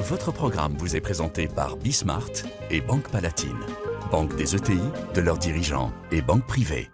Votre 0.00 0.32
programme 0.32 0.72
vous 0.78 0.96
est 0.96 1.00
présenté 1.00 1.46
par 1.46 1.76
Bismart 1.76 2.30
et 2.70 2.80
Banque 2.80 3.10
Palatine, 3.10 3.58
banque 4.10 4.34
des 4.34 4.56
ETI, 4.56 4.80
de 5.14 5.20
leurs 5.20 5.36
dirigeants 5.36 5.92
et 6.10 6.22
banque 6.22 6.46
privée. 6.46 6.90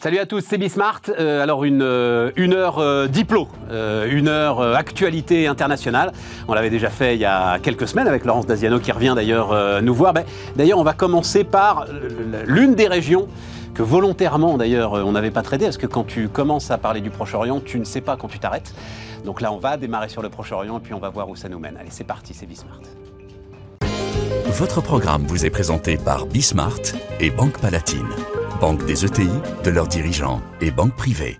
Salut 0.00 0.18
à 0.18 0.26
tous, 0.26 0.44
c'est 0.46 0.58
Bismart. 0.58 1.02
Euh, 1.18 1.42
alors 1.42 1.64
une, 1.64 1.82
euh, 1.82 2.30
une 2.36 2.54
heure 2.54 2.78
euh, 2.78 3.08
diplo, 3.08 3.48
euh, 3.70 4.08
une 4.10 4.28
heure 4.28 4.60
actualité 4.60 5.48
internationale. 5.48 6.12
On 6.46 6.54
l'avait 6.54 6.70
déjà 6.70 6.88
fait 6.88 7.14
il 7.16 7.20
y 7.20 7.24
a 7.24 7.58
quelques 7.58 7.88
semaines 7.88 8.06
avec 8.06 8.24
Laurence 8.24 8.46
Daziano 8.46 8.78
qui 8.78 8.92
revient 8.92 9.14
d'ailleurs 9.16 9.82
nous 9.82 9.94
voir. 9.94 10.14
Ben, 10.14 10.24
d'ailleurs, 10.56 10.78
on 10.78 10.84
va 10.84 10.94
commencer 10.94 11.42
par 11.44 11.86
l'une 12.46 12.74
des 12.74 12.86
régions 12.86 13.28
volontairement 13.82 14.56
d'ailleurs 14.56 14.94
euh, 14.94 15.02
on 15.02 15.12
n'avait 15.12 15.30
pas 15.30 15.42
traité 15.42 15.64
parce 15.64 15.78
que 15.78 15.86
quand 15.86 16.04
tu 16.04 16.28
commences 16.28 16.70
à 16.70 16.78
parler 16.78 17.00
du 17.00 17.10
Proche-Orient, 17.10 17.60
tu 17.60 17.78
ne 17.78 17.84
sais 17.84 18.00
pas 18.00 18.16
quand 18.16 18.28
tu 18.28 18.38
t'arrêtes. 18.38 18.74
Donc 19.24 19.40
là, 19.40 19.52
on 19.52 19.58
va 19.58 19.76
démarrer 19.76 20.08
sur 20.08 20.22
le 20.22 20.28
Proche-Orient 20.28 20.78
et 20.78 20.80
puis 20.80 20.94
on 20.94 21.00
va 21.00 21.10
voir 21.10 21.28
où 21.28 21.36
ça 21.36 21.48
nous 21.48 21.58
mène. 21.58 21.76
Allez, 21.76 21.90
c'est 21.90 22.04
parti, 22.04 22.34
c'est 22.34 22.46
Bismart. 22.46 22.80
Votre 24.46 24.80
programme 24.80 25.24
vous 25.26 25.44
est 25.44 25.50
présenté 25.50 25.96
par 25.96 26.26
Bismart 26.26 26.80
et 27.20 27.30
Banque 27.30 27.60
Palatine, 27.60 28.08
banque 28.60 28.84
des 28.86 29.04
ETI, 29.04 29.28
de 29.64 29.70
leurs 29.70 29.88
dirigeants 29.88 30.40
et 30.60 30.70
banque 30.70 30.96
privée. 30.96 31.38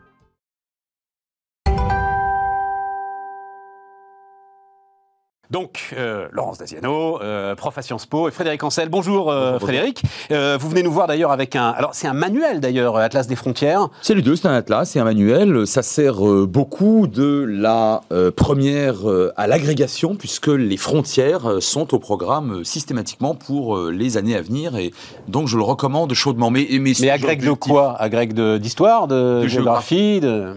Donc, 5.50 5.94
euh, 5.96 6.28
Laurence 6.32 6.58
Daziano, 6.58 7.22
euh, 7.22 7.54
prof 7.54 7.76
à 7.78 7.80
Sciences 7.80 8.04
Po, 8.04 8.28
et 8.28 8.30
Frédéric 8.30 8.62
Ancel. 8.64 8.90
Bonjour, 8.90 9.30
euh, 9.30 9.58
Frédéric. 9.58 10.02
Vous 10.30 10.68
venez 10.68 10.82
nous 10.82 10.92
voir 10.92 11.06
d'ailleurs 11.06 11.32
avec 11.32 11.56
un... 11.56 11.70
Alors, 11.70 11.94
c'est 11.94 12.06
un 12.06 12.12
manuel 12.12 12.60
d'ailleurs, 12.60 12.98
Atlas 12.98 13.26
des 13.26 13.36
frontières. 13.36 13.88
C'est 14.02 14.14
les 14.14 14.20
deux, 14.20 14.36
c'est 14.36 14.46
un 14.46 14.52
atlas, 14.52 14.90
c'est 14.90 15.00
un 15.00 15.04
manuel. 15.04 15.66
Ça 15.66 15.82
sert 15.82 16.20
beaucoup 16.46 17.06
de 17.06 17.46
la 17.48 18.02
première 18.36 18.96
à 19.36 19.46
l'agrégation, 19.46 20.16
puisque 20.16 20.48
les 20.48 20.76
frontières 20.76 21.62
sont 21.62 21.94
au 21.94 21.98
programme 21.98 22.62
systématiquement 22.62 23.34
pour 23.34 23.78
les 23.88 24.18
années 24.18 24.36
à 24.36 24.42
venir. 24.42 24.76
Et 24.76 24.92
donc, 25.28 25.48
je 25.48 25.56
le 25.56 25.62
recommande 25.62 26.12
chaudement. 26.12 26.50
Mais, 26.50 26.66
mais, 26.72 26.92
Mais 27.00 27.10
agrègue 27.10 27.42
de 27.42 27.52
quoi? 27.52 27.96
Agrègue 27.98 28.38
d'histoire, 28.58 29.08
de, 29.08 29.42
De 29.42 29.48
géographie, 29.48 30.20
de... 30.20 30.56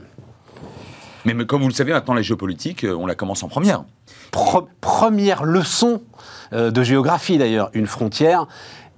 mais, 1.24 1.34
mais 1.34 1.46
comme 1.46 1.62
vous 1.62 1.70
le 1.70 1.74
savez, 1.74 1.94
maintenant, 1.94 2.14
la 2.14 2.22
géopolitique, 2.22 2.86
on 2.86 3.06
la 3.06 3.16
commence 3.16 3.42
en 3.44 3.48
première. 3.48 3.86
Première 4.32 5.44
leçon 5.44 6.02
euh, 6.54 6.72
de 6.72 6.84
géographie 6.84 7.38
d'ailleurs. 7.38 7.70
Une 7.74 7.88
frontière 7.88 8.48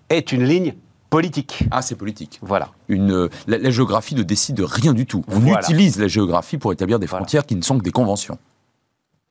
est 0.09 0.31
une 0.31 0.43
ligne 0.43 0.75
politique. 1.09 1.63
Ah, 1.71 1.81
c'est 1.81 1.95
politique. 1.95 2.39
Voilà. 2.41 2.69
Une, 2.87 3.11
euh, 3.11 3.29
la, 3.47 3.57
la 3.57 3.69
géographie 3.71 4.15
ne 4.15 4.23
décide 4.23 4.55
de 4.55 4.63
rien 4.63 4.93
du 4.93 5.05
tout. 5.05 5.23
On 5.27 5.39
Voilà. 5.39 5.61
utilise 5.61 5.99
la 5.99 6.07
géographie 6.07 6.57
pour 6.57 6.71
établir 6.73 6.99
des 6.99 7.05
Voilà. 7.07 7.21
frontières 7.23 7.45
qui 7.45 7.55
ne 7.55 7.61
sont 7.61 7.77
que 7.77 7.83
des 7.83 7.91
conventions. 7.91 8.37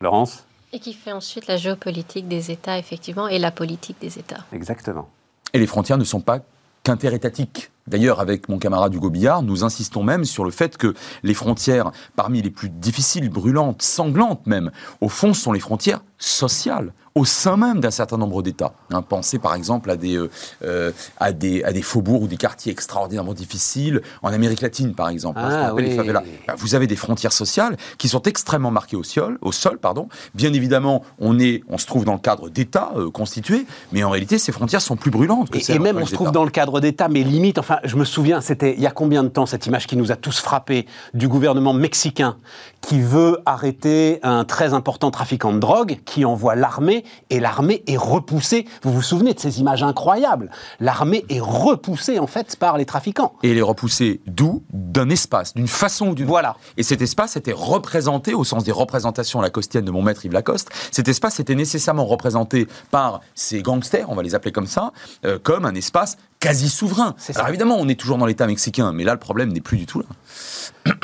Laurence? 0.00 0.44
Et 0.72 0.78
qui 0.78 0.94
fait 0.94 1.12
ensuite 1.12 1.46
la 1.48 1.56
géopolitique 1.56 2.28
des 2.28 2.50
États, 2.50 2.78
effectivement, 2.78 3.28
et 3.28 3.38
la 3.38 3.50
politique 3.50 3.96
des 4.00 4.18
États. 4.18 4.44
Exactement. 4.52 5.08
Et 5.52 5.58
les 5.58 5.66
frontières 5.66 5.98
ne 5.98 6.04
sont 6.04 6.20
pas 6.20 6.38
qu'interétatiques. 6.82 7.70
D'ailleurs, 7.86 8.20
avec 8.20 8.48
mon 8.48 8.58
camarade 8.58 8.94
Hugo 8.94 9.10
Billard, 9.10 9.42
nous 9.42 9.64
insistons 9.64 10.02
même 10.02 10.24
sur 10.24 10.44
le 10.44 10.50
fait 10.50 10.76
que 10.76 10.94
les 11.22 11.34
frontières, 11.34 11.90
parmi 12.16 12.40
les 12.40 12.50
plus 12.50 12.68
difficiles, 12.68 13.28
brûlantes, 13.28 13.82
sanglantes 13.82 14.46
même, 14.46 14.70
au 15.00 15.08
fond, 15.08 15.34
sont 15.34 15.52
les 15.52 15.60
frontières 15.60 16.02
sociales, 16.18 16.92
au 17.14 17.24
sein 17.24 17.56
même 17.56 17.80
d'un 17.80 17.90
certain 17.90 18.16
nombre 18.16 18.42
d'États. 18.42 18.72
Hein, 18.90 19.02
pensez 19.02 19.38
par 19.38 19.54
exemple 19.54 19.90
à 19.90 19.96
des, 19.96 20.16
euh, 20.16 20.30
euh, 20.64 20.92
à, 21.18 21.32
des, 21.32 21.64
à 21.64 21.72
des 21.72 21.82
faubourgs 21.82 22.22
ou 22.22 22.28
des 22.28 22.36
quartiers 22.36 22.70
extraordinairement 22.72 23.34
difficiles, 23.34 24.00
en 24.22 24.32
Amérique 24.32 24.60
latine 24.60 24.94
par 24.94 25.08
exemple, 25.08 25.40
hein, 25.40 25.50
ce 25.50 25.70
qu'on 25.72 25.76
Ah, 25.78 25.80
les 25.80 25.96
favelas. 25.96 26.22
Ben, 26.46 26.54
Vous 26.56 26.74
avez 26.76 26.86
des 26.86 26.96
frontières 26.96 27.32
sociales 27.32 27.76
qui 27.98 28.08
sont 28.08 28.22
extrêmement 28.22 28.70
marquées 28.70 28.96
au 28.96 29.02
sol, 29.02 29.38
au 29.42 29.52
sol 29.52 29.78
pardon. 29.78 30.08
Bien 30.34 30.52
évidemment, 30.52 31.02
on, 31.18 31.38
est, 31.40 31.62
on 31.68 31.76
se 31.76 31.86
trouve 31.86 32.04
dans 32.04 32.14
le 32.14 32.20
cadre 32.20 32.48
d'États 32.48 32.92
euh, 32.96 33.10
constitués, 33.10 33.66
mais 33.90 34.04
en 34.04 34.10
réalité, 34.10 34.38
ces 34.38 34.52
frontières 34.52 34.80
sont 34.80 34.96
plus 34.96 35.10
brûlantes 35.10 35.50
que 35.50 35.58
Et, 35.58 35.62
celles 35.62 35.76
et 35.76 35.80
même 35.80 35.98
on 35.98 36.06
se 36.06 36.14
trouve 36.14 36.30
dans 36.30 36.44
le 36.44 36.50
cadre 36.50 36.80
d'État, 36.80 37.08
mais 37.08 37.24
limite, 37.24 37.58
enfin, 37.58 37.71
je 37.84 37.96
me 37.96 38.04
souviens, 38.04 38.40
c'était 38.40 38.74
il 38.74 38.80
y 38.80 38.86
a 38.86 38.90
combien 38.90 39.22
de 39.22 39.28
temps 39.28 39.46
cette 39.46 39.66
image 39.66 39.86
qui 39.86 39.96
nous 39.96 40.12
a 40.12 40.16
tous 40.16 40.40
frappés 40.40 40.86
du 41.14 41.28
gouvernement 41.28 41.72
mexicain? 41.72 42.36
Qui 42.82 43.00
veut 43.00 43.38
arrêter 43.46 44.18
un 44.22 44.44
très 44.44 44.74
important 44.74 45.10
trafiquant 45.10 45.52
de 45.52 45.58
drogue, 45.58 46.00
qui 46.04 46.24
envoie 46.24 46.54
l'armée, 46.56 47.04
et 47.30 47.40
l'armée 47.40 47.82
est 47.86 47.96
repoussée. 47.96 48.66
Vous 48.82 48.92
vous 48.92 49.02
souvenez 49.02 49.34
de 49.34 49.40
ces 49.40 49.60
images 49.60 49.82
incroyables? 49.82 50.50
L'armée 50.80 51.24
est 51.30 51.40
repoussée, 51.40 52.18
en 52.18 52.26
fait, 52.26 52.56
par 52.56 52.76
les 52.76 52.84
trafiquants. 52.84 53.32
et 53.42 53.54
les 53.54 53.62
repousser 53.62 54.20
d'où? 54.26 54.62
D'un 54.72 55.08
espace, 55.10 55.54
d'une 55.54 55.68
façon 55.68 56.08
ou 56.08 56.14
d'une 56.14 56.26
Voilà. 56.26 56.50
autre. 56.50 56.60
Et 56.76 56.82
cet 56.82 57.00
espace 57.02 57.36
était 57.36 57.54
représenté, 57.54 58.34
au 58.34 58.44
sens 58.44 58.64
des 58.64 58.72
représentations 58.72 59.40
lacostiennes 59.40 59.84
de 59.84 59.90
mon 59.90 60.02
maître 60.02 60.24
Yves 60.26 60.32
Lacoste, 60.32 60.68
cet 60.90 61.08
espace 61.08 61.40
était 61.40 61.54
nécessairement 61.54 62.04
représenté 62.04 62.66
par 62.90 63.20
ces 63.34 63.62
gangsters, 63.62 64.06
on 64.10 64.14
va 64.14 64.22
les 64.22 64.34
appeler 64.34 64.52
comme 64.52 64.66
ça, 64.66 64.92
euh, 65.24 65.38
comme 65.42 65.64
un 65.64 65.74
espace 65.74 66.16
quasi 66.40 66.68
souverain. 66.68 67.14
Alors 67.28 67.42
ça. 67.44 67.48
évidemment, 67.48 67.76
on 67.78 67.88
est 67.88 67.94
toujours 67.98 68.18
dans 68.18 68.26
l'État 68.26 68.46
mexicain, 68.48 68.92
mais 68.92 69.04
là, 69.04 69.12
le 69.12 69.20
problème 69.20 69.52
n'est 69.52 69.60
plus 69.60 69.76
du 69.78 69.86
tout 69.86 70.00
là. 70.00 70.06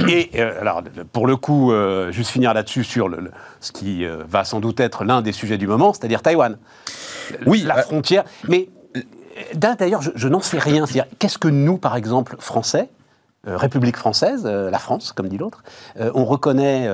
Et 0.09 0.31
euh, 0.35 0.61
alors, 0.61 0.83
pour 1.13 1.27
le 1.29 1.37
coup, 1.37 1.68
euh, 1.71 2.11
juste 2.13 2.31
finir 2.31 2.55
là-dessus 2.55 2.85
sur 2.85 3.09
le- 3.09 3.21
le- 3.21 3.31
ce 3.61 3.73
qui 3.73 4.05
euh, 4.05 4.23
va 4.29 4.45
sans 4.45 4.61
doute 4.61 4.81
être 4.81 5.05
l'un 5.05 5.23
des 5.23 5.33
sujets 5.33 5.59
du 5.59 5.67
moment, 5.67 5.93
c'est-à-dire 5.93 6.23
Taïwan. 6.23 6.59
Oui, 7.47 7.63
la 7.67 7.79
euh, 7.79 7.83
frontière. 7.83 8.25
Mais 8.49 8.69
d'ailleurs, 9.55 10.03
je, 10.03 10.11
je 10.15 10.29
n'en 10.29 10.41
sais 10.41 10.59
rien. 10.59 10.87
C'est-à-dire, 10.87 11.11
qu'est-ce 11.19 11.39
que 11.39 11.49
nous, 11.49 11.77
par 11.79 11.97
exemple, 11.97 12.37
Français, 12.39 12.89
euh, 13.47 13.57
République 13.57 13.97
française, 13.97 14.45
la 14.45 14.79
France, 14.79 15.13
comme 15.13 15.29
dit 15.29 15.39
l'autre, 15.39 15.63
on 15.99 16.25
reconnaît 16.25 16.89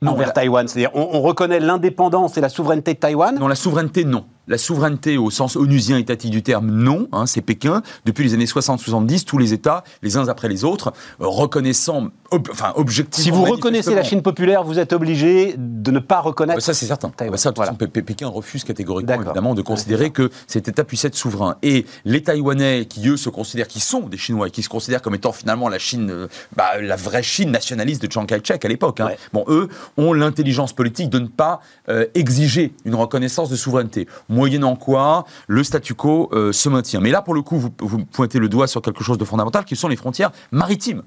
Non, 0.00 0.12
envers 0.12 0.28
la- 0.28 0.32
Taïwan? 0.32 0.68
C'est-à-dire, 0.68 0.90
on, 0.94 1.08
on 1.12 1.20
reconnaît 1.22 1.58
l'indépendance 1.58 2.36
et 2.36 2.40
la 2.40 2.48
souveraineté 2.48 2.94
de 2.94 2.98
Taïwan? 3.00 3.36
Non, 3.38 3.48
la 3.48 3.56
souveraineté, 3.56 4.04
non. 4.04 4.24
La 4.46 4.56
souveraineté 4.56 5.18
au 5.18 5.28
sens 5.30 5.56
onusien 5.56 5.98
étatique 5.98 6.30
du 6.30 6.42
terme, 6.42 6.70
non. 6.70 7.08
hein, 7.12 7.26
c'est 7.26 7.40
Pékin. 7.42 7.82
Depuis 8.06 8.24
les 8.24 8.32
années 8.34 8.44
60-70, 8.46 9.24
tous 9.24 9.36
les 9.38 9.52
États, 9.52 9.82
les 10.02 10.16
uns 10.16 10.28
après 10.28 10.48
les 10.48 10.64
autres, 10.64 10.92
euh, 11.20 11.26
reconnaissant, 11.26 12.08
ob- 12.30 12.48
enfin, 12.50 12.72
objectivement. 12.76 13.24
Si 13.24 13.30
vous 13.30 13.44
reconnaissez 13.50 13.94
la 13.94 14.02
Chine 14.02 14.22
populaire, 14.22 14.64
vous 14.64 14.78
êtes 14.78 14.92
obligé 14.92 15.54
de 15.56 15.90
ne 15.90 15.98
pas 15.98 16.20
reconnaître. 16.20 16.60
Ça, 16.62 16.74
c'est 16.74 16.86
certain. 16.86 17.10
Taïwan, 17.10 17.36
ça, 17.38 17.52
voilà. 17.54 17.72
façon, 17.72 17.78
Pé- 17.78 17.86
Pé- 17.88 18.02
Pékin 18.02 18.28
refuse 18.28 18.64
catégoriquement, 18.64 19.14
évidemment, 19.22 19.54
de 19.54 19.62
considérer 19.62 20.10
que 20.10 20.30
cet 20.46 20.68
État 20.68 20.84
puisse 20.84 21.04
être 21.04 21.14
souverain. 21.14 21.56
Et 21.62 21.86
les 22.04 22.22
Taïwanais, 22.22 22.86
qui 22.86 23.08
eux 23.08 23.16
se 23.16 23.28
considèrent, 23.28 23.68
qui 23.68 23.80
sont 23.80 24.00
des 24.00 24.16
Chinois, 24.18 24.48
et 24.48 24.50
qui 24.50 24.62
se 24.62 24.68
considèrent 24.68 25.02
comme 25.02 25.14
étant 25.14 25.32
finalement 25.32 25.68
la 25.68 25.78
Chine, 25.78 26.10
euh, 26.10 26.28
bah, 26.56 26.80
la 26.80 26.96
vraie 26.96 27.22
Chine 27.22 27.50
nationaliste 27.50 28.02
de 28.06 28.10
Chiang 28.12 28.26
Kai-shek 28.26 28.64
à 28.64 28.68
l'époque. 28.68 29.00
hein. 29.00 29.06
Ouais. 29.06 29.18
Bon, 29.32 29.44
eux 29.48 29.68
ont 29.96 30.12
l'intelligence 30.12 30.72
politique 30.72 31.10
de 31.10 31.18
ne 31.18 31.26
pas 31.28 31.60
euh, 31.88 32.06
exiger 32.14 32.72
une 32.84 32.94
reconnaissance 32.94 33.48
de 33.50 33.56
souveraineté. 33.56 34.06
Moyennant 34.28 34.76
quoi, 34.76 35.24
le 35.46 35.64
statu 35.64 35.94
quo 35.94 36.28
euh, 36.32 36.52
se 36.52 36.68
maintient. 36.68 37.00
Mais 37.00 37.10
là, 37.10 37.22
pour 37.22 37.34
le 37.34 37.42
coup, 37.42 37.58
vous, 37.58 37.70
vous 37.80 38.04
pointez 38.04 38.38
le 38.38 38.48
doigt 38.48 38.66
sur 38.66 38.82
quelque 38.82 39.02
chose 39.04 39.18
de 39.18 39.24
fondamental, 39.24 39.64
qui 39.64 39.76
sont 39.76 39.88
les 39.88 39.96
frontières 39.96 40.30
maritimes. 40.52 41.02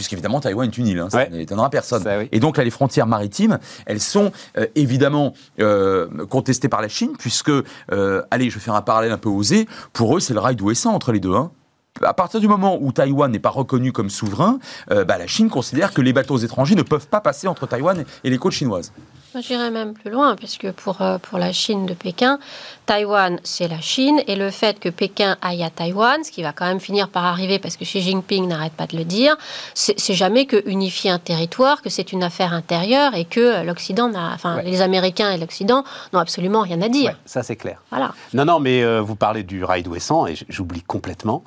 Puisqu'évidemment, 0.00 0.40
Taïwan 0.40 0.66
est 0.66 0.78
une 0.78 0.86
île, 0.86 0.98
hein, 0.98 1.10
ça 1.10 1.18
Ouais. 1.18 1.28
n'étonnera 1.28 1.68
personne. 1.68 2.02
Ça, 2.02 2.16
oui. 2.16 2.26
Et 2.32 2.40
donc 2.40 2.56
là, 2.56 2.64
les 2.64 2.70
frontières 2.70 3.06
maritimes, 3.06 3.58
elles 3.84 4.00
sont 4.00 4.32
euh, 4.56 4.64
évidemment 4.74 5.34
euh, 5.60 6.08
contestées 6.30 6.70
par 6.70 6.80
la 6.80 6.88
Chine, 6.88 7.12
puisque, 7.18 7.50
euh, 7.50 8.22
allez, 8.30 8.48
je 8.48 8.54
vais 8.54 8.60
faire 8.62 8.74
un 8.74 8.80
parallèle 8.80 9.12
un 9.12 9.18
peu 9.18 9.28
osé, 9.28 9.68
pour 9.92 10.16
eux, 10.16 10.20
c'est 10.20 10.32
le 10.32 10.40
rail 10.40 10.56
d'Ouessant 10.56 10.94
entre 10.94 11.12
les 11.12 11.20
deux. 11.20 11.34
hein. 11.34 11.50
À 12.02 12.14
partir 12.14 12.40
du 12.40 12.48
moment 12.48 12.78
où 12.80 12.92
Taïwan 12.92 13.30
n'est 13.30 13.38
pas 13.40 13.50
reconnu 13.50 13.92
comme 13.92 14.08
souverain, 14.08 14.58
euh, 14.90 15.04
bah, 15.04 15.18
la 15.18 15.26
Chine 15.26 15.50
considère 15.50 15.92
que 15.92 16.00
les 16.00 16.14
bateaux 16.14 16.38
étrangers 16.38 16.76
ne 16.76 16.82
peuvent 16.82 17.08
pas 17.08 17.20
passer 17.20 17.46
entre 17.46 17.66
Taïwan 17.66 18.02
et 18.24 18.30
les 18.30 18.38
côtes 18.38 18.52
chinoises. 18.54 18.92
J'irais 19.38 19.70
même 19.70 19.94
plus 19.94 20.10
loin, 20.10 20.34
puisque 20.34 20.70
pour, 20.72 21.00
euh, 21.02 21.18
pour 21.18 21.38
la 21.38 21.52
Chine 21.52 21.86
de 21.86 21.94
Pékin, 21.94 22.38
Taïwan, 22.86 23.38
c'est 23.44 23.68
la 23.68 23.80
Chine, 23.80 24.20
et 24.26 24.34
le 24.34 24.50
fait 24.50 24.80
que 24.80 24.88
Pékin 24.88 25.36
aille 25.40 25.62
à 25.62 25.70
Taïwan, 25.70 26.24
ce 26.24 26.32
qui 26.32 26.42
va 26.42 26.52
quand 26.52 26.66
même 26.66 26.80
finir 26.80 27.08
par 27.08 27.24
arriver, 27.24 27.60
parce 27.60 27.76
que 27.76 27.84
Xi 27.84 28.00
Jinping 28.00 28.48
n'arrête 28.48 28.72
pas 28.72 28.86
de 28.88 28.96
le 28.96 29.04
dire, 29.04 29.36
c'est 29.74 30.14
jamais 30.14 30.46
que 30.46 30.60
unifier 30.68 31.10
un 31.10 31.20
territoire, 31.20 31.80
que 31.82 31.90
c'est 31.90 32.12
une 32.12 32.24
affaire 32.24 32.52
intérieure, 32.52 33.14
et 33.14 33.24
que 33.24 33.64
l'Occident 33.64 34.08
n'a, 34.08 34.32
enfin, 34.34 34.56
Ouais. 34.56 34.64
les 34.64 34.80
Américains 34.82 35.30
et 35.30 35.38
l'Occident 35.38 35.84
n'ont 36.12 36.18
absolument 36.18 36.62
rien 36.62 36.82
à 36.82 36.88
dire. 36.88 37.10
Ouais, 37.10 37.16
ça, 37.24 37.44
c'est 37.44 37.56
clair. 37.56 37.80
Voilà. 37.90 38.12
Non, 38.34 38.44
non, 38.44 38.58
mais 38.58 38.82
euh, 38.82 39.00
vous 39.00 39.14
parlez 39.14 39.44
du 39.44 39.62
rail 39.62 39.84
d'Ouessant, 39.84 40.26
et 40.26 40.34
j'oublie 40.48 40.82
complètement 40.82 41.44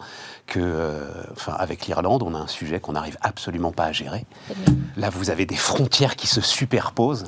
que, 0.48 0.60
euh, 0.62 1.06
enfin, 1.34 1.54
avec 1.60 1.86
l'Irlande, 1.88 2.24
on 2.24 2.34
a 2.34 2.38
un 2.38 2.48
sujet 2.48 2.80
qu'on 2.80 2.94
n'arrive 2.94 3.18
absolument 3.22 3.72
pas 3.74 3.86
à 3.86 3.92
gérer. 3.92 4.26
Là, 4.96 5.10
vous 5.10 5.30
avez 5.30 5.46
des 5.46 5.56
frontières 5.56 6.16
qui 6.16 6.28
se 6.28 6.40
superposent. 6.42 7.26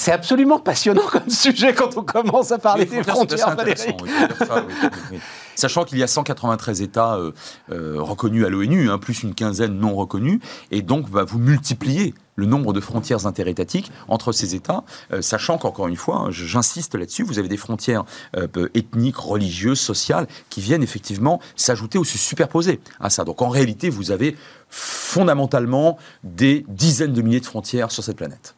C'est 0.00 0.12
absolument 0.12 0.58
passionnant 0.58 1.02
comme 1.12 1.28
sujet 1.28 1.74
quand 1.74 1.98
on 1.98 2.02
commence 2.02 2.52
à 2.52 2.58
parler 2.58 2.86
des 2.86 3.02
frontières, 3.02 3.54
oui, 4.02 4.10
ça, 4.38 4.64
oui, 4.66 4.88
oui. 5.12 5.18
Sachant 5.54 5.84
qu'il 5.84 5.98
y 5.98 6.02
a 6.02 6.06
193 6.06 6.80
États 6.80 7.16
euh, 7.16 7.32
euh, 7.70 7.96
reconnus 7.98 8.46
à 8.46 8.48
l'ONU, 8.48 8.88
hein, 8.88 8.96
plus 8.96 9.22
une 9.22 9.34
quinzaine 9.34 9.78
non 9.78 9.94
reconnus, 9.94 10.40
et 10.70 10.80
donc 10.80 11.10
bah, 11.10 11.24
vous 11.24 11.38
multipliez 11.38 12.14
le 12.34 12.46
nombre 12.46 12.72
de 12.72 12.80
frontières 12.80 13.26
interétatiques 13.26 13.92
entre 14.08 14.32
ces 14.32 14.54
États, 14.54 14.84
euh, 15.12 15.20
sachant 15.20 15.58
qu'encore 15.58 15.86
une 15.88 15.96
fois, 15.96 16.16
hein, 16.16 16.30
j'insiste 16.30 16.94
là-dessus, 16.94 17.22
vous 17.22 17.38
avez 17.38 17.48
des 17.48 17.58
frontières 17.58 18.04
euh, 18.38 18.68
ethniques, 18.72 19.18
religieuses, 19.18 19.80
sociales, 19.80 20.26
qui 20.48 20.62
viennent 20.62 20.82
effectivement 20.82 21.40
s'ajouter 21.56 21.98
ou 21.98 22.04
se 22.04 22.16
superposer 22.16 22.80
à 23.00 23.10
ça. 23.10 23.24
Donc 23.24 23.42
en 23.42 23.50
réalité, 23.50 23.90
vous 23.90 24.12
avez 24.12 24.38
fondamentalement 24.70 25.98
des 26.24 26.64
dizaines 26.68 27.12
de 27.12 27.20
milliers 27.20 27.40
de 27.40 27.44
frontières 27.44 27.90
sur 27.90 28.02
cette 28.02 28.16
planète. 28.16 28.54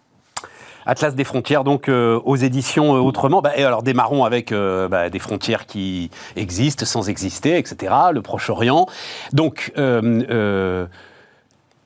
Atlas 0.87 1.15
des 1.15 1.25
frontières, 1.25 1.65
donc 1.65 1.89
euh, 1.89 2.21
aux 2.25 2.37
éditions 2.37 2.95
euh, 2.97 3.01
Autrement. 3.01 3.43
Bah, 3.43 3.53
et 3.57 3.65
alors 3.65 3.83
démarrons 3.83 4.25
avec 4.25 4.53
euh, 4.53 4.89
bah, 4.89 5.11
des 5.11 5.19
frontières 5.19 5.67
qui 5.67 6.11
existent 6.37 6.85
sans 6.85 7.09
exister, 7.09 7.59
etc. 7.59 7.93
Le 8.13 8.23
Proche-Orient. 8.23 8.87
Donc 9.33 9.73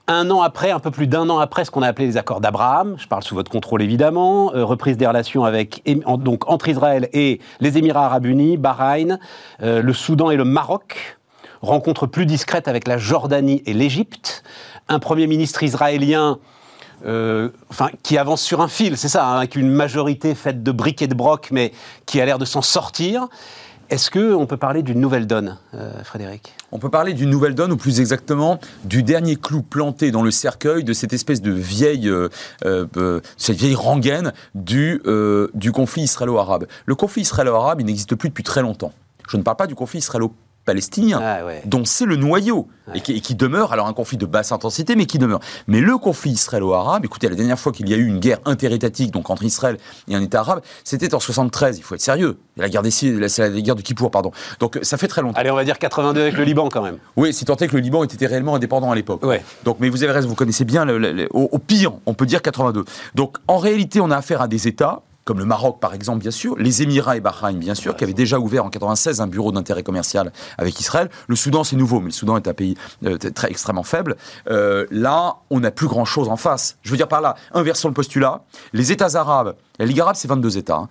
un 0.08 0.30
an 0.30 0.40
après, 0.40 0.70
un 0.70 0.78
peu 0.78 0.92
plus 0.92 1.08
d'un 1.08 1.28
an 1.30 1.38
après 1.38 1.64
ce 1.64 1.72
qu'on 1.72 1.82
a 1.82 1.88
appelé 1.88 2.06
les 2.06 2.16
accords 2.16 2.40
d'Abraham, 2.40 2.94
je 2.96 3.08
parle 3.08 3.24
sous 3.24 3.34
votre 3.34 3.50
contrôle 3.50 3.82
évidemment, 3.82 4.52
reprise 4.54 4.96
des 4.96 5.06
relations 5.06 5.44
avec, 5.44 5.82
donc 6.06 6.48
entre 6.48 6.68
Israël 6.68 7.08
et 7.12 7.40
les 7.58 7.76
Émirats 7.76 8.06
Arabes 8.06 8.26
Unis, 8.26 8.56
Bahreïn, 8.56 9.18
le 9.60 9.92
Soudan 9.92 10.30
et 10.30 10.36
le 10.36 10.44
Maroc, 10.44 11.18
rencontre 11.60 12.06
plus 12.06 12.24
discrète 12.24 12.68
avec 12.68 12.86
la 12.86 12.98
Jordanie 12.98 13.64
et 13.66 13.74
l'Égypte, 13.74 14.44
un 14.88 15.00
premier 15.00 15.26
ministre 15.26 15.64
israélien 15.64 16.38
euh, 17.04 17.50
enfin, 17.68 17.90
qui 18.02 18.16
avance 18.18 18.42
sur 18.42 18.60
un 18.60 18.68
fil, 18.68 18.96
c'est 18.96 19.08
ça, 19.08 19.26
hein, 19.26 19.36
avec 19.38 19.56
une 19.56 19.68
majorité 19.68 20.34
faite 20.34 20.62
de 20.62 20.72
briques 20.72 21.02
et 21.02 21.06
de 21.06 21.14
broc, 21.14 21.48
mais 21.50 21.72
qui 22.06 22.20
a 22.20 22.26
l'air 22.26 22.38
de 22.38 22.44
s'en 22.44 22.62
sortir. 22.62 23.28
Est-ce 23.88 24.10
qu'on 24.10 24.46
peut 24.46 24.56
parler 24.56 24.82
d'une 24.82 25.00
nouvelle 25.00 25.26
donne, 25.26 25.58
euh, 25.74 26.02
Frédéric? 26.02 26.54
On 26.72 26.78
peut 26.78 26.88
parler 26.88 27.14
d'une 27.14 27.30
nouvelle 27.30 27.54
donne, 27.54 27.70
ou 27.70 27.76
plus 27.76 28.00
exactement 28.00 28.58
du 28.84 29.02
dernier 29.02 29.36
clou 29.36 29.62
planté 29.62 30.10
dans 30.10 30.22
le 30.22 30.32
cercueil 30.32 30.82
de 30.82 30.92
cette 30.92 31.12
espèce 31.12 31.40
de 31.40 31.52
vieille, 31.52 32.08
euh, 32.08 33.20
cette 33.36 33.56
vieille 33.56 33.76
rengaine 33.76 34.32
du, 34.54 35.00
du 35.54 35.70
conflit 35.70 36.02
israélo-arabe. 36.02 36.66
Le 36.84 36.94
conflit 36.96 37.22
israélo-arabe, 37.22 37.80
il 37.80 37.86
n'existe 37.86 38.16
plus 38.16 38.28
depuis 38.28 38.44
très 38.44 38.62
longtemps. 38.62 38.92
Je 39.28 39.36
ne 39.36 39.42
parle 39.42 39.56
pas 39.56 39.66
du 39.66 39.74
conflit 39.74 39.98
israélo-palestinien, 40.66 41.20
Ah 41.22 41.44
ouais. 41.46 41.62
dont 41.64 41.84
c'est 41.84 42.04
le 42.06 42.16
noyau, 42.16 42.68
et, 42.94 43.00
qui, 43.00 43.12
et 43.16 43.20
qui 43.20 43.34
demeure, 43.34 43.72
alors 43.72 43.86
un 43.88 43.92
conflit 43.92 44.16
de 44.16 44.26
basse 44.26 44.52
intensité, 44.52 44.94
mais 44.94 45.06
qui 45.06 45.18
demeure. 45.18 45.40
Mais 45.66 45.80
le 45.80 45.98
conflit 45.98 46.30
israélo-arabe, 46.32 47.04
écoutez, 47.04 47.28
la 47.28 47.34
dernière 47.34 47.58
fois 47.58 47.72
qu'il 47.72 47.88
y 47.88 47.94
a 47.94 47.96
eu 47.96 48.06
une 48.06 48.20
guerre 48.20 48.38
interétatique, 48.44 49.10
donc 49.10 49.28
entre 49.30 49.42
Israël 49.42 49.76
et 50.08 50.14
un 50.14 50.22
État 50.22 50.40
arabe, 50.40 50.60
c'était 50.84 51.12
en 51.14 51.20
73, 51.20 51.78
il 51.78 51.82
faut 51.82 51.94
être 51.96 52.00
sérieux. 52.00 52.38
La 52.56 52.68
guerre 52.68 52.82
des 52.82 52.90
c'est 52.90 53.38
la 53.38 53.50
guerre 53.60 53.74
de 53.74 53.82
Kippour, 53.82 54.10
pardon. 54.10 54.30
Donc 54.60 54.78
ça 54.82 54.96
fait 54.96 55.08
très 55.08 55.20
longtemps. 55.22 55.38
Allez, 55.38 55.50
on 55.50 55.56
va 55.56 55.64
dire 55.64 55.78
82 55.78 56.20
avec 56.20 56.36
le 56.36 56.44
Liban 56.44 56.68
quand 56.68 56.82
même. 56.82 56.98
Oui, 57.16 57.32
si 57.32 57.44
tant 57.44 57.56
est 57.56 57.66
que 57.68 57.74
le 57.76 57.80
Liban 57.82 58.04
était 58.04 58.26
réellement 58.26 58.54
indépendant 58.54 58.90
à 58.90 58.94
l'époque. 58.94 59.24
Ouais. 59.24 59.42
Donc, 59.64 59.78
mais 59.80 59.88
vous 59.88 60.02
avez 60.04 60.12
raison, 60.12 60.28
vous 60.28 60.34
connaissez 60.34 60.64
bien, 60.64 60.84
le- 60.84 60.98
le- 60.98 61.12
le- 61.12 61.28
au, 61.32 61.48
au 61.52 61.58
pire, 61.58 61.92
on 62.06 62.14
peut 62.14 62.24
dire 62.26 62.40
82. 62.40 62.84
Donc, 63.14 63.36
en 63.48 63.58
réalité, 63.58 64.00
on 64.00 64.10
a 64.10 64.16
affaire 64.16 64.40
à 64.42 64.48
des 64.48 64.68
États, 64.68 65.02
comme 65.26 65.40
le 65.40 65.44
Maroc 65.44 65.80
par 65.80 65.92
exemple, 65.92 66.20
bien 66.20 66.30
sûr, 66.30 66.56
les 66.56 66.82
Émirats 66.82 67.16
et 67.16 67.20
Bahreïn, 67.20 67.58
bien 67.58 67.74
sûr, 67.74 67.96
qui 67.96 68.04
avaient 68.04 68.14
déjà 68.14 68.38
ouvert 68.38 68.64
en 68.64 68.70
96 68.70 69.20
un 69.20 69.26
bureau 69.26 69.50
d'intérêt 69.50 69.82
commercial 69.82 70.32
avec 70.56 70.78
Israël. 70.78 71.10
Le 71.26 71.34
Soudan, 71.34 71.64
c'est 71.64 71.74
nouveau, 71.74 71.98
mais 71.98 72.06
le 72.06 72.12
Soudan 72.12 72.36
est 72.36 72.46
un 72.46 72.54
pays 72.54 72.76
euh, 73.04 73.18
extrêmement 73.48 73.82
faible. 73.82 74.16
Euh, 74.48 74.86
là, 74.92 75.38
on 75.50 75.58
n'a 75.58 75.72
plus 75.72 75.88
grand-chose 75.88 76.28
en 76.28 76.36
face. 76.36 76.78
Je 76.82 76.92
veux 76.92 76.96
dire 76.96 77.08
par 77.08 77.20
là, 77.20 77.34
inversons 77.52 77.88
le 77.88 77.94
postulat. 77.94 78.44
Les 78.72 78.92
États 78.92 79.16
arabes, 79.18 79.56
la 79.80 79.86
Ligue 79.86 80.00
arabe, 80.00 80.14
c'est 80.16 80.28
22 80.28 80.58
États. 80.58 80.76
hein. 80.76 80.88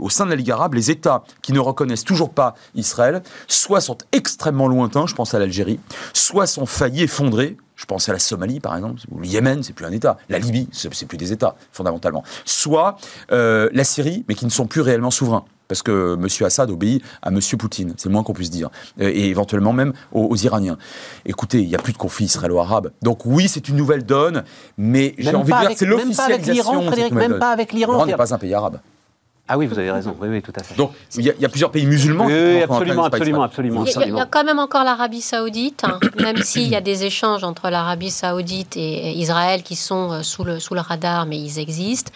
Au 0.00 0.10
sein 0.10 0.24
de 0.24 0.30
la 0.30 0.36
Ligue 0.36 0.50
arabe, 0.50 0.74
les 0.74 0.90
États 0.90 1.22
qui 1.40 1.52
ne 1.52 1.60
reconnaissent 1.60 2.04
toujours 2.04 2.30
pas 2.30 2.54
Israël, 2.74 3.22
soit 3.46 3.80
sont 3.80 3.98
extrêmement 4.10 4.66
lointains, 4.66 5.06
je 5.06 5.14
pense 5.14 5.34
à 5.34 5.38
l'Algérie, 5.38 5.78
soit 6.12 6.46
sont 6.46 6.66
faillis, 6.66 7.04
effondrés. 7.04 7.56
Je 7.80 7.86
pense 7.86 8.10
à 8.10 8.12
la 8.12 8.18
Somalie, 8.18 8.60
par 8.60 8.76
exemple, 8.76 9.00
ou 9.10 9.20
le 9.20 9.26
Yémen, 9.26 9.62
c'est 9.62 9.72
plus 9.72 9.86
un 9.86 9.90
État. 9.92 10.18
La 10.28 10.38
Libye, 10.38 10.68
c'est 10.70 11.06
plus 11.06 11.16
des 11.16 11.32
États, 11.32 11.54
fondamentalement. 11.72 12.22
Soit 12.44 12.96
euh, 13.32 13.70
la 13.72 13.84
Syrie, 13.84 14.22
mais 14.28 14.34
qui 14.34 14.44
ne 14.44 14.50
sont 14.50 14.66
plus 14.66 14.82
réellement 14.82 15.10
souverains. 15.10 15.44
Parce 15.66 15.82
que 15.82 16.14
M. 16.20 16.26
Assad 16.46 16.68
obéit 16.70 17.02
à 17.22 17.28
M. 17.30 17.38
Poutine, 17.58 17.94
c'est 17.96 18.10
le 18.10 18.12
moins 18.12 18.22
qu'on 18.22 18.34
puisse 18.34 18.50
dire. 18.50 18.68
Euh, 19.00 19.08
Et 19.14 19.30
éventuellement 19.30 19.72
même 19.72 19.94
aux, 20.12 20.24
aux 20.26 20.36
Iraniens. 20.36 20.76
Écoutez, 21.24 21.62
il 21.62 21.68
n'y 21.68 21.74
a 21.74 21.78
plus 21.78 21.94
de 21.94 21.98
conflit 21.98 22.26
israélo-arabe. 22.26 22.90
Donc 23.00 23.24
oui, 23.24 23.48
c'est 23.48 23.66
une 23.68 23.76
nouvelle 23.76 24.04
donne, 24.04 24.44
mais 24.76 25.14
j'ai 25.16 25.34
envie 25.34 25.44
de 25.52 25.56
dire 25.56 25.66
avec- 25.66 25.78
c'est 25.78 25.86
même 25.86 25.96
pas 25.96 26.24
avec 26.24 26.38
l'officialisation. 26.40 26.72
l'Iran, 26.72 26.86
Frédéric, 26.86 27.14
même 27.14 27.30
donne. 27.30 27.38
pas 27.38 27.50
avec 27.52 27.72
l'Iran, 27.72 27.92
L'Iran 27.94 28.06
n'est 28.06 28.16
pas 28.16 28.34
un 28.34 28.38
pays 28.38 28.52
arabe. 28.52 28.80
Ah 29.52 29.58
oui, 29.58 29.66
vous 29.66 29.78
avez 29.78 29.90
raison. 29.90 30.16
Oui, 30.20 30.28
oui, 30.28 30.42
tout 30.42 30.52
à 30.54 30.62
fait. 30.62 30.74
Donc 30.76 30.92
il 31.16 31.22
y, 31.24 31.30
a- 31.30 31.34
il 31.34 31.40
y 31.42 31.44
a 31.44 31.48
plusieurs 31.48 31.72
pays 31.72 31.84
musulmans. 31.86 32.26
oui, 32.26 32.62
absolument, 32.62 33.04
absolument, 33.04 33.42
absolument, 33.42 33.84
Il 33.84 33.90
y, 33.90 33.90
a, 33.90 33.92
il 33.92 33.94
y 33.94 33.96
a 33.96 34.00
absolument. 34.02 34.26
quand 34.30 34.44
même 34.44 34.58
encore 34.60 34.84
l'Arabie 34.84 35.20
Saoudite, 35.20 35.82
hein, 35.84 35.98
même 36.20 36.36
s'il 36.38 36.68
y 36.68 36.76
a 36.76 36.80
des 36.80 37.04
échanges 37.04 37.42
entre 37.42 37.68
l'Arabie 37.68 38.10
Saoudite 38.12 38.76
et 38.76 39.10
Israël 39.12 39.62
qui 39.64 39.74
sont 39.74 40.12
euh, 40.12 40.22
sous 40.22 40.44
le, 40.44 40.60
sous 40.60 40.74
le 40.74 40.80
radar, 40.80 41.26
mais 41.26 41.36
ils 41.38 41.58
existent. 41.58 42.12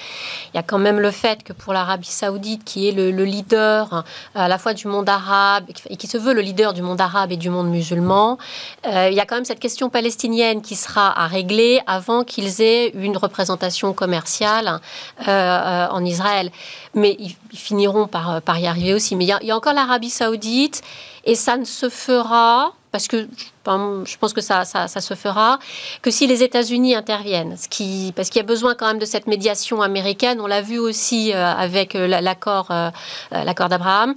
Il 0.52 0.56
y 0.56 0.60
a 0.60 0.62
quand 0.62 0.78
même 0.78 1.00
le 1.00 1.10
fait 1.10 1.42
que 1.42 1.52
pour 1.52 1.72
l'Arabie 1.72 2.06
Saoudite, 2.06 2.64
qui 2.64 2.88
est 2.88 2.92
le, 2.92 3.10
le 3.10 3.24
leader 3.24 3.88
hein, 3.92 4.04
à 4.36 4.46
la 4.48 4.56
fois 4.58 4.72
du 4.72 4.86
monde 4.86 5.08
arabe 5.08 5.64
et 5.90 5.96
qui 5.96 6.06
se 6.06 6.16
veut 6.18 6.34
le 6.34 6.40
leader 6.40 6.72
du 6.72 6.82
monde 6.82 7.00
arabe 7.00 7.32
et 7.32 7.36
du 7.36 7.50
monde 7.50 7.68
musulman, 7.68 8.38
euh, 8.86 9.08
il 9.10 9.14
y 9.16 9.20
a 9.20 9.26
quand 9.26 9.34
même 9.34 9.44
cette 9.44 9.60
question 9.60 9.90
palestinienne 9.90 10.62
qui 10.62 10.76
sera 10.76 11.18
à 11.20 11.26
régler 11.26 11.80
avant 11.88 12.22
qu'ils 12.22 12.60
aient 12.62 12.90
une 12.90 13.16
représentation 13.16 13.92
commerciale 13.92 14.80
euh, 15.26 15.30
euh, 15.30 15.86
en 15.90 16.04
Israël. 16.04 16.50
Mais 16.94 17.16
ils, 17.24 17.58
finiront 17.58 18.06
par, 18.06 18.42
par 18.42 18.58
y 18.58 18.66
arriver 18.66 18.94
aussi. 18.94 19.16
Mais 19.16 19.24
il 19.24 19.28
y 19.42 19.50
a, 19.50 19.56
encore 19.56 19.72
l'Arabie 19.72 20.10
Saoudite 20.10 20.82
et 21.24 21.34
ça 21.34 21.56
ne 21.56 21.64
se 21.64 21.88
fera 21.88 22.72
parce 22.90 23.08
que 23.08 23.28
je 23.66 24.16
pense 24.18 24.32
que 24.32 24.40
ça, 24.40 24.64
se 24.64 25.14
fera 25.14 25.58
que 26.00 26.12
si 26.12 26.28
les 26.28 26.44
États-Unis 26.44 26.94
interviennent, 26.94 27.56
ce 27.56 27.68
qui, 27.68 28.12
parce 28.14 28.28
qu'il 28.30 28.38
y 28.40 28.44
a 28.44 28.46
besoin 28.46 28.76
quand 28.76 28.86
même 28.86 29.00
de 29.00 29.04
cette 29.04 29.26
médiation 29.26 29.82
américaine. 29.82 30.40
On 30.40 30.46
l'a 30.46 30.62
vu 30.62 30.78
aussi 30.78 31.32
euh, 31.32 31.44
avec 31.44 31.96
euh, 31.96 32.06
la- 32.06 32.20
l'accord, 32.20 32.70
euh, 32.70 32.90
euh, 33.32 33.42
l'accord 33.42 33.68
d'Abraham. 33.68 34.14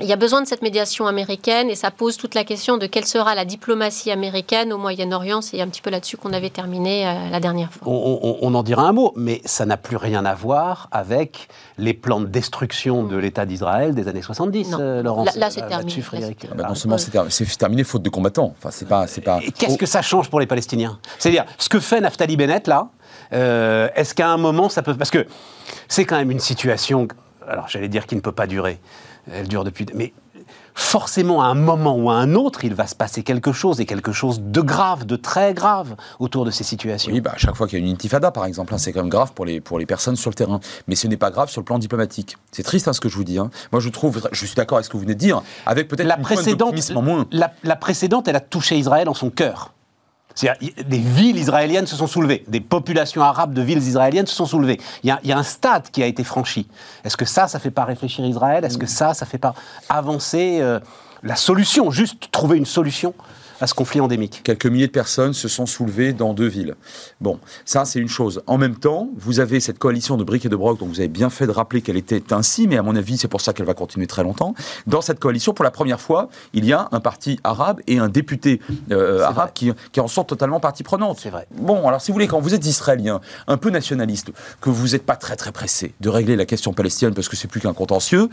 Il 0.00 0.06
y 0.06 0.12
a 0.12 0.16
besoin 0.16 0.42
de 0.42 0.46
cette 0.48 0.62
médiation 0.62 1.06
américaine 1.06 1.70
et 1.70 1.76
ça 1.76 1.92
pose 1.92 2.16
toute 2.16 2.34
la 2.34 2.42
question 2.42 2.78
de 2.78 2.86
quelle 2.86 3.04
sera 3.04 3.36
la 3.36 3.44
diplomatie 3.44 4.10
américaine 4.10 4.72
au 4.72 4.76
Moyen-Orient. 4.78 5.40
C'est 5.40 5.60
un 5.60 5.68
petit 5.68 5.80
peu 5.80 5.90
là-dessus 5.90 6.16
qu'on 6.16 6.32
avait 6.32 6.50
terminé 6.50 7.06
euh, 7.06 7.30
la 7.30 7.38
dernière 7.38 7.72
fois. 7.72 7.86
On, 7.86 8.18
on- 8.20 8.38
on 8.42 8.54
en 8.56 8.64
dira 8.64 8.82
un 8.82 8.92
mot, 8.92 9.12
mais 9.14 9.40
ça 9.44 9.66
n'a 9.66 9.76
plus 9.76 9.96
rien 9.96 10.24
à 10.24 10.34
voir 10.34 10.88
avec 10.90 11.46
les 11.78 11.94
plans 11.94 12.20
de 12.20 12.26
destruction 12.26 13.04
de 13.04 13.16
l'État 13.16 13.46
d'Israël 13.46 13.94
des 13.94 14.08
années 14.08 14.20
70, 14.20 14.70
Non. 14.70 14.78
euh, 14.80 15.02
Laurence. 15.04 15.26
Là- 15.36 15.46
là, 15.46 15.50
c'est 15.50 15.62
Euh, 15.62 15.68
terminé. 15.68 15.82
là-dessus, 15.84 16.00
Là, 16.00 16.06
Frédéric. 16.06 16.38
c'est 16.42 16.48
Ah 16.50 16.54
bah, 16.56 16.62
Ah. 16.66 16.68
non 16.70 16.74
seulement 16.74 16.98
c'est 16.98 17.10
ter- 17.12 17.26
c'est 17.30 17.56
terminé 17.56 17.84
faute 17.84 18.02
de 18.02 18.10
combattants. 18.10 18.52
Enfin, 18.58 18.70
c'est 18.72 18.88
pas, 18.88 19.06
c'est 19.06 19.20
pas. 19.20 19.38
Qu'est-ce 19.56 19.78
que 19.78 19.86
ça 19.86 20.02
change 20.02 20.28
pour 20.28 20.40
les 20.40 20.46
Palestiniens? 20.46 20.98
C'est-à-dire, 21.20 21.44
ce 21.56 21.68
que 21.68 21.78
fait 21.78 22.00
Naftali 22.00 22.36
Bennett, 22.36 22.66
là, 22.66 22.88
euh, 23.32 23.88
est-ce 23.94 24.12
qu'à 24.16 24.28
un 24.28 24.38
moment, 24.38 24.68
ça 24.68 24.82
peut... 24.82 24.94
Parce 24.96 25.10
que 25.12 25.24
c'est 25.86 26.04
quand 26.04 26.16
même 26.16 26.32
une 26.32 26.40
situation, 26.40 27.06
alors 27.46 27.68
j'allais 27.68 27.88
dire 27.88 28.06
qui 28.08 28.16
ne 28.16 28.20
peut 28.20 28.32
pas 28.32 28.48
durer. 28.48 28.80
Elle 29.32 29.48
dure 29.48 29.64
depuis... 29.64 29.86
Mais 29.94 30.12
forcément, 30.74 31.42
à 31.42 31.46
un 31.46 31.54
moment 31.54 31.96
ou 31.96 32.10
à 32.10 32.14
un 32.14 32.34
autre, 32.34 32.64
il 32.64 32.74
va 32.74 32.86
se 32.86 32.94
passer 32.94 33.22
quelque 33.22 33.52
chose, 33.52 33.80
et 33.80 33.86
quelque 33.86 34.12
chose 34.12 34.40
de 34.42 34.60
grave, 34.60 35.06
de 35.06 35.16
très 35.16 35.54
grave, 35.54 35.94
autour 36.18 36.44
de 36.44 36.50
ces 36.50 36.64
situations. 36.64 37.12
Oui, 37.12 37.20
bah, 37.20 37.32
à 37.34 37.38
chaque 37.38 37.54
fois 37.54 37.66
qu'il 37.68 37.78
y 37.78 37.82
a 37.82 37.86
une 37.86 37.92
intifada, 37.92 38.30
par 38.30 38.44
exemple, 38.44 38.74
hein, 38.74 38.78
c'est 38.78 38.92
quand 38.92 39.00
même 39.00 39.08
grave 39.08 39.32
pour 39.34 39.44
les, 39.44 39.60
pour 39.60 39.78
les 39.78 39.86
personnes 39.86 40.16
sur 40.16 40.30
le 40.30 40.34
terrain. 40.34 40.60
Mais 40.88 40.96
ce 40.96 41.06
n'est 41.06 41.16
pas 41.16 41.30
grave 41.30 41.48
sur 41.48 41.60
le 41.60 41.64
plan 41.64 41.78
diplomatique. 41.78 42.36
C'est 42.50 42.64
triste 42.64 42.88
hein, 42.88 42.92
ce 42.92 43.00
que 43.00 43.08
je 43.08 43.16
vous 43.16 43.24
dis. 43.24 43.38
hein. 43.38 43.50
Moi, 43.72 43.80
je 43.80 43.88
trouve, 43.88 44.28
je 44.32 44.46
suis 44.46 44.56
d'accord 44.56 44.78
avec 44.78 44.84
ce 44.86 44.90
que 44.90 44.96
vous 44.96 45.02
venez 45.02 45.14
de 45.14 45.20
dire, 45.20 45.42
avec 45.64 45.88
peut-être 45.88 46.06
la 46.06 46.16
une 46.16 46.22
précédente, 46.22 46.74
en 46.94 47.02
moins. 47.02 47.26
la, 47.30 47.52
la 47.62 47.76
précédente, 47.76 48.26
elle 48.28 48.36
a 48.36 48.40
touché 48.40 48.76
Israël 48.76 49.08
en 49.08 49.14
son 49.14 49.30
cœur. 49.30 49.72
Des 50.40 50.98
villes 50.98 51.36
israéliennes 51.36 51.86
se 51.86 51.94
sont 51.94 52.08
soulevées, 52.08 52.44
des 52.48 52.60
populations 52.60 53.22
arabes 53.22 53.54
de 53.54 53.62
villes 53.62 53.78
israéliennes 53.78 54.26
se 54.26 54.34
sont 54.34 54.46
soulevées. 54.46 54.80
Il 55.04 55.08
y 55.08 55.10
a, 55.10 55.20
il 55.22 55.30
y 55.30 55.32
a 55.32 55.38
un 55.38 55.44
stade 55.44 55.90
qui 55.92 56.02
a 56.02 56.06
été 56.06 56.24
franchi. 56.24 56.66
Est-ce 57.04 57.16
que 57.16 57.24
ça, 57.24 57.46
ça 57.46 57.60
fait 57.60 57.70
pas 57.70 57.84
réfléchir 57.84 58.24
Israël? 58.24 58.64
Est-ce 58.64 58.78
que 58.78 58.86
ça, 58.86 59.14
ça 59.14 59.26
fait 59.26 59.38
pas 59.38 59.54
avancer 59.88 60.58
euh, 60.60 60.80
la 61.22 61.36
solution, 61.36 61.90
juste 61.92 62.30
trouver 62.32 62.58
une 62.58 62.66
solution? 62.66 63.14
À 63.64 63.66
ce 63.66 63.74
conflit 63.74 64.00
endémique 64.00 64.42
Quelques 64.44 64.66
milliers 64.66 64.88
de 64.88 64.92
personnes 64.92 65.32
se 65.32 65.48
sont 65.48 65.64
soulevées 65.64 66.12
dans 66.12 66.34
deux 66.34 66.46
villes. 66.46 66.74
Bon, 67.22 67.40
ça 67.64 67.86
c'est 67.86 67.98
une 67.98 68.08
chose. 68.08 68.42
En 68.46 68.58
même 68.58 68.76
temps, 68.76 69.08
vous 69.16 69.40
avez 69.40 69.58
cette 69.58 69.78
coalition 69.78 70.18
de 70.18 70.24
briques 70.24 70.44
et 70.44 70.50
de 70.50 70.56
broc 70.56 70.78
dont 70.78 70.86
vous 70.86 71.00
avez 71.00 71.08
bien 71.08 71.30
fait 71.30 71.46
de 71.46 71.50
rappeler 71.50 71.80
qu'elle 71.80 71.96
était 71.96 72.34
ainsi, 72.34 72.68
mais 72.68 72.76
à 72.76 72.82
mon 72.82 72.94
avis 72.94 73.16
c'est 73.16 73.28
pour 73.28 73.40
ça 73.40 73.54
qu'elle 73.54 73.64
va 73.64 73.72
continuer 73.72 74.06
très 74.06 74.22
longtemps. 74.22 74.54
Dans 74.86 75.00
cette 75.00 75.18
coalition, 75.18 75.54
pour 75.54 75.64
la 75.64 75.70
première 75.70 75.98
fois, 75.98 76.28
il 76.52 76.66
y 76.66 76.74
a 76.74 76.88
un 76.92 77.00
parti 77.00 77.40
arabe 77.42 77.80
et 77.86 77.98
un 77.98 78.10
député 78.10 78.60
euh, 78.92 79.22
arabe 79.22 79.50
qui, 79.54 79.72
qui 79.92 80.00
en 80.00 80.08
sont 80.08 80.24
totalement 80.24 80.60
partie 80.60 80.82
prenante. 80.82 81.18
C'est 81.22 81.30
vrai. 81.30 81.46
Bon, 81.56 81.88
alors 81.88 82.02
si 82.02 82.10
vous 82.10 82.14
voulez, 82.14 82.28
quand 82.28 82.40
vous 82.40 82.52
êtes 82.52 82.66
israélien, 82.66 83.22
un 83.46 83.56
peu 83.56 83.70
nationaliste, 83.70 84.30
que 84.60 84.68
vous 84.68 84.88
n'êtes 84.88 85.06
pas 85.06 85.16
très 85.16 85.36
très 85.36 85.52
pressé 85.52 85.94
de 86.00 86.08
régler 86.10 86.36
la 86.36 86.44
question 86.44 86.74
palestinienne 86.74 87.14
parce 87.14 87.30
que 87.30 87.36
c'est 87.36 87.48
plus 87.48 87.60
qu'un 87.60 87.72
contentieux, 87.72 88.28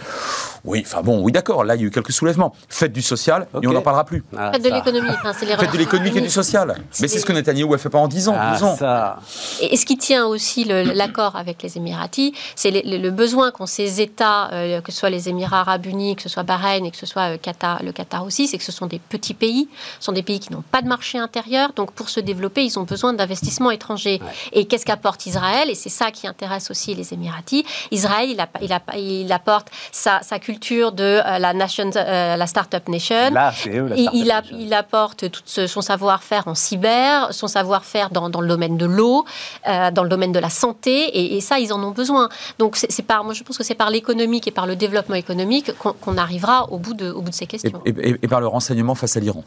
oui, 0.65 0.83
enfin 0.85 1.01
bon, 1.01 1.21
oui 1.23 1.31
d'accord, 1.31 1.63
là 1.63 1.75
il 1.75 1.81
y 1.81 1.83
a 1.85 1.87
eu 1.87 1.91
quelques 1.91 2.11
soulèvements. 2.11 2.53
Faites 2.67 2.91
du 2.91 3.01
social 3.01 3.47
et 3.61 3.67
on 3.67 3.71
n'en 3.71 3.81
parlera 3.81 4.03
plus. 4.03 4.25
Ah, 4.37 4.51
Faites 4.51 4.63
de 4.63 4.69
l'économie. 4.69 5.09
Enfin, 5.21 5.33
c'est 5.37 5.45
Faites 5.45 5.71
de 5.73 5.77
l'économique 5.77 6.15
et 6.15 6.21
du 6.21 6.29
social. 6.29 6.75
Mais 6.99 7.07
c'est 7.07 7.19
ce 7.19 7.25
que 7.25 7.33
Netanyahou 7.33 7.73
a 7.73 7.77
fait 7.77 7.89
pendant 7.89 8.07
10 8.07 8.29
ans, 8.29 8.35
Ah, 8.37 8.51
12 8.53 8.63
ans. 8.63 8.75
ça. 8.75 9.17
Et, 9.61 9.77
ce 9.77 9.85
qui 9.85 9.97
tient 9.97 10.25
aussi 10.25 10.63
l'accord 10.65 11.35
avec 11.35 11.61
les 11.63 11.77
Émiratis, 11.77 12.33
c'est 12.55 12.71
le, 12.71 13.09
besoin 13.11 13.51
qu'ont 13.51 13.65
ces 13.65 14.01
États, 14.01 14.49
euh, 14.53 14.81
que 14.81 14.91
ce 14.91 14.99
soit 14.99 15.09
les 15.09 15.29
Émirats 15.29 15.61
arabes 15.61 15.85
unis, 15.85 16.15
que 16.15 16.21
ce 16.21 16.29
soit 16.29 16.43
Bahreïn 16.43 16.85
et 16.85 16.91
que 16.91 16.97
ce 16.97 17.05
soit 17.05 17.33
euh, 17.33 17.37
Qatar, 17.37 17.83
le 17.83 17.91
Qatar 17.91 18.23
aussi, 18.23 18.47
c'est 18.47 18.57
que 18.57 18.63
ce 18.63 18.71
sont 18.71 18.87
des 18.87 18.99
petits 18.99 19.33
pays, 19.33 19.67
ce 19.99 20.05
sont 20.05 20.11
des 20.11 20.23
pays 20.23 20.39
qui 20.39 20.51
n'ont 20.53 20.63
pas 20.71 20.81
de 20.81 20.87
marché 20.87 21.17
intérieur, 21.17 21.73
donc 21.75 21.91
pour 21.91 22.09
se 22.09 22.19
développer, 22.19 22.63
ils 22.63 22.77
ont 22.79 22.83
besoin 22.83 23.13
d'investissements 23.13 23.71
étrangers. 23.71 24.21
Et 24.53 24.65
qu'est-ce 24.65 24.85
qu'apporte 24.85 25.25
Israël? 25.25 25.69
Et 25.69 25.75
c'est 25.75 25.89
ça 25.89 26.11
qui 26.11 26.27
intéresse 26.27 26.71
aussi 26.71 26.95
les 26.95 27.13
Émiratis. 27.13 27.63
Israël, 27.91 28.29
il, 28.29 28.39
app- 28.39 28.57
il 28.61 28.71
app- 28.73 28.91
il 28.95 29.31
apporte 29.31 29.67
sa, 29.91 30.21
sa 30.21 30.39
culture 30.39 30.91
de 30.91 31.03
euh, 31.03 31.39
la, 31.39 31.53
nation, 31.53 31.89
euh, 31.95 32.35
la 32.35 32.47
Startup 32.47 32.87
Nation. 32.87 33.31
Là, 33.33 33.51
c'est 33.55 33.69
eux, 33.77 33.87
la 33.87 33.95
Il, 33.95 34.03
startup 34.03 34.19
il 34.21 34.31
a- 34.31 34.41
nation. 34.41 34.57
il 34.59 34.73
apporte 34.73 35.00
tout 35.09 35.29
ce- 35.45 35.67
son 35.67 35.81
savoir-faire 35.81 36.47
en 36.47 36.55
cyber, 36.55 37.33
son 37.33 37.47
savoir-faire 37.47 38.09
dans, 38.09 38.29
dans 38.29 38.41
le 38.41 38.47
domaine 38.47 38.77
de 38.77 38.85
l'eau, 38.85 39.25
euh, 39.67 39.91
dans 39.91 40.03
le 40.03 40.09
domaine 40.09 40.31
de 40.31 40.39
la 40.39 40.49
santé, 40.49 41.35
et, 41.35 41.41
ça, 41.41 41.59
ils 41.59 41.73
en 41.73 41.81
ont 41.83 41.91
besoin. 41.91 42.29
Donc, 42.59 42.77
c'est 42.77 43.01
par, 43.05 43.23
moi, 43.23 43.33
je 43.33 43.43
pense 43.43 43.57
que 43.57 43.63
c'est 43.63 43.75
par 43.75 43.89
l'économique 43.89 44.47
et 44.47 44.51
par 44.51 44.67
le 44.67 44.75
développement 44.75 45.15
économique 45.15 45.71
qu'on 45.79 46.17
arrivera 46.17 46.69
au 46.71 46.77
bout, 46.77 46.93
de, 46.93 47.11
au 47.11 47.21
bout 47.21 47.29
de 47.31 47.35
ces 47.35 47.47
questions. 47.47 47.81
et 47.85 48.27
par 48.27 48.39
le 48.41 48.47
renseignement 48.47 48.95
face 48.95 49.17
à 49.17 49.19
l'Iran. 49.19 49.43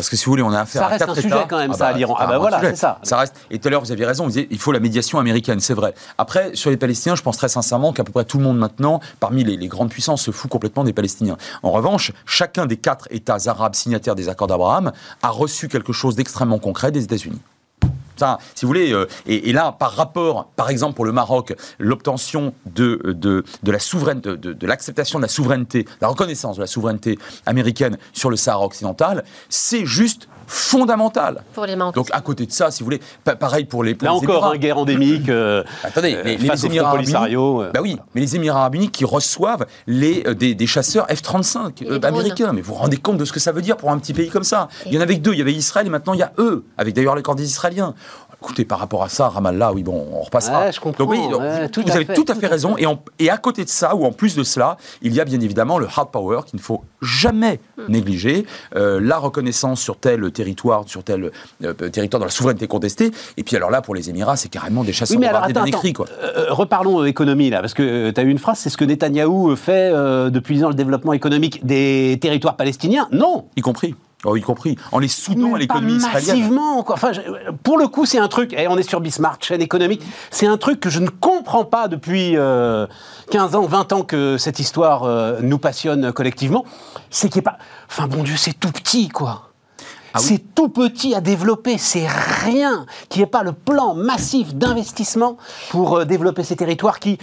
Parce 0.00 0.08
que 0.08 0.16
si 0.16 0.24
vous 0.24 0.32
voulez, 0.32 0.42
on 0.42 0.50
a 0.50 0.60
affaire 0.60 0.80
Ça 0.80 0.86
à 0.86 0.88
reste 0.88 1.00
quatre 1.00 1.12
un 1.12 1.14
sujet 1.14 1.28
États. 1.28 1.44
quand 1.46 1.58
même, 1.58 1.74
ça, 1.74 1.88
à 1.88 1.92
l'Iran. 1.92 2.16
c'est 2.18 2.24
Ah 2.24 2.26
bah 2.26 2.38
voilà, 2.38 2.58
c'est 2.60 2.74
ça. 2.74 2.98
Ça 3.02 3.18
reste. 3.18 3.34
Et 3.50 3.58
tout 3.58 3.68
à 3.68 3.70
l'heure, 3.70 3.82
vous 3.82 3.92
aviez 3.92 4.06
raison. 4.06 4.24
Vous 4.24 4.30
disiez, 4.30 4.48
il 4.50 4.58
faut 4.58 4.72
la 4.72 4.80
médiation 4.80 5.18
américaine, 5.18 5.60
c'est 5.60 5.74
vrai. 5.74 5.92
Après, 6.16 6.52
sur 6.54 6.70
les 6.70 6.78
Palestiniens, 6.78 7.16
je 7.16 7.22
pense 7.22 7.36
très 7.36 7.50
sincèrement 7.50 7.92
qu'à 7.92 8.02
peu 8.02 8.10
près 8.10 8.24
tout 8.24 8.38
le 8.38 8.44
monde 8.44 8.56
maintenant, 8.56 9.00
parmi 9.20 9.44
les, 9.44 9.58
les 9.58 9.68
grandes 9.68 9.90
puissances, 9.90 10.22
se 10.22 10.30
fout 10.30 10.50
complètement 10.50 10.84
des 10.84 10.94
Palestiniens. 10.94 11.36
En 11.62 11.70
revanche, 11.70 12.12
chacun 12.24 12.64
des 12.64 12.78
quatre 12.78 13.08
États 13.10 13.36
arabes 13.46 13.74
signataires 13.74 14.14
des 14.14 14.30
accords 14.30 14.48
d'Abraham 14.48 14.92
a 15.22 15.28
reçu 15.28 15.68
quelque 15.68 15.92
chose 15.92 16.16
d'extrêmement 16.16 16.58
concret 16.58 16.90
des 16.90 17.04
États-Unis. 17.04 17.40
Si 18.54 18.64
vous 18.64 18.68
voulez, 18.68 18.92
euh, 18.92 19.06
et, 19.26 19.52
là, 19.52 19.72
par 19.72 19.92
rapport, 19.92 20.46
par 20.56 20.70
exemple, 20.70 20.94
pour 20.94 21.04
le 21.04 21.12
Maroc, 21.12 21.54
l'obtention 21.78 22.54
de, 22.66 23.00
de, 23.04 23.44
de 23.62 23.72
la 23.72 23.78
souveraineté, 23.78 24.36
de, 24.36 24.52
de 24.52 24.66
l'acceptation 24.66 25.18
de 25.18 25.24
la 25.24 25.28
souveraineté, 25.28 25.86
la 26.00 26.08
reconnaissance 26.08 26.56
de 26.56 26.60
la 26.60 26.66
souveraineté 26.66 27.18
américaine 27.46 27.98
sur 28.12 28.30
le 28.30 28.36
Sahara 28.36 28.64
occidental, 28.64 29.24
c'est 29.48 29.86
juste 29.86 30.28
fondamental. 30.50 31.42
Pour 31.54 31.64
les. 31.66 31.76
Donc, 31.76 32.08
à 32.12 32.20
côté 32.20 32.44
de 32.46 32.52
ça, 32.52 32.70
si 32.70 32.80
vous 32.80 32.86
voulez, 32.86 33.00
pa- 33.24 33.36
pareil 33.36 33.64
pour 33.64 33.84
les, 33.84 33.94
pour 33.94 34.06
Là 34.06 34.12
les 34.12 34.18
encore, 34.18 34.36
Émirats. 34.38 34.54
un 34.54 34.58
guerre 34.58 34.78
endémique. 34.78 35.28
euh, 35.28 35.62
Attendez, 35.84 36.14
euh, 36.14 36.22
mais 36.24 36.36
les, 36.36 36.46
face 36.46 36.62
les 36.62 36.68
au 36.68 36.70
Émirats 36.72 36.88
arabes 36.90 37.06
euh, 37.32 37.70
bah 37.72 37.80
oui, 37.82 37.96
mais 38.14 38.20
les 38.20 38.36
Émirats 38.36 38.60
arabes 38.60 38.74
unis 38.74 38.90
qui 38.90 39.04
reçoivent 39.04 39.66
les, 39.86 40.24
euh, 40.26 40.34
des, 40.34 40.54
des 40.54 40.66
chasseurs 40.66 41.06
F-35 41.06 41.82
Et 41.82 41.86
euh, 41.86 41.92
les 41.94 41.98
drones. 41.98 42.04
américains. 42.04 42.52
Mais 42.52 42.60
vous 42.60 42.74
vous 42.74 42.80
rendez 42.80 42.96
compte 42.96 43.16
de 43.16 43.24
ce 43.24 43.32
que 43.32 43.40
ça 43.40 43.52
veut 43.52 43.62
dire 43.62 43.76
pour 43.76 43.90
un 43.90 43.98
petit 43.98 44.12
pays 44.12 44.28
comme 44.28 44.44
ça? 44.44 44.68
Il 44.86 44.92
y 44.92 44.98
en 44.98 45.00
avait 45.00 45.16
que 45.16 45.22
deux, 45.22 45.32
il 45.32 45.38
y 45.38 45.42
avait 45.42 45.52
Israël 45.52 45.86
et 45.86 45.90
maintenant 45.90 46.12
il 46.14 46.20
y 46.20 46.22
a 46.24 46.32
eux, 46.38 46.64
avec 46.76 46.94
d'ailleurs 46.94 47.14
l'accord 47.14 47.34
des 47.36 47.44
Israéliens. 47.44 47.94
Écoutez, 48.42 48.64
par 48.64 48.78
rapport 48.78 49.02
à 49.02 49.08
ça, 49.08 49.28
Ramallah, 49.28 49.72
oui, 49.72 49.82
bon, 49.82 50.06
on 50.12 50.20
repassera. 50.22 50.60
Ouais, 50.66 50.72
je 50.72 50.80
comprends, 50.80 51.04
Donc 51.04 51.12
oui, 51.12 51.18
donc, 51.30 51.40
ouais, 51.42 51.62
vous, 51.64 51.68
tout 51.68 51.82
vous 51.82 51.90
à 51.90 51.96
avez 51.96 52.04
fait, 52.06 52.14
tout 52.14 52.24
à 52.28 52.34
tout 52.34 52.40
fait 52.40 52.46
à 52.46 52.50
raison. 52.50 52.74
Et, 52.78 52.86
en- 52.86 53.02
et 53.18 53.28
à 53.30 53.36
côté 53.36 53.64
de 53.64 53.68
ça, 53.68 53.94
ou 53.94 54.04
en 54.06 54.12
plus 54.12 54.34
de 54.34 54.42
cela, 54.44 54.78
il 55.02 55.12
y 55.14 55.20
a 55.20 55.24
bien 55.24 55.38
évidemment 55.40 55.78
le 55.78 55.86
hard 55.86 56.10
power 56.10 56.40
qu'il 56.46 56.56
ne 56.58 56.62
faut 56.62 56.82
jamais 57.02 57.60
Hmm. 57.76 57.82
négliger. 57.92 58.46
Euh, 58.76 58.98
la 59.02 59.18
reconnaissance 59.18 59.80
sur 59.80 59.96
tel 59.98 60.30
territoire, 60.32 60.84
sur 60.86 61.02
tel 61.04 61.30
euh, 61.64 61.72
territoire 61.74 62.18
dans 62.20 62.26
la 62.26 62.30
souveraineté 62.30 62.66
contestée. 62.66 63.10
Et 63.36 63.42
puis 63.42 63.56
alors 63.56 63.70
là, 63.70 63.82
pour 63.82 63.94
les 63.94 64.08
Émirats, 64.10 64.36
c'est 64.36 64.48
carrément 64.48 64.84
des 64.84 64.92
chasseurs 64.92 65.16
Oui, 65.16 65.20
mais 65.20 65.26
de 65.30 65.36
alors 65.36 65.44
attends, 65.48 65.62
attends. 65.64 65.92
quoi. 65.94 66.06
Euh, 66.22 66.46
reparlons 66.50 67.04
économie 67.04 67.50
là, 67.50 67.60
parce 67.60 67.74
que 67.74 68.10
tu 68.10 68.20
as 68.20 68.24
eu 68.24 68.28
une 68.30 68.38
phrase, 68.38 68.58
c'est 68.58 68.70
ce 68.70 68.76
que 68.76 68.84
Netanyahou 68.84 69.54
fait 69.56 69.90
euh, 69.92 70.30
depuis 70.30 70.56
10 70.56 70.64
ans 70.64 70.68
le 70.68 70.74
développement 70.74 71.12
économique 71.12 71.64
des 71.66 72.18
territoires 72.20 72.56
palestiniens. 72.56 73.08
Non, 73.12 73.46
Y 73.56 73.60
compris. 73.62 73.94
Oh, 74.24 74.36
y 74.36 74.42
compris. 74.42 74.76
En 74.92 74.98
les 74.98 75.08
soutenant 75.08 75.54
à 75.54 75.58
l'économie 75.58 75.94
israélienne. 75.94 76.36
massivement. 76.38 76.82
Quoi. 76.82 76.94
Enfin, 76.96 77.12
je- 77.12 77.50
pour 77.62 77.78
le 77.78 77.88
coup, 77.88 78.04
c'est 78.04 78.18
un 78.18 78.28
truc. 78.28 78.52
Et 78.52 78.68
on 78.68 78.76
est 78.76 78.82
sur 78.88 79.00
Bismarck, 79.00 79.42
chaîne 79.44 79.62
économique. 79.62 80.02
C'est 80.30 80.46
un 80.46 80.58
truc 80.58 80.78
que 80.78 80.90
je 80.90 80.98
ne 81.00 81.08
comprends 81.08 81.64
pas 81.64 81.88
depuis 81.88 82.36
euh, 82.36 82.86
15 83.30 83.54
ans, 83.54 83.62
20 83.66 83.92
ans 83.94 84.02
que 84.02 84.36
cette 84.36 84.58
histoire 84.58 85.04
euh, 85.04 85.38
nous 85.42 85.58
passionne 85.58 86.12
collectivement. 86.12 86.64
C'est 87.08 87.30
qu'il 87.30 87.40
n'y 87.40 87.48
a 87.48 87.52
pas. 87.52 87.58
Enfin, 87.88 88.08
bon 88.08 88.22
Dieu, 88.22 88.36
c'est 88.36 88.52
tout 88.58 88.70
petit, 88.72 89.08
quoi. 89.08 89.46
Ah 90.12 90.18
oui. 90.18 90.24
C'est 90.26 90.54
tout 90.56 90.68
petit 90.68 91.14
à 91.14 91.20
développer, 91.20 91.78
c'est 91.78 92.08
rien. 92.44 92.84
Qu'il 93.08 93.20
n'y 93.20 93.28
ait 93.28 93.30
pas 93.30 93.44
le 93.44 93.52
plan 93.52 93.94
massif 93.94 94.54
d'investissement 94.56 95.36
pour 95.70 95.98
euh, 95.98 96.04
développer 96.04 96.42
ces 96.42 96.56
territoires 96.56 96.98
qui, 96.98 97.16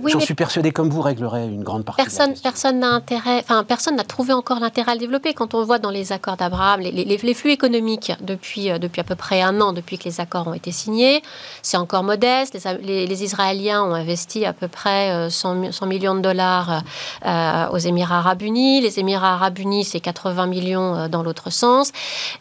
Oui, 0.00 0.10
j'en 0.12 0.20
suis 0.20 0.34
persuadé 0.34 0.70
comme 0.72 0.88
vous, 0.90 1.00
régleraient 1.02 1.46
une 1.46 1.62
grande 1.62 1.84
partie. 1.84 2.02
de 2.02 2.06
la 2.10 2.10
Personne, 2.16 2.34
personne 2.42 2.78
n'a 2.80 2.88
intérêt, 2.88 3.38
enfin 3.40 3.64
personne 3.64 3.96
n'a 3.96 4.04
trouvé 4.04 4.32
encore 4.32 4.60
l'intérêt 4.60 4.92
à 4.92 4.94
le 4.94 5.00
développer. 5.00 5.34
Quand 5.34 5.54
on 5.54 5.64
voit 5.64 5.78
dans 5.78 5.90
les 5.90 6.12
accords 6.12 6.36
d'Abraham, 6.36 6.80
les, 6.80 6.90
les- 6.90 7.04
les 7.16 7.34
flux 7.34 7.50
économiques 7.50 8.12
depuis, 8.20 8.70
euh, 8.70 8.78
depuis 8.78 9.00
à 9.00 9.04
peu 9.04 9.14
près 9.14 9.42
un 9.42 9.60
an, 9.60 9.72
depuis 9.72 9.98
que 9.98 10.04
les 10.04 10.20
accords 10.20 10.46
ont 10.48 10.54
été 10.54 10.72
signés, 10.72 11.22
c'est 11.62 11.76
encore 11.76 12.02
modeste. 12.04 12.56
Les, 12.82 13.22
Israéliens 13.24 13.82
ont 13.84 13.94
investi 13.94 14.44
à 14.44 14.52
peu 14.52 14.68
près 14.68 15.10
euh, 15.12 15.30
100, 15.30 15.54
mi- 15.54 15.72
100 15.72 15.86
millions 15.86 16.14
de 16.14 16.20
dollars 16.20 16.82
euh, 17.26 17.68
aux 17.68 17.78
Émirats 17.78 18.18
arabes 18.18 18.42
unis. 18.42 18.80
Les 18.80 18.98
Émirats 18.98 19.34
arabes 19.34 19.58
unis, 19.58 19.84
c'est 19.84 20.00
80 20.00 20.46
millions 20.46 20.96
euh, 20.96 21.08
dans 21.08 21.22
l'autre 21.22 21.50
sens. 21.50 21.92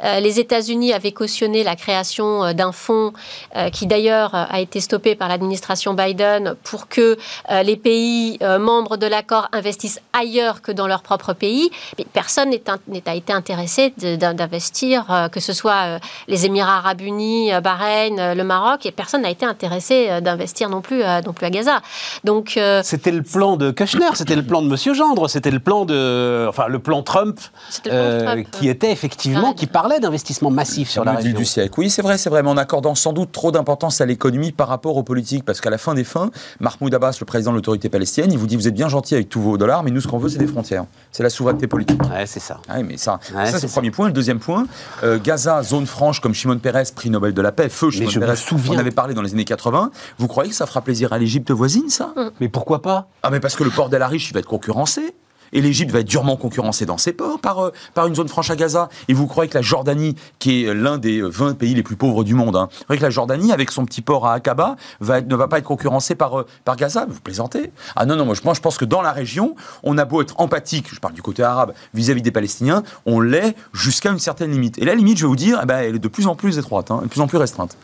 Euh, 0.03 0.19
les 0.19 0.39
États-Unis 0.39 0.93
avaient 0.93 1.11
cautionné 1.11 1.63
la 1.63 1.75
création 1.75 2.43
euh, 2.43 2.53
d'un 2.53 2.71
fonds 2.71 3.13
euh, 3.55 3.69
qui 3.69 3.85
d'ailleurs 3.87 4.33
euh, 4.35 4.45
a 4.49 4.59
été 4.61 4.79
stoppé 4.79 5.15
par 5.15 5.27
l'administration 5.27 5.93
Biden 5.93 6.55
pour 6.63 6.87
que 6.87 7.01
euh, 7.01 7.17
les 7.49 7.77
pays 7.77 8.37
euh, 8.41 8.59
membres 8.59 8.97
de 8.97 9.07
l'accord 9.07 9.47
investissent 9.51 9.99
ailleurs 10.13 10.61
que 10.61 10.71
dans 10.71 10.87
leur 10.87 11.01
propre 11.01 11.33
pays. 11.33 11.69
Mais 11.97 12.05
personne 12.11 12.49
n'est 12.49 12.63
in- 12.69 12.79
n'est- 12.87 13.07
a 13.07 13.15
été 13.15 13.33
intéressé 13.33 13.93
d'investir, 13.97 15.05
euh, 15.09 15.27
que 15.29 15.39
ce 15.39 15.53
soit 15.53 15.81
euh, 15.85 15.99
les 16.27 16.45
Émirats 16.45 16.77
arabes 16.77 17.01
unis, 17.01 17.53
euh, 17.53 17.61
Bahreïn, 17.61 18.19
euh, 18.19 18.33
le 18.35 18.43
Maroc, 18.43 18.85
et 18.85 18.91
personne 18.91 19.21
n'a 19.23 19.29
été 19.29 19.45
intéressé 19.45 20.07
euh, 20.09 20.21
d'investir 20.21 20.69
non 20.69 20.81
plus, 20.81 21.03
euh, 21.03 21.21
non 21.21 21.33
plus 21.33 21.45
à 21.45 21.49
Gaza. 21.49 21.81
Donc, 22.23 22.55
euh, 22.57 22.81
C'était 22.83 23.11
le 23.11 23.23
plan 23.23 23.57
de 23.57 23.71
Kushner, 23.71 24.09
c'était 24.15 24.35
le 24.35 24.43
plan 24.43 24.61
de 24.61 24.67
Monsieur 24.67 24.93
Gendre, 24.93 25.27
c'était 25.29 25.51
le 25.51 25.59
plan 25.59 25.85
de, 25.85 26.45
enfin 26.49 26.67
le 26.67 26.79
plan 26.79 27.03
Trump, 27.03 27.39
C'était 27.69 27.89
le 27.89 27.95
plan 27.95 28.03
de 28.03 28.11
euh, 28.11 28.23
Trump, 28.25 28.47
qui 28.51 28.67
euh, 28.67 28.71
était 28.71 28.91
effectivement, 28.91 29.53
qui 29.53 29.67
parlait 29.67 29.99
d'investissement 29.99 30.49
massif 30.51 30.89
sur 30.89 31.03
la 31.03 31.11
du, 31.13 31.17
région. 31.17 31.37
du 31.37 31.45
siècle. 31.45 31.73
Oui, 31.77 31.89
c'est 31.89 32.01
vrai, 32.01 32.17
c'est 32.17 32.29
vrai, 32.29 32.43
mais 32.43 32.49
en 32.49 32.57
accordant 32.57 32.95
sans 32.95 33.13
doute 33.13 33.31
trop 33.31 33.51
d'importance 33.51 34.01
à 34.01 34.05
l'économie 34.05 34.51
par 34.51 34.67
rapport 34.67 34.97
aux 34.97 35.03
politiques, 35.03 35.45
parce 35.45 35.61
qu'à 35.61 35.69
la 35.69 35.77
fin 35.77 35.93
des 35.93 36.03
fins, 36.03 36.29
Mahmoud 36.59 36.93
Abbas, 36.93 37.17
le 37.19 37.25
président 37.31 37.51
de 37.51 37.55
l'autorité 37.55 37.87
palestinienne, 37.87 38.31
il 38.33 38.37
vous 38.37 38.45
dit 38.45 38.57
vous 38.57 38.67
êtes 38.67 38.73
bien 38.73 38.89
gentil 38.89 39.15
avec 39.15 39.29
tous 39.29 39.39
vos 39.41 39.57
dollars, 39.57 39.83
mais 39.83 39.91
nous 39.91 40.01
ce 40.01 40.07
qu'on 40.07 40.17
veut 40.17 40.27
c'est 40.27 40.37
des 40.37 40.47
frontières, 40.47 40.83
c'est 41.13 41.23
la 41.23 41.29
souveraineté 41.29 41.65
politique. 41.65 42.01
Ouais, 42.03 42.25
c'est 42.25 42.41
ça. 42.41 42.59
Oui, 42.75 42.83
mais 42.83 42.97
ça, 42.97 43.19
Ouais, 43.33 43.45
ça 43.45 43.57
c'est 43.57 43.67
le 43.67 43.71
premier 43.71 43.89
point. 43.91 44.07
Le 44.07 44.13
deuxième 44.13 44.39
point, 44.39 44.67
euh, 45.03 45.17
Gaza, 45.23 45.63
zone 45.63 45.85
franche 45.85 46.19
comme 46.19 46.33
Shimon 46.33 46.59
Peres, 46.59 46.83
prix 46.93 47.09
Nobel 47.09 47.33
de 47.33 47.41
la 47.41 47.53
paix, 47.53 47.69
feu 47.69 47.89
Shimon 47.89 48.09
je 48.09 48.19
me 48.19 48.25
Peres, 48.25 48.37
souviens. 48.37 48.73
on 48.75 48.77
avait 48.79 48.91
parlé 48.91 49.13
dans 49.13 49.21
les 49.21 49.31
années 49.33 49.45
80. 49.45 49.91
Vous 50.19 50.27
croyez 50.27 50.49
que 50.49 50.55
ça 50.55 50.65
fera 50.65 50.81
plaisir 50.81 51.13
à 51.13 51.17
l'Égypte 51.17 51.51
voisine, 51.51 51.87
ça? 51.89 52.13
Mais 52.41 52.49
pourquoi 52.49 52.81
pas? 52.81 53.07
Ah, 53.23 53.29
mais 53.29 53.39
parce 53.39 53.55
que 53.55 53.63
le 53.63 53.69
port 53.69 53.87
d'El 53.89 54.01
Arish, 54.01 54.29
il 54.29 54.33
va 54.33 54.41
être 54.41 54.45
concurrencé. 54.47 55.13
Et 55.53 55.61
l'Égypte 55.61 55.91
va 55.91 55.99
être 55.99 56.07
durement 56.07 56.35
concurrencée 56.35 56.85
dans 56.85 56.97
ses 56.97 57.13
ports 57.13 57.39
par, 57.39 57.59
euh, 57.59 57.71
par 57.93 58.07
une 58.07 58.15
zone 58.15 58.27
franche 58.27 58.49
à 58.49 58.55
Gaza. 58.55 58.89
Et 59.07 59.13
vous 59.13 59.27
croyez 59.27 59.49
que 59.49 59.57
la 59.57 59.61
Jordanie, 59.61 60.15
qui 60.39 60.63
est 60.63 60.73
l'un 60.73 60.97
des 60.97 61.19
euh, 61.19 61.27
20 61.27 61.57
pays 61.57 61.73
les 61.73 61.83
plus 61.83 61.95
pauvres 61.95 62.23
du 62.23 62.33
monde, 62.33 62.55
hein, 62.55 62.69
la 62.89 63.09
Jordanie, 63.09 63.51
avec 63.51 63.71
son 63.71 63.85
petit 63.85 64.01
port 64.01 64.27
à 64.27 64.33
Aqaba, 64.33 64.75
ne 65.01 65.35
va 65.35 65.47
pas 65.47 65.57
être 65.57 65.65
concurrencée 65.65 66.15
par, 66.15 66.39
euh, 66.39 66.45
par 66.65 66.75
Gaza? 66.75 67.05
Vous 67.09 67.19
plaisantez? 67.19 67.71
Ah 67.95 68.05
non, 68.05 68.15
non, 68.15 68.25
moi 68.25 68.35
je, 68.35 68.41
moi 68.43 68.53
je 68.53 68.61
pense 68.61 68.77
que 68.77 68.85
dans 68.85 69.01
la 69.01 69.11
région, 69.11 69.55
on 69.83 69.97
a 69.97 70.05
beau 70.05 70.21
être 70.21 70.39
empathique, 70.39 70.87
je 70.93 70.99
parle 70.99 71.13
du 71.13 71.21
côté 71.21 71.43
arabe, 71.43 71.73
vis-à-vis 71.93 72.21
des 72.21 72.31
Palestiniens, 72.31 72.83
on 73.05 73.19
l'est 73.19 73.55
jusqu'à 73.73 74.11
une 74.11 74.19
certaine 74.19 74.51
limite. 74.51 74.77
Et 74.77 74.85
la 74.85 74.95
limite, 74.95 75.17
je 75.17 75.23
vais 75.23 75.29
vous 75.29 75.35
dire, 75.35 75.59
eh 75.63 75.65
ben, 75.65 75.79
elle 75.79 75.95
est 75.95 75.99
de 75.99 76.07
plus 76.07 76.27
en 76.27 76.35
plus 76.35 76.57
étroite, 76.57 76.91
hein, 76.91 77.01
de 77.03 77.07
plus 77.07 77.21
en 77.21 77.27
plus 77.27 77.37
restreinte. 77.37 77.77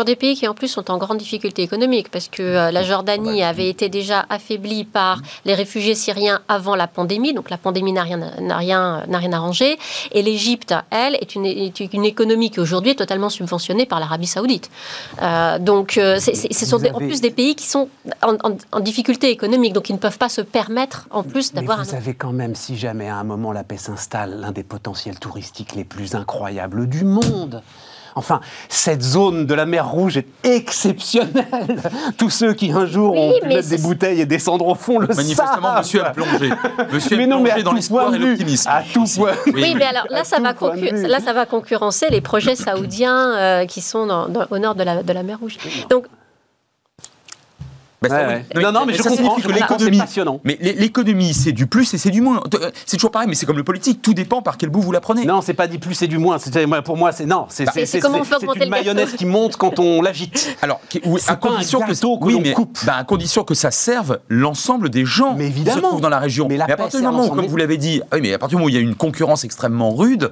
Pour 0.00 0.06
des 0.06 0.16
pays 0.16 0.34
qui 0.34 0.48
en 0.48 0.54
plus 0.54 0.68
sont 0.68 0.90
en 0.90 0.96
grande 0.96 1.18
difficulté 1.18 1.60
économique, 1.62 2.10
parce 2.10 2.28
que 2.28 2.42
euh, 2.42 2.70
la 2.70 2.82
Jordanie 2.82 3.42
avait 3.42 3.68
été 3.68 3.90
déjà 3.90 4.24
affaiblie 4.30 4.84
par 4.84 5.20
les 5.44 5.52
réfugiés 5.52 5.94
syriens 5.94 6.40
avant 6.48 6.74
la 6.74 6.86
pandémie, 6.86 7.34
donc 7.34 7.50
la 7.50 7.58
pandémie 7.58 7.92
n'a 7.92 8.02
rien, 8.02 8.16
n'a 8.40 8.56
rien, 8.56 9.04
n'a 9.08 9.18
rien 9.18 9.32
arrangé, 9.34 9.78
et 10.12 10.22
l'Égypte, 10.22 10.74
elle, 10.90 11.16
est 11.16 11.34
une, 11.34 11.44
est 11.44 11.78
une 11.80 12.06
économie 12.06 12.50
qui 12.50 12.60
aujourd'hui 12.60 12.92
est 12.92 12.94
totalement 12.94 13.28
subventionnée 13.28 13.84
par 13.84 14.00
l'Arabie 14.00 14.26
saoudite. 14.26 14.70
Euh, 15.20 15.58
donc 15.58 15.98
euh, 15.98 16.16
c'est- 16.18 16.34
c'est- 16.34 16.50
ce 16.54 16.64
sont 16.64 16.78
des- 16.78 16.92
en 16.92 16.96
plus 16.96 17.20
des 17.20 17.30
pays 17.30 17.54
qui 17.54 17.66
sont 17.66 17.90
en, 18.22 18.36
en- 18.42 18.56
en 18.72 18.80
difficulté 18.80 19.28
économique, 19.30 19.74
donc 19.74 19.90
ils 19.90 19.92
ne 19.92 19.98
peuvent 19.98 20.16
pas 20.16 20.30
se 20.30 20.40
permettre 20.40 21.08
en 21.10 21.22
plus 21.22 21.52
Mais 21.52 21.60
d'avoir 21.60 21.84
vous 21.84 21.94
un... 21.94 21.98
avez 21.98 22.14
quand 22.14 22.32
même, 22.32 22.54
si 22.54 22.78
jamais 22.78 23.10
à 23.10 23.16
un 23.16 23.24
moment 23.24 23.52
la 23.52 23.64
paix 23.64 23.76
s'installe, 23.76 24.40
l'un 24.40 24.52
des 24.52 24.62
potentiels 24.64 25.18
touristiques 25.18 25.74
les 25.74 25.84
plus 25.84 26.14
incroyables 26.14 26.88
du 26.88 27.04
monde. 27.04 27.60
Enfin, 28.14 28.40
cette 28.68 29.02
zone 29.02 29.46
de 29.46 29.54
la 29.54 29.66
mer 29.66 29.88
Rouge 29.88 30.16
est 30.16 30.26
exceptionnelle. 30.44 31.46
Tous 32.18 32.30
ceux 32.30 32.52
qui 32.54 32.70
un 32.72 32.86
jour 32.86 33.12
Oui, 33.14 33.18
ont 33.44 33.48
mettre 33.48 33.68
des 33.68 33.78
bouteilles 33.78 34.20
et 34.20 34.26
descendre 34.26 34.66
au 34.66 34.74
fond 34.74 34.98
le 34.98 35.06
Manifestement, 35.08 35.62
savent. 35.62 35.78
monsieur 35.78 36.04
a 36.04 36.10
plongé. 36.10 36.50
Monsieur 36.92 37.16
Mais 37.16 37.24
a 37.24 37.26
non, 37.26 37.40
mais 37.40 37.50
plongé 37.50 37.62
dans 37.64 37.72
l'espoir 37.72 38.14
et 38.14 38.18
l'optimisme. 38.18 38.68
À 38.70 38.82
tout 38.92 39.04
point. 39.16 39.32
Oui, 39.54 39.74
mais 39.76 39.84
alors 39.84 40.06
là, 40.10 40.20
À 40.20 40.24
ça, 40.24 40.38
va 40.40 40.54
là, 41.08 41.20
ça 41.20 41.32
concurrencer 41.46 42.08
les 42.10 42.20
projets 42.20 42.54
saoudiens 42.56 43.32
euh, 43.36 43.66
qui 43.66 43.80
sont 43.80 44.06
dans- 44.06 44.28
dans- 44.28 44.46
au 44.50 44.58
nord 44.58 44.74
de 44.74 44.82
la, 44.82 45.02
de 45.02 45.12
la 45.12 45.22
mer 45.22 45.38
Rouge. 45.40 45.56
Donc, 45.88 46.06
Bah, 48.02 48.08
ça, 48.08 48.16
Ouais, 48.16 48.26
oui. 48.54 48.56
ouais. 48.56 48.62
Non, 48.62 48.72
non, 48.72 48.86
mais 48.86 48.94
je 48.94 49.02
ça 49.02 49.10
comprends, 49.10 49.36
que 49.36 49.48
l'économie, 49.52 49.98
passionnant. 49.98 50.40
mais 50.44 50.56
l'é- 50.60 50.72
l'économie, 50.72 51.34
c'est 51.34 51.52
du 51.52 51.66
plus 51.66 51.92
et 51.92 51.98
c'est 51.98 52.10
du 52.10 52.22
moins. 52.22 52.42
Euh, 52.54 52.70
C'est 52.86 52.96
toujours 52.96 53.10
pareil, 53.10 53.28
mais 53.28 53.34
c'est 53.34 53.44
comme 53.46 53.58
le 53.58 53.64
politique, 53.64 54.00
tout 54.00 54.14
dépend 54.14 54.40
par 54.40 54.56
quel 54.56 54.70
bout 54.70 54.80
vous 54.80 54.92
la 54.92 55.00
prenez. 55.00 55.26
Non, 55.26 55.42
c'est 55.42 55.52
pas 55.54 55.66
dit 55.66 55.78
plus 55.78 56.00
et 56.02 56.06
du 56.08 56.16
moins. 56.18 56.38
Pour 56.84 56.96
moi, 56.96 57.12
c'est 57.12 57.26
non. 57.26 57.46
C'est 57.50 57.66
Bah, 57.66 57.72
une 58.56 58.70
mayonnaise 58.70 59.12
qui 59.14 59.26
monte 59.26 59.56
quand 59.56 59.78
on 59.78 60.00
l'agite. 60.00 60.56
Alors, 60.62 60.80
oui, 61.04 61.20
à 61.26 61.36
condition 61.36 61.80
que, 61.80 61.92
oui, 62.24 62.40
mais, 62.42 62.52
coupe. 62.52 62.78
bah, 62.86 62.94
à 62.96 63.04
condition 63.04 63.44
que 63.44 63.54
ça 63.54 63.70
serve 63.70 64.18
l'ensemble 64.28 64.88
des 64.88 65.04
gens 65.04 65.34
Mais 65.36 65.50
qui 65.50 65.64
se 65.64 65.78
trouvent 65.78 66.00
dans 66.00 66.08
la 66.08 66.18
région. 66.18 66.46
Mais 66.48 66.56
la 66.56 66.64
à 66.64 66.76
partir 66.76 67.00
du 67.00 67.06
moment 67.06 67.26
où, 67.26 67.30
comme 67.30 67.46
vous 67.46 67.56
l'avez 67.56 67.76
dit, 67.76 68.00
ah 68.10 68.14
oui, 68.16 68.20
mais 68.22 68.32
à 68.32 68.38
partir 68.38 68.56
du 68.56 68.62
moment 68.62 68.66
où 68.66 68.70
il 68.70 68.74
y 68.74 68.78
a 68.78 68.80
une 68.80 68.94
concurrence 68.94 69.44
extrêmement 69.44 69.94
rude, 69.94 70.30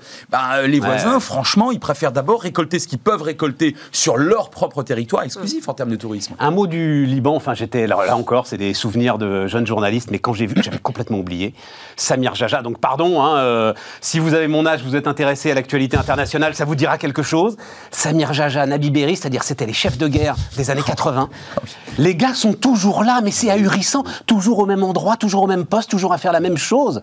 les 0.66 0.80
voisins, 0.80 1.14
ouais. 1.14 1.20
franchement, 1.20 1.70
ils 1.70 1.80
préfèrent 1.80 2.12
d'abord 2.12 2.42
récolter 2.42 2.78
ce 2.78 2.88
qu'ils 2.88 2.98
peuvent 2.98 3.22
récolter 3.22 3.76
sur 3.92 4.16
leur 4.16 4.50
propre 4.50 4.82
territoire 4.82 5.22
exclusif 5.24 5.68
en 5.68 5.74
termes 5.74 5.90
de 5.90 5.96
tourisme. 5.96 6.34
Un 6.38 6.50
mot 6.50 6.66
du 6.66 7.04
Liban, 7.04 7.34
enfin 7.36 7.54
j'étais 7.58 7.86
là, 7.86 7.98
là 8.06 8.16
encore, 8.16 8.46
c'est 8.46 8.56
des 8.56 8.72
souvenirs 8.72 9.18
de 9.18 9.46
jeunes 9.46 9.66
journalistes, 9.66 10.10
mais 10.10 10.18
quand 10.18 10.32
j'ai 10.32 10.46
vu, 10.46 10.54
j'avais 10.62 10.78
complètement 10.78 11.18
oublié, 11.18 11.54
Samir 11.96 12.34
Jaja, 12.34 12.62
donc 12.62 12.78
pardon, 12.78 13.22
hein, 13.22 13.36
euh, 13.38 13.74
si 14.00 14.18
vous 14.18 14.34
avez 14.34 14.48
mon 14.48 14.64
âge, 14.66 14.82
vous 14.82 14.96
êtes 14.96 15.06
intéressé 15.06 15.50
à 15.50 15.54
l'actualité 15.54 15.96
internationale, 15.96 16.54
ça 16.54 16.64
vous 16.64 16.74
dira 16.74 16.96
quelque 16.98 17.22
chose. 17.22 17.56
Samir 17.90 18.32
Jaja, 18.32 18.64
Nabi 18.66 18.90
Berri, 18.90 19.16
c'est-à-dire 19.16 19.42
c'était 19.42 19.66
les 19.66 19.72
chefs 19.72 19.98
de 19.98 20.08
guerre 20.08 20.36
des 20.56 20.70
années 20.70 20.82
80. 20.82 21.28
Les 21.98 22.14
gars 22.14 22.34
sont 22.34 22.52
toujours 22.52 23.02
là, 23.02 23.20
mais 23.24 23.32
c'est 23.32 23.50
ahurissant, 23.50 24.04
toujours 24.26 24.60
au 24.60 24.66
même 24.66 24.84
endroit, 24.84 25.16
toujours 25.16 25.42
au 25.42 25.46
même 25.48 25.66
poste, 25.66 25.90
toujours 25.90 26.12
à 26.12 26.18
faire 26.18 26.32
la 26.32 26.38
même 26.38 26.56
chose. 26.56 27.02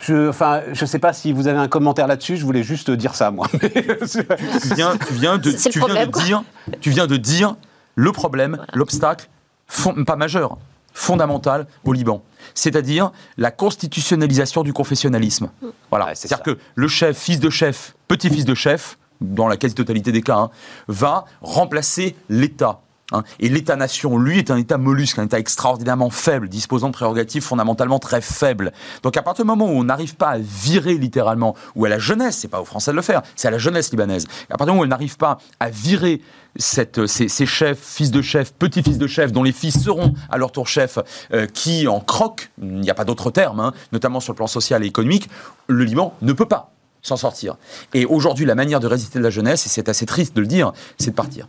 Je, 0.00 0.28
enfin, 0.28 0.62
je 0.72 0.84
sais 0.84 0.98
pas 0.98 1.12
si 1.12 1.32
vous 1.32 1.46
avez 1.46 1.58
un 1.58 1.68
commentaire 1.68 2.06
là-dessus. 2.06 2.36
Je 2.36 2.44
voulais 2.44 2.62
juste 2.62 2.90
dire 2.90 3.14
ça, 3.14 3.30
moi. 3.30 3.46
tu 3.60 4.74
viens, 4.74 4.96
tu 4.96 5.14
viens 5.14 5.38
de, 5.38 5.50
C'est 5.50 5.68
le 5.68 5.72
tu 5.72 5.78
viens 5.78 5.86
problème, 5.86 6.06
de 6.06 6.12
quoi. 6.12 6.22
dire, 6.24 6.42
tu 6.80 6.90
viens 6.90 7.06
de 7.06 7.16
dire 7.16 7.54
le 7.94 8.12
problème, 8.12 8.64
l'obstacle, 8.72 9.28
fond- 9.70 10.04
pas 10.04 10.16
majeur, 10.16 10.58
fondamental 10.92 11.66
au 11.84 11.92
Liban. 11.92 12.22
C'est-à-dire 12.54 13.12
la 13.38 13.50
constitutionnalisation 13.50 14.62
du 14.62 14.72
confessionnalisme. 14.72 15.50
Voilà. 15.90 16.06
Ouais, 16.06 16.14
C'est-à-dire 16.14 16.42
que 16.42 16.58
le 16.74 16.88
chef, 16.88 17.16
fils 17.16 17.40
de 17.40 17.48
chef, 17.50 17.94
petit-fils 18.08 18.44
de 18.44 18.54
chef, 18.54 18.98
dans 19.20 19.48
la 19.48 19.56
quasi-totalité 19.56 20.12
des 20.12 20.22
cas, 20.22 20.36
hein, 20.36 20.50
va 20.88 21.24
remplacer 21.42 22.16
l'État. 22.28 22.80
Hein. 23.12 23.22
Et 23.38 23.48
l'État-nation, 23.48 24.18
lui, 24.18 24.38
est 24.38 24.50
un 24.50 24.56
État 24.56 24.78
mollusque, 24.78 25.18
un 25.18 25.24
État 25.24 25.38
extraordinairement 25.38 26.10
faible, 26.10 26.48
disposant 26.48 26.88
de 26.88 26.92
prérogatives 26.92 27.42
fondamentalement 27.42 27.98
très 27.98 28.20
faibles. 28.20 28.72
Donc 29.02 29.16
à 29.16 29.22
partir 29.22 29.44
du 29.44 29.48
moment 29.48 29.66
où 29.66 29.74
on 29.74 29.84
n'arrive 29.84 30.16
pas 30.16 30.30
à 30.30 30.38
virer 30.38 30.94
littéralement, 30.94 31.54
ou 31.74 31.84
à 31.84 31.88
la 31.88 31.98
jeunesse, 31.98 32.38
c'est 32.38 32.48
pas 32.48 32.60
aux 32.60 32.64
Français 32.64 32.90
de 32.90 32.96
le 32.96 33.02
faire, 33.02 33.22
c'est 33.36 33.48
à 33.48 33.50
la 33.50 33.58
jeunesse 33.58 33.90
libanaise, 33.90 34.26
à 34.50 34.56
partir 34.56 34.66
du 34.66 34.70
moment 34.72 34.82
où 34.82 34.84
on 34.84 34.88
n'arrive 34.88 35.16
pas 35.16 35.38
à 35.58 35.70
virer 35.70 36.20
ces, 36.56 36.88
ces 37.06 37.46
chefs, 37.46 37.78
fils 37.78 38.10
de 38.10 38.22
chefs, 38.22 38.52
petits-fils 38.52 38.98
de 38.98 39.06
chefs, 39.06 39.32
dont 39.32 39.42
les 39.42 39.52
fils 39.52 39.82
seront 39.82 40.14
à 40.30 40.38
leur 40.38 40.52
tour 40.52 40.66
chefs, 40.66 40.98
euh, 41.32 41.46
qui 41.46 41.86
en 41.86 42.00
croquent, 42.00 42.46
il 42.60 42.80
n'y 42.80 42.90
a 42.90 42.94
pas 42.94 43.04
d'autre 43.04 43.30
terme, 43.30 43.60
hein, 43.60 43.72
notamment 43.92 44.20
sur 44.20 44.32
le 44.32 44.36
plan 44.36 44.46
social 44.46 44.82
et 44.82 44.86
économique, 44.86 45.28
le 45.68 45.84
Liban 45.84 46.14
ne 46.22 46.32
peut 46.32 46.46
pas 46.46 46.72
s'en 47.02 47.16
sortir. 47.16 47.56
Et 47.94 48.04
aujourd'hui, 48.04 48.46
la 48.46 48.54
manière 48.54 48.80
de 48.80 48.86
résister 48.86 49.18
de 49.18 49.24
la 49.24 49.30
jeunesse, 49.30 49.66
et 49.66 49.68
c'est 49.68 49.88
assez 49.88 50.06
triste 50.06 50.34
de 50.36 50.40
le 50.40 50.46
dire, 50.46 50.72
c'est 50.98 51.10
de 51.10 51.16
partir. 51.16 51.48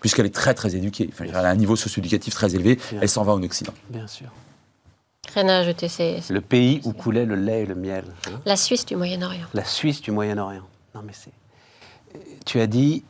Puisqu'elle 0.00 0.26
est 0.26 0.34
très 0.34 0.54
très 0.54 0.74
éduquée, 0.74 1.08
Enfin, 1.12 1.24
elle 1.28 1.34
a 1.34 1.48
un 1.48 1.54
niveau 1.56 1.76
socio-éducatif 1.76 2.34
très 2.34 2.54
élevé, 2.54 2.78
elle 3.00 3.08
s'en 3.08 3.22
va 3.22 3.32
en 3.34 3.42
Occident. 3.42 3.72
Bien 3.88 4.06
sûr. 4.06 4.26
Rien 5.34 5.48
à 5.48 5.58
ajouter, 5.58 5.88
c'est 5.88 6.20
c'est 6.22 6.32
Le 6.34 6.40
pays 6.40 6.80
où 6.84 6.92
coulait 6.92 7.24
le 7.24 7.36
lait 7.36 7.62
et 7.62 7.66
le 7.66 7.76
miel. 7.76 8.04
hein. 8.26 8.40
la 8.44 8.56
Suisse 8.56 8.84
du 8.84 8.96
Moyen-Orient. 8.96 9.46
La 9.54 9.64
Suisse 9.64 10.00
du 10.00 10.10
Moyen-Orient. 10.10 10.64
Non, 10.94 11.02
mais 11.04 11.12
c'est. 11.12 11.30
Tu 12.44 12.58
as 12.60 12.66
dit 12.66 13.04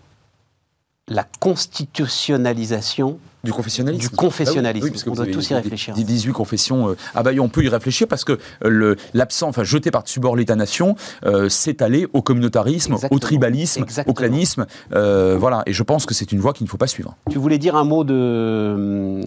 la 1.10 1.24
constitutionnalisation. 1.40 3.18
Du 3.42 3.52
confessionnalisme. 3.54 4.10
Du 4.10 4.14
confessionnalisme. 4.16 4.84
Ah 4.84 4.84
oui, 4.84 4.90
parce 4.90 5.02
que 5.02 5.08
On 5.10 5.14
doit 5.14 5.24
tous 5.26 5.48
y 5.50 5.54
réfléchir. 5.54 5.94
des 5.94 6.04
18 6.04 6.32
confessions. 6.32 6.90
euh, 6.90 6.96
ah 7.14 7.22
bah 7.22 7.30
on 7.40 7.48
peut 7.48 7.64
y 7.64 7.68
réfléchir 7.70 8.06
parce 8.06 8.22
que 8.22 8.38
euh, 8.66 8.96
l'absent, 9.14 9.48
enfin 9.48 9.64
jeté 9.64 9.90
par-dessus 9.90 10.20
bord 10.20 10.36
l'État-nation, 10.36 10.94
euh, 11.24 11.48
s'est 11.48 11.82
allé 11.82 12.06
au 12.12 12.20
communautarisme, 12.20 12.92
Exactement. 12.92 13.16
au 13.16 13.18
tribalisme, 13.18 13.82
Exactement. 13.82 14.10
au 14.12 14.14
clanisme. 14.14 14.66
euh, 14.94 15.36
voilà, 15.40 15.62
et 15.64 15.72
je 15.72 15.82
pense 15.82 16.04
que 16.04 16.12
c'est 16.12 16.32
une 16.32 16.40
voie 16.40 16.52
qu'il 16.52 16.64
ne 16.64 16.68
faut 16.70 16.76
pas 16.76 16.86
suivre. 16.86 17.16
Tu 17.30 17.38
voulais 17.38 17.56
dire 17.56 17.76
un 17.76 17.84
mot 17.84 18.04
de 18.04 19.20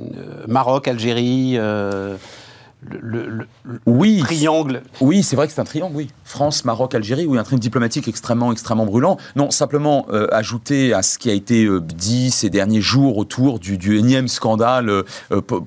Maroc, 0.47 0.87
Algérie, 0.87 1.57
le, 2.89 2.99
le- 2.99 3.25
le- 3.29 3.47
le 3.65 3.79
Oui, 3.85 4.19
triangle. 4.23 4.81
Oui, 5.01 5.23
c'est 5.23 5.35
vrai 5.35 5.47
que 5.47 5.53
c'est 5.53 5.61
un 5.61 5.65
triangle, 5.65 5.95
oui. 5.95 6.09
France, 6.23 6.65
Maroc, 6.65 6.95
Algérie, 6.95 7.25
oui, 7.25 7.37
un 7.37 7.43
triangle 7.43 7.61
diplomatique 7.61 8.07
extrêmement, 8.07 8.51
extrêmement 8.51 8.85
brûlant. 8.85 9.17
Non, 9.35 9.51
simplement 9.51 10.05
euh, 10.11 10.27
ajouter 10.31 10.93
à 10.93 11.01
ce 11.03 11.17
qui 11.17 11.29
a 11.29 11.33
été 11.33 11.65
euh, 11.65 11.79
dit 11.81 12.31
ces 12.31 12.49
derniers 12.49 12.81
jours 12.81 13.17
autour 13.17 13.59
du, 13.59 13.77
du 13.77 13.97
énième 13.97 14.27
scandale, 14.27 14.89
euh, 14.89 15.03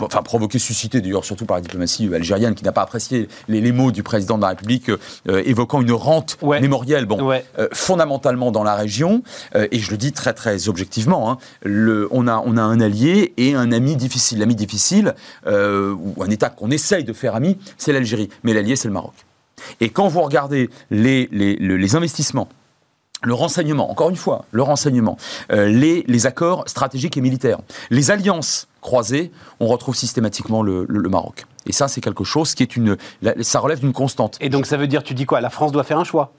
enfin 0.02 0.22
provoqué, 0.22 0.58
suscité 0.58 1.00
d'ailleurs 1.00 1.24
surtout 1.24 1.46
par 1.46 1.56
la 1.56 1.60
diplomatie 1.60 2.08
algérienne 2.14 2.54
qui 2.54 2.64
n'a 2.64 2.72
pas 2.72 2.82
apprécié 2.82 3.28
les, 3.48 3.60
les 3.60 3.72
mots 3.72 3.92
du 3.92 4.02
président 4.02 4.36
de 4.36 4.42
la 4.42 4.48
République 4.48 4.90
évoquant 5.26 5.80
une 5.80 5.92
rente 5.92 6.36
Ouais. 6.42 6.60
mémorielle, 6.60 7.06
bon, 7.06 7.22
Ouais. 7.22 7.44
fondamentalement 7.72 8.50
dans 8.50 8.62
la 8.62 8.74
région, 8.74 9.22
et 9.54 9.78
je 9.78 9.90
le 9.90 9.96
dis 9.96 10.12
très 10.12 10.32
très 10.34 10.68
objectivement, 10.68 11.30
hein, 11.30 11.38
le, 11.62 12.08
on, 12.10 12.26
a, 12.28 12.42
on 12.44 12.56
a 12.56 12.62
un 12.62 12.80
allié 12.80 13.32
et 13.36 13.54
un 13.54 13.72
ami 13.72 13.96
difficile. 13.96 14.38
L'ami 14.40 14.54
difficile, 14.54 15.14
ou 15.46 16.22
un 16.22 16.30
État 16.30 16.50
qu'on 16.50 16.70
essaye 16.70 17.04
de 17.06 17.12
faire 17.14 17.34
ami, 17.34 17.56
c'est 17.78 17.92
l'Algérie, 17.92 18.28
mais 18.42 18.52
l'allié 18.52 18.76
c'est 18.76 18.88
le 18.88 18.94
Maroc. 18.94 19.14
Et 19.80 19.88
quand 19.88 20.08
vous 20.08 20.20
regardez 20.20 20.68
les, 20.90 21.28
les, 21.32 21.56
le- 21.56 21.76
les 21.78 21.96
investissements, 21.96 22.48
le 23.22 23.32
renseignement, 23.32 23.90
encore 23.90 24.10
une 24.10 24.16
fois, 24.16 24.44
le 24.52 24.62
renseignement, 24.62 25.16
euh, 25.50 25.66
les, 25.68 26.04
les 26.06 26.26
accords 26.26 26.64
stratégiques 26.68 27.16
et 27.16 27.22
militaires, 27.22 27.58
les 27.90 28.10
alliances 28.10 28.68
croisées, 28.82 29.32
on 29.58 29.66
retrouve 29.66 29.96
systématiquement 29.96 30.62
le, 30.62 30.84
le- 30.88 31.00
le 31.00 31.08
Maroc. 31.08 31.46
Et 31.64 31.72
ça, 31.72 31.88
c'est 31.88 32.00
quelque 32.02 32.22
chose 32.24 32.54
qui 32.54 32.62
est 32.62 32.76
une. 32.76 32.96
ça 33.40 33.58
relève 33.60 33.80
d'une 33.80 33.94
constante. 33.94 34.36
Et 34.40 34.50
donc 34.50 34.66
ça 34.66 34.76
veut 34.76 34.86
dire, 34.86 35.02
tu 35.02 35.14
dis 35.14 35.24
quoi? 35.24 35.40
La 35.40 35.50
France 35.50 35.72
doit 35.72 35.82
faire 35.84 35.98
un 35.98 36.04
choix? 36.04 36.32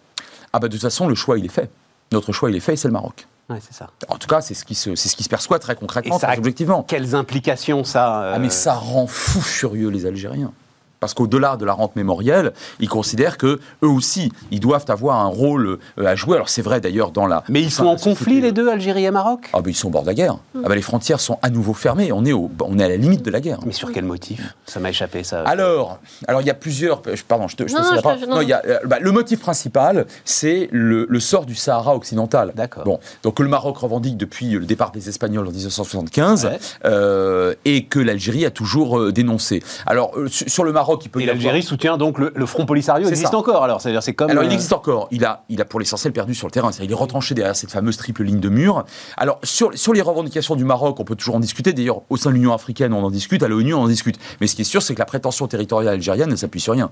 Ah, 0.54 0.60
bah, 0.60 0.68
de 0.68 0.74
toute 0.74 0.82
façon, 0.84 1.08
le 1.08 1.16
choix, 1.16 1.38
il 1.40 1.46
est 1.46 1.50
fait. 1.50 1.70
Notre 2.12 2.32
choix, 2.32 2.50
il 2.50 2.56
est 2.56 2.62
fait, 2.62 2.74
et 2.74 2.78
c'est 2.78 2.88
le 2.88 2.94
Maroc. 2.94 3.26
Ouais, 3.50 3.60
c'est 3.62 3.74
ça. 3.74 3.90
En 4.10 4.18
tout 4.18 4.28
cas, 4.28 4.42
c'est 4.42 4.54
ce 4.54 4.66
qui 4.66 4.76
se, 4.76 4.96
c'est 4.96 5.08
ce 5.08 5.16
qui 5.16 5.24
se 5.24 5.30
perçoit 5.30 5.60
très 5.60 5.74
Et 5.74 5.78
concrètement, 5.78 6.20
ça 6.20 6.28
très 6.28 6.38
objectivement. 6.38 6.84
quelles 6.84 7.16
implications 7.16 7.84
ça 7.84 8.24
euh, 8.24 8.34
Ah, 8.36 8.40
mais 8.40 8.50
ça 8.50 8.74
rend 8.74 9.08
fou 9.08 9.40
furieux 9.40 9.90
les 9.90 10.06
Algériens. 10.06 10.52
Parce 11.00 11.14
qu'au-delà 11.14 11.58
de 11.58 11.66
la 11.66 11.74
rente 11.74 11.96
mémorielle, 11.96 12.54
ils 12.80 12.90
considèrent 12.90 13.38
que 13.38 13.60
eux 13.84 13.88
aussi, 13.88 14.32
ils 14.52 14.60
doivent 14.60 14.86
avoir 14.90 15.18
un 15.20 15.28
rôle 15.28 15.78
euh, 16.00 16.06
à 16.06 16.16
jouer. 16.16 16.36
Alors 16.36 16.50
c'est 16.50 16.62
vrai 16.64 16.82
d'ailleurs 16.82 17.12
dans 17.12 17.28
la. 17.28 17.44
Mais 17.50 17.62
ils 17.62 17.70
sont 17.72 17.86
en 17.86 17.96
conflit 17.96 18.42
les 18.42 18.52
deux, 18.52 18.68
Algérie 18.70 19.06
et 19.06 19.12
Maroc? 19.12 19.50
Ah 19.54 19.62
ben 19.62 19.70
ils 19.70 19.76
sont 19.76 19.88
au 19.90 19.92
bord 19.92 20.02
de 20.02 20.08
la 20.08 20.14
guerre. 20.16 20.38
Ah 20.56 20.68
ben 20.68 20.76
les 20.76 20.82
frontières 20.82 21.20
sont 21.20 21.38
à 21.42 21.50
nouveau 21.50 21.74
fermées. 21.74 22.12
On 22.12 22.26
est, 22.26 22.34
au, 22.34 22.50
on 22.64 22.80
est 22.80 22.84
à 22.84 22.90
la 22.90 22.98
limite 22.98 23.22
de 23.24 23.30
la 23.32 23.40
guerre. 23.42 23.60
Mais 23.66 23.74
sur 23.74 23.92
quel 23.92 24.06
motif? 24.06 24.56
Ça 24.66 24.80
m'a 24.80 24.90
échappé 24.90 25.24
ça. 25.24 25.44
Alors, 25.44 26.00
alors 26.28 26.42
il 26.42 26.48
y 26.48 26.50
a 26.50 26.54
plusieurs. 26.56 27.02
je- 27.14 27.24
Pardon, 27.24 27.48
je 27.48 27.56
te, 27.58 27.68
je 27.68 27.76
te 27.76 27.80
Non, 27.96 28.02
pas. 28.02 28.18
je- 28.18 28.26
Non, 28.26 28.36
non. 28.38 28.42
il 28.42 28.50
y 28.50 28.54
a, 28.54 28.62
euh, 28.66 28.80
bah, 28.86 28.98
le 29.00 29.12
motif 29.12 29.40
principal, 29.40 30.08
c'est 30.26 30.68
le, 30.72 31.06
le 31.10 31.20
sort 31.20 31.46
du 31.46 31.54
Sahara 31.56 31.96
occidental. 31.96 32.54
D'accord. 32.56 32.84
Bon, 32.86 33.00
donc 33.24 33.36
que 33.36 33.44
le 33.44 33.50
Maroc 33.50 33.78
revendique 33.78 34.18
depuis 34.18 34.50
le 34.52 34.66
départ 34.66 34.92
des 34.92 35.10
Espagnols 35.10 35.48
en 35.48 35.52
1975 35.52 36.46
Ouais. 36.46 36.58
euh, 36.86 37.54
et 37.66 37.86
que 37.86 38.00
l'Algérie 38.00 38.46
a 38.46 38.52
toujours 38.52 39.00
euh, 39.00 39.12
dénoncé. 39.12 39.62
Alors 39.86 40.18
euh, 40.18 40.28
sur 40.30 40.64
le 40.64 40.72
Maroc, 40.72 40.87
il 41.06 41.10
peut 41.10 41.20
Et 41.20 41.24
y 41.24 41.26
l'Algérie 41.26 41.64
soutient 41.64 41.98
donc 41.98 42.20
le, 42.20 42.32
le 42.36 42.46
Front 42.46 42.66
Polisario 42.66 43.08
existe 43.08 43.32
ça. 43.32 43.38
encore 43.38 43.64
alors 43.64 43.82
C'est-à-dire 43.82 44.04
c'est 44.04 44.14
comme. 44.14 44.30
Alors, 44.30 44.44
il 44.44 44.50
euh, 44.50 44.54
existe 44.54 44.74
encore. 44.74 45.08
Il 45.12 45.26
a, 45.26 45.44
il 45.50 45.62
a 45.62 45.66
pour 45.66 45.80
l'essentiel 45.80 46.14
perdu 46.14 46.34
sur 46.36 46.48
le 46.48 46.52
terrain. 46.52 46.72
C'est-à-dire, 46.72 46.92
Il 46.92 46.94
est 46.94 47.02
retranché 47.02 47.36
derrière 47.36 47.56
cette 47.56 47.72
fameuse 47.72 47.98
triple 47.98 48.24
ligne 48.24 48.40
de 48.40 48.50
mur. 48.50 48.86
Alors, 49.18 49.40
sur, 49.44 49.78
sur 49.78 49.94
les 49.94 50.02
revendications 50.02 50.56
du 50.56 50.64
Maroc, 50.64 51.00
on 51.00 51.04
peut 51.04 51.16
toujours 51.16 51.36
en 51.36 51.40
discuter. 51.40 51.74
D'ailleurs, 51.74 52.02
au 52.10 52.18
sein 52.18 52.30
de 52.30 52.36
l'Union 52.36 52.54
africaine, 52.54 52.94
on 52.94 53.04
en 53.04 53.12
discute. 53.12 53.44
À 53.44 53.48
l'ONU, 53.48 53.74
on 53.74 53.82
en 53.82 53.88
discute. 53.88 54.18
Mais 54.42 54.48
ce 54.48 54.56
qui 54.56 54.62
est 54.62 54.66
sûr, 54.66 54.82
c'est 54.82 54.94
que 54.94 55.00
la 55.00 55.06
prétention 55.06 55.48
territoriale 55.48 55.96
algérienne 55.96 56.30
ne 56.30 56.36
s'appuie 56.36 56.62
sur 56.62 56.74
rien. 56.74 56.90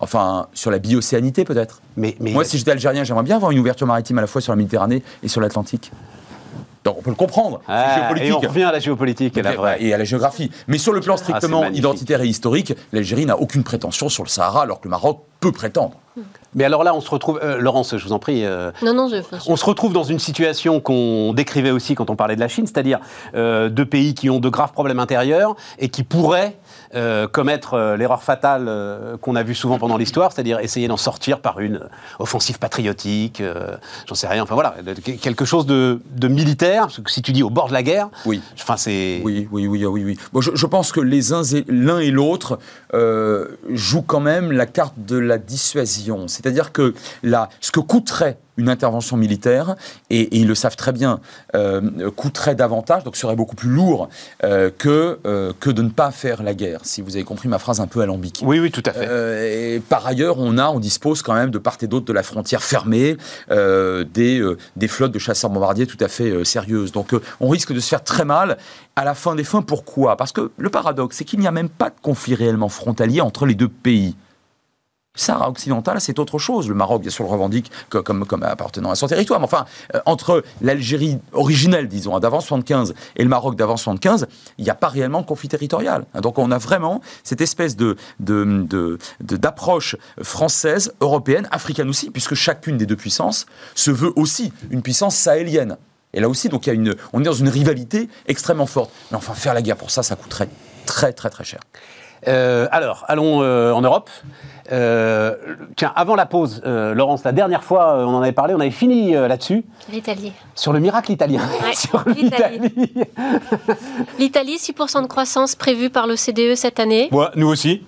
Enfin, 0.00 0.46
sur 0.54 0.70
la 0.70 0.78
biocéanité, 0.78 1.44
peut-être. 1.44 1.80
Mais, 1.96 2.16
mais 2.20 2.32
Moi, 2.32 2.44
si 2.44 2.56
j'étais 2.56 2.70
algérien, 2.70 3.02
j'aimerais 3.02 3.24
bien 3.24 3.36
avoir 3.36 3.50
une 3.50 3.58
ouverture 3.58 3.86
maritime 3.86 4.18
à 4.18 4.20
la 4.20 4.26
fois 4.28 4.40
sur 4.40 4.52
la 4.52 4.56
Méditerranée 4.56 5.02
et 5.22 5.28
sur 5.28 5.40
l'Atlantique. 5.40 5.90
Donc, 6.84 6.96
on 6.98 7.02
peut 7.02 7.10
le 7.10 7.16
comprendre. 7.16 7.60
Ah, 7.68 8.10
et 8.16 8.32
on 8.32 8.38
revient 8.38 8.62
à 8.62 8.72
la 8.72 8.78
géopolitique 8.78 9.36
et 9.36 9.42
la 9.42 9.52
vraie. 9.52 9.76
Et 9.80 9.92
à 9.92 9.98
la 9.98 10.04
géographie. 10.04 10.50
Mais 10.68 10.78
sur 10.78 10.92
le 10.92 11.00
plan 11.00 11.16
strictement 11.16 11.60
magnifique. 11.60 11.78
identitaire 11.80 12.22
et 12.22 12.26
historique, 12.26 12.74
l'Algérie 12.92 13.26
n'a 13.26 13.38
aucune 13.38 13.62
prétention 13.62 14.08
sur 14.08 14.22
le 14.22 14.28
Sahara, 14.28 14.62
alors 14.62 14.80
que 14.80 14.84
le 14.84 14.90
Maroc 14.90 15.20
peut 15.40 15.52
prétendre. 15.52 15.96
Mais 16.54 16.64
alors 16.64 16.82
là, 16.82 16.94
on 16.94 17.00
se 17.00 17.10
retrouve. 17.10 17.38
euh, 17.42 17.58
Laurence, 17.58 17.96
je 17.96 18.02
vous 18.04 18.12
en 18.12 18.18
prie. 18.18 18.44
euh, 18.44 18.70
Non, 18.82 18.94
non, 18.94 19.08
je. 19.08 19.16
On 19.48 19.56
se 19.56 19.64
retrouve 19.64 19.92
dans 19.92 20.02
une 20.04 20.18
situation 20.18 20.80
qu'on 20.80 21.32
décrivait 21.34 21.70
aussi 21.70 21.94
quand 21.94 22.08
on 22.10 22.16
parlait 22.16 22.36
de 22.36 22.40
la 22.40 22.48
Chine, 22.48 22.66
c'est-à-dire 22.66 23.00
euh, 23.34 23.68
deux 23.68 23.84
pays 23.84 24.14
qui 24.14 24.30
ont 24.30 24.40
de 24.40 24.48
graves 24.48 24.72
problèmes 24.72 24.98
intérieurs 24.98 25.56
et 25.78 25.90
qui 25.90 26.02
pourraient 26.04 26.56
euh, 26.94 27.28
commettre 27.28 27.74
euh, 27.74 27.96
l'erreur 27.98 28.22
fatale 28.22 28.64
euh, 28.66 29.18
qu'on 29.18 29.36
a 29.36 29.42
vue 29.42 29.54
souvent 29.54 29.78
pendant 29.78 29.98
l'histoire, 29.98 30.32
c'est-à-dire 30.32 30.58
essayer 30.60 30.88
d'en 30.88 30.96
sortir 30.96 31.40
par 31.40 31.60
une 31.60 31.80
offensive 32.18 32.58
patriotique, 32.58 33.42
euh, 33.42 33.76
j'en 34.06 34.14
sais 34.14 34.26
rien, 34.26 34.42
enfin 34.42 34.54
voilà, 34.54 34.74
quelque 35.20 35.44
chose 35.44 35.66
de, 35.66 36.00
de 36.16 36.28
militaire, 36.28 36.84
parce 36.84 37.00
que 37.00 37.10
si 37.10 37.20
tu 37.20 37.32
dis 37.32 37.42
au 37.42 37.50
bord 37.50 37.68
de 37.68 37.74
la 37.74 37.82
guerre, 37.82 38.08
Oui. 38.24 38.40
enfin 38.58 38.78
c'est... 38.78 39.20
Oui, 39.22 39.46
oui, 39.52 39.66
oui, 39.66 39.84
oui, 39.84 40.02
oui. 40.04 40.18
Bon, 40.32 40.40
je, 40.40 40.50
je 40.54 40.66
pense 40.66 40.92
que 40.92 41.00
les 41.00 41.34
uns 41.34 41.42
et 41.42 41.64
l'un 41.68 41.98
et 41.98 42.10
l'autre 42.10 42.58
euh, 42.94 43.48
jouent 43.68 44.02
quand 44.02 44.20
même 44.20 44.50
la 44.50 44.64
carte 44.66 44.94
de 44.96 45.18
la 45.18 45.36
dissuasion. 45.36 46.07
C'est-à-dire 46.28 46.72
que 46.72 46.94
là, 47.22 47.48
ce 47.60 47.70
que 47.70 47.80
coûterait 47.80 48.38
une 48.58 48.68
intervention 48.68 49.16
militaire, 49.16 49.76
et, 50.10 50.36
ils 50.36 50.46
le 50.46 50.54
savent 50.54 50.76
très 50.76 50.92
bien, 50.92 51.20
euh, 51.54 52.10
coûterait 52.10 52.56
davantage, 52.56 53.04
donc 53.04 53.16
serait 53.16 53.36
beaucoup 53.36 53.54
plus 53.54 53.70
lourd 53.70 54.08
euh, 54.44 54.70
que, 54.76 55.20
euh, 55.24 55.52
que 55.60 55.70
de 55.70 55.80
ne 55.82 55.90
pas 55.90 56.10
faire 56.10 56.42
la 56.42 56.54
guerre, 56.54 56.80
si 56.82 57.00
vous 57.00 57.14
avez 57.14 57.24
compris 57.24 57.48
ma 57.48 57.58
phrase 57.58 57.80
un 57.80 57.86
peu 57.86 58.00
alambiquée. 58.00 58.44
Oui, 58.44 58.58
oui, 58.58 58.70
tout 58.70 58.82
à 58.84 58.92
fait. 58.92 59.76
et 59.76 59.80
par 59.80 60.06
ailleurs, 60.06 60.38
on 60.38 60.58
a, 60.58 60.68
on 60.68 60.80
dispose 60.80 61.22
quand 61.22 61.34
même 61.34 61.50
de 61.50 61.58
part 61.58 61.76
et 61.80 61.86
d'autre 61.86 62.06
de 62.06 62.12
la 62.12 62.24
frontière 62.24 62.62
fermée 62.62 63.16
des, 63.48 64.42
des 64.76 64.88
flottes 64.88 65.12
de 65.12 65.18
chasseurs 65.18 65.50
bombardiers 65.50 65.86
tout 65.86 65.98
à 66.00 66.08
fait 66.08 66.44
sérieuses. 66.44 66.90
Donc 66.90 67.14
on 67.40 67.48
risque 67.48 67.72
de 67.72 67.78
se 67.78 67.88
faire 67.88 68.02
très 68.02 68.24
mal 68.24 68.58
à 68.96 69.04
la 69.04 69.14
fin 69.14 69.36
des 69.36 69.44
fins. 69.44 69.62
Pourquoi? 69.62 70.16
Parce 70.16 70.32
que 70.32 70.50
le 70.56 70.70
paradoxe, 70.70 71.16
c'est 71.18 71.24
qu'il 71.24 71.38
n'y 71.38 71.46
a 71.46 71.52
même 71.52 71.68
pas 71.68 71.90
de 71.90 71.94
conflit 72.02 72.34
réellement 72.34 72.68
frontalier 72.68 73.20
entre 73.20 73.46
les 73.46 73.54
deux 73.54 73.68
pays. 73.68 74.16
Sahara 75.14 75.50
occidental, 75.50 76.00
c'est 76.00 76.18
autre 76.18 76.38
chose. 76.38 76.68
Le 76.68 76.74
Maroc, 76.74 77.02
bien 77.02 77.10
sûr, 77.10 77.24
le 77.24 77.30
revendique 77.30 77.70
comme, 77.88 78.24
appartenant 78.42 78.90
à 78.90 78.94
son 78.94 79.08
territoire. 79.08 79.40
Mais 79.40 79.44
enfin, 79.44 79.66
euh, 79.94 80.00
entre 80.06 80.44
l'Algérie 80.60 81.18
originelle, 81.32 81.88
disons, 81.88 82.16
hein, 82.16 82.20
d'avant 82.20 82.40
75, 82.40 82.94
et 83.16 83.22
le 83.22 83.28
Maroc 83.28 83.56
d'avant 83.56 83.76
75, 83.76 84.28
il 84.58 84.64
n'y 84.64 84.70
a 84.70 84.74
pas 84.74 84.88
réellement 84.88 85.20
de 85.20 85.26
conflit 85.26 85.48
territorial. 85.48 86.04
Hein, 86.14 86.20
donc 86.20 86.38
on 86.38 86.50
a 86.50 86.58
vraiment 86.58 87.00
cette 87.24 87.40
espèce 87.40 87.76
de, 87.76 87.96
d'approche 89.20 89.96
française, 90.22 90.94
européenne, 91.00 91.48
africaine 91.50 91.88
aussi, 91.88 92.10
puisque 92.10 92.34
chacune 92.34 92.76
des 92.76 92.86
deux 92.86 92.96
puissances 92.96 93.46
se 93.74 93.90
veut 93.90 94.12
aussi 94.16 94.52
une 94.70 94.82
puissance 94.82 95.16
sahélienne. 95.16 95.76
Et 96.14 96.20
là 96.20 96.28
aussi, 96.28 96.48
donc, 96.48 96.70
on 97.12 97.20
est 97.20 97.24
dans 97.24 97.32
une 97.32 97.48
rivalité 97.48 98.08
extrêmement 98.26 98.66
forte. 98.66 98.90
Mais 99.10 99.16
enfin, 99.16 99.34
faire 99.34 99.52
la 99.52 99.62
guerre 99.62 99.76
pour 99.76 99.90
ça, 99.90 100.02
ça 100.02 100.16
coûterait 100.16 100.48
très, 100.86 101.12
très, 101.12 101.28
très 101.28 101.44
cher. 101.44 101.60
Euh, 102.26 102.66
alors, 102.70 103.04
allons 103.08 103.42
euh, 103.42 103.72
en 103.72 103.80
Europe. 103.80 104.10
Euh, 104.70 105.34
tiens, 105.76 105.92
avant 105.96 106.14
la 106.14 106.26
pause, 106.26 106.60
euh, 106.66 106.94
Laurence, 106.94 107.24
la 107.24 107.32
dernière 107.32 107.64
fois, 107.64 107.94
euh, 107.94 108.04
on 108.04 108.16
en 108.16 108.22
avait 108.22 108.32
parlé, 108.32 108.54
on 108.54 108.60
avait 108.60 108.70
fini 108.70 109.12
là-dessus. 109.12 109.64
L'Italie. 109.90 110.32
Sur 110.54 110.72
le 110.72 110.80
miracle 110.80 111.12
italien. 111.12 111.40
l'Italie. 112.06 112.92
L'Italie, 114.18 114.56
6% 114.56 115.02
de 115.02 115.06
croissance 115.06 115.54
prévue 115.54 115.88
par 115.90 116.06
l'OCDE 116.06 116.54
cette 116.54 116.80
année. 116.80 117.08
Ouais, 117.12 117.26
nous 117.36 117.48
aussi. 117.48 117.82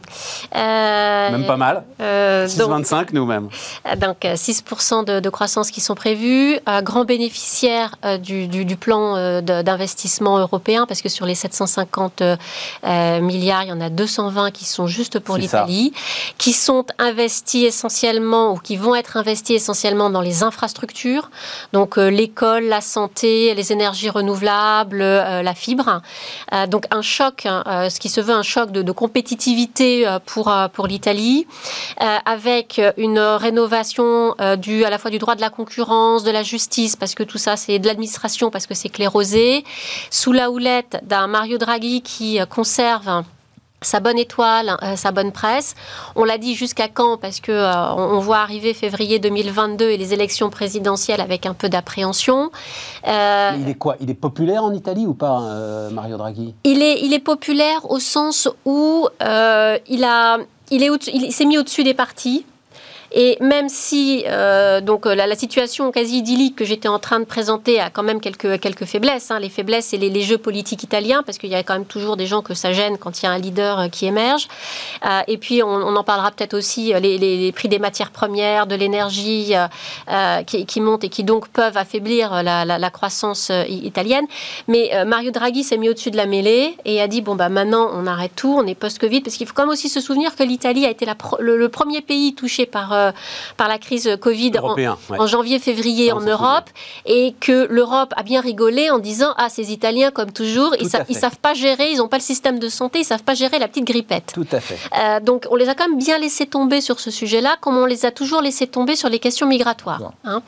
même 0.54 1.46
pas 1.46 1.56
mal. 1.56 1.84
6,25 2.00 3.08
nous-mêmes. 3.12 3.48
Donc, 3.98 4.22
6% 4.22 5.04
de, 5.04 5.20
de, 5.20 5.30
croissance 5.30 5.70
qui 5.70 5.80
sont 5.80 5.94
prévus. 5.94 6.58
grand 6.82 7.04
bénéficiaire 7.04 7.96
du, 8.22 8.46
du, 8.46 8.76
plan 8.76 9.40
d'investissement 9.42 10.38
européen, 10.38 10.86
parce 10.86 11.02
que 11.02 11.08
sur 11.08 11.26
les 11.26 11.34
750 11.34 12.22
milliards, 12.84 13.64
il 13.64 13.68
y 13.68 13.72
en 13.72 13.80
a 13.80 13.90
220 13.90 14.50
qui 14.50 14.64
sont 14.64 14.86
juste 14.86 15.18
pour 15.18 15.36
l'Italie, 15.36 15.92
qui 16.38 16.52
sont 16.52 16.69
sont 16.70 16.86
investis 17.00 17.64
essentiellement 17.64 18.52
ou 18.52 18.56
qui 18.56 18.76
vont 18.76 18.94
être 18.94 19.16
investis 19.16 19.56
essentiellement 19.56 20.08
dans 20.08 20.20
les 20.20 20.44
infrastructures, 20.44 21.28
donc 21.72 21.98
euh, 21.98 22.10
l'école, 22.10 22.62
la 22.62 22.80
santé, 22.80 23.52
les 23.56 23.72
énergies 23.72 24.08
renouvelables, 24.08 25.02
euh, 25.02 25.42
la 25.42 25.54
fibre. 25.54 26.00
Euh, 26.54 26.68
donc 26.68 26.84
un 26.92 27.02
choc, 27.02 27.44
hein, 27.44 27.88
ce 27.90 27.98
qui 27.98 28.08
se 28.08 28.20
veut 28.20 28.34
un 28.34 28.44
choc 28.44 28.70
de, 28.70 28.92
compétitivité 28.92 30.06
pour, 30.26 30.52
pour 30.72 30.86
l'Italie, 30.86 31.46
avec 32.24 32.80
une 32.96 33.18
rénovation 33.18 34.34
du, 34.58 34.84
à 34.84 34.90
la 34.90 34.98
fois 34.98 35.10
du 35.10 35.18
droit 35.18 35.34
de 35.34 35.40
la 35.40 35.50
concurrence, 35.50 36.22
de 36.22 36.30
la 36.30 36.42
justice, 36.42 36.94
parce 36.94 37.14
que 37.14 37.24
tout 37.24 37.38
ça 37.38 37.56
c'est 37.56 37.78
de 37.80 37.86
l'administration, 37.86 38.50
parce 38.50 38.66
que 38.66 38.74
c'est 38.74 38.90
clérosé, 38.90 39.64
sous 40.10 40.32
la 40.32 40.50
houlette 40.50 41.00
d'un 41.02 41.26
Mario 41.26 41.58
Draghi 41.58 42.02
qui 42.02 42.38
conserve 42.48 43.24
sa 43.82 44.00
bonne 44.00 44.18
étoile, 44.18 44.76
euh, 44.82 44.96
sa 44.96 45.10
bonne 45.10 45.32
presse. 45.32 45.74
On 46.16 46.24
l'a 46.24 46.38
dit 46.38 46.54
jusqu'à 46.54 46.88
quand? 46.88 47.16
Parce 47.16 47.40
que 47.40 47.52
euh, 47.52 47.94
on, 47.94 48.18
voit 48.18 48.38
arriver 48.38 48.74
février 48.74 49.18
2022 49.18 49.90
et 49.90 49.96
les 49.96 50.12
élections 50.12 50.50
présidentielles 50.50 51.20
avec 51.20 51.46
un 51.46 51.54
peu 51.54 51.68
d'appréhension. 51.68 52.50
Euh, 53.06 53.52
il 53.58 53.68
est 53.68 53.74
quoi? 53.74 53.96
Il 54.00 54.10
est 54.10 54.14
populaire 54.14 54.64
en 54.64 54.72
Italie 54.72 55.06
ou 55.06 55.14
pas, 55.14 55.40
Mario 55.90 56.16
Draghi? 56.16 56.54
Il 56.64 56.82
est, 56.82 57.00
il 57.00 57.14
est 57.14 57.20
populaire 57.20 57.90
au 57.90 57.98
sens 57.98 58.48
où 58.64 59.08
il 59.20 60.04
a, 60.04 60.38
il 60.70 60.82
est, 60.82 61.06
il 61.08 61.32
s'est 61.32 61.46
mis 61.46 61.58
au-dessus 61.58 61.84
des 61.84 61.94
partis. 61.94 62.44
Et 63.12 63.36
même 63.40 63.68
si 63.68 64.24
euh, 64.26 64.80
donc 64.80 65.04
la, 65.04 65.26
la, 65.26 65.34
situation 65.34 65.90
quasi 65.90 66.18
idyllique 66.18 66.54
que 66.54 66.64
j'étais 66.64 66.88
en 66.88 66.98
train 66.98 67.18
de 67.18 67.24
présenter 67.24 67.80
a 67.80 67.90
quand 67.90 68.02
même 68.02 68.20
quelques, 68.20 68.60
quelques 68.60 68.84
faiblesses. 68.84 69.30
Hein. 69.30 69.40
Les 69.40 69.48
faiblesses, 69.48 69.86
c'est 69.86 69.96
les, 69.96 70.10
les, 70.10 70.22
jeux 70.22 70.38
politiques 70.38 70.82
italiens, 70.82 71.22
parce 71.24 71.38
qu'il 71.38 71.50
y 71.50 71.54
a 71.54 71.62
quand 71.62 71.74
même 71.74 71.86
toujours 71.86 72.16
des 72.16 72.26
gens 72.26 72.42
que 72.42 72.54
ça 72.54 72.72
gêne 72.72 72.98
quand 72.98 73.20
il 73.20 73.26
y 73.26 73.28
a 73.28 73.32
un 73.32 73.38
leader 73.38 73.80
euh, 73.80 73.88
qui 73.88 74.06
émerge. 74.06 74.48
Euh, 75.04 75.20
et 75.26 75.38
puis, 75.38 75.62
on, 75.62 75.96
en 75.96 76.04
parlera 76.04 76.30
peut-être 76.30 76.54
aussi, 76.54 76.92
les, 77.00 77.18
les, 77.18 77.52
prix 77.52 77.68
des 77.68 77.78
matières 77.78 78.10
premières, 78.10 78.66
de 78.66 78.74
l'énergie 78.76 79.54
euh, 79.54 80.42
qui, 80.42 80.80
montent 80.80 81.04
et 81.04 81.08
qui 81.08 81.24
donc 81.24 81.48
peuvent 81.48 81.76
affaiblir 81.76 82.42
la, 82.42 82.64
la, 82.64 82.90
croissance 82.90 83.50
italienne. 83.68 84.26
Mais 84.68 84.90
Mario 85.04 85.30
Draghi 85.30 85.64
s'est 85.64 85.76
mis 85.76 85.88
au-dessus 85.88 86.10
de 86.10 86.16
la 86.16 86.26
mêlée 86.26 86.76
et 86.84 87.00
a 87.00 87.08
dit, 87.08 87.22
bon, 87.22 87.34
bah, 87.34 87.48
maintenant, 87.48 87.90
on 87.92 88.06
arrête 88.06 88.32
tout, 88.36 88.54
on 88.56 88.66
est 88.66 88.74
post-Covid, 88.74 89.20
parce 89.22 89.36
qu'il 89.36 89.46
faut 89.46 89.54
quand 89.54 89.62
même 89.62 89.70
aussi 89.70 89.88
se 89.88 90.00
souvenir 90.00 90.36
que 90.36 90.42
l'Italie 90.42 90.86
a 90.86 90.90
été 90.90 91.06
le, 91.38 91.68
premier 91.68 92.00
pays 92.00 92.34
touché 92.34 92.66
par 92.66 92.92
euh, 93.00 93.12
par 93.56 93.68
la 93.68 93.78
crise 93.78 94.16
Covid 94.20 94.52
en, 94.60 95.26
janvier-février 95.26 96.12
en 96.12 96.20
Europe, 96.20 96.68
et 97.06 97.34
que 97.40 97.66
l'Europe 97.70 98.12
a 98.16 98.22
bien 98.22 98.40
rigolé 98.40 98.90
en 98.90 98.98
disant 98.98 99.34
ah 99.36 99.48
ces 99.48 99.72
Italiens 99.72 100.10
comme 100.10 100.32
toujours 100.32 100.74
ils, 100.80 100.84
ne 100.84 101.14
savent 101.14 101.38
pas 101.40 101.54
gérer, 101.54 101.90
ils 101.92 101.98
n'ont 101.98 102.08
pas 102.08 102.18
le 102.18 102.22
système 102.22 102.58
de 102.58 102.68
santé, 102.68 103.00
ils 103.00 103.04
savent 103.04 103.22
pas 103.22 103.34
gérer 103.34 103.58
la 103.58 103.68
petite 103.68 103.84
grippette. 103.84 104.32
Tout 104.34 104.46
à 104.52 104.60
fait. 104.60 104.78
Euh, 104.98 105.20
donc 105.20 105.46
on 105.50 105.56
les 105.56 105.68
a 105.68 105.74
quand 105.74 105.88
même 105.88 105.98
bien 105.98 106.18
laissé 106.18 106.46
tomber 106.46 106.80
sur 106.80 107.00
ce 107.00 107.10
sujet-là, 107.10 107.56
comme 107.60 107.76
on 107.76 107.86
les 107.86 108.04
a 108.06 108.10
toujours 108.10 108.40
laissé 108.40 108.66
tomber 108.66 108.96
sur 108.96 109.08
les 109.08 109.18
questions 109.18 109.46
migratoires. 109.46 110.12
Hein. 110.24 110.42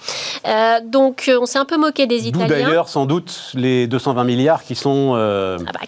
Euh, 0.47 0.81
donc 0.85 1.31
on 1.41 1.47
s'est 1.47 1.59
un 1.59 1.65
peu 1.65 1.77
moqué 1.77 2.07
des 2.07 2.29
Italiens. 2.29 2.49
d'ailleurs 2.49 2.88
sans 2.88 3.07
doute 3.07 3.53
les 3.55 3.87
220 3.87 4.25
milliards 4.25 4.62
qui 4.62 4.75
sont 4.75 5.15
ah 5.15 5.57
bah, 5.73 5.81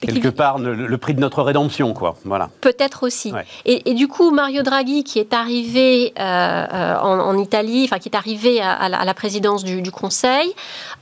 quelque 0.00 0.28
part 0.28 0.58
le, 0.58 0.98
prix 0.98 1.14
de 1.14 1.20
notre 1.20 1.42
rédemption, 1.42 1.94
quoi. 1.94 2.16
Voilà. 2.24 2.50
Peut-être 2.60 3.04
aussi. 3.04 3.32
Et, 3.64 3.90
et, 3.90 3.94
du 3.94 4.08
coup 4.08 4.30
Mario 4.30 4.62
Draghi 4.62 5.04
qui 5.04 5.18
est 5.18 5.32
arrivé 5.32 5.97
euh, 6.18 6.22
euh, 6.22 6.96
en, 6.98 7.38
Italie, 7.38 7.84
enfin 7.84 7.98
qui 7.98 8.08
est 8.08 8.16
arrivé 8.16 8.60
à, 8.60 8.88
la, 8.88 9.14
présidence 9.14 9.64
du, 9.64 9.90
Conseil, 9.90 10.52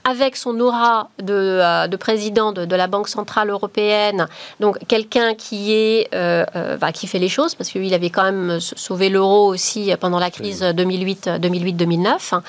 avec 0.05 0.37
son 0.37 0.59
aura 0.61 1.09
de, 1.21 1.33
euh, 1.33 1.89
président 1.99 2.53
de, 2.53 2.77
la 2.77 2.87
Banque 2.87 3.09
centrale 3.09 3.51
européenne, 3.51 4.29
donc 4.61 4.79
quelqu'un 4.87 5.35
qui 5.35 5.73
est 5.73 6.09
bah, 6.13 6.93
qui 6.93 7.07
fait 7.07 7.19
les 7.19 7.29
choses 7.29 7.55
parce 7.55 7.71
qu'il 7.71 7.93
avait 7.95 8.11
quand 8.11 8.25
même 8.25 8.61
sauvé 8.61 9.09
l'euro 9.09 9.49
aussi 9.49 9.93
pendant 9.99 10.19
la 10.19 10.31
crise 10.31 10.63
2008-2009 10.63 12.41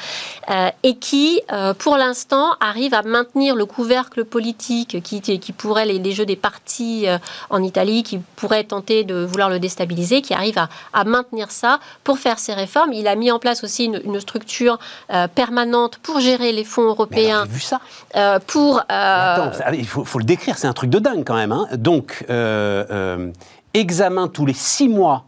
et 0.83 0.95
qui, 0.95 1.41
pour 1.79 1.97
l'instant, 1.97 2.55
arrive 2.59 2.93
à 2.93 3.03
maintenir 3.03 3.55
le 3.55 3.65
couvercle 3.65 4.25
politique 4.25 5.01
qui, 5.01 5.21
qui 5.21 5.51
pourrait 5.53 5.85
les, 5.85 5.99
les 5.99 6.11
jeux 6.11 6.25
des 6.25 6.35
partis 6.35 7.05
en 7.49 7.63
Italie, 7.63 8.03
qui 8.03 8.19
pourrait 8.35 8.63
tenter 8.65 9.03
de 9.03 9.23
vouloir 9.23 9.49
le 9.49 9.59
déstabiliser, 9.59 10.21
qui 10.21 10.33
arrive 10.33 10.57
à, 10.57 10.69
à 10.93 11.03
maintenir 11.03 11.51
ça 11.51 11.79
pour 12.03 12.19
faire 12.19 12.36
ses 12.39 12.53
réformes. 12.53 12.93
Il 12.93 13.07
a 13.07 13.15
mis 13.15 13.31
en 13.31 13.39
place 13.39 13.63
aussi 13.63 13.85
une, 13.85 14.19
structure 14.19 14.79
euh, 15.13 15.27
permanente 15.27 15.99
pour 16.01 16.19
gérer 16.19 16.51
les 16.51 16.63
fonds 16.63 16.83
européens. 16.83 17.45
vu 17.45 17.59
ça 17.59 17.79
euh, 18.15 18.39
Pour. 18.45 18.79
Euh, 18.79 18.83
attends, 18.89 19.71
il 19.73 19.87
faut, 19.87 20.19
le 20.19 20.25
décrire, 20.25 20.57
c'est 20.57 20.67
un 20.67 20.73
truc 20.73 20.89
de 20.89 20.99
dingue 20.99 21.23
quand 21.25 21.35
même. 21.35 21.51
Hein. 21.51 21.67
Donc, 21.73 22.25
examen 23.73 24.27
tous 24.27 24.45
les 24.45 24.53
six 24.53 24.89
mois 24.89 25.25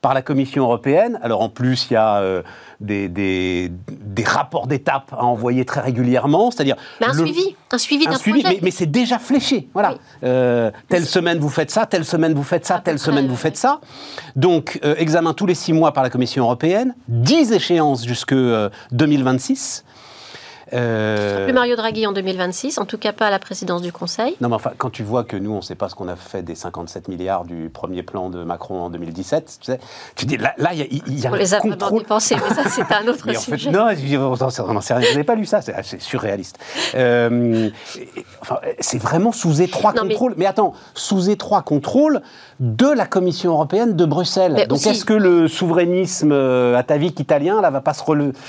par 0.00 0.14
la 0.14 0.22
Commission 0.22 0.64
européenne. 0.64 1.18
Alors 1.22 1.42
en 1.42 1.48
plus, 1.48 1.88
il 1.90 1.94
y 1.94 1.96
a 1.96 2.18
euh, 2.18 2.42
des, 2.80 3.08
des, 3.08 3.70
rapports 4.24 4.66
d'étape 4.66 5.12
à 5.12 5.24
envoyer 5.24 5.64
très 5.64 5.80
régulièrement, 5.80 6.50
c'est-à-dire 6.50 6.76
un 7.00 7.12
suivi, 7.12 7.56
un 7.72 7.78
suivi 7.78 8.06
d'un 8.06 8.18
projet. 8.18 8.60
Mais, 8.62 8.70
c'est 8.70 8.86
déjà 8.86 9.18
fléché. 9.18 9.68
Voilà. 9.74 9.94
Euh, 10.22 10.70
telle 10.88 11.06
semaine 11.06 11.38
vous 11.38 11.48
faites 11.48 11.70
ça, 11.70 11.86
telle 11.86 12.04
semaine 12.04 12.34
vous 12.34 12.44
faites 12.44 12.66
ça, 12.66 12.80
telle 12.84 12.98
semaine 12.98 13.26
vous 13.26 13.36
faites 13.36 13.56
ça. 13.56 13.80
Donc 14.36 14.78
euh, 14.84 14.94
examen 14.98 15.34
tous 15.34 15.46
les 15.46 15.54
six 15.54 15.72
mois 15.72 15.92
par 15.92 16.02
la 16.02 16.10
Commission 16.10 16.44
européenne, 16.44 16.94
10 17.08 17.52
échéances 17.52 18.06
jusque 18.06 18.34
2026. 18.92 19.84
Euh... 20.72 21.44
Plus 21.44 21.52
Mario 21.52 21.76
Draghi 21.76 22.06
en 22.06 22.12
2026, 22.12 22.78
en 22.78 22.84
tout 22.84 22.98
cas 22.98 23.12
pas 23.12 23.26
à 23.26 23.30
la 23.30 23.38
présidence 23.38 23.82
du 23.82 23.92
Conseil. 23.92 24.36
Non, 24.40 24.48
mais 24.48 24.54
enfin, 24.54 24.72
quand 24.76 24.90
tu 24.90 25.02
vois 25.02 25.24
que 25.24 25.36
nous, 25.36 25.52
on 25.52 25.56
ne 25.56 25.62
sait 25.62 25.74
pas 25.74 25.88
ce 25.88 25.94
qu'on 25.94 26.08
a 26.08 26.16
fait 26.16 26.42
des 26.42 26.54
57 26.54 27.08
milliards 27.08 27.44
du 27.44 27.70
premier 27.72 28.02
plan 28.02 28.30
de 28.30 28.44
Macron 28.44 28.82
en 28.82 28.90
2017, 28.90 29.58
tu 29.60 29.72
sais, 29.72 29.80
tu 30.14 30.26
dis 30.26 30.36
là, 30.36 30.54
il 30.72 31.18
y 31.18 31.26
a, 31.26 31.30
on 31.30 31.34
les 31.34 31.54
a 31.54 31.60
contrôle... 31.60 32.02
dépensés, 32.02 32.36
mais 32.36 32.54
ça, 32.54 32.68
c'est 32.68 32.92
un 32.92 33.06
autre 33.08 33.32
sujet. 33.38 33.70
non, 33.70 33.88
on 33.88 34.72
n'en 34.72 34.80
sait 34.80 34.94
rien. 34.94 35.08
Je 35.12 35.16
n'ai 35.16 35.24
pas 35.24 35.34
lu 35.34 35.46
ça, 35.46 35.60
c'est 35.62 36.00
surréaliste. 36.00 36.58
Euh, 36.94 37.70
enfin, 38.40 38.58
c'est 38.80 38.98
vraiment 38.98 39.32
sous 39.32 39.62
étroit 39.62 39.92
contrôle. 39.92 40.34
Mais... 40.36 40.46
attends, 40.46 40.74
sous 40.94 41.30
étroit 41.30 41.62
contrôle 41.62 42.22
de 42.60 42.88
la 42.88 43.06
Commission 43.06 43.52
européenne 43.52 43.94
de 43.94 44.04
Bruxelles. 44.04 44.66
Donc, 44.68 44.84
est-ce 44.86 45.04
que 45.04 45.14
le 45.14 45.48
souverainisme 45.48 46.32
euh, 46.32 46.76
atavique 46.76 47.20
italien 47.20 47.60
là 47.60 47.70
va 47.70 47.80
pas 47.80 47.94
se 47.94 48.02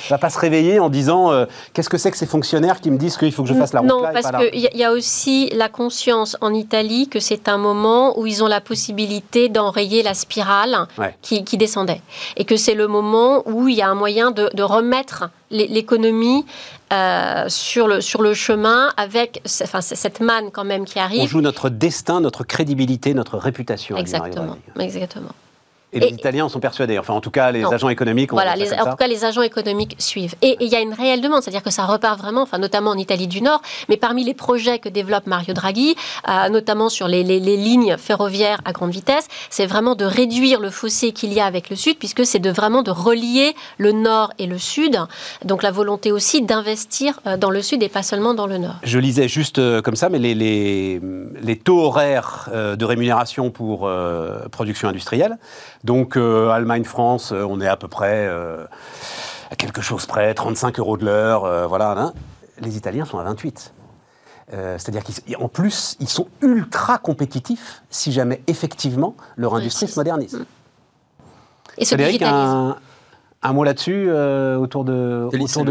va 0.09 0.17
pas 0.17 0.29
se 0.29 0.39
réveiller 0.39 0.79
en 0.79 0.89
disant 0.89 1.31
euh, 1.31 1.45
qu'est-ce 1.73 1.89
que 1.89 1.97
c'est 1.97 2.08
c'est 2.09 2.11
que 2.13 2.17
ces 2.17 2.25
fonctionnaires 2.25 2.81
qui 2.81 2.89
me 2.89 2.97
disent 2.97 3.17
qu'il 3.17 3.31
faut 3.31 3.43
que 3.43 3.49
je 3.49 3.53
fasse 3.53 3.71
la 3.73 3.81
route 3.81 3.89
Non, 3.89 4.01
là 4.01 4.11
parce 4.13 4.31
qu'il 4.31 4.59
y, 4.59 4.77
y 4.77 4.83
a 4.83 4.91
aussi 4.91 5.49
la 5.53 5.69
conscience 5.69 6.35
en 6.41 6.53
Italie 6.55 7.07
que 7.07 7.19
c'est 7.19 7.47
un 7.47 7.57
moment 7.59 8.17
où 8.19 8.25
ils 8.25 8.43
ont 8.43 8.47
la 8.47 8.61
possibilité 8.61 9.47
d'enrayer 9.49 10.01
la 10.03 10.13
spirale 10.15 10.87
Ouais. 10.97 11.15
qui, 11.21 11.43
qui 11.43 11.57
descendait. 11.57 12.01
Et 12.35 12.45
que 12.45 12.57
c'est 12.57 12.73
le 12.73 12.87
moment 12.87 13.43
où 13.47 13.67
il 13.67 13.75
y 13.75 13.81
a 13.81 13.89
un 13.89 13.95
moyen 13.95 14.31
de, 14.31 14.49
de 14.53 14.63
remettre 14.63 15.29
l'é- 15.51 15.67
l'économie 15.67 16.45
euh, 16.91 17.45
sur, 17.47 17.87
le, 17.87 18.01
sur 18.01 18.21
le 18.23 18.33
chemin 18.33 18.89
avec 18.97 19.41
enfin, 19.61 19.81
cette 19.81 20.19
manne 20.21 20.49
quand 20.51 20.63
même 20.65 20.85
qui 20.85 20.97
On 20.99 21.03
arrive. 21.03 21.29
joue 21.29 21.41
notre 21.41 21.69
destin, 21.69 22.19
notre 22.21 22.43
crédibilité, 22.43 23.13
notre 23.13 23.37
réputation. 23.37 23.95
Exactement, 23.97 24.57
exactement. 24.79 25.29
Et 25.91 25.99
les 25.99 26.07
Et- 26.07 26.13
Italiens 26.13 26.45
en 26.45 26.49
sont 26.49 26.59
persuadés. 26.59 26.99
Enfin, 26.99 27.13
en 27.15 27.21
tout 27.21 27.31
cas, 27.31 27.51
les 27.51 27.61
Non. 27.63 27.71
agents 27.71 27.89
économiques 27.89 28.31
Voilà, 28.31 28.55
les- 28.55 28.71
en 28.73 28.83
ça. 28.83 28.91
tout 28.91 28.95
cas, 28.97 29.07
les 29.07 29.25
agents 29.25 29.41
économiques 29.41 29.95
suivent. 29.97 30.35
Et 30.43 30.55
il 30.59 30.67
y 30.67 30.75
a 30.75 30.79
une 30.81 30.93
réelle 30.93 31.19
demande, 31.21 31.41
c'est-à-dire 31.41 31.63
que 31.63 31.71
ça 31.71 31.85
repart 31.85 32.19
vraiment, 32.19 32.43
enfin, 32.43 32.59
notamment 32.59 32.91
en 32.91 32.97
Italie 32.97 33.27
du 33.27 33.41
Nord, 33.41 33.61
mais 33.89 33.97
parmi 33.97 34.23
les 34.23 34.35
projets 34.35 34.77
que 34.77 34.87
développe 34.89 35.25
Mario 35.25 35.53
Draghi, 35.55 35.95
euh, 36.27 36.49
notamment 36.49 36.89
sur 36.89 37.07
les, 37.07 37.23
les- 37.23 37.39
les 37.39 37.57
lignes 37.57 37.97
ferroviaires 37.97 38.61
à 38.65 38.71
grande 38.71 38.91
vitesse, 38.91 39.27
c'est 39.49 39.65
vraiment 39.65 39.95
de 39.95 40.05
réduire 40.05 40.59
le 40.59 40.69
fossé 40.69 41.11
qu'il 41.11 41.33
y 41.33 41.39
a 41.39 41.45
avec 41.45 41.71
le 41.71 41.75
Sud, 41.75 41.97
puisque 41.97 42.23
c'est 42.25 42.39
de 42.39 42.51
vraiment 42.51 42.83
de 42.83 42.91
relier 42.91 43.55
le 43.79 43.91
Nord 43.91 44.31
et 44.37 44.45
le 44.45 44.59
Sud. 44.59 44.99
Donc 45.43 45.63
la 45.63 45.71
volonté 45.71 46.11
aussi 46.11 46.43
d'investir 46.43 47.19
euh, 47.25 47.35
dans 47.37 47.49
le 47.49 47.61
Sud 47.63 47.81
et 47.81 47.89
pas 47.89 48.03
seulement 48.03 48.35
dans 48.35 48.45
le 48.47 48.59
Nord. 48.59 48.75
Je 48.83 48.99
lisais 48.99 49.27
juste 49.27 49.57
euh, 49.57 49.81
comme 49.81 49.95
ça, 49.95 50.09
mais 50.09 50.19
les, 50.19 51.01
taux 51.63 51.79
horaires 51.81 52.49
de 52.53 52.85
rémunération 52.85 53.49
pour 53.49 53.87
euh, 53.87 54.47
production 54.51 54.87
industrielle. 54.87 55.37
Donc, 55.83 56.17
euh, 56.17 56.49
Allemagne-France, 56.49 57.31
euh, 57.31 57.43
on 57.43 57.61
est 57.61 57.67
à 57.67 57.77
peu 57.77 57.87
près 57.87 58.27
euh, 58.27 58.65
à 59.51 59.55
quelque 59.55 59.81
chose 59.81 60.05
près, 60.05 60.33
35 60.33 60.79
euros 60.79 60.97
de 60.97 61.05
l'heure. 61.05 61.67
voilà. 61.67 61.91
hein. 61.91 62.13
Les 62.61 62.77
Italiens 62.77 63.05
sont 63.05 63.19
à 63.19 63.23
28. 63.23 63.73
Euh, 64.51 64.77
C'est-à-dire 64.77 65.03
qu'en 65.03 65.47
plus, 65.47 65.95
ils 65.99 66.09
sont 66.09 66.27
ultra 66.41 66.97
compétitifs 66.97 67.83
si 67.89 68.11
jamais 68.11 68.41
effectivement 68.47 69.15
leur 69.37 69.55
industrie 69.55 69.87
se 69.87 69.97
modernise. 69.97 70.43
Et 71.77 71.85
se 71.85 71.89
Frédéric, 71.95 72.19
digitalise. 72.19 72.75
Un, 73.41 73.53
mot 73.53 73.63
là-dessus 73.63 74.07
euh, 74.09 74.57
autour 74.57 74.83
de, 74.83 75.29
L'Italie, 75.31 75.43
autour 75.43 75.65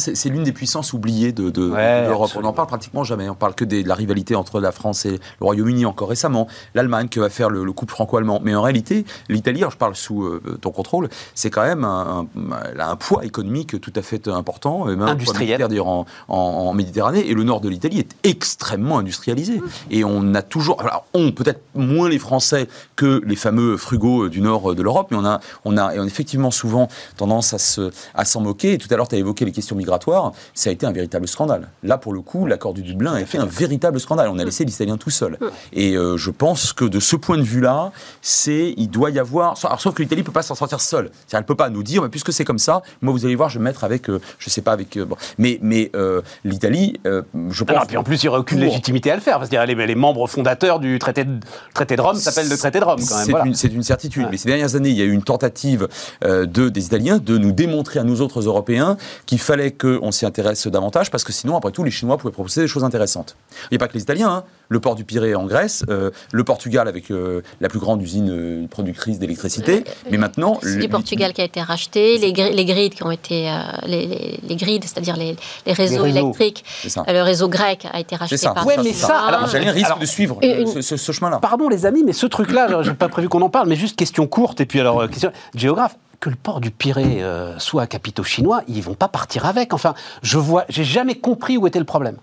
c'est 0.00 0.28
l'une 0.28 0.42
des 0.42 0.52
puissances 0.52 0.92
oubliées 0.92 1.32
de, 1.32 1.50
de- 1.50 1.70
Ouais, 1.70 2.02
de 2.04 2.08
l'Europe. 2.08 2.30
On 2.36 2.40
n'en 2.40 2.52
parle 2.52 2.66
pratiquement 2.68 3.04
jamais. 3.04 3.28
On 3.28 3.34
parle 3.34 3.54
que 3.54 3.64
des- 3.64 3.82
de 3.84 3.88
la 3.88 3.94
rivalité 3.94 4.34
entre 4.34 4.60
la 4.60 4.72
France 4.72 5.06
et 5.06 5.12
le 5.12 5.44
Royaume-Uni 5.44 5.86
encore 5.86 6.08
récemment. 6.08 6.48
L'Allemagne 6.74 7.08
que 7.08 7.20
va 7.20 7.28
faire 7.30 7.50
le, 7.50 7.64
le 7.64 7.72
couple 7.72 7.92
franco-allemand. 7.92 8.40
Mais 8.42 8.54
en 8.54 8.62
réalité, 8.62 9.04
l'Italie, 9.28 9.60
alors 9.60 9.70
je 9.70 9.76
parle 9.76 9.94
sous 9.94 10.24
euh, 10.24 10.40
ton 10.60 10.70
contrôle, 10.70 11.08
c'est 11.34 11.50
quand 11.50 11.62
même 11.62 11.84
un, 11.84 12.26
un- 12.36 12.56
elle 12.72 12.80
a 12.80 12.90
un 12.90 12.96
poids 12.96 13.24
économique 13.24 13.80
tout 13.80 13.92
à 13.94 14.02
fait 14.02 14.26
important, 14.28 14.86
et 14.88 14.90
même 14.96 15.02
un 15.02 15.04
poids 15.04 15.12
Industriel. 15.12 15.60
d'ailleurs, 15.68 15.86
en, 15.86 16.06
en- 16.28 16.34
en 16.36 16.72
Méditerranée. 16.74 17.28
Et 17.30 17.34
le 17.34 17.44
nord 17.44 17.60
de 17.60 17.68
l'Italie 17.68 18.00
est 18.00 18.16
extrêmement 18.28 18.98
industrialisé. 18.98 19.60
Et 19.90 20.04
on 20.04 20.34
a 20.34 20.42
toujours, 20.42 20.80
alors 20.80 21.04
on 21.14 21.30
peut-être 21.30 21.60
moins 21.76 22.08
les 22.08 22.18
Français 22.18 22.66
que 22.96 23.22
les 23.24 23.36
fameux 23.36 23.76
frugaux 23.76 24.28
du 24.28 24.40
nord 24.40 24.74
de 24.74 24.82
l'Europe, 24.82 25.08
mais 25.12 25.16
on 25.16 25.24
a, 25.24 25.38
on 25.64 25.76
a, 25.76 25.94
et 25.94 26.00
on 26.00 26.02
a 26.02 26.06
effectivement 26.06 26.50
souvent 26.50 26.71
tendance 27.16 27.52
à 27.54 27.58
se, 27.58 27.90
à 28.14 28.24
s'en 28.24 28.40
moquer. 28.40 28.74
Et 28.74 28.78
tout 28.78 28.88
à 28.90 28.96
l'heure, 28.96 29.08
tu 29.08 29.14
as 29.14 29.18
évoqué 29.18 29.44
les 29.44 29.52
questions 29.52 29.76
migratoires. 29.76 30.32
Ça 30.54 30.70
a 30.70 30.72
été 30.72 30.86
un 30.86 30.92
véritable 30.92 31.28
scandale. 31.28 31.68
Là, 31.82 31.98
pour 31.98 32.12
le 32.12 32.20
coup, 32.20 32.46
l'accord 32.46 32.74
du 32.74 32.82
Dublin 32.82 33.14
a 33.14 33.24
fait 33.24 33.38
un 33.38 33.46
véritable 33.46 34.00
scandale. 34.00 34.28
On 34.28 34.38
a 34.38 34.44
laissé 34.44 34.64
l'Italien 34.64 34.96
tout 34.96 35.10
seul. 35.10 35.38
Et 35.72 35.96
euh, 35.96 36.16
je 36.16 36.30
pense 36.30 36.72
que 36.72 36.84
de 36.84 37.00
ce 37.00 37.16
point 37.16 37.36
de 37.38 37.42
vue-là, 37.42 37.92
c'est, 38.20 38.74
il 38.76 38.88
doit 38.88 39.10
y 39.10 39.18
avoir. 39.18 39.54
Alors, 39.64 39.80
sauf 39.80 39.94
que 39.94 40.02
l'Italie 40.02 40.22
peut 40.22 40.32
pas 40.32 40.42
s'en 40.42 40.54
sortir 40.54 40.80
seule. 40.80 41.10
C'est-à-dire, 41.12 41.38
elle 41.38 41.44
peut 41.44 41.54
pas 41.54 41.70
nous 41.70 41.82
dire, 41.82 42.02
mais 42.02 42.08
puisque 42.08 42.32
c'est 42.32 42.44
comme 42.44 42.58
ça, 42.58 42.82
moi, 43.00 43.12
vous 43.12 43.24
allez 43.24 43.34
voir, 43.34 43.48
je 43.48 43.54
vais 43.58 43.60
me 43.60 43.64
mettre 43.64 43.84
avec, 43.84 44.08
euh, 44.08 44.20
je 44.38 44.50
sais 44.50 44.62
pas, 44.62 44.72
avec. 44.72 44.96
euh, 44.96 45.04
bon. 45.04 45.16
Mais, 45.38 45.58
mais 45.62 45.90
euh, 45.94 46.22
l'Italie, 46.44 47.00
je 47.04 47.64
pense. 47.64 47.70
Alors, 47.74 47.86
puis 47.86 47.96
en 47.96 48.04
plus, 48.04 48.22
il 48.22 48.26
n'y 48.26 48.30
aurait 48.30 48.40
aucune 48.40 48.58
pour- 48.58 48.66
légitimité 48.66 49.10
à 49.10 49.14
le 49.14 49.20
faire, 49.20 49.38
parce 49.38 49.48
que 49.50 49.56
les, 49.66 49.74
les 49.86 49.94
membres 49.94 50.26
fondateurs 50.26 50.78
du 50.80 50.98
traité 50.98 51.24
de, 51.24 51.38
traité 51.74 51.96
de 51.96 52.00
Rome 52.00 52.16
s'appellent 52.16 52.48
le 52.48 52.56
traité 52.56 52.80
de 52.80 52.84
Rome, 52.84 53.00
quand 53.06 53.16
même. 53.16 53.24
C'est 53.24 53.30
voilà. 53.30 53.46
une, 53.46 53.82
certitude. 53.82 54.24
Ouais. 54.24 54.28
Mais 54.30 54.36
ces 54.36 54.48
dernières 54.48 54.74
années, 54.76 54.90
il 54.90 54.96
y 54.96 55.02
a 55.02 55.04
eu 55.04 55.12
une 55.12 55.22
tentative 55.22 55.88
euh, 56.24 56.46
de, 56.64 56.68
des 56.68 56.86
Italiens 56.86 57.18
de 57.18 57.38
nous 57.38 57.52
démontrer 57.52 57.98
à 58.00 58.04
nous 58.04 58.20
autres 58.20 58.40
Européens 58.40 58.96
qu'il 59.26 59.38
fallait 59.38 59.70
qu'on 59.72 60.10
s'y 60.12 60.26
intéresse 60.26 60.66
davantage, 60.66 61.10
parce 61.10 61.24
que 61.24 61.32
sinon, 61.32 61.56
après 61.56 61.72
tout, 61.72 61.84
les 61.84 61.90
Chinois 61.90 62.16
pouvaient 62.18 62.32
proposer 62.32 62.62
des 62.62 62.68
choses 62.68 62.84
intéressantes. 62.84 63.36
Il 63.64 63.68
n'y 63.72 63.76
a 63.76 63.78
pas 63.78 63.88
que 63.88 63.94
les 63.94 64.02
Italiens. 64.02 64.30
hein. 64.30 64.44
Le 64.68 64.80
port 64.80 64.94
du 64.94 65.04
Pirée 65.04 65.34
en 65.34 65.44
Grèce, 65.44 65.84
euh, 65.90 66.10
le 66.32 66.44
Portugal 66.44 66.88
avec 66.88 67.10
euh, 67.10 67.42
la 67.60 67.68
plus 67.68 67.78
grande 67.78 68.00
usine 68.00 68.30
euh, 68.30 68.66
productrice 68.68 69.18
d'électricité. 69.18 69.84
Mais 70.10 70.16
maintenant, 70.16 70.58
C'est 70.62 70.76
le- 70.76 70.80
du 70.82 70.88
Portugal 70.88 71.34
qui 71.34 71.42
a 71.42 71.44
été 71.44 71.60
racheté, 71.60 72.16
les, 72.16 72.32
les 72.32 72.64
grids 72.64 72.88
qui 72.88 73.02
ont 73.02 73.10
été, 73.10 73.50
euh, 73.50 73.52
les, 73.84 74.06
les, 74.06 74.40
les 74.48 74.56
grids, 74.56 74.80
c'est-à-dire 74.82 75.16
les, 75.18 75.36
les 75.66 75.72
réseaux 75.74 76.02
réseaux. 76.02 76.18
électriques, 76.18 76.64
ça. 76.88 77.04
euh, 77.06 77.12
le 77.12 77.20
réseau 77.22 77.48
grec 77.48 77.86
a 77.92 78.00
été 78.00 78.16
racheté 78.16 78.38
C'est 78.38 78.44
ça. 78.46 78.54
par 78.54 78.66
Ouais, 78.66 78.76
mais 78.82 78.92
Safran. 78.94 79.08
ça, 79.14 79.26
alors, 79.28 79.42
Les 79.42 79.48
Italiens 79.50 79.72
risquent 79.72 79.86
Alors, 79.86 79.98
de 79.98 80.06
suivre 80.06 80.38
euh, 80.42 80.60
une- 80.62 80.66
ce, 80.66 80.80
ce- 80.80 80.96
ce 80.96 81.12
chemin-là. 81.12 81.38
Pardon, 81.40 81.68
les 81.68 81.84
amis, 81.84 82.02
mais 82.06 82.14
ce 82.14 82.24
truc-là, 82.24 82.82
j'ai 82.82 82.94
pas 82.94 83.08
prévu 83.10 83.28
qu'on 83.28 83.42
en 83.42 83.50
parle, 83.50 83.68
mais 83.68 83.76
juste 83.76 83.96
question 83.96 84.26
courte, 84.26 84.62
et 84.62 84.66
puis 84.66 84.80
alors, 84.80 85.02
euh, 85.02 85.06
question 85.08 85.32
géographe. 85.54 85.96
Que 86.22 86.30
le 86.30 86.36
port 86.36 86.60
du 86.60 86.70
Pirée 86.70 87.24
euh, 87.24 87.58
soit 87.58 87.82
à 87.82 87.86
capitaux 87.88 88.22
chinois, 88.22 88.62
ils 88.68 88.80
vont 88.80 88.94
pas 88.94 89.08
partir 89.08 89.44
avec. 89.44 89.74
Enfin, 89.74 89.92
je 90.22 90.38
vois, 90.38 90.64
j'ai 90.68 90.84
jamais 90.84 91.16
compris 91.16 91.56
où 91.56 91.66
était 91.66 91.80
le 91.80 91.84
problème. 91.84 92.16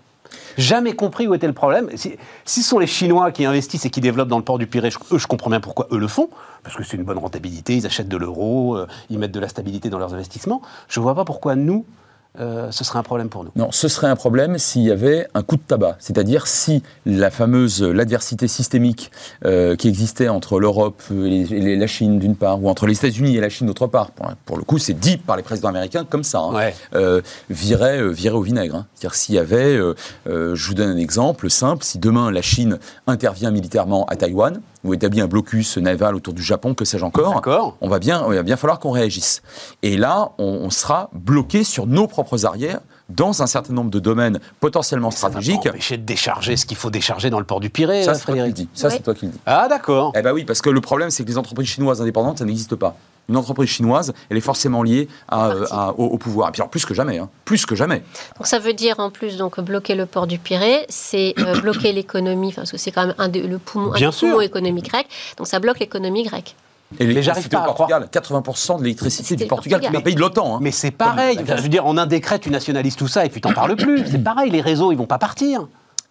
Jamais 0.56 0.94
compris 0.94 1.28
où 1.28 1.34
était 1.34 1.46
le 1.46 1.52
problème. 1.52 1.90
Si, 1.96 2.16
si 2.46 2.62
ce 2.62 2.70
sont 2.70 2.78
les 2.78 2.86
Chinois 2.86 3.30
qui 3.30 3.44
investissent 3.44 3.84
et 3.84 3.90
qui 3.90 4.00
développent 4.00 4.30
dans 4.30 4.38
le 4.38 4.42
port 4.42 4.56
du 4.56 4.66
Pirée, 4.66 4.90
je, 4.90 4.96
eux, 5.12 5.18
je 5.18 5.26
comprends 5.26 5.50
bien 5.50 5.60
pourquoi 5.60 5.86
eux 5.92 5.98
le 5.98 6.08
font, 6.08 6.30
parce 6.62 6.76
que 6.76 6.82
c'est 6.82 6.96
une 6.96 7.02
bonne 7.02 7.18
rentabilité, 7.18 7.76
ils 7.76 7.84
achètent 7.84 8.08
de 8.08 8.16
l'euro, 8.16 8.74
euh, 8.74 8.86
ils 9.10 9.18
mettent 9.18 9.32
de 9.32 9.40
la 9.40 9.48
stabilité 9.48 9.90
dans 9.90 9.98
leurs 9.98 10.14
investissements. 10.14 10.62
Je 10.88 10.98
vois 10.98 11.14
pas 11.14 11.26
pourquoi 11.26 11.54
nous, 11.54 11.84
euh, 12.38 12.70
ce 12.70 12.84
serait 12.84 12.98
un 12.98 13.02
problème 13.02 13.28
pour 13.28 13.42
nous. 13.42 13.50
Non, 13.56 13.72
ce 13.72 13.88
serait 13.88 14.06
un 14.06 14.14
problème 14.14 14.56
s'il 14.56 14.82
y 14.82 14.90
avait 14.92 15.26
un 15.34 15.42
coup 15.42 15.56
de 15.56 15.62
tabac, 15.62 15.96
c'est-à-dire 15.98 16.46
si 16.46 16.82
la 17.04 17.30
fameuse 17.30 17.82
l'adversité 17.82 18.46
systémique 18.46 19.10
euh, 19.44 19.74
qui 19.74 19.88
existait 19.88 20.28
entre 20.28 20.60
l'Europe 20.60 21.02
et, 21.10 21.74
la 21.76 21.86
Chine 21.88 22.18
d'une 22.20 22.36
part, 22.36 22.62
ou 22.62 22.68
entre 22.68 22.86
les 22.86 22.94
États-Unis 22.94 23.36
et 23.36 23.40
la 23.40 23.48
Chine 23.48 23.66
d'autre 23.66 23.88
part, 23.88 24.12
pour, 24.12 24.30
pour 24.46 24.56
le 24.58 24.62
coup 24.62 24.78
c'est 24.78 24.94
dit 24.94 25.16
par 25.16 25.36
les 25.36 25.42
présidents 25.42 25.70
américains 25.70 26.04
comme 26.04 26.22
ça, 26.24 26.38
hein, 26.38 26.54
Ouais. 26.54 26.74
euh, 26.94 27.20
virait, 27.48 28.08
virait 28.12 28.36
au 28.36 28.42
vinaigre. 28.42 28.76
hein. 28.76 28.86
C'est-à-dire 28.94 29.16
s'il 29.16 29.34
y 29.34 29.38
avait, 29.38 29.76
je 30.26 30.66
vous 30.66 30.74
donne 30.74 30.90
un 30.90 30.98
exemple 30.98 31.50
simple, 31.50 31.84
si 31.84 31.98
demain 31.98 32.30
la 32.30 32.42
Chine 32.42 32.78
intervient 33.08 33.50
militairement 33.50 34.06
à 34.06 34.14
Taïwan, 34.16 34.60
ou 34.84 34.94
établit 34.94 35.20
un 35.20 35.26
blocus 35.26 35.78
naval 35.78 36.14
autour 36.14 36.34
du 36.34 36.42
Japon, 36.42 36.74
que 36.74 36.84
sais-je 36.84 37.04
encore, 37.04 37.76
on 37.80 37.88
va 37.88 37.98
bien, 37.98 38.24
il 38.28 38.34
va 38.34 38.42
bien 38.42 38.56
falloir 38.56 38.78
qu'on 38.78 38.92
réagisse. 38.92 39.42
Et 39.82 39.96
là, 39.96 40.32
on, 40.38 40.44
on 40.44 40.70
sera 40.70 41.10
bloqué 41.12 41.64
sur 41.64 41.86
nos 41.86 42.06
propres 42.06 42.46
arrières 42.46 42.80
dans 43.10 43.42
un 43.42 43.46
certain 43.46 43.72
nombre 43.72 43.90
de 43.90 43.98
domaines 43.98 44.40
potentiellement 44.60 45.10
Ça 45.10 45.18
stratégiques. 45.28 45.66
empêcher 45.66 45.96
de 45.98 46.02
décharger 46.04 46.56
ce 46.56 46.64
qu'il 46.66 46.76
faut 46.76 46.90
décharger 46.90 47.30
dans 47.30 47.38
le 47.38 47.44
port 47.44 47.60
du 47.60 47.70
Pirée, 47.70 48.02
Ça, 48.02 48.14
c'est 48.14 48.24
toi 48.24 48.34
qui 48.34 48.40
le 48.40 48.44
Frédéric. 48.46 48.54
dis. 48.54 48.68
Ça, 48.74 48.88
Ouais. 48.88 48.94
c'est 48.94 49.02
toi 49.02 49.14
qui 49.14 49.26
le 49.26 49.32
dis. 49.32 49.38
Ah, 49.46 49.66
d'accord. 49.68 50.12
Eh 50.16 50.22
ben 50.22 50.32
oui, 50.32 50.44
parce 50.44 50.62
que 50.62 50.70
le 50.70 50.80
problème, 50.80 51.10
c'est 51.10 51.22
que 51.24 51.28
les 51.28 51.38
entreprises 51.38 51.68
chinoises 51.68 52.00
indépendantes, 52.00 52.38
ça 52.38 52.44
n'existe 52.44 52.74
pas. 52.76 52.96
Une 53.28 53.36
entreprise 53.36 53.68
chinoise, 53.68 54.12
elle 54.28 54.36
est 54.38 54.40
forcément 54.40 54.82
liée 54.82 55.06
à, 55.28 55.50
euh, 55.50 55.66
à- 55.70 55.90
au, 55.92 56.06
au 56.06 56.18
pouvoir. 56.18 56.48
Et 56.48 56.52
puis 56.52 56.62
alors, 56.62 56.70
plus 56.70 56.84
que 56.84 56.94
jamais, 56.94 57.18
hein. 57.18 57.28
plus 57.44 57.64
que 57.64 57.76
jamais. 57.76 58.02
Donc 58.36 58.46
ça 58.48 58.58
veut 58.58 58.72
dire 58.72 58.98
en 58.98 59.10
plus 59.10 59.36
donc 59.36 59.60
bloquer 59.60 59.94
le 59.94 60.06
port 60.06 60.26
du 60.26 60.38
Pirée, 60.38 60.84
c'est 60.88 61.34
euh, 61.38 61.60
bloquer 61.60 61.92
l'économie, 61.92 62.48
enfin, 62.48 62.62
parce 62.62 62.72
que 62.72 62.76
c'est 62.78 62.90
quand 62.90 63.06
même 63.06 63.14
un 63.18 63.28
des- 63.28 63.42
le 63.42 63.58
poumon, 63.58 63.92
Bien 63.92 64.10
sûr. 64.10 64.42
économiques 64.42 64.88
grecs. 64.90 65.06
Donc 65.36 65.46
ça 65.46 65.60
bloque 65.60 65.78
l'économie 65.78 66.24
grecque. 66.24 66.56
Et 66.98 67.06
Mais 67.06 67.22
j'arrive 67.22 67.48
l'électricité 67.48 67.56
pas 67.56 67.66
au 67.66 67.70
à 67.70 67.72
croire. 67.74 67.88
Portugal, 67.88 68.08
80% 68.42 68.78
de 68.78 68.82
l'électricité 68.82 69.36
du 69.36 69.46
Portugal, 69.46 69.80
qui 69.80 69.86
est 69.86 69.96
un 69.96 70.00
pays 70.00 70.14
de 70.14 70.20
l'OTAN. 70.20 70.56
hein. 70.56 70.58
Mais 70.60 70.70
c'est 70.72 70.90
pareil. 70.90 71.36
Comme- 71.36 71.44
Enfin, 71.44 71.56
je 71.56 71.62
veux 71.62 71.68
dire, 71.68 71.84
on 71.86 71.96
a 71.96 72.02
un 72.02 72.06
décret, 72.06 72.38
tu 72.38 72.50
nationalises 72.50 72.96
tout 72.96 73.08
ça 73.08 73.24
et 73.24 73.28
puis 73.28 73.40
t'en 73.40 73.52
parles 73.52 73.76
plus. 73.76 74.04
C'est 74.10 74.18
pareil, 74.22 74.50
les 74.50 74.60
réseaux, 74.60 74.90
ils 74.92 74.98
vont 74.98 75.06
pas 75.06 75.18
partir. 75.18 75.68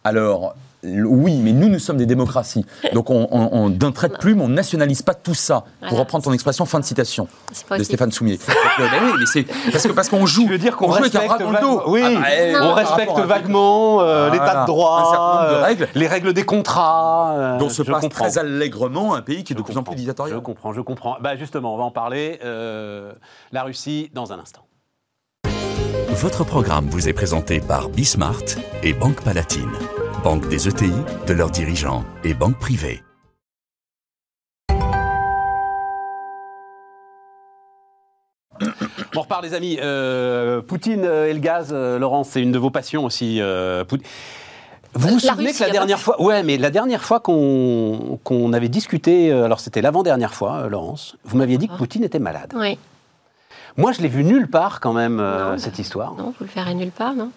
Alors, 0.10 0.56
oui, 0.82 1.42
mais 1.44 1.52
nous, 1.52 1.68
nous 1.68 1.78
sommes 1.78 1.98
des 1.98 2.06
démocraties. 2.06 2.66
Donc, 2.94 3.10
on, 3.10 3.28
on- 3.32 3.50
on- 3.52 3.70
d'un 3.70 3.92
trait 3.92 4.08
de 4.08 4.14
plume, 4.16 4.40
on 4.42 4.48
nationalise 4.48 5.02
pas 5.02 5.14
tout 5.14 5.34
ça. 5.34 5.56
Pour 5.82 5.90
Voilà. 5.90 6.00
reprendre 6.00 6.24
ton 6.24 6.32
expression, 6.32 6.66
fin 6.66 6.80
de 6.80 6.86
citation 6.86 7.28
de 7.70 7.76
aussi- 7.76 7.84
Stéphane 7.86 8.12
Soumier. 8.14 8.38
Donc, 8.38 8.56
euh, 8.80 8.88
ben 8.90 9.00
oui, 9.04 9.12
mais 9.20 9.26
c'est 9.26 9.44
parce 9.74 9.86
que 9.86 9.92
parce 9.92 10.08
qu'on 10.08 10.26
joue. 10.26 10.44
Tu 10.44 10.50
veux 10.52 10.58
dire 10.58 10.78
qu'on 10.78 10.90
avec 10.94 11.14
un 11.16 11.20
respecte, 11.20 11.28
bras 11.28 11.38
dans 11.38 11.52
le 11.52 11.58
dos. 11.60 11.78
vaguement- 11.80 11.92
oui, 11.92 12.02
Ah 12.06 12.20
bah, 12.22 12.28
eh, 12.32 12.56
on 12.62 12.74
respecte 12.74 13.20
vaguement 13.20 14.00
euh, 14.02 14.30
Voilà. 14.30 14.32
l'état 14.46 14.56
de 14.56 14.60
Un 14.62 14.66
droit, 14.66 15.10
certain 15.12 15.34
nombre 15.36 15.50
de 15.50 15.56
euh, 15.56 15.64
règles. 15.66 15.88
les 15.96 16.08
règles 16.08 16.34
des 16.34 16.44
contrats. 16.46 17.34
euh, 17.38 17.58
dont 17.58 17.68
se 17.70 17.84
je 17.84 17.92
passe 17.92 18.02
comprends. 18.02 18.24
très 18.26 18.38
allègrement 18.38 19.16
un 19.16 19.22
pays 19.22 19.44
qui 19.44 19.52
est 19.52 19.56
de 19.58 19.60
Je 19.60 19.66
plus 19.66 19.78
en 19.78 19.84
plus 19.84 19.92
Je 19.94 19.98
dictatorial. 19.98 20.40
comprends, 20.42 20.72
je 20.72 20.80
comprends. 20.82 21.18
Bah 21.20 21.36
justement, 21.36 21.74
on 21.76 21.78
va 21.78 21.84
en 21.84 21.92
parler. 21.92 22.40
euh, 22.46 23.12
la 23.52 23.64
Russie 23.64 24.10
dans 24.14 24.32
un 24.32 24.40
instant. 24.40 24.62
Votre 26.22 26.44
programme 26.44 26.88
vous 26.90 27.08
est 27.08 27.14
présenté 27.14 27.60
par 27.62 27.90
Bismart 27.90 28.44
et 28.84 28.94
Banque 28.94 29.22
Palatine, 29.24 29.72
banque 30.24 30.48
des 30.50 30.68
ETI, 30.68 30.92
de 31.28 31.34
leurs 31.34 31.52
dirigeants 31.52 32.04
et 32.24 32.34
banque 32.34 32.58
privée. 32.60 33.02
On 39.16 39.22
repart, 39.22 39.44
les 39.44 39.54
amis. 39.54 39.78
Euh, 39.82 40.62
Poutine 40.62 41.04
et 41.06 41.34
le 41.34 41.40
gaz, 41.40 41.70
euh, 41.72 41.98
Laurence, 41.98 42.30
c'est 42.30 42.42
une 42.42 42.52
de 42.52 42.60
vos 42.60 42.70
passions 42.70 43.06
aussi. 43.06 43.40
euh, 43.42 43.84
Pout- 43.86 44.02
Vous 44.96 45.08
vous 45.08 45.16
La 45.16 45.20
souvenez 45.32 45.48
Russie, 45.50 45.60
que 45.60 45.66
la 45.66 45.70
dernière 45.72 45.98
pas- 45.98 46.04
fois, 46.04 46.22
ouais, 46.22 46.44
mais 46.44 46.58
la 46.58 46.70
dernière 46.72 47.04
fois 47.04 47.20
qu'on 47.20 48.20
qu'on 48.24 48.54
avait 48.54 48.70
discuté, 48.70 49.32
euh, 49.32 49.46
alors 49.46 49.60
c'était 49.60 49.82
l'avant-dernière 49.82 50.34
fois, 50.34 50.62
euh, 50.64 50.70
Laurence, 50.70 51.16
vous 51.26 51.38
m'aviez 51.38 51.58
dit 51.58 51.68
que 51.68 51.74
Ah. 51.76 51.78
Poutine 51.78 52.04
était 52.04 52.20
malade. 52.20 52.54
Oui. 52.56 52.78
Moi, 53.78 53.92
je 53.92 54.02
l'ai 54.02 54.08
vu 54.08 54.24
nulle 54.24 54.48
part 54.50 54.80
quand 54.80 54.94
même, 54.94 55.18
Non. 55.18 55.58
cette 55.58 55.80
histoire. 55.80 56.14
Non, 56.16 56.34
vous 56.38 56.46
le 56.46 56.52
verrez 56.54 56.74
nulle 56.76 56.92
part, 56.92 57.14
non 57.14 57.32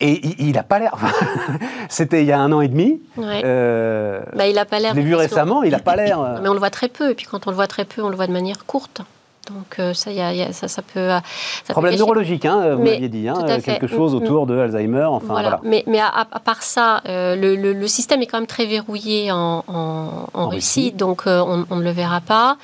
Et 0.00 0.20
il 0.42 0.52
n'a 0.52 0.62
pas 0.62 0.78
l'air. 0.78 0.96
C'était 1.88 2.22
il 2.22 2.26
y 2.26 2.32
a 2.32 2.40
un 2.40 2.50
an 2.52 2.60
et 2.60 2.68
demi. 2.68 3.00
Ouais. 3.16 3.42
Euh, 3.44 4.20
Bah, 4.34 4.46
il 4.46 4.58
a 4.58 4.64
pas 4.64 4.78
l'air. 4.80 4.92
je 4.92 4.96
l'ai 4.96 5.02
vu 5.04 5.14
récemment, 5.14 5.62
il 5.62 5.70
n'a 5.72 5.78
pas 5.78 5.96
l'air. 5.96 6.20
euh, 6.20 6.38
Mais 6.42 6.48
on 6.48 6.52
le 6.54 6.58
voit 6.58 6.70
très 6.70 6.88
peu, 6.88 7.10
et 7.10 7.14
puis 7.14 7.26
quand 7.26 7.46
on 7.46 7.50
le 7.50 7.56
voit 7.56 7.68
très 7.68 7.84
peu, 7.84 8.02
on 8.02 8.08
le 8.08 8.16
voit 8.16 8.26
de 8.26 8.32
manière 8.32 8.64
courte. 8.66 9.02
Donc 9.48 9.80
euh, 9.80 9.92
ça, 9.92 10.12
y 10.12 10.20
a- 10.20 10.32
y 10.32 10.40
a- 10.42 10.52
ça, 10.52 10.68
ça 10.68 10.82
peut. 10.82 11.00
euh, 11.00 11.18
ça 11.18 11.22
peut 11.68 11.72
Problème 11.72 11.92
cacher- 11.94 11.98
neurologique, 12.04 12.44
hein, 12.44 12.76
vous 12.76 12.82
m'aviez 12.84 13.08
dit, 13.08 13.28
hein, 13.28 13.34
fait. 13.48 13.60
quelque 13.60 13.86
chose 13.88 14.12
Mm, 14.14 14.16
autour 14.18 14.46
de 14.46 14.56
Alzheimer, 14.56 15.04
enfin 15.04 15.26
voilà. 15.30 15.48
voilà. 15.48 15.60
Mais, 15.64 15.82
mais 15.88 15.98
à, 15.98 16.26
part 16.44 16.62
ça, 16.62 17.02
euh, 17.08 17.34
le, 17.34 17.56
le- 17.56 17.72
le 17.72 17.88
système 17.88 18.22
est 18.22 18.26
quand 18.26 18.38
même 18.38 18.46
très 18.46 18.66
verrouillé 18.66 19.32
en, 19.32 19.64
en- 19.66 20.28
en 20.32 20.42
En 20.44 20.48
Russie, 20.48 20.84
Russie. 20.84 20.92
donc 20.92 21.22
euh, 21.26 21.42
on, 21.44 21.66
on 21.70 21.76
ne 21.76 21.82
le 21.82 21.90
verra 21.90 22.20
pas. 22.20 22.56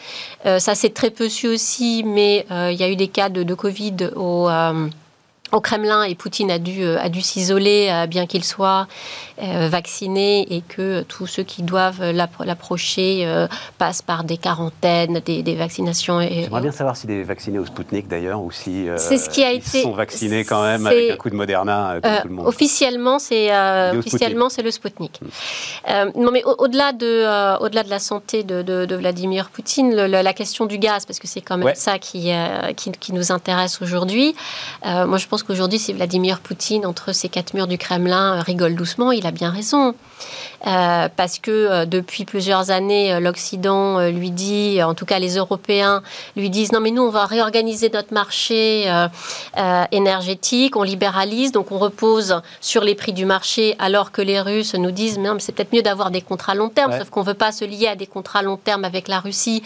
Euh, 0.46 0.60
ça 0.60 0.76
s'est 0.76 0.90
très 0.90 1.10
peu 1.10 1.28
su 1.28 1.48
aussi, 1.48 2.04
mais 2.06 2.46
euh, 2.52 2.70
il 2.70 2.78
y 2.78 2.84
a 2.84 2.88
eu 2.88 2.96
des 2.96 3.08
cas 3.08 3.28
de, 3.28 3.42
de 3.42 3.54
Covid 3.54 4.10
au. 4.14 4.48
euh, 4.48 4.88
au 5.50 5.60
Kremlin 5.62 6.02
et 6.02 6.14
Poutine 6.14 6.50
a 6.50 6.58
dû, 6.58 6.82
euh, 6.82 6.98
a 7.00 7.08
dû 7.08 7.22
s'isoler, 7.22 7.88
euh, 7.90 8.06
bien 8.06 8.26
qu'il 8.26 8.44
soit 8.44 8.86
euh, 9.42 9.68
vacciné, 9.68 10.46
et 10.54 10.62
que 10.62 11.02
tous 11.02 11.26
ceux 11.26 11.42
qui 11.42 11.62
doivent 11.62 12.02
l'appro- 12.12 12.44
l'approcher 12.44 13.22
euh, 13.26 13.46
passent 13.78 14.02
par 14.02 14.24
des 14.24 14.36
quarantaines, 14.36 15.20
des, 15.24 15.42
des 15.42 15.54
vaccinations. 15.54 16.20
J'aimerais 16.20 16.60
bien 16.62 16.72
savoir 16.72 16.96
s'il 16.96 17.10
est 17.10 17.22
vacciné 17.22 17.58
au 17.58 17.66
Sputnik 17.66 18.08
d'ailleurs, 18.08 18.42
ou 18.42 18.50
si 18.50 18.88
euh, 18.88 18.96
C'est 18.98 19.18
ce 19.18 19.28
qui 19.30 19.42
a 19.44 19.52
ils 19.52 19.58
été- 19.58 19.82
sont 19.82 19.92
vaccinés 19.92 20.44
quand 20.44 20.62
même 20.62 20.86
avec 20.86 21.12
un 21.12 21.16
coup 21.16 21.30
de 21.30 21.34
Moderna, 21.36 21.96
comme 22.02 22.12
tout 22.22 22.28
le 22.28 22.34
monde. 22.34 22.46
officiellement, 22.46 23.18
c'est 23.18 23.50
officiellement 23.96 24.48
c'est 24.48 24.62
le 24.62 24.70
Sputnik. 24.70 25.20
Euh, 25.88 26.10
non, 26.16 26.30
mais 26.32 26.42
au- 26.44 26.56
au-delà 26.58 26.92
de 26.92 27.58
au-delà 27.62 27.82
de 27.82 27.90
la 27.90 27.98
santé 27.98 28.42
de, 28.42 28.62
de- 28.62 28.86
de 28.86 28.96
Vladimir 28.96 29.50
Poutine, 29.50 29.94
le- 29.94 30.06
la 30.22 30.32
question 30.32 30.66
du 30.66 30.78
gaz, 30.78 31.06
parce 31.06 31.18
que 31.18 31.26
c'est 31.26 31.40
quand 31.40 31.56
même 31.56 31.66
Ouais. 31.66 31.74
ça 31.74 31.98
qui, 31.98 32.30
qui 32.76 32.90
qui 32.92 33.12
nous 33.12 33.32
intéresse 33.32 33.80
aujourd'hui. 33.82 34.34
Moi, 34.84 35.18
je 35.18 35.26
pense 35.26 35.42
qu'aujourd'hui, 35.42 35.78
si 35.78 35.92
Vladimir 35.92 36.40
Poutine 36.40 36.86
entre 36.86 37.12
ces 37.12 37.28
quatre 37.28 37.54
murs 37.54 37.66
du 37.66 37.78
Kremlin 37.78 38.40
rigole 38.40 38.74
doucement, 38.74 39.12
il 39.12 39.26
a 39.26 39.27
bien 39.30 39.50
raison. 39.50 39.94
Euh, 40.66 41.08
parce 41.14 41.38
que 41.38 41.50
euh, 41.52 41.84
depuis 41.86 42.24
plusieurs 42.24 42.72
années, 42.72 43.12
euh, 43.14 43.20
l'Occident 43.20 44.00
euh, 44.00 44.10
lui 44.10 44.32
dit, 44.32 44.82
en 44.82 44.94
tout 44.94 45.04
cas 45.06 45.20
les 45.20 45.36
Européens 45.36 46.02
lui 46.36 46.50
disent 46.50 46.72
non 46.72 46.80
mais 46.80 46.90
nous 46.90 47.02
on 47.02 47.10
va 47.10 47.26
réorganiser 47.26 47.90
notre 47.94 48.12
marché 48.12 48.90
énergétique, 49.92 50.76
on 50.76 50.82
libéralise, 50.82 51.52
donc 51.52 51.70
on 51.70 51.78
repose 51.78 52.40
sur 52.60 52.82
les 52.82 52.94
prix 52.96 53.12
du 53.12 53.24
marché, 53.24 53.76
alors 53.78 54.10
que 54.10 54.20
les 54.20 54.40
Russes 54.40 54.74
nous 54.74 54.90
disent 54.90 55.18
mais 55.18 55.28
non 55.28 55.34
mais 55.34 55.40
c'est 55.40 55.52
peut-être 55.52 55.72
mieux 55.72 55.82
d'avoir 55.82 56.10
des 56.10 56.22
contrats 56.22 56.54
long 56.54 56.68
terme, 56.68 56.90
Ouais. 56.92 56.98
sauf 56.98 57.10
qu'on 57.10 57.22
veut 57.22 57.34
pas 57.34 57.52
se 57.52 57.64
lier 57.64 57.86
à 57.88 57.96
des 57.96 58.06
contrats 58.06 58.42
long 58.42 58.56
terme 58.56 58.84
avec 58.84 59.06
la 59.08 59.20
Russie 59.20 59.62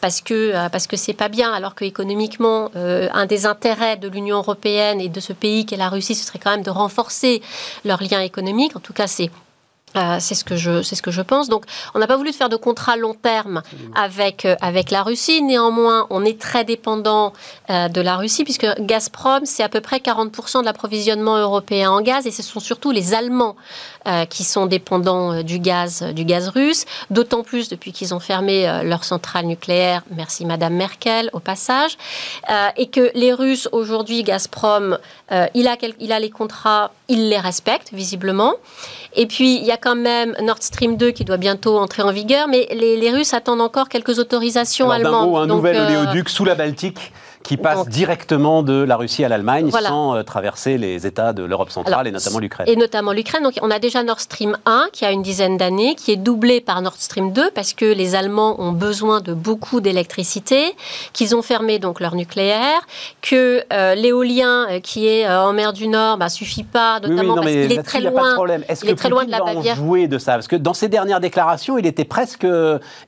parce 0.00 0.20
que 0.20 0.68
parce 0.68 0.86
que 0.86 0.96
c'est 0.96 1.12
pas 1.14 1.28
bien, 1.28 1.52
alors 1.52 1.74
que 1.74 1.84
économiquement 1.84 2.70
un 2.74 3.26
des 3.26 3.46
intérêts 3.46 3.96
de 3.96 4.08
l'Union 4.08 4.38
européenne 4.38 5.00
et 5.00 5.08
de 5.08 5.20
ce 5.20 5.32
pays 5.32 5.64
qu'est 5.64 5.76
la 5.76 5.88
Russie, 5.88 6.14
ce 6.14 6.26
serait 6.26 6.38
quand 6.38 6.50
même 6.50 6.62
de 6.62 6.70
renforcer 6.70 7.40
leurs 7.84 8.02
liens 8.02 8.20
économiques. 8.20 8.76
En 8.76 8.80
tout 8.80 8.92
cas, 8.92 9.06
c'est 9.06 9.30
euh, 9.96 10.16
c'est 10.20 10.34
ce 10.34 10.44
que 10.44 10.56
je 10.56 10.82
c'est 10.82 10.94
ce 10.96 11.02
que 11.02 11.10
je 11.10 11.22
pense. 11.22 11.48
Donc, 11.48 11.64
on 11.94 11.98
n'a 11.98 12.06
pas 12.06 12.16
voulu 12.16 12.32
faire 12.32 12.48
de 12.48 12.56
contrat 12.56 12.96
long 12.96 13.14
terme 13.14 13.62
avec 13.94 14.44
euh, 14.44 14.56
avec 14.60 14.90
la 14.90 15.02
Russie. 15.02 15.42
Néanmoins, 15.42 16.06
on 16.10 16.24
est 16.24 16.40
très 16.40 16.64
dépendant 16.64 17.32
euh, 17.70 17.88
de 17.88 18.00
la 18.00 18.16
Russie 18.16 18.44
puisque 18.44 18.66
Gazprom 18.80 19.44
c'est 19.46 19.62
à 19.62 19.68
peu 19.68 19.80
près 19.80 19.98
40% 19.98 20.60
de 20.60 20.64
l'approvisionnement 20.64 21.36
européen 21.36 21.90
en 21.90 22.00
gaz 22.00 22.26
et 22.26 22.30
ce 22.30 22.42
sont 22.42 22.60
surtout 22.60 22.90
les 22.90 23.14
Allemands 23.14 23.56
qui 24.28 24.44
sont 24.44 24.66
dépendants 24.66 25.42
du 25.42 25.58
gaz 25.58 26.02
du 26.02 26.26
gaz 26.26 26.48
russe. 26.48 26.84
D'autant 27.10 27.42
plus 27.42 27.70
depuis 27.70 27.90
qu'ils 27.92 28.12
ont 28.12 28.20
fermé 28.20 28.66
leur 28.84 29.02
centrale 29.02 29.46
nucléaire. 29.46 30.02
Merci 30.10 30.44
Madame 30.44 30.74
Merkel 30.74 31.30
au 31.32 31.40
passage 31.40 31.96
et 32.76 32.88
que 32.88 33.10
les 33.14 33.32
Russes 33.32 33.66
aujourd'hui 33.72 34.22
Gazprom 34.22 34.98
il 35.54 35.66
a 35.68 35.76
quel- 35.78 35.94
il 36.00 36.12
a 36.12 36.18
les 36.20 36.28
contrats, 36.30 36.90
il 37.08 37.30
les 37.30 37.38
respecte 37.38 37.92
visiblement. 37.94 38.52
Et 39.16 39.26
puis, 39.26 39.56
il 39.56 39.64
y 39.64 39.70
a 39.70 39.76
quand 39.76 39.94
même 39.94 40.34
Nord 40.42 40.58
Stream 40.60 40.96
2 40.96 41.10
qui 41.12 41.24
doit 41.24 41.36
bientôt 41.36 41.78
entrer 41.78 42.02
en 42.02 42.10
vigueur, 42.12 42.48
mais 42.48 42.66
les, 42.72 42.96
les 42.96 43.10
Russes 43.12 43.32
attendent 43.34 43.60
encore 43.60 43.88
quelques 43.88 44.18
autorisations 44.18 44.90
Alors, 44.90 45.06
allemandes. 45.06 45.30
mot, 45.30 45.36
un 45.38 45.46
Donc, 45.46 45.58
nouvel 45.58 45.76
euh, 45.76 45.86
oléoduc 45.86 46.28
sous 46.28 46.44
la 46.44 46.54
Baltique 46.54 47.12
qui 47.44 47.56
passe 47.56 47.76
donc- 47.78 47.88
directement 47.90 48.62
de 48.64 48.82
la 48.82 48.96
Russie 48.96 49.24
à 49.24 49.28
l'Allemagne 49.28 49.68
Voilà. 49.70 49.90
sans 49.90 50.16
euh, 50.16 50.22
traverser 50.24 50.78
les 50.78 51.06
États 51.06 51.32
de 51.32 51.44
l'Europe 51.44 51.70
centrale 51.70 51.94
Alors, 51.94 52.06
et 52.06 52.10
notamment 52.10 52.38
l'Ukraine. 52.40 52.66
Et 52.68 52.74
notamment 52.74 53.12
l'Ukraine. 53.12 53.42
Donc, 53.44 53.52
on 53.62 53.70
a 53.70 53.78
déjà 53.78 54.02
Nord 54.02 54.18
Stream 54.20 54.56
1 54.66 54.86
qui 54.92 55.04
a 55.04 55.12
une 55.12 55.22
dizaine 55.22 55.56
d'années, 55.56 55.94
qui 55.94 56.10
est 56.10 56.16
doublé 56.16 56.60
par 56.60 56.82
Nord 56.82 56.96
Stream 56.96 57.32
2 57.32 57.50
parce 57.54 57.72
que 57.72 57.84
les 57.84 58.14
Allemands 58.16 58.60
ont 58.60 58.72
besoin 58.72 59.20
de 59.20 59.32
beaucoup 59.34 59.80
d'électricité, 59.80 60.74
qu'ils 61.12 61.36
ont 61.36 61.42
fermé 61.42 61.78
donc 61.78 62.00
leur 62.00 62.14
nucléaire, 62.14 62.80
que 63.22 63.62
euh, 63.72 63.94
l'éolien 63.94 64.66
euh, 64.70 64.80
qui 64.80 65.06
est 65.06 65.26
euh, 65.26 65.42
en 65.44 65.52
mer 65.52 65.72
du 65.72 65.86
Nord 65.86 66.16
bah, 66.16 66.28
suffit 66.30 66.64
pas, 66.64 66.98
Oui, 67.02 67.08
oui, 67.08 67.14
notamment 67.14 67.36
non, 67.36 67.42
parce 67.42 67.52
qu'il 67.54 67.72
est 67.72 67.82
très 67.82 67.98
a 67.98 68.02
pas 68.02 68.08
de 68.10 68.14
loin. 68.16 68.34
problème. 68.34 68.64
Est-ce 68.68 68.84
il 68.84 68.88
que 68.88 68.92
est 68.92 68.96
très 68.96 69.08
loin 69.10 69.24
de 69.24 69.30
la 69.30 69.38
Poutine 69.38 69.54
Bavière. 69.56 69.76
jouer 69.76 70.08
de 70.08 70.18
ça? 70.18 70.32
Parce 70.32 70.48
que 70.48 70.56
dans 70.56 70.74
ses 70.74 70.88
dernières 70.88 71.20
déclarations, 71.20 71.76
il 71.78 71.84
était 71.86 72.04
presque 72.04 72.46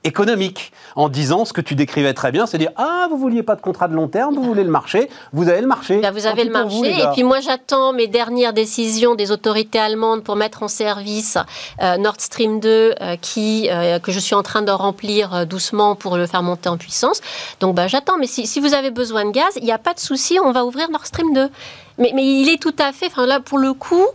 économique 0.03 0.71
en 0.95 1.09
disant 1.09 1.45
ce 1.45 1.53
que 1.53 1.61
tu 1.61 1.75
décrivais 1.75 2.13
très 2.13 2.31
bien, 2.31 2.45
c'est 2.45 2.57
dire 2.57 2.71
ah 2.75 3.07
vous 3.09 3.17
vouliez 3.17 3.43
pas 3.43 3.55
de 3.55 3.61
contrat 3.61 3.87
de 3.87 3.93
long 3.95 4.07
terme, 4.07 4.26
vous 4.35 4.43
voulez 4.43 4.63
le 4.63 4.69
marché, 4.69 5.09
vous 5.33 5.49
avez 5.49 5.61
le 5.61 5.67
marché. 5.67 5.99
Bah, 5.99 6.11
vous 6.11 6.25
avez 6.25 6.43
le 6.43 6.51
marché. 6.51 6.75
vous, 6.75 6.85
et 6.85 7.07
puis 7.13 7.23
moi, 7.23 7.39
j'attends 7.39 7.93
mes 7.93 8.07
dernières 8.07 8.53
décisions 8.53 9.15
des 9.15 9.31
autorités 9.31 9.79
allemandes 9.79 10.23
pour 10.23 10.35
mettre 10.35 10.63
en 10.63 10.67
service 10.67 11.37
euh, 11.81 11.97
Nord 11.97 12.15
Stream 12.19 12.59
2, 12.59 12.69
euh, 12.69 13.15
qui, 13.21 13.69
euh, 13.69 13.99
que 13.99 14.11
je 14.11 14.19
suis 14.19 14.35
en 14.35 14.43
train 14.43 14.61
de 14.61 14.71
remplir 14.71 15.45
doucement 15.45 15.95
pour 15.95 16.17
le 16.17 16.27
faire 16.27 16.43
monter 16.43 16.69
en 16.69 16.77
puissance. 16.77 17.21
Donc 17.59 17.75
bah, 17.75 17.87
j'attends. 17.87 18.17
Mais 18.17 18.27
si, 18.27 18.47
si 18.47 18.59
vous 18.59 18.73
avez 18.73 18.91
besoin 18.91 19.25
de 19.25 19.31
gaz, 19.31 19.53
il 19.57 19.63
n'y 19.63 19.71
a 19.71 19.77
pas 19.77 19.93
de 19.93 19.99
souci, 19.99 20.37
on 20.43 20.51
va 20.51 20.65
ouvrir 20.65 20.89
Nord 20.89 21.05
Stream 21.05 21.33
2. 21.33 21.49
Mais, 21.97 22.11
mais 22.13 22.23
il 22.23 22.49
est 22.49 22.61
tout 22.61 22.75
à 22.77 22.91
fait, 22.93 23.07
enfin 23.07 23.25
là, 23.25 23.39
pour 23.39 23.57
le 23.57 23.73
coup, 23.73 24.05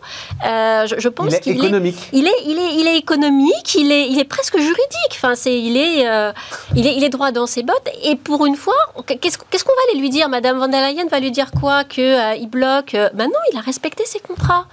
euh, 0.46 0.86
je, 0.86 0.94
je 0.98 1.08
pense 1.08 1.32
il 1.32 1.34
est 1.34 1.40
qu'il 1.40 1.52
est 1.52 1.56
économique. 1.56 1.96
il 2.12 2.26
est, 2.26 2.40
il 2.46 2.58
est, 2.58 2.74
il 2.74 2.86
est 2.86 2.96
économique, 2.96 3.74
il 3.74 3.90
est, 3.90 4.08
il 4.08 4.18
est 4.20 4.24
presque 4.24 4.56
juridique. 4.56 5.12
Enfin, 5.12 5.34
c'est, 5.34 5.58
il 5.58 5.76
est, 5.76 6.08
euh, 6.08 6.32
il 6.76 6.86
est, 6.86 6.94
il 6.94 7.02
est 7.02 7.08
droit 7.08 7.32
dans 7.32 7.46
ses 7.46 7.62
bottes. 7.62 7.88
Et 8.04 8.14
pour 8.14 8.46
une 8.46 8.56
fois, 8.56 8.74
qu'est-ce, 9.06 9.36
qu'est-ce 9.50 9.64
qu'on 9.64 9.72
va 9.72 9.90
aller 9.90 10.00
lui 10.00 10.10
dire? 10.10 10.28
Madame 10.28 10.58
von 10.58 10.68
der 10.68 10.86
Leyen 10.88 11.06
va 11.08 11.18
lui 11.18 11.30
dire 11.32 11.50
quoi? 11.60 11.84
Que 11.84 12.00
euh, 12.00 12.34
il 12.36 12.48
bloque 12.48 12.94
euh, 12.94 13.08
Ben 13.14 13.26
non, 13.26 13.40
il 13.52 13.58
a 13.58 13.60
respecté 13.60 14.04
ses 14.06 14.20
contrats. 14.20 14.66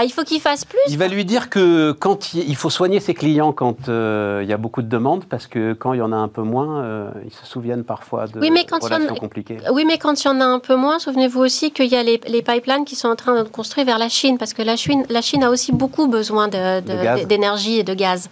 Ah, 0.00 0.04
il 0.04 0.10
faut 0.12 0.22
qu'il 0.22 0.40
fasse 0.40 0.64
plus. 0.64 0.78
Il 0.88 0.96
va 0.96 1.08
lui 1.08 1.24
dire 1.24 1.50
que 1.50 1.90
quand 1.90 2.32
il 2.32 2.48
il 2.48 2.54
faut 2.54 2.70
soigner 2.70 3.00
ses 3.00 3.14
clients 3.14 3.52
quand 3.52 3.88
euh, 3.88 4.40
il 4.44 4.48
y 4.48 4.52
a 4.52 4.56
beaucoup 4.56 4.80
de 4.80 4.86
demandes, 4.88 5.24
parce 5.24 5.48
que 5.48 5.72
quand 5.72 5.92
il 5.92 5.98
y 5.98 6.02
en 6.02 6.12
a 6.12 6.16
un 6.16 6.28
peu 6.28 6.42
moins, 6.42 6.84
euh, 6.84 7.10
ils 7.26 7.32
se 7.32 7.44
souviennent 7.44 7.82
parfois 7.82 8.26
de 8.28 8.38
Oui, 8.38 8.50
mais 8.52 8.64
quand 8.64 8.78
il 8.78 8.84
y 8.84 8.86
en 8.86 8.90
a- 8.92 8.94
relations 8.98 9.16
compliquées. 9.16 9.58
Oui, 9.72 9.84
mais 9.84 9.98
quand 9.98 10.22
il 10.22 10.28
y 10.28 10.30
en 10.30 10.40
a 10.40 10.44
un 10.44 10.60
peu 10.60 10.76
moins, 10.76 11.00
souvenez-vous 11.00 11.40
aussi 11.40 11.72
qu'il 11.72 11.86
y 11.86 11.96
a 11.96 12.02
les, 12.04 12.20
les 12.28 12.42
pipelines 12.42 12.84
qui 12.84 12.94
sont 12.94 13.08
en 13.08 13.16
train 13.16 13.42
de 13.42 13.48
construire 13.48 13.86
vers 13.86 13.98
la 13.98 14.08
Chine, 14.08 14.38
parce 14.38 14.54
que 14.54 14.62
la 14.62 14.76
Chine, 14.76 15.04
la 15.08 15.20
Chine 15.20 15.42
a 15.42 15.50
aussi 15.50 15.72
beaucoup 15.72 16.06
besoin 16.06 16.46
d'énergie 16.48 17.80
et 17.80 17.82
de 17.82 17.94
gaz. 17.94 18.30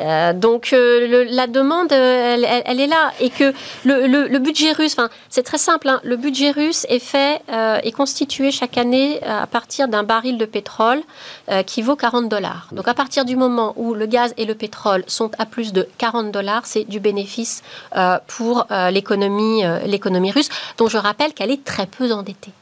Euh, 0.00 0.32
donc 0.32 0.72
euh, 0.72 1.26
la 1.30 1.46
demande, 1.46 1.92
euh, 1.92 2.36
elle, 2.64 2.80
est 2.80 2.86
là 2.86 3.12
et 3.20 3.30
que 3.30 3.52
le, 3.84 4.38
budget 4.38 4.72
russe, 4.72 4.96
c'est 5.28 5.42
très 5.42 5.58
simple, 5.58 5.88
hein, 5.88 6.00
le 6.04 6.16
budget 6.16 6.50
russe 6.50 6.86
est 6.88 6.98
fait, 6.98 7.40
est 7.48 7.92
constitué 7.92 8.50
chaque 8.50 8.78
année 8.78 9.22
à 9.24 9.46
partir 9.46 9.88
d'un 9.88 10.02
baril 10.02 10.38
de 10.38 10.44
pétrole 10.44 11.02
qui 11.66 11.82
vaut 11.82 11.96
40 11.96 12.28
dollars. 12.28 12.68
Donc 12.72 12.88
à 12.88 12.94
partir 12.94 13.24
du 13.24 13.36
moment 13.36 13.72
où 13.76 13.94
le 13.94 14.06
gaz 14.06 14.34
et 14.36 14.44
le 14.44 14.54
pétrole 14.54 15.04
sont 15.06 15.30
à 15.38 15.46
plus 15.46 15.72
de 15.72 15.88
40 15.98 16.30
dollars, 16.32 16.66
c'est 16.66 16.84
du 16.84 17.00
bénéfice 17.00 17.62
pour 18.26 18.66
l'économie 18.90 19.64
russe, 20.30 20.48
dont 20.76 20.88
je 20.88 20.98
rappelle 20.98 21.32
qu'elle 21.32 21.50
est 21.50 21.64
très 21.64 21.86
peu 21.86 22.12
endettée. 22.12 22.52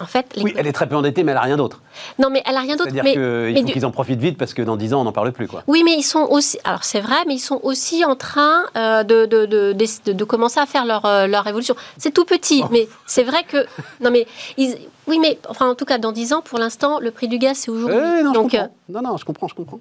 En 0.00 0.06
fait, 0.06 0.26
Oui, 0.42 0.54
elle 0.56 0.66
est 0.66 0.72
très 0.72 0.88
peu 0.88 0.96
endettée, 0.96 1.22
mais 1.24 1.32
elle 1.32 1.36
n'a 1.36 1.42
rien 1.42 1.56
d'autre. 1.58 1.80
non 2.18 2.30
mais 2.30 2.42
elle 2.46 2.56
a 2.56 2.60
rien 2.60 2.76
d'autre. 2.76 2.90
C'est-à-dire 2.90 3.04
qu'il 3.12 3.56
faut 3.58 3.66
du- 3.66 3.72
qu'ils 3.72 3.84
en 3.86 3.90
profitent 3.90 4.18
vite, 4.20 4.38
parce 4.38 4.54
que 4.54 4.62
dans 4.62 4.76
10 4.76 4.94
ans, 4.94 5.02
on 5.02 5.04
n'en 5.04 5.12
parle 5.12 5.32
plus. 5.32 5.46
Quoi. 5.46 5.62
Oui, 5.66 5.82
mais 5.84 5.92
ils 5.94 6.02
sont 6.02 6.26
aussi. 6.30 6.58
Alors 6.64 6.84
c'est 6.84 7.00
vrai, 7.00 7.16
mais 7.26 7.34
ils 7.34 7.38
sont 7.40 7.60
aussi 7.62 8.04
en 8.04 8.16
train 8.16 8.64
euh, 8.76 9.02
de, 9.02 9.26
de, 9.26 9.44
de, 9.46 10.12
de- 10.12 10.24
commencer 10.24 10.58
à 10.60 10.66
faire 10.66 10.86
leur, 10.86 11.04
euh, 11.04 11.26
leur 11.26 11.46
évolution. 11.46 11.74
C'est 11.98 12.12
tout 12.12 12.24
petit, 12.24 12.62
mais 12.70 12.88
c'est 13.06 13.24
vrai 13.24 13.42
que. 13.46 13.58
Non, 14.00 14.10
mais. 14.10 14.26
ils- 14.56 14.76
Oui, 15.06 15.18
mais 15.20 15.38
enfin, 15.48 15.68
en 15.68 15.74
tout 15.74 15.84
cas, 15.84 15.98
dans 15.98 16.12
10 16.12 16.32
ans, 16.32 16.40
pour 16.40 16.58
l'instant, 16.58 17.00
le 17.00 17.10
prix 17.10 17.26
du 17.28 17.38
gaz, 17.38 17.56
c'est 17.58 17.70
aujourd'hui. 17.70 17.98
Eh, 17.98 18.22
non, 18.22 18.32
je 18.32 18.38
Donc, 18.38 18.54
euh, 18.54 18.58
comprends. 18.58 18.74
non, 18.88 19.02
non, 19.02 19.16
je 19.16 19.24
comprends, 19.24 19.48
je 19.48 19.54
comprends. 19.54 19.80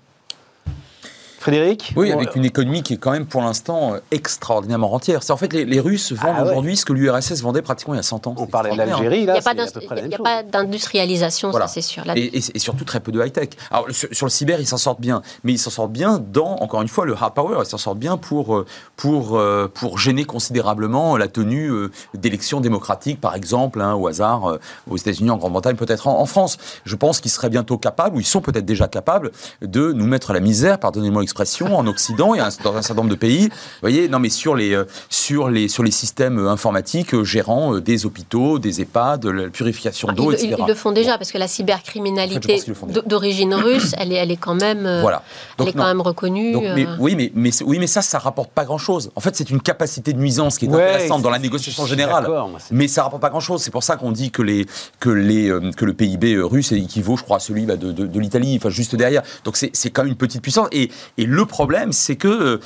Frédéric 1.39 1.93
Oui, 1.95 2.11
Bon, 2.11 2.17
avec 2.17 2.35
une 2.35 2.45
économie 2.45 2.83
qui 2.83 2.93
est 2.93 2.97
quand 2.97 3.11
même 3.11 3.25
pour 3.25 3.41
l'instant 3.41 3.93
euh, 3.93 3.99
extraordinairement 4.11 4.89
rentière. 4.89 5.23
C'est 5.23 5.31
en 5.31 5.37
fait 5.37 5.51
les, 5.53 5.65
les 5.65 5.79
Russes 5.79 6.11
vendent 6.11 6.35
Ah 6.37 6.43
ouais. 6.43 6.49
aujourd'hui 6.51 6.75
ce 6.77 6.85
que 6.85 6.93
l'URSS 6.93 7.41
vendait 7.41 7.61
pratiquement 7.61 7.93
il 7.93 7.97
y 7.97 7.99
a 8.01 8.03
100 8.03 8.27
ans. 8.27 8.35
On 8.37 8.45
parlait 8.45 8.71
de 8.71 8.75
l'Algérie, 8.77 9.17
il 9.17 9.21
n'y 9.21 9.25
là, 9.27 9.33
il 9.35 9.37
y 9.37 10.09
même 10.09 10.13
a 10.13 10.17
pas 10.23 10.43
d'industrialisation, 10.43 11.51
Voilà. 11.51 11.67
ça 11.67 11.73
c'est 11.75 11.81
sûr. 11.81 12.03
Là- 12.05 12.17
Et, 12.17 12.25
et- 12.37 12.43
et 12.55 12.59
surtout 12.59 12.83
très 12.83 12.99
peu 12.99 13.11
de 13.11 13.23
high-tech. 13.23 13.49
Alors 13.71 13.85
sur, 13.91 14.09
sur 14.11 14.25
le 14.25 14.29
cyber, 14.31 14.59
ils 14.59 14.67
s'en 14.67 14.77
sortent 14.77 14.99
bien, 15.01 15.21
mais 15.43 15.53
ils 15.53 15.57
s'en 15.59 15.69
sortent 15.69 15.91
bien 15.91 16.19
dans, 16.19 16.55
encore 16.57 16.81
une 16.81 16.87
fois, 16.87 17.05
le 17.05 17.13
hard 17.13 17.33
power. 17.33 17.57
Ils 17.61 17.65
s'en 17.65 17.77
sortent 17.77 17.99
bien 17.99 18.17
pour, 18.17 18.55
euh, 18.55 18.65
pour, 18.97 19.37
euh, 19.37 19.71
pour 19.73 19.97
gêner 19.97 20.25
considérablement 20.25 21.15
la 21.17 21.27
tenue 21.27 21.69
euh, 21.71 21.91
d'élections 22.13 22.59
démocratiques, 22.59 23.21
par 23.21 23.35
exemple, 23.35 23.81
hein, 23.81 23.93
au 23.93 24.07
hasard, 24.07 24.49
euh, 24.49 24.59
aux 24.89 24.97
États-Unis, 24.97 25.29
en 25.29 25.37
Grande-Bretagne, 25.37 25.75
peut-être 25.75 26.07
en, 26.07 26.19
en 26.19 26.25
France. 26.25 26.57
Je 26.85 26.95
pense 26.95 27.19
qu'ils 27.21 27.31
seraient 27.31 27.49
bientôt 27.49 27.77
capables, 27.77 28.17
ou 28.17 28.19
ils 28.19 28.25
sont 28.25 28.41
peut-être 28.41 28.65
déjà 28.65 28.87
capables, 28.87 29.31
de 29.61 29.93
nous 29.93 30.05
mettre 30.05 30.31
à 30.31 30.33
la 30.33 30.39
misère, 30.41 30.79
pardonnez-moi 30.79 31.23
expression, 31.29 31.77
en 31.77 31.87
Occident 31.87 32.33
et 32.35 32.39
dans 32.63 32.75
un 32.75 32.81
certain 32.81 33.01
nombre 33.01 33.09
de 33.09 33.15
pays. 33.15 33.49
Vous 33.49 33.81
voyez, 33.81 34.07
non 34.09 34.19
mais 34.19 34.29
sur 34.29 34.55
les, 34.55 34.81
sur 35.09 35.49
les, 35.49 35.67
sur 35.67 35.83
les 35.83 35.91
systèmes 35.91 36.39
informatiques 36.47 37.23
gérant 37.23 37.79
des 37.79 38.05
hôpitaux, 38.05 38.59
des 38.59 38.81
EHPAD, 38.81 39.25
la 39.25 39.49
purification 39.49 40.11
d'eau, 40.11 40.31
etc. 40.31 40.55
Ils, 40.57 40.65
le 40.65 40.73
font 40.73 40.91
déjà, 40.91 41.17
parce 41.17 41.31
que 41.31 41.37
la 41.37 41.47
cybercriminalité 41.47 42.61
d'origine 43.05 43.53
russe, 43.53 43.93
elle 43.97 44.11
est, 44.11 44.15
elle 44.15 44.31
est 44.31 44.37
quand 44.37 44.55
même, 44.55 44.85
euh, 44.85 45.01
voilà. 45.01 45.23
elle 45.59 45.69
est 45.69 45.73
quand 45.73 45.85
même 45.85 46.01
reconnue. 46.01 46.55
mais, 46.55 46.85
euh. 46.85 46.95
oui, 46.99 47.15
mais, 47.15 47.31
mais, 47.35 47.51
oui, 47.63 47.79
mais 47.79 47.87
ça, 47.87 48.01
ça 48.01 48.19
rapporte 48.19 48.51
pas 48.51 48.65
grand-chose. 48.65 49.11
En 49.15 49.21
fait, 49.21 49.35
c'est 49.35 49.49
une 49.49 49.61
capacité 49.61 50.13
de 50.13 50.19
nuisance 50.19 50.57
qui 50.57 50.65
est 50.65 50.69
intéressante 50.69 51.21
dans 51.21 51.29
la 51.29 51.39
négociation 51.39 51.85
générale. 51.85 52.27
Mais 52.71 52.87
ça 52.87 53.03
rapporte 53.03 53.21
pas 53.21 53.29
grand-chose. 53.29 53.61
C'est 53.61 53.71
pour 53.71 53.83
ça 53.83 53.95
qu'on 53.95 54.11
dit 54.11 54.31
que, 54.31 54.41
les, 54.41 54.65
que, 54.99 55.09
les, 55.09 55.49
euh, 55.49 55.71
que 55.75 55.85
le 55.85 55.93
PIB 55.93 56.37
russe 56.39 56.71
équivaut, 56.71 57.17
je 57.17 57.23
crois, 57.23 57.37
à 57.37 57.39
celui 57.39 57.65
bah, 57.65 57.75
de, 57.75 57.91
de, 57.91 58.19
l'Italie, 58.19 58.55
enfin 58.57 58.69
juste 58.69 58.95
derrière. 58.95 59.23
Donc 59.43 59.57
c'est 59.57 59.89
quand 59.89 60.03
même 60.03 60.11
une 60.11 60.17
petite 60.17 60.41
puissance. 60.41 60.67
Et, 60.71 60.89
et 61.19 61.25
le 61.25 61.45
problème, 61.45 61.91
c'est 61.91 62.15
que, 62.15 62.59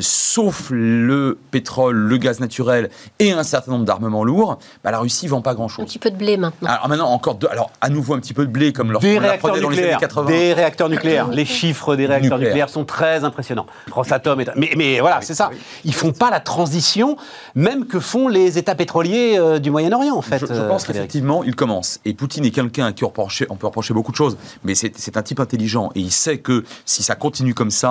sauf 0.00 0.68
le 0.70 1.38
pétrole, 1.50 1.96
le 1.96 2.16
gaz 2.16 2.40
naturel 2.40 2.90
et 3.18 3.32
un 3.32 3.42
certain 3.42 3.72
nombre 3.72 3.84
d'armements 3.84 4.24
lourds, 4.24 4.58
bah, 4.84 4.90
la 4.90 5.00
Russie 5.00 5.26
vend 5.26 5.42
pas 5.42 5.54
grand-chose. 5.54 5.82
Un 5.82 5.86
petit 5.86 5.98
peu 5.98 6.10
de 6.10 6.16
blé 6.16 6.36
maintenant. 6.36 6.68
Alors 6.68 6.88
maintenant, 6.88 7.08
encore 7.10 7.34
deux, 7.34 7.48
alors 7.48 7.70
à 7.80 7.88
nouveau 7.88 8.14
un 8.14 8.20
petit 8.20 8.34
peu 8.34 8.46
de 8.46 8.50
blé 8.50 8.72
comme 8.72 8.92
lorsqu'on 8.92 9.20
la 9.20 9.38
prenait 9.38 9.60
dans 9.60 9.68
les 9.68 9.78
années 9.78 9.96
80. 9.98 10.28
Des 10.28 10.52
réacteurs 10.52 10.88
nucléaires. 10.88 11.28
Les 11.28 11.44
chiffres 11.44 11.96
des 11.96 12.06
réacteurs 12.06 12.38
nucléaires 12.38 12.68
sont 12.68 12.84
très 12.84 13.24
impressionnants. 13.24 13.66
Rosatom 13.90 14.40
est... 14.40 14.50
mais, 14.56 14.70
mais 14.76 15.00
voilà, 15.00 15.20
c'est 15.22 15.34
ça. 15.34 15.50
Ils 15.84 15.94
font 15.94 16.12
pas 16.12 16.30
la 16.30 16.40
transition, 16.40 17.16
même 17.54 17.86
que 17.86 18.00
font 18.00 18.28
les 18.28 18.58
États 18.58 18.74
pétroliers 18.74 19.36
euh, 19.38 19.58
du 19.58 19.70
Moyen-Orient, 19.70 20.14
en 20.14 20.22
fait. 20.22 20.38
Je, 20.38 20.46
je 20.46 20.60
pense 20.68 20.84
euh, 20.84 20.86
qu'effectivement, 20.88 21.42
il 21.44 21.56
commence. 21.56 22.00
Et 22.04 22.14
Poutine 22.14 22.44
est 22.44 22.50
quelqu'un 22.50 22.86
à 22.86 22.92
qui 22.92 23.04
on, 23.04 23.12
on 23.50 23.56
peut 23.56 23.66
reprocher 23.66 23.94
beaucoup 23.94 24.12
de 24.12 24.16
choses, 24.16 24.36
mais 24.64 24.74
c'est 24.74 25.16
un 25.16 25.22
type 25.22 25.40
intelligent. 25.40 25.90
Et 25.94 26.00
il 26.00 26.12
sait 26.12 26.38
que 26.38 26.64
si 26.84 27.02
ça 27.02 27.14
continue 27.14 27.54
comme 27.54 27.70
ça, 27.70 27.87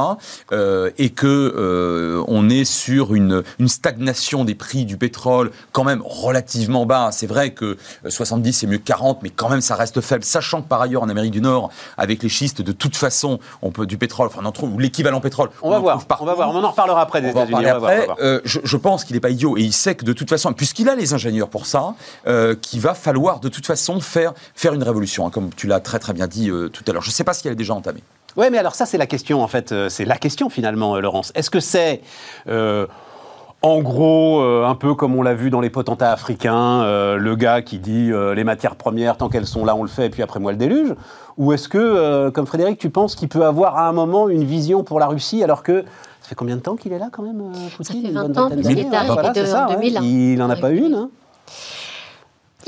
euh, 0.51 0.89
et 0.97 1.09
que 1.09 1.27
euh, 1.27 2.23
on 2.27 2.49
est 2.49 2.65
sur 2.65 3.13
une, 3.13 3.43
une 3.59 3.67
stagnation 3.67 4.45
des 4.45 4.55
prix 4.55 4.85
du 4.85 4.97
pétrole, 4.97 5.51
quand 5.71 5.83
même 5.83 6.01
relativement 6.03 6.85
bas, 6.85 7.09
c'est 7.11 7.27
vrai 7.27 7.51
que 7.51 7.77
70 8.07 8.53
c'est 8.53 8.67
mieux 8.67 8.77
que 8.77 8.83
40, 8.83 9.23
mais 9.23 9.29
quand 9.29 9.49
même 9.49 9.61
ça 9.61 9.75
reste 9.75 10.01
faible, 10.01 10.23
sachant 10.23 10.61
que 10.61 10.67
par 10.67 10.81
ailleurs 10.81 11.03
en 11.03 11.09
Amérique 11.09 11.31
du 11.31 11.41
Nord, 11.41 11.69
avec 11.97 12.23
les 12.23 12.29
schistes, 12.29 12.61
de 12.61 12.71
toute 12.71 12.95
façon, 12.95 13.39
on 13.61 13.71
peut 13.71 13.85
du 13.85 13.97
pétrole, 13.97 14.27
enfin 14.27 14.41
on 14.43 14.45
en 14.45 14.51
trouve 14.51 14.79
l'équivalent 14.79 15.21
pétrole. 15.21 15.49
On, 15.61 15.69
va 15.69 15.79
voir, 15.79 16.03
on 16.19 16.25
va 16.25 16.33
voir, 16.33 16.49
on 16.51 16.63
en 16.63 16.71
reparlera 16.71 17.01
après 17.01 17.21
des 17.21 17.29
États-Unis. 17.29 17.65
Euh, 18.19 18.41
je, 18.43 18.59
je, 18.63 18.77
pense 18.77 19.03
qu'il 19.03 19.15
n'est 19.15 19.19
pas 19.19 19.29
idiot 19.29 19.57
et 19.57 19.61
il 19.61 19.73
sait 19.73 19.95
que 19.95 20.05
de 20.05 20.13
toute 20.13 20.29
façon, 20.29 20.53
puisqu'il 20.53 20.89
a 20.89 20.95
les 20.95 21.13
ingénieurs 21.13 21.49
pour 21.49 21.65
ça, 21.65 21.95
euh, 22.27 22.55
qu'il 22.55 22.79
va 22.79 22.93
falloir 22.93 23.39
de 23.39 23.49
toute 23.49 23.65
façon 23.65 23.99
faire, 23.99 24.33
faire 24.55 24.73
une 24.73 24.83
révolution, 24.83 25.25
hein, 25.25 25.29
comme 25.29 25.49
tu 25.55 25.67
l'as 25.67 25.79
très 25.79 25.99
très 25.99 26.13
bien 26.13 26.27
dit 26.27 26.49
euh, 26.49 26.69
tout 26.69 26.83
à 26.87 26.93
l'heure. 26.93 27.01
Je 27.01 27.09
ne 27.09 27.13
sais 27.13 27.23
pas 27.23 27.33
si 27.33 27.47
elle 27.47 27.53
est 27.53 27.57
déjà 27.57 27.73
entamée. 27.73 28.03
Oui, 28.37 28.45
mais 28.51 28.57
alors 28.57 28.75
ça 28.75 28.85
c'est 28.85 28.97
la 28.97 29.07
question 29.07 29.41
en 29.41 29.47
fait, 29.47 29.73
c'est 29.89 30.05
la 30.05 30.17
question 30.17 30.49
finalement, 30.49 30.99
Laurence. 30.99 31.31
Est-ce 31.35 31.49
que 31.49 31.59
c'est 31.59 32.01
en 33.63 33.81
gros, 33.81 34.41
un 34.41 34.75
peu 34.75 34.93
comme 34.93 35.15
on 35.15 35.23
l'a 35.23 35.33
vu 35.33 35.49
dans 35.49 35.59
les 35.59 35.71
potentats 35.71 36.11
africains, 36.11 36.83
le 37.17 37.35
gars 37.35 37.61
qui 37.63 37.79
dit 37.79 38.11
les 38.35 38.43
matières 38.43 38.75
premières, 38.75 39.17
tant 39.17 39.29
qu'elles 39.29 39.47
sont 39.47 39.65
là, 39.65 39.75
on 39.75 39.81
le 39.81 39.89
fait, 39.89 40.05
et 40.05 40.09
puis 40.09 40.21
après 40.21 40.39
moi 40.39 40.51
le 40.51 40.57
déluge? 40.57 40.93
Ou 41.37 41.53
est-ce 41.53 41.67
que, 41.67 42.29
comme 42.29 42.45
Frédéric, 42.45 42.77
tu 42.77 42.89
penses 42.89 43.15
qu'il 43.15 43.29
peut 43.29 43.45
avoir 43.45 43.77
à 43.77 43.87
un 43.87 43.93
moment 43.93 44.29
une 44.29 44.43
vision 44.43 44.83
pour 44.83 44.99
la 44.99 45.07
Russie 45.07 45.43
alors 45.43 45.63
que 45.63 45.83
ça 46.21 46.29
fait 46.29 46.35
combien 46.35 46.55
de 46.55 46.61
temps 46.61 46.75
qu'il 46.75 46.93
est 46.93 46.99
là 46.99 47.09
quand 47.11 47.23
même, 47.23 47.41
Poutine 47.75 48.01
Ça 48.01 48.07
fait 48.07 48.13
20 48.13 48.37
ans, 48.37 48.49
il 48.51 48.79
est 48.79 48.93
arrivé 48.93 49.29
de, 49.29 49.73
2000. 49.73 49.99
Il 50.03 50.37
n'en 50.37 50.49
a 50.49 50.55
pas 50.55 50.71
une 50.71 50.93
hein 50.93 51.09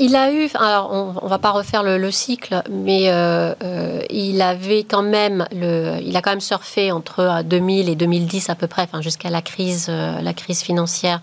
il 0.00 0.16
a 0.16 0.32
eu, 0.32 0.48
alors 0.54 0.90
on, 0.90 1.24
ne 1.24 1.28
va 1.28 1.38
pas 1.38 1.50
refaire 1.50 1.82
le, 1.82 2.10
cycle, 2.10 2.62
mais 2.70 3.08
euh, 3.08 3.54
euh, 3.62 4.00
il 4.08 4.40
avait 4.40 4.82
quand 4.82 5.02
même 5.02 5.46
le, 5.52 5.98
il 6.02 6.16
a 6.16 6.22
quand 6.22 6.30
même 6.30 6.40
surfé 6.40 6.90
entre 6.90 7.42
2000 7.44 7.88
et 7.88 7.94
2010 7.94 8.48
à 8.48 8.54
peu 8.54 8.66
près, 8.66 8.88
jusqu'à 9.00 9.28
la 9.28 9.42
crise, 9.42 9.86
euh, 9.90 10.20
la 10.22 10.32
crise 10.32 10.62
financière, 10.62 11.20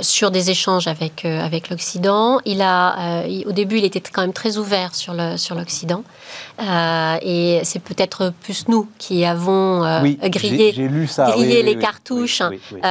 sur 0.00 0.30
des 0.30 0.50
échanges 0.50 0.86
avec 0.86 1.24
avec 1.24 1.68
l'Occident. 1.70 2.40
Il 2.44 2.62
a, 2.62 3.24
au 3.46 3.52
début, 3.52 3.78
il 3.78 3.84
était 3.84 4.00
quand 4.00 4.22
même 4.22 4.32
très 4.32 4.56
ouvert 4.56 4.94
sur 4.94 5.12
le 5.12 5.36
sur 5.36 5.54
l'Occident, 5.54 6.02
et 6.60 7.60
c'est 7.62 7.82
peut-être 7.82 8.32
plus 8.42 8.66
nous 8.68 8.88
qui 8.98 9.24
avons 9.24 9.80
grillé, 10.24 10.72
grillé 10.72 11.62
les 11.62 11.78
cartouches 11.78 12.42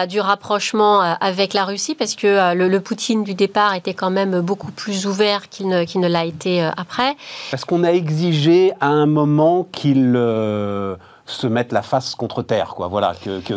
du 0.09 0.19
rapprochement 0.19 1.01
avec 1.01 1.53
la 1.53 1.65
Russie, 1.65 1.95
parce 1.95 2.15
que 2.15 2.53
le, 2.53 2.67
le 2.67 2.79
Poutine 2.79 3.23
du 3.23 3.33
départ 3.33 3.75
était 3.75 3.93
quand 3.93 4.09
même 4.09 4.39
beaucoup 4.41 4.71
plus 4.71 5.05
ouvert 5.05 5.49
qu'il 5.49 5.67
ne, 5.67 5.83
ne 5.99 6.07
l'a 6.07 6.25
été 6.25 6.63
euh, 6.63 6.69
après. 6.77 7.15
Parce 7.51 7.65
qu'on 7.65 7.83
a 7.83 7.91
exigé 7.91 8.71
à 8.79 8.87
un 8.87 9.05
moment 9.05 9.67
qu'il 9.71 10.13
euh, 10.15 10.95
se 11.27 11.45
mette 11.45 11.73
la 11.73 11.81
face 11.81 12.15
contre 12.15 12.41
terre, 12.41 12.73
quoi. 12.75 12.87
Voilà, 12.87 13.13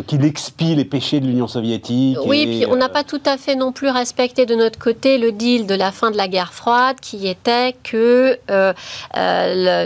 qu'il 0.07 0.25
expie 0.25 0.75
les 0.75 0.85
péchés 0.85 1.21
de 1.21 1.27
l'Union 1.27 1.47
soviétique. 1.47 2.19
Oui, 2.27 2.45
puis 2.47 2.67
on 2.69 2.75
n'a 2.75 2.87
euh, 2.87 2.89
pas 2.89 3.05
tout 3.05 3.21
à 3.25 3.39
fait 3.39 3.55
non 3.55 3.71
plus 3.71 3.89
respecté 3.89 4.45
de 4.45 4.57
notre 4.57 4.79
côté 4.79 5.19
le 5.19 5.31
deal 5.31 5.67
de 5.67 5.75
la 5.77 5.93
fin 5.93 6.11
de 6.11 6.17
la 6.17 6.27
guerre 6.27 6.53
froide, 6.53 6.97
qui 7.01 7.29
était 7.29 7.77
que 7.85 8.39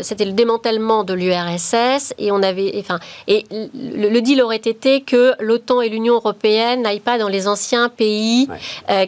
c'était 0.03 0.24
le 0.24 0.32
démantèlement 0.32 1.05
de 1.05 1.12
l'URSS 1.12 2.14
et 2.18 2.32
on 2.32 2.43
avait, 2.43 2.74
enfin, 2.78 2.99
et 3.28 3.45
le, 3.53 4.20
deal 4.20 4.41
aurait 4.41 4.57
été 4.57 5.03
que 5.03 5.35
l'OTAN 5.41 5.82
et 5.82 5.91
l'Union 5.91 6.14
européenne 6.14 6.82
n'aillent 6.82 7.01
pas 7.01 7.18
dans 7.18 7.28
les 7.28 7.47
anciens 7.49 7.91
pays 7.91 8.49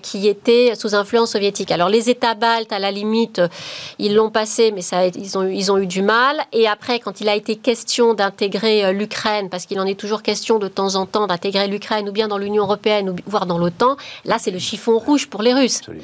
qui 0.03 0.29
étaient 0.29 0.75
sous 0.75 0.95
influence 0.95 1.33
soviétique. 1.33 1.71
Alors 1.71 1.89
les 1.89 2.11
États 2.11 2.35
baltes, 2.35 2.73
à 2.73 2.79
la 2.79 2.91
limite, 2.91 3.41
ils 3.99 4.15
l'ont 4.15 4.31
passé, 4.31 4.71
mais 4.71 4.83
ça, 4.83 5.07
ils, 5.07 5.39
ont, 5.39 5.49
ils 5.49 5.73
ont 5.73 5.79
eu 5.79 5.87
du 5.87 6.03
mal. 6.03 6.37
Et 6.53 6.69
après, 6.69 7.01
quand 7.01 7.21
il 7.21 7.29
a 7.29 7.35
été 7.35 7.57
question 7.57 8.13
d'intégrer 8.15 8.66
euh, 8.67 8.93
l'Ukraine, 8.93 9.49
parce 9.49 9.67
qu'il 9.67 9.81
en 9.81 9.87
est 9.87 9.99
toujours 9.99 10.23
question 10.23 10.59
de 10.59 10.69
temps 10.69 10.95
en 10.95 11.07
temps 11.07 11.27
d'intégrer 11.27 11.69
l'Ukraine, 11.69 12.09
ou 12.09 12.13
bien 12.13 12.29
dans 12.29 12.39
l'Union 12.39 12.65
européenne, 12.65 13.11
ou 13.11 13.17
voire 13.27 13.47
dans 13.47 13.59
l'OTAN, 13.59 13.97
là, 14.25 14.39
c'est 14.39 14.51
le 14.51 14.59
chiffon 14.59 14.99
rouge 14.99 15.29
pour 15.29 15.43
les 15.43 15.55
Russes. 15.55 15.81
Il 15.89 15.95
ne 15.95 16.01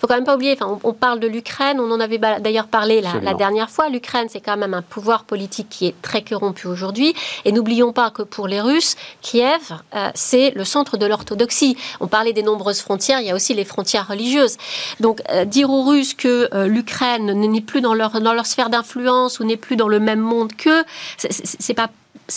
faut 0.00 0.06
quand 0.06 0.14
même 0.14 0.24
pas 0.24 0.34
oublier, 0.34 0.56
enfin, 0.60 0.78
on, 0.82 0.92
parle 0.92 1.20
de 1.20 1.26
l'Ukraine, 1.26 1.80
on 1.80 1.90
en 1.90 2.00
avait 2.00 2.18
d'ailleurs 2.18 2.66
parlé 2.66 3.00
la, 3.00 3.34
dernière 3.34 3.70
fois. 3.70 3.88
L'Ukraine, 3.88 4.28
c'est 4.30 4.40
quand 4.40 4.56
même 4.56 4.74
un 4.74 4.82
pouvoir 4.82 5.24
politique 5.24 5.68
qui 5.70 5.86
est 5.86 5.94
très 6.02 6.22
corrompu 6.22 6.66
aujourd'hui. 6.66 7.14
Et 7.44 7.52
n'oublions 7.52 7.92
pas 7.92 8.10
que 8.10 8.22
pour 8.22 8.48
les 8.48 8.60
Russes, 8.60 8.96
Kiev, 9.20 9.72
euh, 9.94 10.10
c'est 10.14 10.52
le 10.54 10.64
centre 10.64 10.96
de 10.96 11.06
l'orthodoxie. 11.06 11.76
On 12.00 12.08
parlait 12.08 12.32
des 12.32 12.42
nombreuses 12.42 12.80
frontières, 12.80 13.20
il 13.20 13.26
y 13.26 13.30
a 13.30 13.34
aussi 13.34 13.54
les 13.54 13.64
frontières 13.64 14.08
religieuses. 14.08 14.56
Donc, 15.00 15.22
euh, 15.30 15.44
dire 15.44 15.70
aux 15.70 15.82
Russes 15.82 16.14
que 16.14 16.48
euh, 16.54 16.66
l'Ukraine 16.66 17.32
n'est 17.32 17.60
plus 17.60 17.80
dans 17.80 17.94
leur, 17.94 18.20
dans 18.20 18.34
leur 18.34 18.46
sphère 18.46 18.70
d'influence 18.70 19.40
ou 19.40 19.44
n'est 19.44 19.56
plus 19.56 19.76
dans 19.76 19.88
le 19.88 20.00
même 20.00 20.20
monde 20.20 20.52
qu'eux, 20.54 20.84
c'est 21.18 21.74
pas 21.74 21.88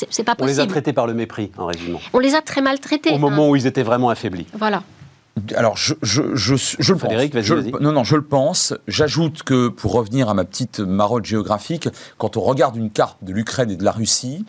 c'est 0.09 0.23
pas 0.23 0.35
possible. 0.35 0.43
On 0.43 0.45
les 0.45 0.59
a 0.59 0.67
traités 0.67 0.93
par 0.93 1.07
le 1.07 1.13
mépris, 1.13 1.51
en 1.57 1.65
résumé. 1.65 1.99
On 2.13 2.19
les 2.19 2.35
a 2.35 2.41
très 2.41 2.61
mal 2.61 2.79
traités. 2.79 3.11
Au 3.11 3.17
moment 3.17 3.49
où 3.49 3.55
ils 3.55 3.67
étaient 3.67 3.83
vraiment 3.83 4.09
affaiblis. 4.09 4.47
Voilà. 4.53 4.83
Alors, 5.55 5.75
je, 5.75 5.93
je, 6.01 6.33
je, 6.33 6.55
je 6.55 6.93
le 6.93 6.99
Frédéric, 6.99 7.33
pense. 7.33 7.43
Vas-y, 7.43 7.71
non, 7.81 7.91
non, 7.91 8.03
je 8.05 8.15
le 8.15 8.23
pense. 8.23 8.73
J'ajoute 8.87 9.43
que, 9.43 9.67
pour 9.67 9.91
revenir 9.91 10.29
à 10.29 10.33
ma 10.33 10.45
petite 10.45 10.79
marotte 10.79 11.25
géographique, 11.25 11.89
quand 12.17 12.37
on 12.37 12.41
regarde 12.41 12.77
une 12.77 12.89
carte 12.89 13.17
de 13.21 13.33
l'Ukraine 13.33 13.69
et 13.69 13.75
de 13.75 13.83
la 13.83 13.91
Russie, 13.91 14.45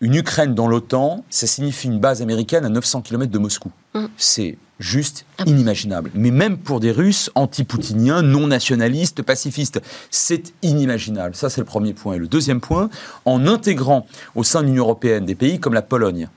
une 0.00 0.14
Ukraine 0.14 0.54
dans 0.54 0.68
l'OTAN, 0.68 1.24
ça 1.28 1.48
signifie 1.48 1.88
une 1.88 1.98
base 1.98 2.22
américaine 2.22 2.64
à 2.64 2.68
900 2.68 3.02
km 3.02 3.32
de 3.32 3.38
Moscou. 3.38 3.72
Mm. 3.94 4.06
C'est 4.16 4.58
juste 4.78 5.24
ah 5.38 5.44
inimaginable. 5.46 6.10
Mais 6.14 6.30
même 6.30 6.58
pour 6.58 6.80
des 6.80 6.92
Russes 6.92 7.30
anti-poutiniens, 7.34 8.22
non 8.22 8.46
nationalistes, 8.46 9.22
pacifistes, 9.22 9.80
c'est 10.10 10.52
inimaginable. 10.62 11.34
Ça, 11.34 11.50
c'est 11.50 11.60
le 11.60 11.66
premier 11.66 11.94
point. 11.94 12.14
Et 12.14 12.18
le 12.18 12.28
deuxième 12.28 12.60
point, 12.60 12.90
en 13.24 13.46
intégrant 13.46 14.06
au 14.34 14.44
sein 14.44 14.62
de 14.62 14.66
l'Union 14.66 14.84
européenne 14.84 15.24
des 15.24 15.34
pays 15.34 15.58
comme 15.58 15.74
la 15.74 15.82
Pologne, 15.82 16.28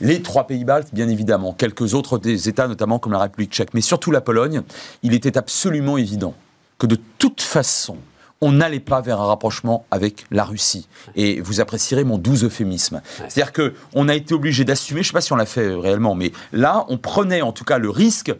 les 0.00 0.22
trois 0.22 0.46
pays 0.46 0.64
baltes, 0.64 0.90
bien 0.92 1.08
évidemment, 1.08 1.52
quelques 1.52 1.94
autres 1.94 2.18
des 2.18 2.48
États, 2.48 2.68
notamment 2.68 2.98
comme 2.98 3.12
la 3.12 3.20
République 3.20 3.52
tchèque, 3.52 3.74
mais 3.74 3.80
surtout 3.80 4.10
la 4.10 4.20
Pologne, 4.20 4.62
il 5.02 5.14
était 5.14 5.36
absolument 5.36 5.98
évident 5.98 6.34
que 6.78 6.86
de 6.86 6.96
toute 7.18 7.40
façon, 7.40 7.96
on 8.40 8.52
n'allait 8.52 8.80
pas 8.80 9.00
vers 9.00 9.20
un 9.20 9.26
rapprochement 9.26 9.84
avec 9.90 10.26
la 10.30 10.44
Russie. 10.44 10.88
Et 11.16 11.40
vous 11.40 11.60
apprécierez 11.60 12.04
mon 12.04 12.18
doux 12.18 12.44
euphémisme. 12.44 13.00
C'est-à-dire 13.28 13.52
qu'on 13.52 14.08
a 14.08 14.14
été 14.14 14.34
obligé 14.34 14.64
d'assumer, 14.64 15.02
je 15.02 15.08
ne 15.08 15.08
sais 15.08 15.12
pas 15.12 15.20
si 15.20 15.32
on 15.32 15.36
l'a 15.36 15.46
fait 15.46 15.74
réellement, 15.74 16.14
mais 16.14 16.32
là, 16.52 16.84
on 16.88 16.98
prenait 16.98 17.42
en 17.42 17.52
tout 17.52 17.64
cas 17.64 17.78
le 17.78 17.90
risque 17.90 18.32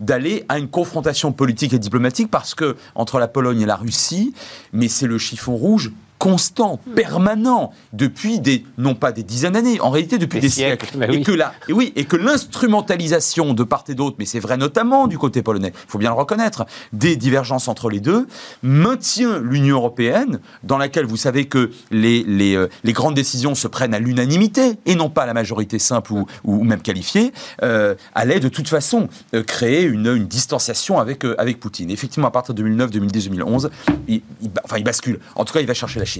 d'aller 0.00 0.44
à 0.48 0.58
une 0.58 0.68
confrontation 0.68 1.32
politique 1.32 1.72
et 1.74 1.78
diplomatique 1.78 2.30
parce 2.30 2.54
que 2.54 2.76
entre 2.94 3.18
la 3.18 3.28
Pologne 3.28 3.60
et 3.60 3.66
la 3.66 3.76
Russie, 3.76 4.34
mais 4.72 4.88
c'est 4.88 5.06
le 5.06 5.18
chiffon 5.18 5.56
rouge 5.56 5.92
constant, 6.22 6.78
hmm. 6.86 6.94
permanent, 6.94 7.72
depuis 7.92 8.38
des, 8.38 8.64
non 8.78 8.94
pas 8.94 9.10
des 9.10 9.24
dizaines 9.24 9.54
d'années, 9.54 9.80
en 9.80 9.90
réalité 9.90 10.18
depuis 10.18 10.38
des, 10.38 10.48
siècles. 10.48 10.86
Et, 11.10 11.20
que 11.22 11.32
la, 11.32 11.52
et, 11.68 11.72
oui, 11.72 11.92
et 11.96 12.04
que 12.04 12.14
l'instrumentalisation 12.14 13.54
de 13.54 13.64
part 13.64 13.82
et 13.88 13.96
d'autre, 13.96 14.14
mais 14.20 14.24
c'est 14.24 14.38
vrai 14.38 14.56
notamment 14.56 15.08
du 15.08 15.18
côté 15.18 15.42
polonais, 15.42 15.72
il 15.74 15.90
faut 15.90 15.98
bien 15.98 16.10
le 16.10 16.16
reconnaître, 16.16 16.64
des 16.92 17.16
divergences 17.16 17.66
entre 17.66 17.90
les 17.90 17.98
deux, 17.98 18.28
maintient 18.62 19.40
l'Union 19.40 19.78
européenne, 19.78 20.38
dans 20.62 20.78
laquelle 20.78 21.06
vous 21.06 21.16
savez 21.16 21.46
que 21.46 21.72
les, 21.90 22.22
les, 22.22 22.54
euh, 22.54 22.68
les 22.84 22.92
grandes 22.92 23.16
décisions 23.16 23.56
se 23.56 23.66
prennent 23.66 23.92
à 23.92 23.98
l'unanimité, 23.98 24.74
et 24.86 24.94
non 24.94 25.10
pas 25.10 25.22
à 25.22 25.26
la 25.26 25.34
majorité 25.34 25.80
simple 25.80 26.12
ou, 26.12 26.26
ou 26.44 26.62
même 26.62 26.82
qualifiée, 26.82 27.32
euh, 27.64 27.96
allait 28.14 28.38
de 28.38 28.48
toute 28.48 28.68
façon 28.68 29.08
euh, 29.34 29.42
créer 29.42 29.82
une, 29.82 30.06
une 30.06 30.28
distanciation 30.28 31.00
avec, 31.00 31.24
avec 31.36 31.58
Poutine. 31.58 31.90
effectivement, 31.90 32.28
à 32.28 32.30
partir 32.30 32.54
de 32.54 32.62
2009, 32.62 32.92
2010, 32.92 33.24
2011, 33.30 33.70
il, 34.06 34.22
enfin, 34.62 34.76
il 34.78 34.84
bascule. 34.84 35.18
En 35.34 35.44
tout 35.44 35.52
cas, 35.52 35.60
il 35.60 35.66
va 35.66 35.74
chercher 35.74 35.98
la 35.98 36.11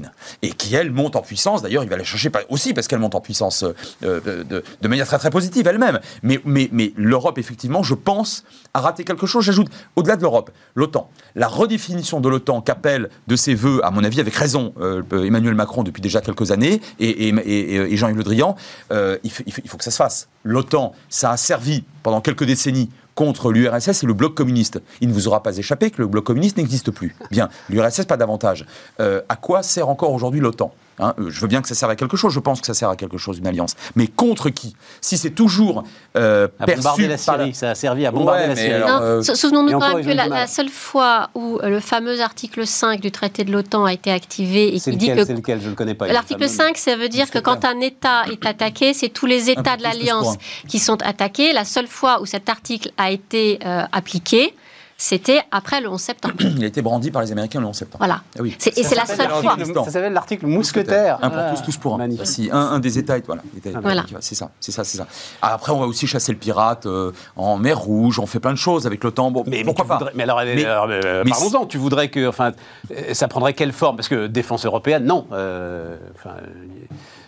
Et 0.43 0.51
qui, 0.51 0.75
elle, 0.75 0.91
monte 0.91 1.17
en 1.17 1.23
puissance. 1.23 1.63
D'ailleurs, 1.63 1.85
il 1.85 1.91
va 1.91 1.97
la 1.97 2.05
chercher 2.05 2.31
aussi 2.49 2.75
parce 2.75 2.89
qu'elle 2.89 2.99
monte 2.99 3.15
en 3.15 3.21
puissance 3.21 3.65
de, 4.03 4.21
de, 4.21 4.89
manière 4.89 5.07
très 5.07 5.19
très 5.19 5.31
positive 5.31 5.67
elle-même. 5.67 6.01
Mais, 6.23 6.41
l'Europe, 6.97 7.39
effectivement, 7.39 7.83
je 7.83 7.95
pense, 7.95 8.45
a 8.75 8.81
raté 8.81 9.05
quelque 9.05 9.27
chose. 9.27 9.45
J'ajoute, 9.45 9.69
au-delà 9.97 10.17
de 10.17 10.23
l'Europe, 10.23 10.51
l'OTAN. 10.75 11.11
La 11.35 11.49
redéfinition 11.49 12.21
de 12.21 12.29
l'OTAN 12.29 12.61
qu'appelle 12.61 13.11
de 13.27 13.37
ses 13.37 13.55
voeux, 13.55 13.85
à 13.85 13.91
mon 13.91 14.05
avis, 14.05 14.21
avec 14.21 14.35
raison, 14.35 14.75
Emmanuel 15.11 15.55
Macron 15.55 15.83
depuis 15.83 16.03
déjà 16.03 16.21
quelques 16.21 16.51
années 16.51 16.81
et, 17.01 17.97
Jean-Yves 17.97 18.17
Le 18.17 18.25
Drian, 18.25 18.57
il 18.91 19.31
faut 19.31 19.77
que 19.77 19.85
ça 19.85 19.91
se 19.91 19.97
fasse. 19.97 20.29
L'OTAN, 20.45 20.93
ça 21.09 21.31
a 21.31 21.37
servi 21.37 21.85
pendant 22.03 22.21
quelques 22.21 22.45
décennies 22.45 22.91
contre 23.15 23.53
l'URSS 23.53 24.03
et 24.03 24.07
le 24.07 24.15
bloc 24.15 24.35
communiste. 24.35 24.81
Il 25.01 25.09
ne 25.09 25.13
vous 25.13 25.29
aura 25.29 25.43
pas 25.43 25.57
échappé 25.57 25.91
que 25.91 26.01
le 26.01 26.09
bloc 26.09 26.25
communiste 26.25 26.57
n'existe 26.57 26.91
plus. 26.91 27.15
Bien, 27.31 27.49
l'URSS, 27.69 28.05
pas 28.07 28.17
davantage. 28.17 28.67
Euh, 29.01 29.21
à 29.29 29.37
quoi 29.37 29.63
sert 29.63 29.89
encore 29.89 30.13
aujourd'hui 30.13 30.41
l'OTAN? 30.41 30.73
Hein, 30.99 31.15
euh, 31.19 31.31
je 31.31 31.41
veux 31.41 31.47
bien 31.47 31.63
que 31.63 31.69
ça 31.69 31.75
serve 31.75 31.91
à 31.91 31.97
quelque 31.97 32.17
chose, 32.17 32.33
je 32.33 32.41
pense 32.41 32.61
que 32.61 32.67
ça 32.67 32.75
sert 32.75 32.89
à 32.89 32.97
quelque 32.97 33.19
chose, 33.19 33.39
une 33.39 33.47
alliance. 33.47 33.75
Mais 33.97 34.07
contre 34.07 34.51
qui? 34.51 34.77
Si 35.01 35.17
c'est 35.17 35.31
toujours 35.31 35.85
euh, 36.17 36.49
à 36.59 36.67
bombarder 36.67 37.09
la 37.09 37.17
Syrie, 37.17 37.55
ça 37.55 37.71
a 37.71 37.75
servi 37.75 38.07
à 38.07 38.11
bombarder 38.11 38.49
la 38.49 38.57
Syrie. 38.57 38.83
Euh, 38.83 39.23
souvenons-nous 39.23 39.79
quand 39.79 39.97
même 39.97 40.05
que 40.05 40.13
la, 40.13 40.47
seule 40.47 40.69
fois 40.69 41.31
où 41.35 41.59
le 41.63 41.81
fameux 41.81 42.21
article 42.21 42.67
5 42.67 43.01
du 43.01 43.11
traité 43.11 43.45
de 43.45 43.53
l'OTAN 43.53 43.85
a 43.85 43.93
été 43.93 44.11
activé 44.11 44.75
et 44.75 44.81
qui 44.81 44.97
dit 44.97 45.13
que... 45.13 45.25
C'est 45.25 45.35
lequel? 45.35 45.61
Je 45.63 45.71
ne 45.71 45.75
connais 45.75 45.95
pas. 45.95 46.09
L'article 46.09 46.49
5, 46.49 46.77
ça 46.77 46.97
veut 46.97 47.09
dire 47.09 47.31
que 47.31 47.39
quand 47.39 47.65
un 47.65 47.81
État 47.81 48.25
est 48.31 48.45
attaqué, 48.45 48.93
c'est 48.95 49.09
tous 49.09 49.27
les 49.27 49.51
États 49.51 49.77
de 49.77 49.83
l'Alliance 49.83 50.37
qui 50.69 50.79
sont 50.79 51.01
attaqués. 51.03 51.53
La 51.53 51.65
seule 51.65 51.87
fois 51.87 52.21
où 52.21 52.27
cet 52.27 52.49
article 52.49 52.91
a 52.99 53.11
été 53.11 53.59
appliqué, 53.93 54.55
c'était 55.03 55.43
après 55.51 55.81
le 55.81 55.89
11 55.89 56.01
septembre. 56.01 56.37
Il 56.41 56.63
a 56.63 56.69
été 56.69 56.81
brandi 56.81 57.11
par 57.11 57.23
les 57.23 57.33
Américains 57.33 57.59
le 57.59 57.67
11 57.67 57.75
septembre. 57.75 58.05
Voilà. 58.05 58.23
Ah 58.39 58.41
oui. 58.41 58.57
Et 58.77 58.85
c'est 58.85 58.95
la 58.95 59.05
seule 59.05 59.29
fois. 59.29 59.57
Ça 59.85 59.91
s'appelle 59.91 60.13
l'article 60.13 60.47
mousquetaire. 60.47 61.19
Un 61.23 61.31
pour 61.31 61.57
tous, 61.57 61.63
tous 61.65 61.77
pour 61.77 62.01
un. 62.01 62.09
Si, 62.25 62.49
un, 62.53 62.79
des 62.79 63.01
États, 63.01 63.19
voilà. 63.27 63.43
voilà. 63.83 64.05
C'est 64.21 64.37
ça, 64.37 64.53
c'est 64.61 64.71
ça, 64.71 64.85
c'est 64.85 64.99
ça. 64.99 65.09
Après, 65.43 65.73
on 65.73 65.81
va 65.81 65.87
aussi 65.87 66.07
chasser 66.07 66.31
le 66.31 66.39
pirate 66.39 66.87
euh, 66.87 67.11
en 67.35 67.57
mer 67.57 67.81
Rouge. 67.81 68.21
On 68.21 68.27
fait 68.27 68.39
plein 68.39 68.53
de 68.53 68.59
choses 68.59 68.87
avec 68.87 69.03
l'OTAN. 69.03 69.33
Bon, 69.33 69.43
mais 69.45 69.65
pourquoi 69.65 69.87
pas 69.87 69.99
Mais 70.15 70.23
alors, 70.23 70.41
euh, 70.41 71.25
parlons-en. 71.25 71.67
Tu 71.67 71.79
voudrais 71.79 72.09
que, 72.09 72.29
enfin, 72.29 72.53
ça 73.13 73.27
prendrait 73.27 73.55
quelle 73.55 73.73
forme? 73.73 73.97
Parce 73.97 74.09
que 74.09 74.29
défense 74.29 74.65
européenne, 74.67 75.05
non. 75.05 75.27
Euh, 75.33 75.97
enfin, 76.15 76.37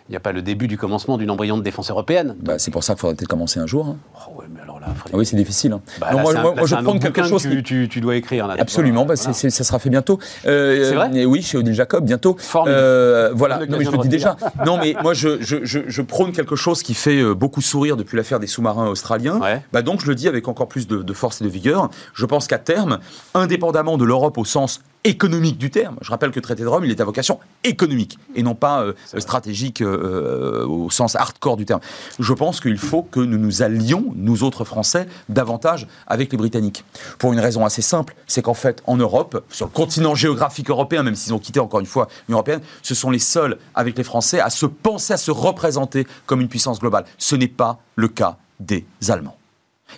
il 0.08 0.12
n'y 0.12 0.16
a 0.16 0.20
pas 0.20 0.32
le 0.32 0.42
début 0.42 0.68
du 0.68 0.76
commencement 0.76 1.16
d'une 1.16 1.30
embryon 1.30 1.56
de 1.56 1.62
défense 1.62 1.90
européenne. 1.90 2.36
Bah, 2.38 2.58
c'est 2.58 2.70
pour 2.70 2.84
ça 2.84 2.94
qu'il 2.94 3.00
faudrait 3.00 3.16
peut-être 3.16 3.28
commencer 3.28 3.58
un 3.58 3.66
jour. 3.66 3.88
Hein. 3.88 3.96
Oh, 4.14 4.38
ouais, 4.38 4.46
ah 4.86 5.16
oui, 5.16 5.26
c'est 5.26 5.36
difficile. 5.36 5.72
Hein. 5.72 5.80
Bah, 6.00 6.12
moi, 6.12 6.32
je 6.64 6.74
prends 6.74 6.98
quelque 6.98 7.24
chose 7.24 7.44
que 7.44 7.60
tu, 7.60 7.88
tu, 7.88 8.00
dois 8.00 8.16
écrire. 8.16 8.46
Là, 8.46 8.56
Absolument, 8.58 9.04
bah, 9.04 9.16
ça 9.16 9.32
sera 9.32 9.78
fait 9.78 9.90
bientôt. 9.90 10.18
Euh, 10.46 10.88
c'est 10.88 10.94
vrai 10.94 11.24
Oui, 11.24 11.42
chez 11.42 11.58
Odile 11.58 11.74
Jacob, 11.74 12.04
bientôt. 12.04 12.36
Euh, 12.66 13.30
voilà, 13.34 13.60
non, 13.66 13.78
mais 13.78 13.84
je 13.84 13.90
le 13.90 13.98
dis 13.98 14.08
déjà. 14.08 14.36
non, 14.66 14.78
mais 14.78 14.94
moi, 15.02 15.14
je, 15.14 15.40
je, 15.40 15.58
je, 15.64 16.02
prône 16.02 16.32
quelque 16.32 16.56
chose 16.56 16.82
qui 16.82 16.94
fait 16.94 17.20
euh, 17.20 17.34
beaucoup 17.34 17.60
sourire 17.60 17.96
depuis 17.96 18.16
l'affaire 18.16 18.40
des 18.40 18.46
sous-marins 18.46 18.88
australiens. 18.88 19.40
Bah, 19.72 19.82
donc, 19.82 20.00
je 20.00 20.06
le 20.06 20.14
dis 20.14 20.28
avec 20.28 20.48
encore 20.48 20.68
plus 20.68 20.86
de, 20.86 20.98
de 21.02 21.12
force 21.12 21.40
et 21.40 21.44
de 21.44 21.50
vigueur. 21.50 21.90
Je 22.14 22.26
pense 22.26 22.46
qu'à 22.46 22.58
terme, 22.58 22.98
indépendamment 23.34 23.96
de 23.96 24.04
l'Europe 24.04 24.38
au 24.38 24.44
sens 24.44 24.80
économique 25.04 25.58
du 25.58 25.70
terme. 25.70 25.96
Je 26.00 26.10
rappelle 26.10 26.30
que 26.30 26.36
le 26.36 26.42
traité 26.42 26.62
de 26.62 26.68
Rome, 26.68 26.84
il 26.84 26.90
est 26.90 27.00
à 27.00 27.04
vocation 27.04 27.38
économique 27.62 28.18
et 28.34 28.42
non 28.42 28.54
pas 28.54 28.82
euh, 28.82 28.94
stratégique 29.18 29.82
euh, 29.82 30.64
euh, 30.64 30.66
au 30.66 30.90
sens 30.90 31.14
hardcore 31.14 31.56
du 31.56 31.66
terme. 31.66 31.80
Je 32.18 32.32
pense 32.32 32.60
qu'il 32.60 32.78
faut 32.78 33.02
que 33.02 33.20
nous 33.20 33.38
nous 33.38 33.62
allions, 33.62 34.12
nous 34.16 34.42
autres 34.42 34.64
Français, 34.64 35.06
davantage 35.28 35.86
avec 36.06 36.32
les 36.32 36.38
Britanniques. 36.38 36.84
Pour 37.18 37.32
une 37.32 37.40
raison 37.40 37.64
assez 37.64 37.82
simple, 37.82 38.14
c'est 38.26 38.42
qu'en 38.42 38.54
fait, 38.54 38.82
en 38.86 38.96
Europe, 38.96 39.44
sur 39.50 39.66
le 39.66 39.72
continent 39.72 40.14
géographique 40.14 40.70
européen, 40.70 41.02
même 41.02 41.14
s'ils 41.14 41.34
ont 41.34 41.38
quitté 41.38 41.60
encore 41.60 41.80
une 41.80 41.86
fois 41.86 42.08
l'Union 42.26 42.38
européenne, 42.38 42.60
ce 42.82 42.94
sont 42.94 43.10
les 43.10 43.18
seuls, 43.18 43.58
avec 43.74 43.98
les 43.98 44.04
Français, 44.04 44.40
à 44.40 44.50
se 44.50 44.66
penser, 44.66 45.12
à 45.12 45.18
se 45.18 45.30
représenter 45.30 46.06
comme 46.26 46.40
une 46.40 46.48
puissance 46.48 46.80
globale. 46.80 47.04
Ce 47.18 47.36
n'est 47.36 47.48
pas 47.48 47.78
le 47.96 48.08
cas 48.08 48.38
des 48.60 48.86
Allemands. 49.08 49.36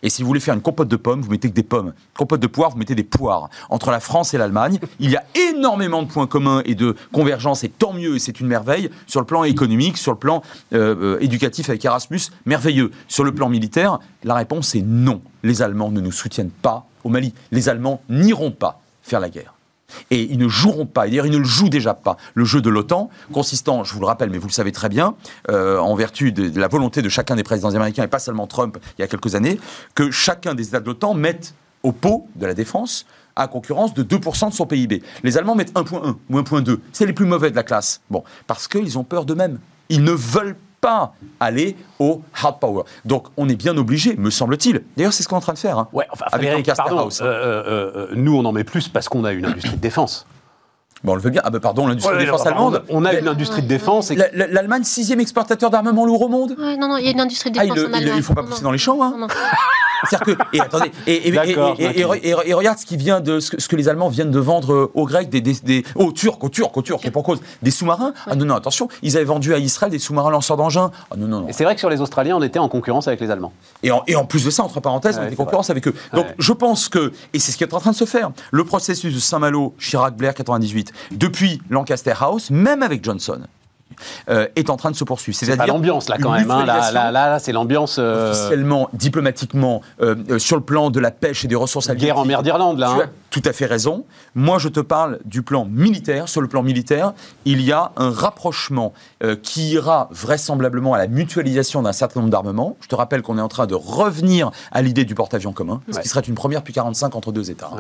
Et 0.03 0.11
si 0.11 0.23
vous 0.23 0.29
voulez 0.29 0.41
faire 0.41 0.55
une 0.55 0.61
compote 0.61 0.89
de 0.89 0.97
pommes, 0.97 1.21
vous 1.21 1.31
mettez 1.31 1.49
que 1.49 1.55
des 1.55 1.63
pommes. 1.63 1.93
Compote 2.17 2.41
de 2.41 2.47
poire, 2.47 2.71
vous 2.71 2.79
mettez 2.79 2.95
des 2.95 3.05
poires. 3.05 3.49
Entre 3.71 3.91
la 3.91 4.01
France 4.01 4.35
et 4.35 4.39
l'Allemagne, 4.39 4.79
il 5.01 5.11
y 5.11 5.17
a 5.17 5.25
énormément 5.51 6.03
de 6.03 6.09
points 6.09 6.27
communs 6.27 6.63
et 6.65 6.75
de 6.75 6.97
convergence, 7.13 7.65
et 7.65 7.69
tant 7.69 7.93
mieux, 7.93 8.19
c'est 8.19 8.41
une 8.41 8.47
merveille. 8.47 8.91
Sur 9.07 9.21
le 9.21 9.27
plan 9.27 9.45
économique, 9.45 9.97
sur 9.97 10.13
le 10.13 10.19
plan 10.19 10.43
euh, 10.73 11.17
euh, 11.17 11.19
éducatif 11.21 11.69
avec 11.69 11.85
Erasmus, 11.85 12.21
merveilleux. 12.45 12.91
Sur 13.09 13.25
le 13.25 13.33
plan 13.33 13.49
militaire, 13.49 13.99
la 14.25 14.35
réponse 14.35 14.75
est 14.75 14.83
non. 14.83 15.21
Les 15.43 15.63
Allemands 15.63 15.91
ne 15.91 16.01
nous 16.01 16.13
soutiennent 16.13 16.51
pas 16.51 16.87
au 17.05 17.09
Mali. 17.09 17.33
Les 17.51 17.69
Allemands 17.69 18.01
n'iront 18.09 18.51
pas 18.51 18.81
faire 19.03 19.21
la 19.21 19.29
guerre. 19.29 19.56
Et 20.11 20.23
ils 20.23 20.39
ne 20.39 20.49
joueront 20.49 20.87
pas, 20.87 21.07
d'ailleurs 21.07 21.27
ils 21.27 21.33
ne 21.33 21.39
le 21.39 21.45
jouent 21.45 21.69
déjà 21.69 21.95
pas, 21.95 22.17
le 22.35 22.45
jeu 22.45 22.61
de 22.61 22.71
l'OTAN, 22.71 23.11
consistant, 23.33 23.85
je 23.85 23.95
vous 23.95 24.01
le 24.01 24.07
rappelle, 24.07 24.31
mais 24.31 24.39
vous 24.39 24.49
le 24.49 24.53
savez 24.53 24.73
très 24.73 24.89
bien, 24.89 25.15
euh, 25.51 25.79
en 25.79 25.95
vertu 25.95 26.33
de, 26.33 26.59
la 26.59 26.69
volonté 26.69 27.03
de 27.03 27.09
chacun 27.09 27.37
des 27.37 27.45
présidents 27.45 27.75
américains, 27.75 28.05
et 28.05 28.09
pas 28.09 28.19
seulement 28.19 28.47
Trump 28.47 28.79
il 28.99 29.03
y 29.03 29.05
a 29.05 29.09
quelques 29.09 29.35
années, 29.35 29.59
que 29.95 30.11
chacun 30.11 30.55
des 30.55 30.69
États 30.69 30.81
de 30.81 30.87
l'OTAN 30.87 31.15
mette 31.15 31.55
au 31.83 31.93
pot 31.93 32.27
de 32.37 32.47
la 32.47 32.55
défense 32.55 33.07
à 33.37 33.49
concurrence 33.49 33.93
de 33.95 34.03
2% 34.03 34.49
de 34.49 34.55
son 34.55 34.67
PIB. 34.67 35.03
Les 35.23 35.37
Allemands 35.37 35.55
mettent 35.55 35.75
1.1 35.75 36.17
ou 36.31 36.41
1.2. 36.41 36.79
C'est 36.93 37.05
les 37.05 37.13
plus 37.13 37.27
mauvais 37.27 37.51
de 37.51 37.57
la 37.57 37.63
classe. 37.63 38.01
Bon, 38.11 38.25
parce 38.47 38.67
qu'ils 38.67 38.99
ont 38.99 39.05
peur 39.05 39.27
d'eux-mêmes. 39.27 39.59
Ils 39.91 40.03
ne 40.03 40.13
veulent 40.13 40.57
pas 40.87 41.15
aller 41.41 41.77
au 41.99 42.23
hard 42.41 42.61
power. 42.61 42.85
Donc 43.05 43.27
on 43.37 43.49
est 43.49 43.57
bien 43.57 43.77
obligé, 43.77 44.15
me 44.17 44.31
semble-t-il. 44.31 44.85
D'ailleurs, 44.97 45.13
c'est 45.13 45.25
ce 45.25 45.29
qu'on 45.29 45.35
est 45.35 45.39
en 45.39 45.43
train 45.43 45.53
de 45.53 45.59
faire. 45.59 45.79
Hein, 45.79 45.89
ouais, 45.93 46.07
enfin, 46.13 46.27
avec 46.31 46.65
pardon, 46.77 47.09
euh, 47.21 47.25
euh, 47.25 47.93
euh, 47.97 48.07
nous, 48.15 48.37
on 48.37 48.45
en 48.45 48.53
met 48.53 48.63
plus 48.63 48.89
parce 48.89 49.09
qu'on 49.09 49.25
a 49.25 49.33
une 49.33 49.47
industrie 49.47 49.75
de 49.75 49.81
défense. 49.81 50.29
Bon, 51.03 51.13
on 51.13 51.15
le 51.17 51.21
veut 51.21 51.31
bien. 51.31 51.43
Ah 51.45 51.51
ben 51.51 51.59
pardon, 51.59 51.89
l'industrie 51.89 52.15
de 52.15 52.21
défense 52.21 52.47
allemande. 52.47 52.85
On 52.89 53.05
a 53.05 53.15
une 53.15 53.27
industrie 53.27 53.63
de 53.63 53.67
défense. 53.67 54.13
Et... 54.13 54.17
L'Allemagne, 54.33 54.85
sixième 54.85 55.19
exportateur 55.19 55.71
d'armement 55.71 56.07
lourd 56.07 56.23
au 56.23 56.29
monde? 56.29 56.55
Non, 56.57 56.89
non, 56.89 56.97
il 56.99 57.05
y 57.05 57.09
a 57.09 57.11
une 57.11 57.21
industrie 57.21 57.51
de 57.51 57.59
défense 57.59 57.79
ah, 57.79 57.83
en 57.83 57.85
Allemagne. 57.87 58.05
Il 58.07 58.17
ne 58.17 58.23
faut 58.23 58.35
pas 58.35 58.45
pousser 58.45 58.63
dans 58.63 58.73
les 58.73 58.79
champs. 58.79 59.03
Hein. 59.03 59.27
C'est-à-dire 60.05 60.37
que, 60.37 60.57
et 60.57 60.61
attendez, 60.61 60.93
et, 61.07 61.29
et, 61.29 62.55
regarde 62.55 62.79
ce 62.79 62.87
qui 62.87 62.97
vient 62.97 63.21
de 63.21 63.41
ce 63.41 63.51
que, 63.51 63.77
les 63.77 63.89
Allemands 63.89 64.09
viennent 64.09 64.31
de 64.31 64.39
vendre 64.39 64.91
aux 64.95 65.07
Grecs, 65.07 65.29
des, 65.29 65.41
des, 65.41 65.85
aux 65.95 66.13
Turcs, 66.13 66.43
aux 66.43 66.49
Turcs, 66.49 66.77
aux 66.77 66.83
Turcs, 66.83 67.05
et 67.05 67.11
pour 67.11 67.23
cause 67.23 67.41
des 67.63 67.71
sous-marins. 67.71 68.13
Ah 68.27 68.35
non, 68.35 68.47
non, 68.47 68.55
attention, 68.55 68.89
ils 69.03 69.17
avaient 69.17 69.27
vendu 69.27 69.55
à 69.55 69.59
Israël 69.59 69.91
des 69.91 69.99
sous-marins 69.99 70.31
lanceurs 70.31 70.57
d'engins. 70.57 70.91
Ah 71.11 71.17
non, 71.17 71.27
non, 71.27 71.41
non. 71.41 71.49
Et 71.49 71.53
c'est 71.53 71.65
vrai 71.65 71.75
que 71.75 71.81
sur 71.81 71.91
les 71.91 72.01
Australiens, 72.01 72.37
on 72.37 72.43
était 72.43 72.59
en 72.59 72.69
concurrence 72.69 73.09
avec 73.09 73.21
les 73.21 73.31
Allemands. 73.31 73.53
Et 73.83 73.91
en, 73.91 74.03
en 74.15 74.25
plus 74.25 74.45
de 74.45 74.51
ça, 74.51 74.63
entre 74.63 74.81
parenthèses, 74.81 75.19
on 75.19 75.27
était 75.27 75.41
en 75.41 75.45
concurrence 75.45 75.71
avec 75.71 75.87
eux. 75.89 75.95
Donc 76.13 76.27
je 76.39 76.53
pense 76.53 76.89
que, 76.89 77.13
et 77.33 77.39
c'est 77.39 77.53
ce 77.53 77.57
qui 77.57 77.65
est 77.65 77.75
en 77.75 77.81
train 77.81 77.91
de 77.91 77.97
se 77.97 78.05
faire, 78.05 78.31
le 78.51 78.65
processus 78.65 79.15
de 79.15 79.21
Saint-Malo, 79.21 79.75
Chirac-Blair 79.79 80.35
98, 80.35 80.93
depuis 81.13 81.61
Lancaster 81.71 82.15
House, 82.21 82.51
même 82.51 82.83
avec 82.83 83.05
Johnson, 83.05 83.41
euh, 84.29 84.47
est 84.57 84.71
en 84.71 84.77
train 84.77 84.91
de 84.91 84.97
se 84.97 85.05
poursuivre. 85.05 85.37
C'est 85.39 85.57
pas 85.57 85.67
l'ambiance 85.67 86.09
là 86.09 86.17
quand 86.21 86.33
même. 86.33 86.51
Hein. 86.51 86.65
là, 86.65 86.91
là, 86.91 87.11
là, 87.11 87.39
c'est 87.39 87.53
l'ambiance. 87.53 87.97
Euh, 87.99 88.33
Officiellement, 88.33 88.89
diplomatiquement, 88.93 89.83
euh, 90.01 90.39
sur 90.39 90.57
le 90.57 90.63
plan 90.63 90.91
de 90.91 91.01
la 91.01 91.11
pêche 91.11 91.45
et 91.45 91.49
des 91.49 91.55
ressources. 91.55 91.91
Guerre 91.91 92.19
en 92.19 92.25
mer 92.25 92.43
d'Irlande 92.43 92.79
là. 92.79 92.91
Hein 92.91 93.11
tout 93.37 93.47
à 93.47 93.53
fait 93.53 93.67
raison. 93.67 94.07
Moi, 94.35 94.59
je 94.59 94.71
te 94.71 94.81
parle 94.81 95.19
du 95.27 95.43
plan 95.43 95.67
militaire. 95.67 96.27
Sur 96.27 96.41
le 96.41 96.49
plan 96.49 96.63
militaire, 96.63 97.13
il 97.45 97.61
y 97.61 97.71
a 97.71 97.93
un 97.99 98.11
rapprochement 98.11 98.95
euh, 99.23 99.37
qui 99.37 99.73
ira 99.73 100.09
vraisemblablement 100.11 100.95
à 100.95 100.99
la 100.99 101.07
mutualisation 101.07 101.83
d'un 101.83 101.93
certain 101.93 102.21
nombre 102.21 102.33
d'armements. 102.33 102.79
Je 102.81 102.89
te 102.89 102.95
rappelle 102.95 103.21
qu'on 103.21 103.37
est 103.37 103.43
en 103.43 103.49
train 103.49 103.67
de 103.67 103.75
revenir 103.75 104.51
à 104.73 104.81
l'idée 104.81 105.05
du 105.05 105.15
porte-avions 105.15 105.53
commun, 105.53 105.83
ce 105.93 106.01
qui 106.01 106.09
serait 106.09 106.23
une 106.23 106.35
première 106.35 106.61
depuis 106.61 106.73
45 106.73 107.15
entre 107.15 107.31
deux 107.31 107.51
États. 107.51 107.71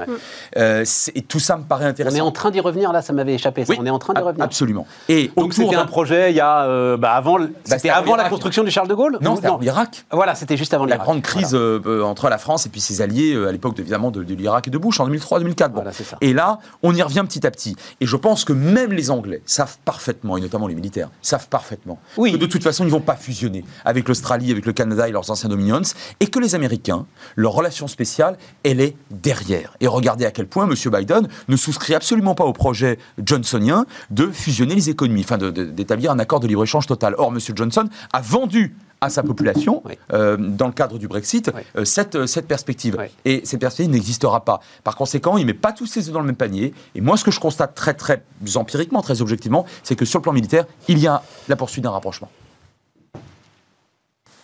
Euh, 0.58 0.84
et 1.14 1.22
tout 1.22 1.40
ça 1.40 1.56
me 1.56 1.62
paraît 1.62 1.86
intéressant. 1.86 2.16
On 2.16 2.18
est 2.18 2.22
en 2.22 2.32
train 2.32 2.50
d'y 2.50 2.60
revenir 2.60 2.92
là, 2.92 3.00
ça 3.00 3.14
m'avait 3.14 3.32
échappé. 3.32 3.64
On 3.78 3.86
est 3.86 3.90
en 3.90 3.98
train 3.98 4.12
d'y 4.12 4.20
revenir. 4.20 4.44
Absolument. 4.44 4.86
Et 5.08 5.30
donc 5.38 5.54
c'était 5.54 5.76
un 5.76 5.86
projet 5.86 6.32
il 6.32 6.36
y 6.36 6.40
a 6.40 6.64
euh, 6.66 6.98
bah, 6.98 7.12
avant, 7.12 7.38
bah, 7.38 7.46
c'était 7.64 7.88
avant 7.88 8.16
la 8.16 8.28
construction 8.28 8.62
du 8.62 8.70
Charles 8.70 8.88
de 8.88 8.94
Gaulle. 8.94 9.16
Non, 9.22 9.36
c'était 9.36 9.48
l'Irak. 9.58 10.04
Voilà, 10.12 10.34
c'était 10.34 10.58
juste 10.58 10.74
avant 10.74 10.84
la 10.84 10.98
grande 10.98 11.22
crise 11.22 11.54
entre 11.56 12.28
la 12.28 12.36
France 12.36 12.66
et 12.66 12.68
puis 12.68 12.82
ses 12.82 13.00
alliés 13.00 13.34
à 13.48 13.52
l'époque 13.52 13.78
évidemment 13.78 14.10
de, 14.10 14.22
de 14.22 14.34
l'Irak 14.34 14.68
et 14.68 14.70
de 14.70 14.76
Bush 14.76 15.00
en 15.00 15.06
2003. 15.06 15.45
2004. 15.46 15.72
Bon. 15.72 15.84
Et 16.20 16.32
là, 16.32 16.58
on 16.82 16.94
y 16.94 17.02
revient 17.02 17.24
petit 17.26 17.46
à 17.46 17.50
petit. 17.50 17.76
Et 18.00 18.06
je 18.06 18.16
pense 18.16 18.44
que 18.44 18.52
même 18.52 18.92
les 18.92 19.10
Anglais 19.10 19.42
savent 19.46 19.76
parfaitement, 19.84 20.36
et 20.36 20.40
notamment 20.40 20.66
les 20.66 20.74
militaires, 20.74 21.10
savent 21.22 21.48
parfaitement 21.48 21.98
oui. 22.16 22.32
que 22.32 22.36
de 22.36 22.46
toute 22.46 22.62
façon, 22.62 22.84
ils 22.84 22.88
ne 22.88 22.92
vont 22.92 23.00
pas 23.00 23.16
fusionner 23.16 23.64
avec 23.84 24.08
l'Australie, 24.08 24.50
avec 24.50 24.66
le 24.66 24.72
Canada 24.72 25.08
et 25.08 25.12
leurs 25.12 25.30
anciens 25.30 25.48
dominions, 25.48 25.82
et 26.20 26.26
que 26.26 26.38
les 26.38 26.54
Américains, 26.54 27.06
leur 27.36 27.52
relation 27.52 27.86
spéciale, 27.86 28.36
elle 28.64 28.80
est 28.80 28.96
derrière. 29.10 29.76
Et 29.80 29.86
regardez 29.86 30.24
à 30.24 30.30
quel 30.30 30.46
point 30.46 30.68
M. 30.68 30.74
Biden 30.92 31.28
ne 31.48 31.56
souscrit 31.56 31.94
absolument 31.94 32.34
pas 32.34 32.44
au 32.44 32.52
projet 32.52 32.98
johnsonien 33.24 33.86
de 34.10 34.26
fusionner 34.28 34.74
les 34.74 34.90
économies, 34.90 35.22
enfin 35.22 35.38
d'établir 35.38 36.10
un 36.10 36.18
accord 36.18 36.40
de 36.40 36.46
libre-échange 36.46 36.86
total. 36.86 37.14
Or, 37.18 37.28
M. 37.28 37.38
Johnson 37.54 37.88
a 38.12 38.20
vendu 38.20 38.74
à 39.00 39.10
sa 39.10 39.22
population, 39.22 39.82
euh, 40.12 40.36
dans 40.36 40.66
le 40.66 40.72
cadre 40.72 40.98
du 40.98 41.08
Brexit, 41.08 41.50
euh, 41.76 41.84
cette, 41.84 42.14
euh, 42.14 42.26
cette 42.26 42.48
perspective. 42.48 42.96
Et 43.24 43.42
cette 43.44 43.60
perspective 43.60 43.92
n'existera 43.92 44.44
pas. 44.44 44.60
Par 44.84 44.96
conséquent, 44.96 45.36
il 45.36 45.42
ne 45.42 45.46
met 45.46 45.54
pas 45.54 45.72
tous 45.72 45.86
ses 45.86 46.08
œufs 46.08 46.14
dans 46.14 46.20
le 46.20 46.26
même 46.26 46.36
panier. 46.36 46.72
Et 46.94 47.00
moi, 47.00 47.16
ce 47.16 47.24
que 47.24 47.30
je 47.30 47.40
constate 47.40 47.74
très, 47.74 47.94
très 47.94 48.22
empiriquement, 48.54 49.02
très 49.02 49.20
objectivement, 49.20 49.66
c'est 49.82 49.96
que 49.96 50.04
sur 50.04 50.18
le 50.18 50.22
plan 50.22 50.32
militaire, 50.32 50.66
il 50.88 50.98
y 50.98 51.06
a 51.06 51.22
la 51.48 51.56
poursuite 51.56 51.84
d'un 51.84 51.90
rapprochement. 51.90 52.30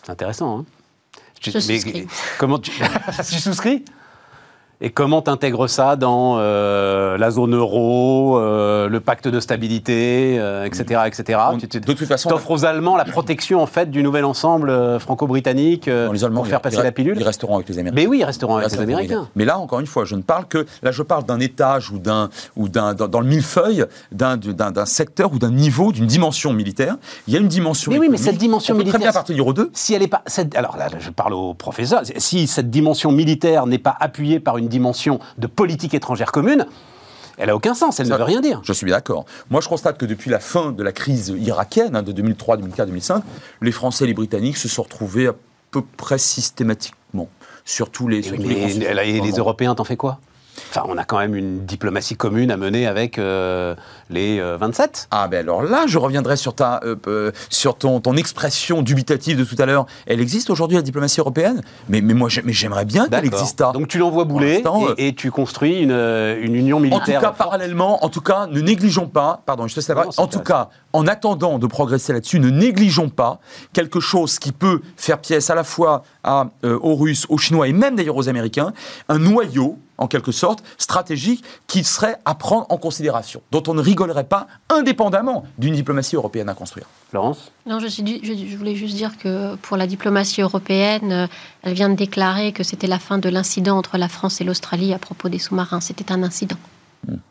C'est 0.02 0.10
intéressant, 0.10 0.58
hein 0.58 0.64
je 1.40 1.58
souscris. 1.58 2.06
comment 2.38 2.58
tu... 2.58 2.70
tu 3.28 3.40
souscris 3.40 3.84
Et 4.84 4.90
comment 4.90 5.22
t'intègres 5.22 5.68
ça 5.70 5.94
dans 5.94 6.38
euh, 6.38 7.16
la 7.16 7.30
zone 7.30 7.54
euro, 7.54 8.36
euh, 8.36 8.88
le 8.88 8.98
pacte 8.98 9.28
de 9.28 9.38
stabilité, 9.38 10.36
euh, 10.40 10.64
etc., 10.64 11.02
etc. 11.06 11.38
On- 11.52 11.58
Tu- 11.58 11.68
tu- 11.68 11.80
de 11.80 11.92
toute 11.92 12.04
façon, 12.04 12.28
t'offres 12.28 12.50
aux 12.50 12.64
Allemands 12.64 12.96
la 12.96 13.04
protection 13.04 13.62
en 13.62 13.66
fait 13.66 13.90
du 13.92 14.02
nouvel 14.02 14.24
ensemble 14.24 14.70
euh, 14.70 14.98
franco-britannique 14.98 15.86
euh, 15.86 16.08
pour 16.34 16.46
faire 16.48 16.60
passer 16.60 16.82
la 16.82 16.90
pilule? 16.90 17.16
Ils 17.18 17.22
resteront 17.24 17.54
avec 17.54 17.68
les 17.68 17.78
Américains. 17.78 17.94
Mais 18.02 18.06
oui, 18.08 18.18
ils 18.20 18.24
resteront 18.24 18.56
avec 18.56 18.72
les 18.72 18.80
Américains. 18.80 19.28
Mais 19.36 19.44
là, 19.44 19.58
encore 19.58 19.78
une 19.78 19.86
fois, 19.86 20.04
je 20.04 20.16
ne 20.16 20.22
parle 20.22 20.46
que. 20.46 20.66
Là, 20.82 20.90
je 20.90 21.02
parle 21.02 21.24
d'un 21.24 21.38
étage 21.38 21.90
ou 21.92 21.98
d'un. 21.98 22.28
ou 22.56 22.68
d'un 22.68 22.94
dans, 22.94 23.06
dans 23.06 23.20
le 23.20 23.26
millefeuille 23.26 23.84
d'un 24.10 24.84
secteur 24.86 25.32
ou 25.32 25.38
d'un 25.38 25.50
niveau, 25.52 25.92
d'une 25.92 26.06
dimension 26.06 26.52
militaire. 26.52 26.96
Il 27.28 27.34
y 27.34 27.36
a 27.36 27.40
une 27.40 27.46
dimension. 27.48 27.92
Mais 27.92 27.98
oui, 27.98 28.08
mais 28.10 28.16
cette 28.16 28.36
dimension 28.36 28.74
On 28.74 28.78
peut 28.78 28.82
Très 28.82 28.98
militaire- 28.98 29.00
bien 29.00 29.10
appartenir 29.10 29.46
aux 29.46 29.52
deux. 29.52 29.70
Si 29.74 29.94
elle 29.94 30.02
est 30.02 30.08
pas, 30.08 30.22
cette- 30.26 30.56
alors 30.56 30.76
là, 30.76 30.88
je 30.98 31.10
parle 31.10 31.34
au 31.34 31.54
professeur. 31.54 32.02
Si 32.16 32.46
cette 32.48 32.70
dimension 32.70 33.12
militaire 33.12 33.66
n'est 33.66 33.78
pas 33.78 33.94
appuyée 34.00 34.40
par 34.40 34.58
une 34.58 34.68
dimension 34.72 35.20
de 35.38 35.46
politique 35.46 35.94
étrangère 35.94 36.32
commune, 36.32 36.66
elle 37.38 37.48
a 37.50 37.54
aucun 37.56 37.74
sens. 37.74 38.00
Elle 38.00 38.06
Ça- 38.06 38.14
ne 38.14 38.18
veut 38.18 38.24
rien 38.24 38.40
dire. 38.40 38.60
Je 38.64 38.72
suis 38.72 38.84
bien 38.84 38.96
d'accord. 38.96 39.24
Moi, 39.50 39.60
je 39.60 39.68
constate 39.68 39.96
que 39.98 40.04
depuis 40.06 40.30
la 40.30 40.40
fin 40.40 40.72
de 40.72 40.82
la 40.82 40.90
crise 40.92 41.28
irakienne, 41.38 41.94
hein, 41.96 42.02
de 42.02 42.10
2003, 42.12 42.56
2004, 42.56 42.88
2005, 42.88 43.22
les 43.60 43.72
Français 43.72 44.04
et 44.04 44.06
les 44.08 44.14
Britanniques 44.14 44.56
se 44.56 44.68
sont 44.68 44.82
retrouvés 44.82 45.28
à 45.28 45.34
peu 45.70 45.82
près 45.96 46.18
systématiquement 46.18 47.28
sur 47.64 47.90
tous 47.90 48.08
les, 48.08 48.22
sur 48.22 48.36
tous 48.36 48.42
les 48.42 48.48
Mais 48.48 48.60
conflits. 48.62 48.84
et 48.84 49.20
les. 49.20 49.30
Européens, 49.38 49.74
t'en 49.74 49.84
fais 49.84 49.96
quoi? 49.96 50.18
Enfin, 50.74 50.86
on 50.88 50.96
a 50.96 51.04
quand 51.04 51.18
même 51.18 51.34
une 51.34 51.66
diplomatie 51.66 52.16
commune 52.16 52.50
à 52.50 52.56
mener 52.56 52.86
avec 52.86 53.18
euh, 53.18 53.74
les 54.08 54.40
euh, 54.40 54.56
27. 54.58 55.08
Ah 55.10 55.28
ben 55.28 55.40
alors 55.40 55.62
là, 55.62 55.84
je 55.86 55.98
reviendrai 55.98 56.36
sur, 56.38 56.54
ta, 56.54 56.80
euh, 56.82 56.96
euh, 57.08 57.30
sur 57.50 57.76
ton, 57.76 58.00
ton 58.00 58.16
expression 58.16 58.80
dubitative 58.80 59.36
de 59.38 59.44
tout 59.44 59.56
à 59.58 59.66
l'heure. 59.66 59.84
Elle 60.06 60.22
existe 60.22 60.48
aujourd'hui, 60.48 60.76
la 60.78 60.82
diplomatie 60.82 61.20
européenne? 61.20 61.60
Mais, 61.90 62.00
mais 62.00 62.14
moi, 62.14 62.30
j'aimerais 62.30 62.86
bien 62.86 63.06
qu'elle 63.06 63.26
exista. 63.26 63.72
Donc 63.72 63.88
tu 63.88 63.98
l'envoies 63.98 64.24
bouler 64.24 64.64
et, 64.96 65.08
et 65.08 65.14
tu 65.14 65.30
construis 65.30 65.80
une, 65.80 65.90
euh, 65.92 66.40
une 66.42 66.54
union 66.54 66.78
En 66.78 66.80
tout 66.80 66.86
militaire. 66.86 67.20
cas, 67.20 67.26
forte. 67.26 67.38
parallèlement, 67.38 68.02
en 68.02 68.08
tout 68.08 68.22
cas, 68.22 68.46
ne 68.46 68.62
négligeons 68.62 69.08
pas, 69.08 69.42
pardon, 69.44 69.66
je 69.66 69.74
te 69.78 69.92
parole. 69.92 70.10
c'est 70.10 70.20
en 70.22 70.26
tout 70.26 70.40
cas, 70.40 70.70
en 70.94 71.06
attendant 71.06 71.58
de 71.58 71.66
progresser 71.66 72.14
là-dessus, 72.14 72.40
ne 72.40 72.48
négligeons 72.48 73.10
pas 73.10 73.40
quelque 73.74 74.00
chose 74.00 74.38
qui 74.38 74.52
peut 74.52 74.80
faire 74.96 75.18
pièce 75.18 75.50
à 75.50 75.54
la 75.54 75.64
fois 75.64 76.02
à, 76.24 76.46
euh, 76.64 76.78
aux 76.80 76.94
Russes, 76.96 77.26
aux 77.28 77.36
Chinois 77.36 77.68
et 77.68 77.74
même 77.74 77.94
d'ailleurs 77.94 78.16
aux 78.16 78.30
Américains, 78.30 78.72
un 79.10 79.18
noyau, 79.18 79.78
en 80.02 80.08
quelque 80.08 80.32
sorte, 80.32 80.62
stratégique 80.78 81.44
qui 81.66 81.84
serait 81.84 82.16
à 82.24 82.34
prendre 82.34 82.66
en 82.70 82.76
considération, 82.76 83.40
dont 83.52 83.62
on 83.68 83.74
ne 83.74 83.80
rigolerait 83.80 84.24
pas, 84.24 84.48
indépendamment 84.68 85.44
d'une 85.58 85.74
diplomatie 85.74 86.16
européenne 86.16 86.48
à 86.48 86.54
construire. 86.54 86.86
Florence 87.10 87.52
Non, 87.66 87.78
je, 87.78 87.86
suis 87.86 88.02
du- 88.02 88.18
je, 88.22 88.32
je 88.50 88.56
voulais 88.56 88.74
juste 88.74 88.96
dire 88.96 89.16
que 89.16 89.54
pour 89.56 89.76
la 89.76 89.86
diplomatie 89.86 90.42
européenne, 90.42 91.12
euh, 91.12 91.26
elle 91.62 91.74
vient 91.74 91.88
de 91.88 91.94
déclarer 91.94 92.52
que 92.52 92.64
c'était 92.64 92.86
la 92.88 92.98
fin 92.98 93.18
de 93.18 93.28
l'incident 93.28 93.78
entre 93.78 93.96
la 93.96 94.08
France 94.08 94.40
et 94.40 94.44
l'Australie 94.44 94.92
à 94.92 94.98
propos 94.98 95.28
des 95.28 95.38
sous-marins. 95.38 95.80
C'était 95.80 96.10
un 96.10 96.22
incident. 96.24 96.56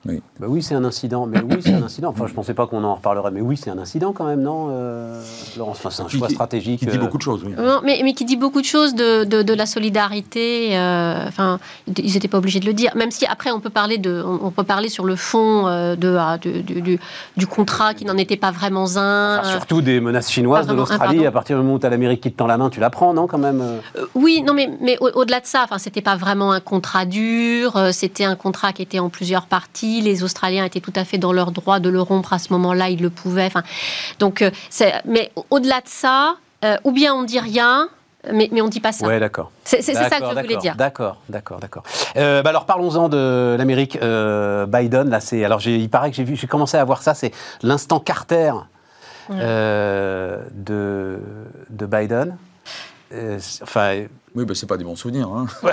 Oui. 0.05 0.22
bah 0.39 0.47
oui, 0.49 0.61
c'est 0.61 0.76
un 0.76 0.84
incident. 0.84 1.26
Mais 1.28 1.39
oui, 1.41 1.57
c'est 1.61 1.74
un 1.74 1.84
incident. 1.84 2.09
Enfin, 2.09 2.28
je 2.28 2.34
pensais 2.34 2.53
pas 2.53 2.67
qu'on 2.67 2.84
en 2.84 2.95
reparlerait. 2.95 3.32
Mais 3.32 3.39
oui, 3.39 3.55
c'est 3.55 3.69
un 3.69 3.78
incident 3.78 4.11
quand 4.11 4.26
même, 4.26 4.41
non, 4.41 4.67
euh, 4.69 5.22
Laurence? 5.57 5.78
Enfin, 5.80 5.89
c'est 5.91 6.01
un 6.01 6.05
Qui- 6.07 6.17
choix 6.17 6.28
stratégique. 6.30 6.80
Qui 6.82 6.88
dit 6.88 6.97
euh, 6.97 6.99
beaucoup 6.99 7.17
de 7.17 7.22
choses, 7.24 7.43
oui. 7.45 7.53
Non, 7.57 7.80
mais, 7.84 8.01
mais 8.03 8.13
qui 8.13 8.26
dit 8.26 8.36
beaucoup 8.36 8.59
de 8.59 8.65
choses 8.65 8.95
de, 8.95 9.24
de, 9.24 9.43
de 9.43 9.53
la 9.53 9.65
solidarité. 9.65 10.76
euh, 10.78 11.26
Enfin, 11.28 11.59
ils 11.88 12.13
n'étaient 12.13 12.28
pas 12.28 12.39
obligés 12.39 12.59
de 12.59 12.65
le 12.65 12.74
dire. 12.74 12.91
Même 12.95 13.11
si 13.11 13.26
après, 13.26 13.51
on 13.51 13.61
peut 13.61 13.69
parler 13.69 13.97
de, 13.97 14.22
on, 14.26 14.47
on 14.47 14.51
peut 14.51 14.63
parler 14.63 14.89
sur 14.89 15.05
le 15.05 15.15
fond 15.15 15.67
euh, 15.67 15.95
de, 15.95 16.15
ah, 16.19 16.38
de- 16.38 16.59
du, 16.61 16.82
du- 16.82 16.99
du 17.38 17.47
contrat 17.47 17.93
qui 17.93 18.03
n'en 18.03 18.17
était 18.17 18.36
pas 18.38 18.51
vraiment 18.51 18.97
un. 18.97 19.39
Enfin, 19.39 19.51
surtout 19.51 19.82
des 19.82 20.01
menaces 20.01 20.30
chinoises 20.32 20.67
de 20.67 20.74
l'Australie. 20.74 21.26
À 21.26 21.32
partir 21.32 21.55
du 21.57 21.63
moment 21.63 21.76
où 21.76 21.80
tu 21.80 21.86
as 21.86 21.89
l'Amérique 21.89 22.19
qui 22.22 22.32
te 22.32 22.38
tend 22.38 22.47
la 22.47 22.57
main, 22.57 22.69
tu 22.69 22.82
la 22.82 22.89
prends, 22.89 23.13
non, 23.13 23.26
quand 23.28 23.38
même 23.38 23.61
euh? 23.61 24.05
Oui, 24.15 24.43
non, 24.45 24.53
mais, 24.53 24.69
mais 24.82 24.97
au- 24.99 25.11
au-delà 25.22 25.39
de 25.39 25.45
ça, 25.45 25.61
enfin, 25.63 25.78
c'était 25.78 26.01
pas 26.01 26.17
vraiment 26.17 26.51
un 26.51 26.59
contrat 26.59 27.05
dur. 27.05 27.80
C'était 27.93 28.26
un 28.26 28.36
contrat 28.36 28.74
qui 28.74 28.82
était 28.82 28.99
en 28.99 29.07
plusieurs 29.09 29.45
parties. 29.45 29.61
Les 29.84 30.24
Australiens 30.24 30.66
étaient 30.66 30.80
tout 30.82 30.93
à 30.95 31.03
fait 31.05 31.18
dans 31.18 31.34
leur 31.34 31.51
droit 31.51 31.80
de 31.80 31.89
le 31.89 32.01
rompre 32.01 32.34
à 32.34 32.39
ce 32.39 32.51
moment-là. 32.53 32.89
Ils 32.89 33.01
le 33.01 33.09
pouvaient. 33.09 33.45
Enfin, 33.45 33.64
donc, 34.20 34.41
euh, 34.41 34.51
mais 35.05 35.32
au- 35.36 35.45
au-delà 35.49 35.78
de 35.82 35.88
ça, 35.88 36.36
euh, 36.64 36.78
ou 36.84 36.91
bien 36.91 37.14
on 37.16 37.24
dit 37.24 37.39
rien, 37.39 37.89
mais, 38.32 38.49
mais 38.51 38.62
on 38.62 38.68
dit 38.68 38.80
pas 38.80 38.91
ça. 38.91 39.07
Ouais, 39.07 39.20
d'accord. 39.20 39.51
C'est 39.64 39.82
c'est 39.82 39.93
ça 39.95 40.09
que 40.09 40.26
je 40.30 40.41
voulais 40.41 40.57
dire. 40.57 40.76
D'accord, 40.76 41.18
d'accord, 41.30 41.59
d'accord. 41.59 41.84
Euh, 42.18 42.43
bah 42.43 42.51
alors 42.51 42.66
parlons-en 42.66 43.09
de 43.09 43.55
l'Amérique. 43.57 43.97
Euh, 44.01 44.66
Biden, 44.68 45.09
là, 45.09 45.20
c'est. 45.20 45.43
Alors 45.43 45.59
j'ai- 45.59 45.78
il 45.78 45.89
paraît 45.89 46.12
que 46.12 46.16
j'ai 46.18 46.24
vu, 46.24 46.36
j'ai 46.36 46.47
commencé 46.47 46.78
à 46.78 46.84
voir 46.86 47.01
ça. 47.01 47.14
C'est 47.16 47.32
l'instant 47.64 47.99
Carter 47.99 48.53
euh, 49.32 50.38
de 50.53 51.20
de 51.70 51.86
Biden. 51.86 52.38
Enfin, 53.64 54.03
Oui, 54.34 54.45
bah, 54.45 54.53
c'est 54.55 54.65
pas 54.65 54.77
des 54.77 54.84
bons 54.86 54.95
souvenirs. 54.95 55.27
hein. 55.27 55.45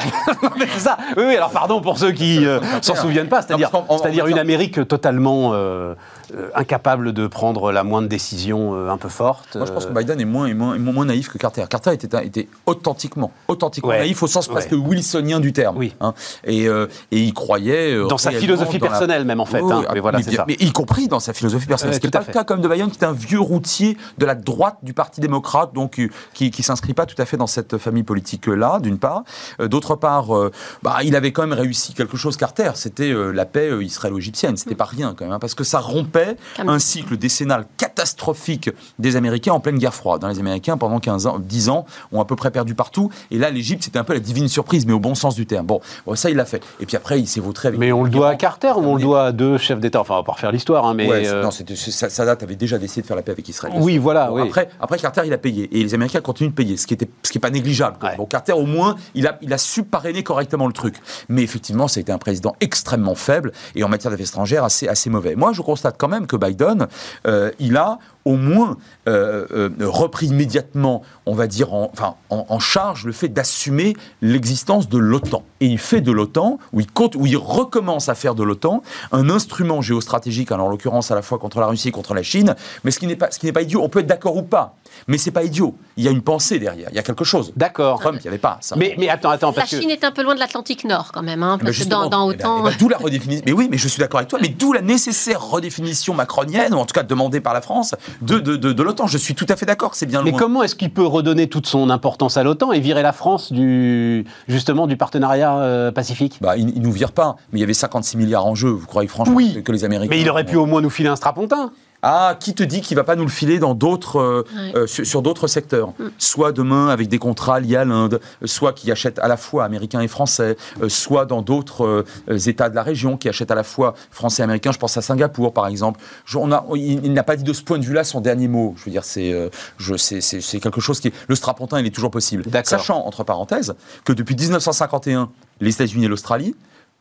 c'est 0.59 0.80
ça. 0.80 0.96
Oui, 1.16 1.22
oui. 1.28 1.36
Alors 1.36 1.50
pardon 1.50 1.80
pour 1.80 1.96
ceux 1.98 2.11
qui 2.12 2.44
euh, 2.44 2.59
s'en 2.82 2.94
souviennent 2.96 3.28
pas. 3.28 3.40
C'est-à-dire, 3.42 4.26
une 4.26 4.38
Amérique 4.38 4.86
totalement 4.88 5.52
euh, 5.54 5.94
euh, 6.34 6.48
incapable 6.54 7.12
de 7.12 7.26
prendre 7.28 7.70
la 7.70 7.84
moindre 7.84 8.09
décision 8.09 8.74
euh, 8.74 8.90
un 8.90 8.96
peu 8.96 9.09
forte. 9.09 9.54
Moi, 9.56 9.64
je 9.66 9.72
pense 9.72 9.86
que 9.86 9.92
Biden 9.92 10.20
est 10.20 10.24
moins, 10.24 10.46
est 10.46 10.54
moins, 10.54 10.74
est 10.74 10.78
moins 10.78 11.04
naïf 11.04 11.28
que 11.28 11.38
Carter. 11.38 11.64
Carter 11.70 11.92
était, 11.92 12.26
était 12.26 12.48
authentiquement, 12.66 13.30
authentiquement 13.46 13.90
Ouais. 13.90 13.98
naïf 14.00 14.22
au 14.22 14.26
sens 14.26 14.48
Ouais. 14.48 14.54
presque 14.54 14.72
wilsonien 14.72 15.38
du 15.40 15.52
terme. 15.52 15.76
Oui. 15.78 15.94
hein. 16.00 16.14
Et, 16.44 16.64
et 16.64 16.78
il 17.12 17.32
croyait. 17.34 17.96
dans 18.09 18.18
sa 18.18 18.32
philosophie 18.32 18.78
dans 18.78 18.86
la- 18.86 18.90
personnelle 18.90 19.24
même 19.24 19.40
en 19.40 19.46
fait. 19.46 19.61
Hein. 19.62 19.84
mais 19.94 20.00
voilà, 20.00 20.18
mais 20.18 20.24
c'est 20.24 20.30
bien- 20.30 20.40
ça. 20.40 20.44
mais 20.48 20.56
y 20.59 20.72
compris 20.72 21.06
dans 21.09 21.20
sa 21.20 21.32
philosophie 21.32 21.66
personnelle. 21.66 21.94
Ce 21.94 22.00
qui 22.00 22.06
n'est 22.09 22.11
pas 22.11 22.24
le 22.26 22.32
cas 22.32 22.44
comme 22.44 22.61
de 22.61 22.68
Biden, 22.68 22.90
qui 22.90 22.98
est 22.98 23.04
un 23.04 23.12
vieux 23.12 23.40
routier 23.40 23.96
de 24.18 24.26
la 24.26 24.34
droite 24.34 24.78
du 24.82 24.94
Parti 24.94 25.20
démocrate, 25.20 25.72
donc 25.74 26.00
euh, 26.00 26.09
qui 26.34 26.52
ne 26.56 26.62
s'inscrit 26.64 26.94
pas 26.94 27.06
tout 27.06 27.20
à 27.20 27.24
fait 27.24 27.36
dans 27.36 27.46
cette 27.46 27.78
famille 27.78 28.02
politique-là, 28.49 28.78
d'une 28.80 28.99
part. 28.99 29.24
Euh, 29.61 29.68
D'autre 29.68 29.94
part, 29.96 30.34
euh, 30.36 30.51
bah, 30.82 30.99
il 31.05 31.14
avait 31.16 31.32
quand 31.32 31.42
même 31.46 31.53
réussi 31.59 31.94
quelque 31.94 32.16
chose, 32.16 32.36
Carter, 32.36 32.70
c'était 32.74 33.11
euh, 33.11 33.32
la 33.32 33.44
paix 33.44 33.68
euh, 33.70 33.82
israélo-égyptienne. 33.82 34.57
C'était 34.57 34.74
pas 34.74 34.84
rien 34.84 35.14
quand 35.16 35.24
même, 35.24 35.34
hein, 35.34 35.38
parce 35.38 35.55
que 35.55 35.64
ça 35.64 35.78
rompait 35.78 36.36
un 36.59 36.78
cycle 36.78 37.16
décennal 37.16 37.66
catastrophique 37.76 38.70
des 38.99 39.16
Américains 39.16 39.53
en 39.53 39.61
pleine 39.61 39.78
guerre 39.78 39.94
froide. 39.94 40.20
Dans 40.20 40.28
les 40.28 40.38
Américains, 40.38 40.76
pendant 40.76 41.01
15 41.01 41.26
ans, 41.26 41.38
10 41.38 41.68
ans, 41.68 41.84
ont 42.12 42.20
à 42.20 42.24
peu 42.24 42.36
près 42.36 42.51
perdu 42.51 42.74
partout. 42.74 43.11
Et 43.30 43.38
là, 43.38 43.51
l'Égypte, 43.51 43.84
c'était 43.84 43.99
un 43.99 44.05
peu 44.05 44.14
la 44.14 44.20
divine 44.20 44.49
surprise, 44.49 44.86
mais 44.86 44.92
au 44.92 45.01
bon 45.01 45.14
sens 45.14 45.34
du 45.34 45.46
terme. 45.46 45.66
Bon, 45.66 45.80
bon, 46.07 46.14
ça, 46.14 46.30
il 46.30 46.36
l'a 46.36 46.44
fait. 46.44 46.62
Et 46.80 46.86
puis 46.86 46.96
après, 46.96 47.20
il 47.20 47.26
s'est 47.26 47.40
vautré 47.40 47.68
avec. 47.68 47.80
Mais 47.80 47.92
on 47.92 48.05
le 48.05 48.11
doit 48.11 48.30
à 48.30 48.36
Carter 48.36 48.72
ou 48.76 48.80
on 48.84 48.96
le 48.96 49.03
doit 49.03 49.24
à 49.26 49.32
deux 49.32 49.59
chefs 49.59 49.80
d'État? 49.80 50.01
Enfin, 50.01 50.14
on 50.14 50.18
va 50.18 50.22
pas 50.22 50.32
refaire 50.32 50.53
l'histoire, 50.53 50.86
hein, 50.86 50.94
mais. 50.94 51.09
Ouais, 51.09 51.28
euh, 51.28 51.42
non, 51.42 51.51
c'était- 51.51 51.76
c'est- 51.76 52.09
Sadat 52.09 52.36
avait 52.40 52.57
déjà 52.57 52.78
décidé 52.78 53.03
de 53.03 53.07
faire 53.07 53.16
la 53.16 53.22
paix 53.22 53.32
avec 53.32 53.49
Israël. 53.49 53.74
Oui, 53.78 53.99
voilà, 53.99 54.28
Bon, 54.28 54.36
oui. 54.36 54.49
Après, 54.49 54.68
après, 54.80 54.99
Carter, 54.99 55.22
il 55.26 55.32
a 55.32 55.38
payé. 55.38 55.68
Et 55.78 55.82
les 55.82 55.94
Américains 55.94 56.20
continuent 56.20 56.51
de 56.51 56.55
payer, 56.55 56.76
ce 56.76 56.86
qui 56.86 56.94
n'est 56.96 57.09
ce 57.22 57.30
qui 57.32 57.38
est 57.38 57.40
pas 57.40 57.51
négligeable. 57.51 57.96
Ouais. 58.03 58.16
Bon, 58.16 58.26
Au 58.55 58.66
moins, 58.66 58.97
il 59.14 59.26
a, 59.26 59.39
il 59.43 59.53
a 59.53 59.59
su 59.59 59.82
parrainer 59.82 60.22
correctement 60.22 60.66
le 60.66 60.72
truc. 60.72 60.97
Mais 61.28 61.43
effectivement, 61.43 61.89
ça 61.89 61.99
a 61.99 62.03
été 62.03 62.12
un 62.12 62.18
président 62.18 62.55
extrêmement 62.61 63.14
faible 63.14 63.53
et 63.74 63.84
en 63.84 63.89
matière 63.89 64.11
d'affaires 64.11 64.26
étrangères, 64.26 64.64
assez, 64.64 64.89
assez 64.89 65.11
mauvais. 65.11 65.34
Moi, 65.36 65.53
je 65.53 65.62
constate 65.62 65.97
quand 65.99 66.09
même 66.09 66.26
que 66.26 66.36
Biden, 66.36 66.89
euh, 67.26 67.51
il 67.59 67.76
a 67.76 67.99
au 68.29 68.37
moins 68.37 68.76
euh, 69.09 69.47
euh, 69.53 69.70
repris 69.81 70.26
immédiatement, 70.26 71.03
on 71.24 71.35
va 71.35 71.47
dire, 71.47 71.72
en, 71.72 71.91
enfin, 71.93 72.16
en, 72.29 72.45
en 72.49 72.59
charge 72.59 73.07
le 73.07 73.12
fait 73.12 73.29
d'assumer 73.29 73.97
l'existence 74.20 74.89
de 74.89 74.99
l'OTAN. 74.99 75.43
Et 75.61 75.66
il 75.66 75.79
fait 75.79 76.03
de 76.03 76.12
l'OTAN, 76.12 76.59
ou 76.74 76.81
il, 76.81 76.91
compte, 76.91 77.16
ou 77.16 77.26
il 77.26 77.39
recommence 77.39 78.11
à 78.11 78.14
faire 78.14 78.35
de 78.35 78.43
l'OTAN, 78.43 78.83
un 79.12 79.31
instrument 79.31 79.81
géostratégique, 79.81 80.53
alors 80.53 80.66
en 80.66 80.68
l'occurrence 80.68 81.11
à 81.11 81.14
la 81.14 81.22
fois 81.22 81.39
contre 81.39 81.59
la 81.59 81.66
Russie 81.66 81.89
et 81.89 81.91
contre 81.91 82.12
la 82.12 82.22
Chine, 82.22 82.55
mais 82.85 82.91
ce 82.91 82.99
qui 82.99 83.07
n'est 83.07 83.16
pas, 83.16 83.31
ce 83.31 83.39
qui 83.39 83.47
n'est 83.47 83.53
pas 83.53 83.62
idiot. 83.62 83.81
On 83.83 83.89
peut 83.89 84.01
être 84.01 84.07
d'accord 84.07 84.37
ou 84.37 84.43
pas, 84.43 84.76
mais 85.07 85.16
c'est 85.16 85.31
pas 85.31 85.43
idiot. 85.43 85.74
Il 85.97 86.05
y 86.05 86.09
a 86.09 86.11
une 86.11 86.22
pensée 86.22 86.59
derrière, 86.59 86.91
il 86.91 86.97
y 86.97 86.99
a 86.99 87.03
quelque 87.03 87.24
chose. 87.24 87.53
D'accord. 87.57 87.99
Trump, 87.99 88.18
il 88.20 88.22
n'y 88.22 88.29
avait 88.29 88.37
pas 88.39 88.59
ça. 88.61 88.76
Mais, 88.76 88.95
mais 88.99 89.09
attends, 89.09 89.31
attends, 89.31 89.49
La 89.49 89.55
parce 89.55 89.70
que. 89.70 89.81
Chine 89.81 89.91
est 89.91 90.05
un 90.05 90.12
peu 90.12 90.22
loin 90.22 90.35
de 90.35 90.41
l'Atlantique 90.41 90.85
Nord 90.85 91.12
quand 91.12 91.22
même, 91.22 91.43
hein, 91.43 91.57
ben, 91.57 91.64
parce 91.64 91.79
que 91.79 91.85
dans, 91.85 92.09
dans 92.11 92.31
eh 92.31 92.37
ben, 92.37 92.45
autant. 92.45 92.66
eh 92.66 92.70
ben, 92.70 92.76
d'où 92.79 92.89
la 92.91 92.99
redéfinition. 92.99 93.45
Mais 93.47 93.53
oui, 93.53 93.68
mais 93.70 93.79
je 93.79 93.89
suis 93.89 94.01
d'accord 94.01 94.18
avec 94.18 94.29
toi. 94.29 94.39
Mais 94.43 94.49
d'où 94.49 94.72
la 94.74 94.83
nécessaire 94.83 95.43
redéfinition 95.43 96.14
macronienne, 96.14 96.74
ou 96.74 96.79
en 96.79 96.85
tout 96.85 96.93
cas 96.93 97.03
demandée 97.03 97.41
par 97.41 97.55
la 97.55 97.62
France, 97.62 97.95
de, 98.23 98.39
de, 98.39 98.57
de, 98.57 98.73
de 98.73 98.83
l'OTAN. 98.83 99.07
Je 99.07 99.19
suis 99.19 99.35
tout 99.35 99.47
à 99.49 99.57
fait 99.57 99.66
d'accord 99.66 99.95
c'est 99.95 100.07
bien 100.07 100.23
Mais 100.23 100.31
loin. 100.31 100.39
comment 100.39 100.62
est-ce 100.62 100.75
qu'il 100.75 100.91
peut 100.91 101.07
redonner 101.07 101.49
toute 101.49 101.66
son 101.66 101.91
importance 101.91 102.37
à 102.37 102.43
l'OTAN 102.43 102.73
et 102.73 102.81
virer 102.81 103.03
la 103.03 103.12
France 103.12 103.53
du 103.53 104.25
justement 104.49 104.87
du 104.87 104.97
partenariat 104.97 105.57
euh, 105.59 105.91
pacifique? 105.93 106.39
Bah, 106.41 106.57
il, 106.57 106.71
il 106.77 106.83
nous 106.83 106.93
vire 106.93 107.12
pas. 107.12 107.37
Mais 107.53 107.59
il 107.59 107.61
y 107.61 107.64
avait 107.64 107.75
56 107.75 108.16
milliards 108.16 108.47
en 108.47 108.55
jeu. 108.55 108.69
Vous 108.71 108.87
croyez 108.87 109.09
franchement 109.09 109.35
Oui. 109.35 109.55
que, 109.55 109.61
que 109.61 109.73
les 109.73 109.85
Américains. 109.85 110.11
Mais 110.14 110.21
il 110.21 110.29
aurait 110.31 110.45
pu 110.45 110.57
au 110.57 110.66
moins 110.66 110.81
nous 110.81 110.91
filer 110.91 111.09
un 111.09 111.16
strapontin. 111.16 111.71
Ah, 112.03 112.36
qui 112.38 112.55
te 112.55 112.62
dit 112.62 112.80
qu'il 112.80 112.96
va 112.96 113.03
pas 113.03 113.16
nous 113.16 113.24
le 113.24 113.28
filer 113.30 113.59
dans 113.59 113.74
d'autres, 113.74 114.18
euh, 114.20 114.44
Ouais. 114.57 114.72
euh, 114.76 114.86
sur, 114.86 115.05
sur 115.05 115.20
d'autres 115.20 115.49
secteurs 115.49 115.92
Soit 116.16 116.53
demain 116.53 116.88
avec 116.88 117.09
des 117.09 117.18
contrats 117.18 117.59
liés 117.59 117.74
à 117.76 117.84
l'Inde, 117.84 118.20
euh, 118.42 118.46
soit 118.46 118.72
qui 118.72 118.92
achètent 118.92 119.18
à 119.18 119.26
la 119.26 119.36
fois 119.36 119.64
américains 119.64 120.01
et 120.01 120.07
français, 120.07 120.57
euh, 120.80 120.88
soit 120.88 121.26
dans 121.26 121.42
d'autres 121.42 122.05
euh, 122.28 122.38
États 122.46 122.68
de 122.70 122.76
la 122.76 122.84
région 122.84 123.16
qui 123.16 123.28
achètent 123.28 123.51
à 123.51 123.57
la 123.57 123.64
fois 123.64 123.94
français 124.12 124.42
et 124.42 124.44
américains. 124.44 124.70
Je 124.70 124.78
pense 124.78 124.96
à 124.96 125.03
Singapour, 125.03 125.53
par 125.53 125.66
exemple. 125.66 125.99
Je- 126.24 126.38
on 126.38 126.53
a, 126.53 126.64
il, 126.76 127.05
il 127.05 127.12
n'a 127.12 127.24
pas 127.24 127.34
dit 127.34 127.42
de 127.42 127.53
ce 127.53 127.62
point 127.62 127.78
de 127.78 127.84
vue-là 127.84 128.05
son 128.05 128.20
dernier 128.20 128.46
mot. 128.46 128.74
Je 128.78 128.84
veux 128.84 128.90
dire, 128.92 129.03
c'est, 129.05 129.32
euh, 129.32 129.49
je, 129.78 129.96
c'est, 129.96 130.20
c'est, 130.20 130.40
c'est 130.40 130.61
quelque 130.61 130.80
chose 130.80 131.01
qui, 131.01 131.09
est- 131.09 131.14
le 131.26 131.34
strapontin, 131.34 131.80
il 131.80 131.86
est 131.86 131.94
toujours 131.94 132.12
possible. 132.12 132.44
D'accord. 132.46 132.68
Sachant 132.78 133.05
entre 133.07 133.24
parenthèses 133.24 133.74
que 134.05 134.12
depuis 134.12 134.36
1951, 134.36 135.30
les 135.61 135.70
États-Unis 135.70 136.05
et 136.05 136.09
l'Australie 136.09 136.55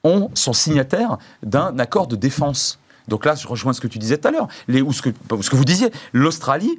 ont, 0.03 0.29
sont 0.33 0.53
signataires 0.53 1.17
d'un 1.43 1.77
accord 1.77 2.07
de 2.07 2.15
défense. 2.15 2.79
Donc 3.07 3.25
là, 3.25 3.35
je 3.35 3.47
rejoins 3.47 3.73
ce 3.73 3.81
que 3.81 3.87
tu 3.87 3.99
disais 3.99 4.17
tout 4.17 4.27
à 4.27 4.31
l'heure, 4.31 4.47
ou 4.85 4.93
ce 4.93 5.01
que, 5.01 5.09
ou 5.31 5.43
ce 5.43 5.49
que 5.49 5.55
vous 5.55 5.65
disiez. 5.65 5.91
L'Australie 6.13 6.77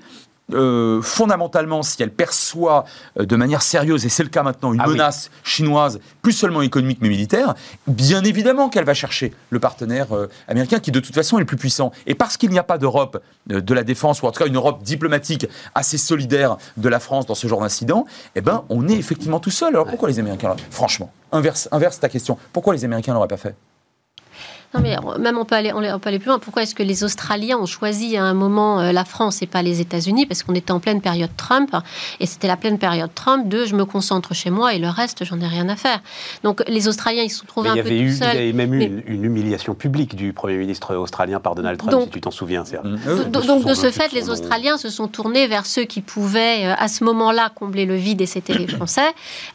euh, 0.55 1.03
fondamentalement, 1.03 1.83
si 1.83 2.03
elle 2.03 2.11
perçoit 2.11 2.87
euh, 3.21 3.27
de 3.27 3.37
manière 3.37 3.61
sérieuse, 3.61 4.07
et 4.07 4.09
c'est 4.09 4.23
le 4.23 4.31
cas 4.31 4.43
maintenant, 4.43 4.73
une 4.73 4.81
Ah 4.81 4.85
oui. 4.87 4.95
menace 4.95 5.31
chinoise, 5.45 6.01
plus 6.23 6.33
seulement 6.33 6.63
économique 6.63 7.01
mais 7.03 7.11
militaire, 7.11 7.55
bien 7.87 8.25
évidemment 8.25 8.71
qu'elle 8.71 8.87
va 8.87 8.95
chercher 8.95 9.35
le 9.51 9.61
partenaire 9.61 10.17
euh, 10.17 10.31
américain 10.49 10.79
qui 10.79 10.91
de 10.91 11.01
toute 11.01 11.15
façon 11.15 11.37
est 11.37 11.41
le 11.41 11.47
plus 11.47 11.59
puissant. 11.59 11.93
Et 12.07 12.15
parce 12.15 12.39
qu'il 12.39 12.49
n'y 12.49 12.59
a 12.59 12.63
pas 12.63 12.79
d'Europe 12.79 13.23
de 13.47 13.75
la 13.75 13.85
défense, 13.85 14.23
ou 14.23 14.27
en 14.27 14.31
tout 14.31 14.43
cas 14.43 14.49
une 14.49 14.57
Europe 14.57 14.83
diplomatique 14.83 15.47
assez 15.75 15.99
solidaire 15.99 16.57
de 16.79 16.89
la 16.89 16.99
France 16.99 17.27
dans 17.27 17.35
ce 17.35 17.47
genre 17.47 17.61
d'incident, 17.61 18.07
eh 18.35 18.41
ben, 18.41 18.65
on 18.71 18.89
est 18.89 18.97
effectivement 18.97 19.41
tout 19.41 19.51
seul. 19.51 19.75
Alors 19.75 19.87
pourquoi 19.87 20.09
les 20.09 20.19
Américains 20.19 20.57
Franchement, 20.71 21.13
inverse, 21.31 21.69
inverse 21.73 22.01
ta 22.01 22.09
question. 22.09 22.39
Pourquoi 22.55 22.73
les 22.73 22.87
Américains 22.87 23.13
l'auraient 23.13 23.29
pas 23.29 23.37
fait? 23.37 23.55
Non, 24.75 24.81
mais 24.83 24.97
même 25.19 25.39
on 25.39 25.47
peut 25.47 25.55
aller, 25.55 25.73
on 25.73 25.81
peut 25.99 26.09
aller 26.11 26.19
plus 26.19 26.29
loin. 26.29 26.39
Pourquoi 26.39 26.63
est-ce 26.63 26.75
que 26.75 26.83
les 26.83 27.03
Australiens 27.03 27.57
ont 27.57 27.65
choisi 27.65 28.19
à 28.19 28.25
un 28.25 28.35
moment 28.35 28.81
euh, 28.81 28.93
la 28.93 29.07
France 29.07 29.41
et 29.41 29.47
pas 29.47 29.63
les 29.63 29.81
États-Unis? 29.81 30.27
Parce 30.27 30.43
qu'on 30.43 30.55
était 30.55 30.73
en 30.73 30.79
pleine 30.81 31.01
période 31.01 31.31
Trump 31.39 31.75
et 32.21 32.27
c'était 32.27 32.49
la 32.49 32.57
pleine 32.59 32.79
période 32.79 33.09
Trump 33.15 33.49
de 33.49 33.65
je 33.65 33.75
me 33.75 33.87
concentre 33.87 34.35
chez 34.35 34.51
moi 34.51 34.75
et 34.75 34.79
le 34.79 34.89
reste, 34.89 35.25
j'en 35.25 35.41
ai 35.41 35.47
rien 35.47 35.71
à 35.71 35.77
faire. 35.77 36.01
Donc 36.45 36.63
les 36.69 36.87
Australiens, 36.87 37.23
ils 37.23 37.31
se 37.31 37.39
sont 37.39 37.47
trouvés 37.47 37.71
Mais 37.73 37.81
un 37.81 37.83
peu 37.83 37.89
tout 37.89 37.95
eu, 37.95 37.99
il 38.09 38.13
y 38.13 38.17
seuls. 38.17 38.29
avait 38.29 38.53
même 38.53 38.75
eu 38.75 38.79
Mais- 38.79 38.85
une, 38.85 39.03
une 39.07 39.25
humiliation 39.25 39.75
publique 39.75 40.15
du 40.17 40.35
Premier 40.35 40.59
ministre 40.59 40.95
australien 40.97 41.41
par 41.41 41.55
Donald 41.55 41.79
Trump, 41.79 41.91
Donc- 41.93 42.05
si 42.05 42.11
tu 42.11 42.21
t'en 42.21 42.31
souviens. 42.31 42.65
Euh, 42.75 43.25
Donc, 43.25 43.43
de 43.43 43.47
donc, 43.47 43.65
de 43.65 43.73
ce 43.75 43.91
fait, 43.91 44.13
les. 44.13 44.29
Australiens 44.29 44.77
se 44.77 44.91
sont 44.91 45.09
tournés 45.09 45.47
vers 45.47 45.65
ceux 45.65 45.85
qui 45.85 46.03
pouvaient, 46.03 46.67
euh, 46.67 46.75
à 46.79 46.89
ce 46.89 47.05
moment-là, 47.05 47.51
combler 47.55 47.87
le 47.87 47.97
vide, 47.97 48.21
et 48.21 48.27
c'était 48.27 48.53
les 48.53 48.67
Français. 48.69 49.01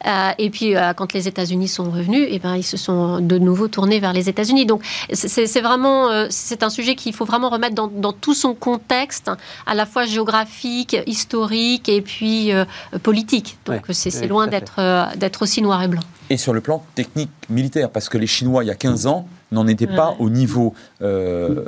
Euh, 0.06 0.30
et 0.38 0.50
puis, 0.50 0.74
euh, 0.74 0.92
quand 0.94 1.12
les 1.12 1.28
États-Unis 1.28 1.68
sont 1.68 1.88
revenus, 1.90 2.26
eh 2.28 2.40
ben, 2.40 2.56
ils 2.56 2.64
se 2.64 2.76
sont 2.76 3.20
de 3.20 3.38
nouveau 3.38 3.68
tournés 3.68 4.00
vers 4.00 4.12
les 4.12 4.28
États-Unis. 4.28 4.66
Donc, 4.66 4.82
c'est- 5.12 5.60
vraiment, 5.60 6.10
euh, 6.10 6.26
c'est 6.30 6.62
un 6.62 6.70
sujet 6.70 6.94
qu'il 6.94 7.14
faut 7.14 7.24
vraiment 7.24 7.48
remettre 7.50 7.74
dans, 7.74 7.86
dans 7.88 8.12
tout 8.12 8.34
son 8.34 8.54
contexte, 8.54 9.30
à 9.66 9.74
la 9.74 9.86
fois 9.86 10.04
géographique, 10.06 10.96
historique 11.06 11.88
et 11.88 12.00
puis 12.00 12.52
euh, 12.52 12.64
politique. 13.02 13.58
Donc, 13.66 13.86
Ouais, 13.88 13.94
c'est 13.94 14.26
loin 14.26 14.46
d'être 14.46 14.74
euh, 14.78 15.04
d'être 15.16 15.42
aussi 15.42 15.62
noir 15.62 15.82
et 15.82 15.88
blanc. 15.88 16.02
Et 16.30 16.36
sur 16.38 16.52
le 16.54 16.60
plan 16.62 16.82
technique 16.94 17.30
militaire, 17.50 17.90
parce 17.90 18.08
que 18.08 18.16
les 18.16 18.26
Chinois, 18.26 18.64
il 18.64 18.68
y 18.68 18.70
a 18.70 18.74
15 18.74 19.06
ans, 19.06 19.28
n'en 19.52 19.66
étaient 19.66 19.86
pas 19.86 20.16
au 20.18 20.30
niveau 20.30 20.74
euh, 21.02 21.64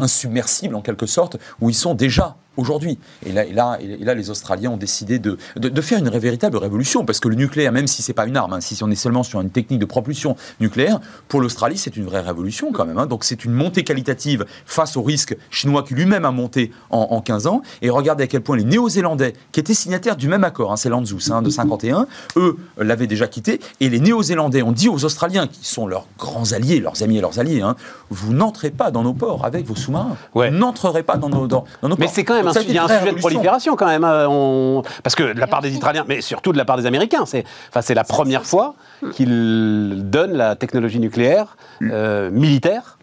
insubmersible, 0.00 0.74
en 0.74 0.80
quelque 0.82 1.06
sorte, 1.06 1.36
où 1.60 1.70
ils 1.70 1.74
sont 1.74 1.94
déjà 1.94 2.36
aujourd'hui. 2.56 2.98
Et 3.26 3.32
là, 3.32 3.44
et, 3.44 3.52
là, 3.52 3.78
et 3.80 4.04
là, 4.04 4.14
les 4.14 4.30
Australiens 4.30 4.70
ont 4.70 4.76
décidé 4.76 5.18
de, 5.18 5.38
de, 5.56 5.68
de 5.68 5.80
faire 5.80 5.98
une 5.98 6.08
véritable 6.10 6.56
révolution, 6.56 7.04
parce 7.04 7.20
que 7.20 7.28
le 7.28 7.34
nucléaire, 7.34 7.72
même 7.72 7.86
si 7.86 8.02
c'est 8.02 8.12
pas 8.12 8.26
une 8.26 8.36
arme, 8.36 8.52
hein, 8.52 8.60
si 8.60 8.82
on 8.82 8.90
est 8.90 8.94
seulement 8.94 9.22
sur 9.22 9.40
une 9.40 9.50
technique 9.50 9.78
de 9.78 9.84
propulsion 9.86 10.36
nucléaire, 10.60 11.00
pour 11.28 11.40
l'Australie, 11.40 11.78
c'est 11.78 11.96
une 11.96 12.04
vraie 12.04 12.20
révolution 12.20 12.72
quand 12.72 12.84
même. 12.84 12.98
hein. 12.98 13.06
Donc 13.06 13.24
c'est 13.24 13.44
une 13.44 13.52
montée 13.52 13.84
qualitative 13.84 14.44
face 14.66 14.96
au 14.96 15.02
risque 15.02 15.36
chinois 15.50 15.82
qui 15.82 15.94
lui-même 15.94 16.24
a 16.24 16.30
monté 16.30 16.72
en, 16.90 16.98
en 17.10 17.20
15 17.20 17.46
ans. 17.46 17.62
Et 17.80 17.90
regardez 17.90 18.24
à 18.24 18.26
quel 18.26 18.40
point 18.42 18.56
les 18.56 18.64
Néo-Zélandais, 18.64 19.32
qui 19.52 19.60
étaient 19.60 19.74
signataires 19.74 20.16
du 20.16 20.28
même 20.28 20.44
accord, 20.44 20.72
hein, 20.72 20.76
c'est 20.76 20.88
l'ANZUS 20.88 21.30
hein, 21.30 21.42
de 21.42 21.50
51, 21.50 22.06
eux 22.36 22.56
euh, 22.78 22.84
l'avaient 22.84 23.06
déjà 23.06 23.26
quitté. 23.28 23.60
Et 23.80 23.88
les 23.88 24.00
Néo-Zélandais 24.00 24.62
ont 24.62 24.72
dit 24.72 24.88
aux 24.88 25.04
Australiens, 25.04 25.46
qui 25.46 25.64
sont 25.66 25.86
leurs 25.86 26.06
grands 26.18 26.52
alliés, 26.52 26.80
leurs 26.80 27.02
amis 27.02 27.18
et 27.18 27.20
leurs 27.20 27.38
alliés, 27.38 27.62
vous 28.10 28.32
n'entrez 28.32 28.70
pas 28.70 28.90
dans 28.90 29.02
nos 29.02 29.14
ports 29.14 29.44
avec 29.44 29.66
vos 29.66 29.74
sous-marins. 29.76 30.16
Ouais. 30.34 30.50
Vous 30.50 30.56
n'entrerez 30.56 31.02
pas 31.02 31.16
dans 31.16 31.28
nos, 31.28 31.46
dans, 31.46 31.64
dans 31.82 31.88
nos 31.88 31.96
Mais 31.96 32.06
ports. 32.06 32.14
c'est 32.14 32.24
quand 32.24 32.34
même 32.34 32.41
Donc 32.42 32.56
été 32.56 32.70
il 32.70 32.74
y 32.74 32.78
a 32.78 32.84
un 32.84 32.88
sujet 32.88 33.12
de 33.12 33.18
prolifération 33.18 33.76
quand 33.76 33.86
même. 33.86 34.04
hein, 34.04 34.26
on- 34.28 34.82
Parce 35.02 35.14
que 35.14 35.32
de 35.32 35.40
la 35.40 35.46
part 35.46 35.60
des 35.62 35.72
Israéliens, 35.74 36.04
mais 36.08 36.20
surtout 36.20 36.52
de 36.52 36.58
la 36.58 36.64
part 36.64 36.76
des 36.76 36.86
Américains, 36.86 37.24
c'est 37.26 37.44
enfin, 37.70 37.80
la 37.94 38.04
première 38.04 38.44
fois 38.44 38.74
qu'ils 39.12 40.02
donnent 40.10 40.36
la 40.36 40.56
technologie 40.56 41.00
nucléaire 41.00 41.56
euh, 41.82 42.30
militaire. 42.30 42.98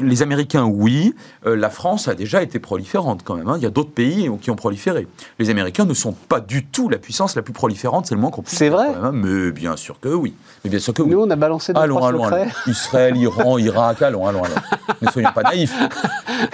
Les 0.00 0.22
Américains, 0.22 0.64
oui. 0.64 1.14
Euh, 1.46 1.56
la 1.56 1.70
France 1.70 2.08
a 2.08 2.14
déjà 2.14 2.42
été 2.42 2.58
proliférante 2.58 3.22
quand 3.24 3.34
même. 3.34 3.48
hein. 3.48 3.54
Il 3.56 3.62
y 3.62 3.66
a 3.66 3.70
d'autres 3.70 3.90
pays 3.90 4.30
qui 4.40 4.50
ont 4.50 4.56
proliféré. 4.56 5.06
Les 5.38 5.50
Américains 5.50 5.84
ne 5.84 5.94
sont 5.94 6.12
pas 6.12 6.40
du 6.40 6.64
tout 6.64 6.88
la 6.88 6.98
puissance 6.98 7.34
la 7.36 7.42
plus 7.42 7.52
proliférante, 7.52 8.06
c'est 8.06 8.14
le 8.14 8.20
moins 8.20 8.30
qu'on 8.30 8.42
puisse 8.42 8.58
C'est 8.58 8.68
dire, 8.68 8.78
vrai 8.78 8.86
quand 8.94 9.02
même, 9.02 9.04
hein. 9.04 9.10
Mais 9.46 9.52
bien 9.52 9.76
sûr 9.76 9.98
que 10.00 10.08
oui. 10.08 10.34
Mais 10.64 10.70
bien 10.70 10.78
sûr 10.78 10.94
que 10.94 11.02
oui. 11.02 11.10
Nous, 11.10 11.20
on 11.20 11.30
a 11.30 11.36
balancé 11.36 11.72
deux 11.72 11.80
Allons, 11.80 12.04
allons, 12.04 12.24
allons. 12.24 12.46
Israël, 12.66 13.16
Iran, 13.16 13.58
Irak, 13.58 14.00
allons, 14.02 14.26
allons, 14.26 14.44
allons. 14.44 14.54
Ne 15.00 15.08
soyons 15.10 15.32
pas 15.34 15.42
naïfs. 15.42 15.74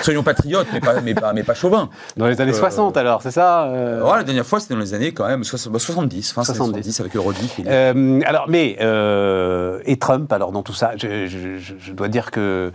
Soyons 0.01 0.23
patriotes, 0.23 0.67
mais 0.73 0.81
pas, 0.81 1.01
mais 1.01 1.15
pas, 1.15 1.33
mais 1.33 1.43
pas 1.43 1.55
chauvins. 1.55 1.89
Dans 2.17 2.27
les 2.27 2.41
années 2.41 2.53
Euh, 2.53 2.59
60, 2.59 2.97
alors, 2.97 3.23
c'est 3.23 3.31
ça 3.31 3.65
euh, 3.67 4.01
Voilà, 4.03 4.19
la 4.19 4.25
dernière 4.25 4.47
fois, 4.47 4.61
c'était 4.61 4.75
dans 4.75 4.81
les 4.81 4.95
années 4.95 5.13
quand 5.13 5.27
même 5.27 5.45
soix- 5.45 5.59
bah, 5.71 5.79
70, 5.79 6.33
fin 6.33 6.45
70. 6.45 6.69
70, 6.71 7.01
avec 7.01 7.17
Eurodif. 7.17 7.59
il- 7.59 7.65
Euh, 7.69 8.21
alors, 8.25 8.47
mais 8.49 8.77
euh, 8.81 9.81
et 9.85 9.99
Trump, 9.99 10.33
alors 10.33 10.53
dans 10.53 10.63
tout 10.63 10.73
ça, 10.73 10.93
je, 10.97 11.27
je- 11.27 11.59
je- 11.59 11.75
je 11.79 11.93
dois 11.93 12.09
dire 12.09 12.31
que 12.31 12.41
euh, 12.41 12.71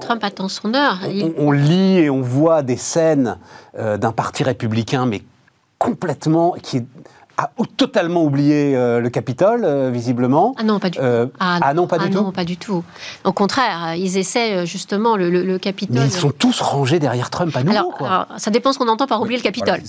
Trump 0.00 0.24
attend 0.24 0.48
son 0.48 0.74
heure. 0.74 1.00
On 1.36 1.50
lit 1.50 1.98
et 1.98 2.10
on 2.10 2.20
voit 2.20 2.62
des 2.62 2.76
scènes 2.76 3.38
euh, 3.78 3.96
d'un 3.96 4.12
parti 4.12 4.42
républicain, 4.42 5.06
mais 5.06 5.22
complètement 5.78 6.54
qui 6.62 6.86
a 7.40 7.50
totalement 7.76 8.24
oublié 8.24 8.74
euh, 8.76 8.98
le 9.00 9.08
Capitole, 9.10 9.62
euh, 9.64 9.90
visiblement. 9.92 10.54
Ah 10.58 10.64
non, 10.64 10.80
pas 10.80 10.90
du 10.90 10.98
tout. 10.98 11.04
Euh, 11.04 11.26
ah 11.38 11.72
non, 11.72 11.86
pas 11.86 11.98
du 11.98 12.10
tout. 12.10 12.16
non, 12.20 12.32
pas 12.32 12.44
du 12.44 12.56
tout. 12.56 12.82
Au 13.24 13.32
contraire, 13.32 13.90
euh, 13.90 13.96
ils 13.96 14.16
essaient 14.18 14.56
euh, 14.56 14.66
justement 14.66 15.14
le, 15.16 15.30
le, 15.30 15.44
le 15.44 15.58
Capitole. 15.58 15.96
Mais 16.00 16.06
ils 16.06 16.10
sont 16.10 16.32
tous 16.32 16.60
rangés 16.60 16.98
derrière 16.98 17.30
Trump 17.30 17.56
à 17.56 17.62
nouveau, 17.62 17.78
alors, 17.78 17.90
quoi. 17.92 18.08
alors, 18.08 18.26
ça 18.38 18.50
dépend 18.50 18.72
ce 18.72 18.78
qu'on 18.78 18.88
entend 18.88 19.06
par 19.06 19.22
oublier 19.22 19.36
le 19.38 19.44
Capitole. 19.44 19.80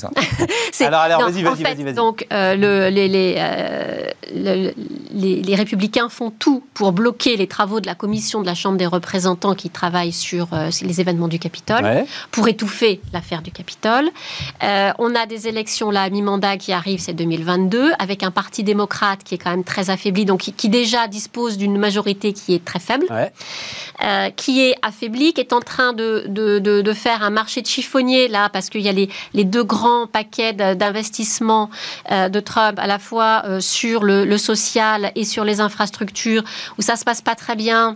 Voilà, 0.79 0.97
Alors, 0.99 0.99
alors, 1.01 1.29
vas-y, 1.31 1.45
en 1.47 1.51
vas-y, 1.51 1.63
fait, 1.63 1.73
vas-y, 1.75 1.83
vas-y. 1.83 1.93
Donc, 1.95 2.27
euh, 2.31 2.55
le- 2.55 2.89
les, 2.93 3.07
les, 3.07 3.35
euh, 3.39 4.03
le- 4.35 4.73
les- 5.13 5.41
les 5.41 5.55
républicains 5.55 6.09
font 6.09 6.29
tout 6.29 6.63
pour 6.75 6.91
bloquer 6.91 7.35
les 7.35 7.47
travaux 7.47 7.79
de 7.79 7.87
la 7.87 7.95
commission 7.95 8.41
de 8.41 8.45
la 8.45 8.53
Chambre 8.55 8.77
des 8.77 8.85
représentants 8.85 9.55
qui 9.55 9.71
travaille 9.71 10.11
sur 10.11 10.49
euh, 10.53 10.69
les 10.83 11.01
événements 11.01 11.27
du 11.27 11.39
Capitole, 11.39 11.83
Ouais. 11.83 12.05
pour 12.31 12.47
étouffer 12.47 13.01
l'affaire 13.11 13.41
du 13.41 13.51
Capitole. 13.51 14.09
Euh, 14.63 14.91
on 14.99 15.15
a 15.15 15.25
des 15.25 15.47
élections 15.47 15.89
là 15.89 16.03
à 16.03 16.09
mi-mandat 16.11 16.57
qui 16.57 16.73
arrivent, 16.73 16.99
c'est 16.99 17.13
2022, 17.43 17.91
avec 17.99 18.23
un 18.23 18.31
parti 18.31 18.63
démocrate 18.63 19.23
qui 19.23 19.35
est 19.35 19.37
quand 19.37 19.49
même 19.51 19.63
très 19.63 19.89
affaibli, 19.89 20.25
donc 20.25 20.41
qui, 20.41 20.53
qui 20.53 20.69
déjà 20.69 21.07
dispose 21.07 21.57
d'une 21.57 21.77
majorité 21.77 22.33
qui 22.33 22.53
est 22.53 22.63
très 22.63 22.79
faible 22.79 23.05
Ouais. 23.09 23.31
euh, 24.03 24.29
qui 24.31 24.61
est 24.61 24.75
affaibli, 24.81 25.33
qui 25.33 25.41
est 25.41 25.53
en 25.53 25.61
train 25.61 25.93
de, 25.93 26.25
de, 26.27 26.59
de- 26.59 26.81
de 26.81 26.93
faire 26.93 27.23
un 27.23 27.29
marché 27.29 27.61
de 27.61 27.67
chiffonnier 27.67 28.27
là, 28.27 28.49
parce 28.49 28.69
qu'il 28.69 28.81
y 28.81 28.89
a 28.89 28.91
les, 28.91 29.09
les 29.33 29.43
deux 29.45 29.63
grands 29.63 30.07
paquets 30.07 30.53
de- 30.53 30.73
d'investissement 30.73 31.69
euh, 32.11 32.29
de 32.29 32.39
Trump, 32.39 32.77
à 32.79 32.87
la 32.87 32.99
fois 32.99 33.43
euh, 33.45 33.59
sur 33.59 34.03
le, 34.03 34.25
le 34.25 34.37
social 34.37 35.11
et 35.15 35.23
sur 35.23 35.43
les 35.43 35.59
infrastructures, 35.61 36.43
où 36.77 36.81
ça 36.81 36.95
se 36.95 37.03
passe 37.03 37.21
pas 37.21 37.35
très 37.35 37.55
bien. 37.55 37.95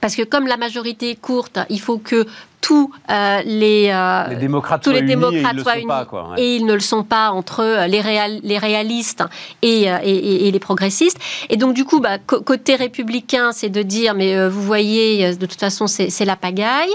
Parce 0.00 0.16
que 0.16 0.22
comme 0.22 0.46
la 0.48 0.56
majorité 0.56 1.10
est 1.10 1.20
courte, 1.20 1.58
il 1.70 1.80
faut 1.80 1.98
que 1.98 2.26
tous 2.66 2.90
euh, 3.10 3.42
les, 3.44 3.90
euh, 3.92 4.28
Les 4.30 4.36
démocrates 4.36 4.82
tous 4.82 4.90
les 4.90 5.02
démocrates 5.02 5.34
et 5.34 5.50
ils 5.52 5.56
le 5.58 5.62
soient 5.62 5.72
sont 5.74 5.78
unis. 5.80 5.86
pas, 5.86 6.04
quoi. 6.06 6.30
ouais. 6.30 6.40
et 6.42 6.56
ils 6.56 6.64
ne 6.64 6.72
le 6.72 6.80
sont 6.80 7.04
pas 7.04 7.30
entre 7.30 7.60
eux, 7.62 7.84
les, 7.88 8.00
réal- 8.00 8.40
les 8.42 8.56
réalistes 8.56 9.22
et, 9.60 9.90
euh, 9.92 9.98
et- 10.02 10.10
et- 10.16 10.48
et 10.48 10.50
les 10.50 10.58
progressistes. 10.58 11.18
Et 11.50 11.58
donc, 11.58 11.74
du 11.74 11.84
coup, 11.84 12.00
bah, 12.00 12.16
côté 12.18 12.74
républicain, 12.76 13.52
c'est 13.52 13.68
de 13.68 13.82
dire, 13.82 14.14
mais 14.14 14.34
euh, 14.34 14.48
vous 14.48 14.62
voyez, 14.62 15.34
de 15.36 15.44
toute 15.46 15.60
façon, 15.60 15.86
c'est 15.86 16.24
la 16.24 16.36
pagaille. 16.36 16.94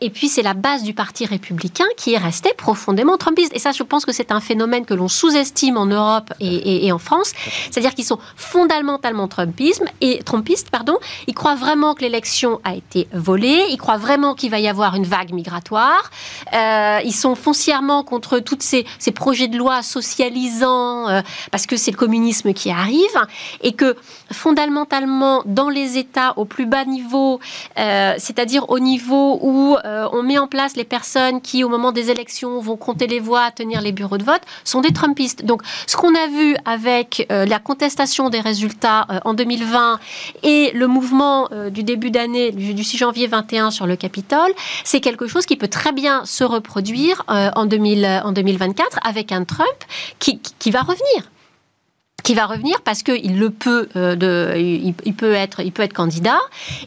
Et 0.00 0.10
puis, 0.10 0.26
c'est 0.28 0.42
la 0.42 0.54
base 0.54 0.82
du 0.82 0.94
parti 0.94 1.26
républicain 1.26 1.84
qui 1.96 2.14
est 2.14 2.18
restée 2.18 2.52
profondément 2.56 3.16
trumpiste. 3.16 3.52
Et 3.54 3.60
ça, 3.60 3.70
je 3.70 3.84
pense 3.84 4.04
que 4.04 4.12
c'est 4.12 4.32
un 4.32 4.40
phénomène 4.40 4.84
que 4.84 4.94
l'on 4.94 5.08
sous-estime 5.08 5.76
en 5.76 5.86
Europe 5.86 6.32
et 6.40 6.90
en 6.90 6.98
France. 6.98 7.30
C'est-à-dire 7.70 7.94
qu'ils 7.94 8.04
sont 8.12 8.18
fondamentalement 8.36 9.28
trumpisme 9.28 9.84
et, 10.00 10.22
trumpistes. 10.24 10.70
Pardon. 10.70 10.96
Ils 11.28 11.34
croient 11.34 11.54
vraiment 11.54 11.94
que 11.94 12.00
l'élection 12.02 12.60
a 12.64 12.74
été 12.74 13.06
volée. 13.12 13.62
Ils 13.70 13.76
croient 13.78 13.96
vraiment 14.08 14.34
qu'il 14.34 14.50
va 14.50 14.58
y 14.58 14.66
avoir 14.68 14.71
une 14.80 15.04
vague 15.04 15.32
migratoire. 15.32 16.10
Euh, 16.52 17.00
ils 17.04 17.14
sont 17.14 17.34
foncièrement 17.34 18.02
contre 18.02 18.38
tous 18.38 18.58
ces, 18.60 18.84
ces 18.98 19.12
projets 19.12 19.48
de 19.48 19.56
loi 19.56 19.82
socialisants, 19.82 21.08
euh, 21.08 21.20
parce 21.50 21.66
que 21.66 21.76
c'est 21.76 21.90
le 21.90 21.96
communisme 21.96 22.52
qui 22.52 22.70
arrive, 22.70 23.18
et 23.62 23.72
que 23.72 23.96
fondamentalement, 24.32 25.42
dans 25.44 25.68
les 25.68 25.98
États 25.98 26.34
au 26.36 26.44
plus 26.44 26.66
bas 26.66 26.84
niveau, 26.84 27.40
euh, 27.78 28.14
c'est-à-dire 28.18 28.68
au 28.70 28.78
niveau 28.78 29.38
où 29.42 29.76
on 29.84 30.22
met 30.22 30.38
en 30.38 30.46
place 30.46 30.76
les 30.76 30.84
personnes 30.84 31.40
qui, 31.40 31.64
au 31.64 31.68
moment 31.68 31.92
des 31.92 32.10
élections, 32.10 32.60
vont 32.60 32.76
compter 32.76 33.06
les 33.06 33.20
voix, 33.20 33.50
tenir 33.50 33.80
les 33.80 33.92
bureaux 33.92 34.18
de 34.18 34.24
vote, 34.24 34.42
sont 34.64 34.80
des 34.80 34.92
Trumpistes. 34.92 35.44
Donc, 35.44 35.62
ce 35.86 35.96
qu'on 35.96 36.14
a 36.14 36.26
vu 36.28 36.56
avec 36.64 37.26
la 37.28 37.58
contestation 37.58 38.30
des 38.30 38.40
résultats 38.40 39.06
en 39.24 39.34
2020 39.34 39.98
et 40.42 40.70
le 40.74 40.86
mouvement 40.86 41.48
du 41.70 41.82
début 41.82 42.10
d'année, 42.10 42.52
du, 42.52 42.74
du 42.74 42.84
6 42.84 42.98
janvier 42.98 43.26
21 43.26 43.70
sur 43.70 43.86
le 43.86 43.96
Capitole, 43.96 44.52
c'est 44.84 45.00
quelque 45.00 45.26
chose 45.26 45.46
qui 45.46 45.56
peut 45.56 45.68
très 45.68 45.92
bien 45.92 46.24
se 46.24 46.44
reproduire 46.44 47.24
euh, 47.30 47.50
en, 47.54 47.66
2000, 47.66 48.04
euh, 48.04 48.20
en 48.22 48.32
2024 48.32 48.98
avec 49.04 49.32
un 49.32 49.44
Trump 49.44 49.68
qui 50.18 50.70
va 50.70 50.80
revenir 50.80 51.30
qui 52.22 52.34
va 52.34 52.46
revenir 52.46 52.80
parce 52.82 53.02
qu'il 53.02 53.38
le 53.38 53.50
peut, 53.50 53.88
euh, 53.96 54.14
de, 54.16 54.54
il, 54.56 54.94
il 55.04 55.14
peut 55.14 55.32
être, 55.32 55.60
il 55.60 55.72
peut 55.72 55.82
être 55.82 55.92
candidat, 55.92 56.38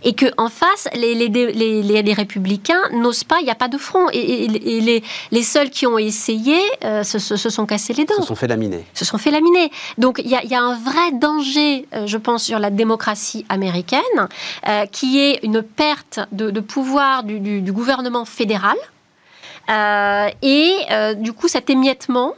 et 0.04 0.14
que 0.14 0.28
en 0.38 0.50
face, 0.50 0.88
les, 0.96 1.14
les, 1.16 1.28
les, 1.28 1.52
les- 1.84 2.02
les 2.04 2.14
républicains 2.14 2.82
n'osent 2.94 3.24
pas, 3.24 3.38
il 3.42 3.46
n'y 3.46 3.52
a 3.52 3.56
pas 3.56 3.68
de 3.68 3.78
front, 3.78 4.08
et, 4.14 4.18
et- 4.20 4.78
et 4.78 4.82
les, 4.82 5.04
les 5.32 5.44
seuls 5.44 5.70
qui 5.70 5.86
ont 5.88 5.98
essayé 5.98 6.58
euh, 6.84 7.04
se, 7.04 7.20
se- 7.20 7.36
se 7.36 7.50
sont 7.50 7.66
cassés 7.66 7.94
les 7.94 8.06
dents 8.06 8.16
se 8.16 8.24
sont 8.24 8.36
fait 8.36 8.48
laminer. 8.48 8.86
se 8.94 9.04
sont 9.06 9.18
fait 9.18 9.32
laminer. 9.32 9.72
Donc 9.98 10.22
il 10.24 10.30
y 10.30 10.36
a, 10.36 10.44
y 10.46 10.56
a 10.56 10.62
un 10.62 10.76
vrai 10.76 11.12
danger, 11.14 11.88
euh, 11.94 12.08
je 12.08 12.18
pense, 12.18 12.44
sur 12.44 12.60
la 12.60 12.70
démocratie 12.70 13.46
américaine, 13.50 14.02
euh, 14.68 14.86
qui 14.88 15.20
est 15.20 15.40
une 15.44 15.62
perte 15.62 16.20
de, 16.32 16.50
de 16.52 16.60
pouvoir 16.60 17.24
du, 17.24 17.40
du- 17.40 17.62
du 17.62 17.72
gouvernement 17.74 18.26
fédéral. 18.26 18.76
Et 20.42 20.76
du 21.18 21.34
coup, 21.34 21.48
cet 21.48 21.70
émiettement 21.70 22.36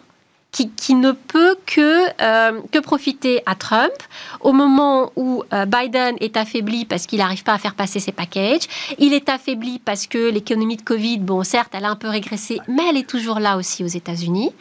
qui, 0.66 0.96
ne 0.96 1.12
peut 1.12 1.56
que, 1.66 2.08
euh, 2.22 2.62
que 2.72 2.80
profiter 2.80 3.42
à 3.46 3.56
Trump 3.56 3.94
au 4.40 4.54
moment 4.54 5.12
où 5.16 5.44
euh, 5.54 5.66
Biden 5.66 6.16
est 6.20 6.38
affaibli 6.38 6.86
parce 6.86 7.06
qu'il 7.06 7.20
n'arrive 7.20 7.44
pas 7.44 7.54
à 7.54 7.58
faire 7.58 7.76
passer 7.76 8.00
ses 8.00 8.12
packages. 8.12 8.68
Il 8.98 9.14
est 9.14 9.30
affaibli 9.30 9.80
parce 9.80 10.08
que 10.08 10.32
l'économie 10.32 10.78
de 10.78 10.82
Covid, 10.82 11.20
bon, 11.20 11.44
certes, 11.44 11.74
elle 11.74 11.86
a 11.86 11.90
un 11.90 11.96
peu 11.96 12.10
régressé, 12.10 12.60
mais 12.68 12.84
elle 12.90 12.98
est 12.98 13.08
toujours 13.08 13.40
là 13.40 13.58
aussi 13.58 13.84
aux 13.84 13.88
États-Unis. 13.88 14.52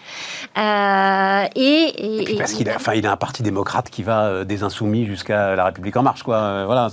Euh, 0.59 1.45
et, 1.55 2.37
parce 2.39 2.53
qu'il 2.53 2.69
a, 2.69 2.77
enfin, 2.77 2.95
il 2.95 3.07
a 3.07 3.13
un 3.13 3.17
parti 3.17 3.43
démocrate 3.43 3.91
qui 3.91 4.03
va 4.03 4.45
des 4.45 4.63
insoumis 4.63 5.07
jusqu'à 5.07 5.57
la 5.57 5.65
République 5.65 5.97
en 5.97 6.03
marche, 6.03 6.23
quoi. 6.23 6.65
voilà. 6.67 6.89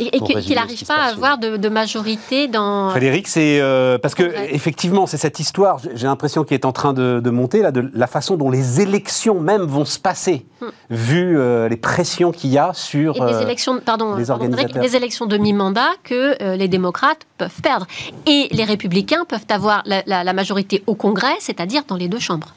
Et, 0.00 0.10
qu'il 0.20 0.54
n'arrive 0.54 0.84
pas 0.86 0.96
à 0.96 1.10
avoir 1.10 1.38
de, 1.38 1.68
majorité 1.68 2.48
dans. 2.48 2.90
Frédéric, 2.90 3.28
c'est 3.28 3.60
parce 4.00 4.14
que 4.14 4.22
effectivement, 4.52 5.06
c'est 5.06 5.18
cette 5.18 5.38
histoire. 5.38 5.80
J'ai 5.94 6.06
l'impression 6.06 6.44
qu'il 6.44 6.54
est 6.54 6.64
en 6.64 6.72
train 6.72 6.94
de, 6.94 7.20
de 7.22 7.30
monter 7.30 7.60
là, 7.60 7.72
de 7.72 7.90
la 7.92 8.06
façon 8.06 8.37
dont 8.38 8.50
les 8.50 8.80
élections 8.80 9.40
même 9.40 9.62
vont 9.62 9.84
se 9.84 9.98
passer, 9.98 10.46
hmm. 10.60 10.66
vu 10.90 11.38
euh, 11.38 11.68
les 11.68 11.76
pressions 11.76 12.32
qu'il 12.32 12.50
y 12.50 12.58
a 12.58 12.72
sur 12.72 13.16
et 13.16 13.20
des 13.20 13.34
euh, 13.34 13.42
élections, 13.42 13.80
pardon, 13.84 14.16
les 14.16 14.30
organisateurs. 14.30 14.82
des 14.82 14.96
élections 14.96 15.26
demi-mandat 15.26 15.90
que 16.04 16.42
euh, 16.42 16.56
les 16.56 16.68
démocrates 16.68 17.26
peuvent 17.36 17.60
perdre. 17.62 17.86
Et 18.26 18.48
les 18.50 18.64
républicains 18.64 19.24
peuvent 19.26 19.46
avoir 19.50 19.82
la 19.84 20.32
majorité 20.32 20.82
au 20.86 20.94
Congrès, 20.94 21.36
c'est-à-dire 21.40 21.82
dans 21.86 21.96
les 21.96 22.08
deux 22.08 22.18
chambres. 22.18 22.54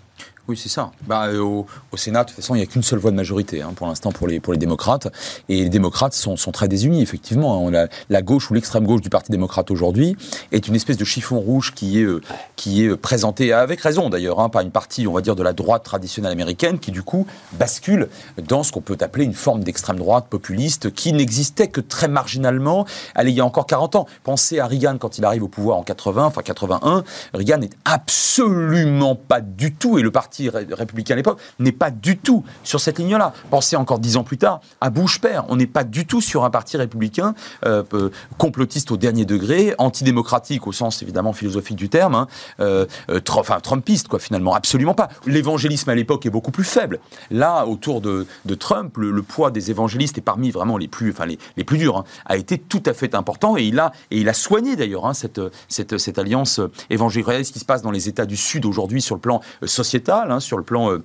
Oui, 0.51 0.57
c'est 0.57 0.67
ça. 0.67 0.91
Bah, 1.07 1.27
euh, 1.27 1.39
au, 1.39 1.65
Sénat, 1.95 2.25
de 2.25 2.27
toute 2.27 2.35
façon, 2.35 2.55
il 2.55 2.57
n'y 2.57 2.63
a 2.63 2.65
qu'une 2.65 2.83
seule 2.83 2.99
voix 2.99 3.11
de 3.11 3.15
majorité 3.15 3.61
hein, 3.61 3.71
pour 3.73 3.87
l'instant 3.87 4.11
pour 4.11 4.27
les, 4.27 4.41
pour 4.41 4.51
les 4.51 4.59
démocrates. 4.59 5.07
Et 5.47 5.63
les 5.63 5.69
démocrates 5.69 6.13
sont, 6.13 6.35
sont 6.35 6.51
très 6.51 6.67
désunis, 6.67 7.01
effectivement. 7.01 7.63
On 7.63 7.73
a, 7.73 7.87
la 8.09 8.21
gauche 8.21 8.51
ou 8.51 8.53
l'extrême 8.53 8.85
gauche 8.85 8.99
du 8.99 9.09
Parti 9.09 9.31
démocrate 9.31 9.71
aujourd'hui 9.71 10.17
est 10.51 10.67
une 10.67 10.75
espèce 10.75 10.97
de 10.97 11.05
chiffon 11.05 11.39
rouge 11.39 11.73
qui 11.73 12.01
est, 12.01 12.03
euh, 12.03 12.19
qui 12.57 12.83
est 12.83 12.97
présenté, 12.97 13.53
avec 13.53 13.79
raison 13.79 14.09
d'ailleurs, 14.09 14.41
hein, 14.41 14.49
par 14.49 14.61
une 14.61 14.71
partie, 14.71 15.07
on 15.07 15.13
va 15.13 15.21
dire, 15.21 15.37
de 15.37 15.43
la 15.43 15.53
droite 15.53 15.83
traditionnelle 15.83 16.33
américaine 16.33 16.77
qui, 16.77 16.91
du 16.91 17.01
coup, 17.01 17.25
bascule 17.53 18.09
dans 18.45 18.63
ce 18.63 18.73
qu'on 18.73 18.81
peut 18.81 18.97
appeler 18.99 19.23
une 19.23 19.33
forme 19.33 19.63
d'extrême 19.63 19.99
droite 19.99 20.25
populiste 20.29 20.93
qui 20.93 21.13
n'existait 21.13 21.69
que 21.69 21.79
très 21.79 22.09
marginalement 22.09 22.85
il 23.23 23.29
y 23.29 23.39
a 23.39 23.45
encore 23.45 23.67
40 23.67 23.95
ans. 23.95 24.05
Pensez 24.23 24.59
à 24.59 24.67
Reagan 24.67 24.97
quand 24.97 25.17
il 25.17 25.23
arrive 25.23 25.43
au 25.43 25.47
pouvoir 25.47 25.77
en 25.77 25.83
80, 25.83 26.25
enfin 26.25 26.41
81. 26.41 27.05
Reagan 27.33 27.59
n'est 27.59 27.69
absolument 27.85 29.15
pas 29.15 29.39
du 29.39 29.73
tout, 29.73 29.97
et 29.97 30.01
le 30.01 30.11
parti 30.11 30.40
républicain 30.49 31.13
à 31.13 31.17
l'époque 31.17 31.39
n'est 31.59 31.71
pas 31.71 31.91
du 31.91 32.17
tout 32.17 32.43
sur 32.63 32.79
cette 32.79 32.99
ligne-là. 32.99 33.33
Pensez 33.49 33.75
encore 33.75 33.99
dix 33.99 34.17
ans 34.17 34.23
plus 34.23 34.37
tard 34.37 34.61
à 34.79 34.89
Bush 34.89 35.19
père. 35.19 35.45
On 35.49 35.55
n'est 35.55 35.67
pas 35.67 35.83
du 35.83 36.05
tout 36.05 36.21
sur 36.21 36.43
un 36.43 36.49
parti 36.49 36.77
républicain 36.77 37.33
euh, 37.65 37.83
euh, 37.93 38.09
complotiste 38.37 38.91
au 38.91 38.97
dernier 38.97 39.25
degré, 39.25 39.75
antidémocratique 39.77 40.67
au 40.67 40.71
sens 40.71 41.01
évidemment 41.01 41.33
philosophique 41.33 41.77
du 41.77 41.89
terme, 41.89 42.15
hein, 42.15 42.27
euh, 42.59 42.85
enfin 43.29 43.59
trumpiste 43.59 44.07
quoi 44.07 44.19
finalement, 44.19 44.53
absolument 44.53 44.93
pas. 44.93 45.09
L'évangélisme 45.25 45.89
à 45.89 45.95
l'époque 45.95 46.25
est 46.25 46.29
beaucoup 46.29 46.51
plus 46.51 46.63
faible. 46.63 46.99
Là, 47.29 47.65
autour 47.65 48.01
de, 48.01 48.25
Trump, 48.59 48.97
le, 48.97 49.21
poids 49.21 49.51
des 49.51 49.71
évangélistes 49.71 50.17
est 50.17 50.21
parmi 50.21 50.51
vraiment 50.51 50.77
les 50.77 50.87
plus, 50.87 51.11
enfin 51.11 51.25
les, 51.25 51.63
plus 51.63 51.77
durs, 51.77 51.97
hein, 51.97 52.03
a 52.25 52.37
été 52.37 52.57
tout 52.57 52.83
à 52.85 52.93
fait 52.93 53.15
important 53.15 53.57
et 53.57 53.63
il 53.63 53.79
a 53.79 53.91
et 54.09 54.19
il 54.19 54.29
a 54.29 54.33
soigné 54.33 54.75
d'ailleurs 54.75 55.05
hein, 55.05 55.13
cette, 55.13 55.41
cette, 55.67 55.97
cette 55.97 56.17
alliance 56.17 56.59
évangélique. 56.89 57.11
Ce 57.43 57.51
qui 57.51 57.59
se 57.59 57.65
passe 57.65 57.81
dans 57.81 57.91
les 57.91 58.07
États 58.07 58.25
du 58.25 58.37
Sud 58.37 58.65
aujourd'hui 58.65 59.01
sur 59.01 59.15
le 59.15 59.21
plan 59.21 59.41
sociétal 59.65 60.20
Hein, 60.29 60.39
sur 60.39 60.57
le 60.57 60.63
plan 60.63 60.91
euh, 60.91 61.03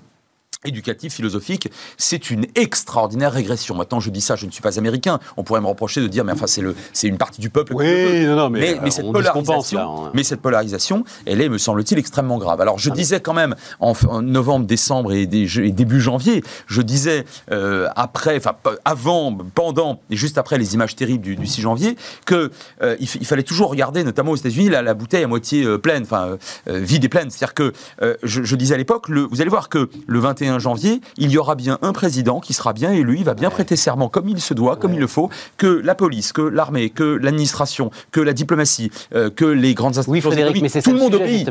éducatif, 0.66 1.14
philosophique, 1.14 1.70
c'est 1.96 2.30
une 2.30 2.46
extraordinaire 2.54 3.32
régression. 3.32 3.74
Maintenant, 3.74 4.00
je 4.00 4.10
dis 4.10 4.20
ça, 4.20 4.36
je 4.36 4.46
ne 4.46 4.50
suis 4.50 4.62
pas 4.62 4.78
américain. 4.78 5.18
On 5.36 5.44
pourrait 5.44 5.60
me 5.60 5.66
reprocher 5.66 6.00
de 6.00 6.08
dire, 6.08 6.24
mais 6.24 6.32
enfin, 6.32 6.46
c'est 6.46 6.60
le, 6.60 6.74
c'est 6.92 7.08
une 7.08 7.18
partie 7.18 7.40
du 7.40 7.50
peuple. 7.50 7.74
Oui, 7.74 8.24
non, 8.24 8.36
non, 8.36 8.50
mais, 8.50 8.78
mais, 8.82 8.90
cette 8.90 9.10
polarisation, 9.10 10.06
hein. 10.06 10.10
mais 10.14 10.22
cette 10.22 10.40
polarisation, 10.40 11.04
elle 11.24 11.40
est, 11.40 11.48
me 11.48 11.58
semble-t-il, 11.58 11.98
extrêmement 11.98 12.38
grave. 12.38 12.60
Alors, 12.60 12.78
je 12.78 12.90
ah, 12.90 12.94
disais 12.94 13.20
quand 13.20 13.34
même 13.34 13.54
en, 13.80 13.94
novembre, 14.22 14.66
décembre 14.66 15.12
et, 15.12 15.26
début 15.26 16.00
janvier, 16.00 16.42
je 16.66 16.82
disais 16.82 17.24
euh, 17.50 17.88
après, 17.96 18.36
enfin 18.36 18.54
avant, 18.84 19.36
pendant 19.54 20.00
et 20.10 20.16
juste 20.16 20.38
après 20.38 20.58
les 20.58 20.74
images 20.74 20.96
terribles 20.96 21.22
du, 21.22 21.46
6 21.46 21.60
janvier, 21.60 21.96
que 22.24 22.50
euh, 22.82 22.96
il, 23.00 23.26
fallait 23.26 23.42
toujours 23.42 23.70
regarder, 23.70 24.04
notamment 24.04 24.32
aux 24.32 24.36
États-Unis, 24.36 24.68
la, 24.68 24.82
la, 24.82 24.94
bouteille 24.94 25.24
à 25.24 25.28
moitié 25.28 25.64
euh, 25.64 25.78
pleine, 25.78 26.02
enfin 26.02 26.38
vide 26.66 27.04
et 27.04 27.08
pleine. 27.08 27.30
C'est-à-dire 27.30 27.54
que 27.54 27.72
je, 28.22 28.42
je, 28.42 28.56
disais 28.56 28.74
à 28.74 28.78
l'époque, 28.78 29.10
vous 29.10 29.40
allez 29.40 29.50
voir 29.50 29.68
que 29.68 29.88
le 30.06 30.18
21 30.36 30.58
janvier, 30.58 31.00
il 31.16 31.30
y 31.30 31.38
aura 31.38 31.54
bien 31.54 31.78
un 31.80 31.92
président 31.92 32.40
qui 32.40 32.52
sera 32.52 32.74
bien 32.74 32.92
élu, 32.92 33.16
il 33.18 33.24
va 33.24 33.34
bien 33.34 33.48
prêter 33.48 33.74
serment 33.74 34.08
comme 34.08 34.28
il 34.28 34.40
se 34.40 34.52
doit, 34.52 34.76
comme 34.76 34.92
il 34.92 35.00
le 35.00 35.06
faut, 35.06 35.30
que 35.56 35.66
la 35.66 35.94
police, 35.94 36.32
que 36.32 36.42
l'armée, 36.42 36.90
que 36.90 37.04
l'administration, 37.04 37.90
que 38.10 38.20
la 38.20 38.34
diplomatie, 38.34 38.90
euh, 39.14 39.30
que 39.30 39.46
les 39.46 39.72
grandes 39.74 39.96
institutions 39.96 40.30
oui, 40.52 40.60
mais 40.62 40.82
tout 40.82 40.92
le 40.92 40.98
monde 40.98 41.14
obéit, 41.14 41.48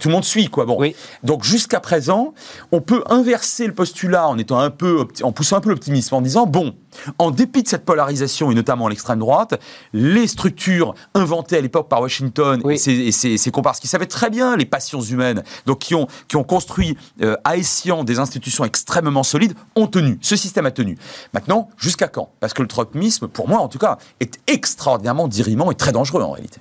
tout 0.00 0.08
le 0.08 0.12
monde 0.12 0.24
suit 0.24 0.48
quoi. 0.48 0.66
Bon, 0.66 0.78
donc 1.24 1.42
jusqu'à 1.44 1.80
présent, 1.80 2.32
on 2.70 2.80
peut 2.80 3.02
inverser 3.08 3.66
le 3.66 3.74
postulat 3.74 4.28
en 4.28 4.38
étant 4.38 4.58
un 4.58 4.70
peu, 4.70 5.06
en 5.22 5.32
poussant 5.32 5.56
un 5.56 5.60
peu 5.60 5.70
l'optimisme, 5.70 6.14
en 6.14 6.20
disant 6.20 6.46
bon, 6.46 6.74
en 7.18 7.30
dépit 7.30 7.62
de 7.62 7.68
cette 7.68 7.84
polarisation, 7.84 8.50
et 8.50 8.54
notamment 8.54 8.88
l'extrême 8.88 9.18
droite, 9.18 9.60
les 9.92 10.26
structures 10.26 10.94
inventées 11.14 11.56
à 11.56 11.60
l'époque 11.60 11.88
par 11.88 12.00
Washington 12.00 12.62
et, 12.70 12.76
ses, 13.12 13.50
comparses, 13.50 13.80
qui 13.80 13.88
savaient 13.88 14.06
très 14.06 14.30
bien 14.30 14.56
les 14.56 14.64
passions 14.64 15.00
humaines, 15.00 15.42
donc 15.66 15.80
qui 15.80 15.94
ont, 15.94 16.06
qui 16.28 16.36
ont 16.36 16.44
construit 16.44 16.96
euh, 17.22 17.36
à 17.44 17.56
Essian 17.56 18.04
des 18.04 18.18
institutions 18.18 18.27
extrêmement 18.64 19.22
solides, 19.22 19.54
ont 19.76 19.86
tenu. 19.86 20.18
Ce 20.20 20.36
système 20.36 20.66
a 20.66 20.70
tenu. 20.70 20.98
Maintenant, 21.32 21.68
jusqu'à 21.76 22.08
quand? 22.08 22.30
Parce 22.40 22.54
que 22.54 22.62
le 22.62 22.68
trumpisme, 22.68 23.28
pour 23.28 23.48
moi 23.48 23.60
en 23.60 23.68
tout 23.68 23.78
cas, 23.78 23.98
est 24.20 24.38
extraordinairement 24.46 25.28
dirimant 25.28 25.70
et 25.70 25.74
très 25.74 25.92
dangereux 25.92 26.22
en 26.22 26.32
réalité. 26.32 26.60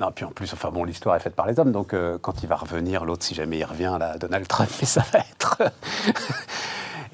Non, 0.00 0.10
puis 0.12 0.24
en 0.24 0.30
plus, 0.30 0.52
enfin 0.52 0.70
bon, 0.72 0.82
l'histoire 0.84 1.14
est 1.14 1.20
faite 1.20 1.36
par 1.36 1.46
les 1.46 1.58
hommes, 1.60 1.70
donc 1.70 1.94
euh, 1.94 2.18
quand 2.20 2.42
il 2.42 2.48
va 2.48 2.56
revenir, 2.56 3.04
l'autre, 3.04 3.24
si 3.24 3.34
jamais 3.34 3.58
il 3.58 3.64
revient, 3.64 3.96
là, 4.00 4.18
Donald 4.18 4.48
Trump, 4.48 4.70
ça 4.82 5.04
va 5.12 5.20
être 5.20 5.72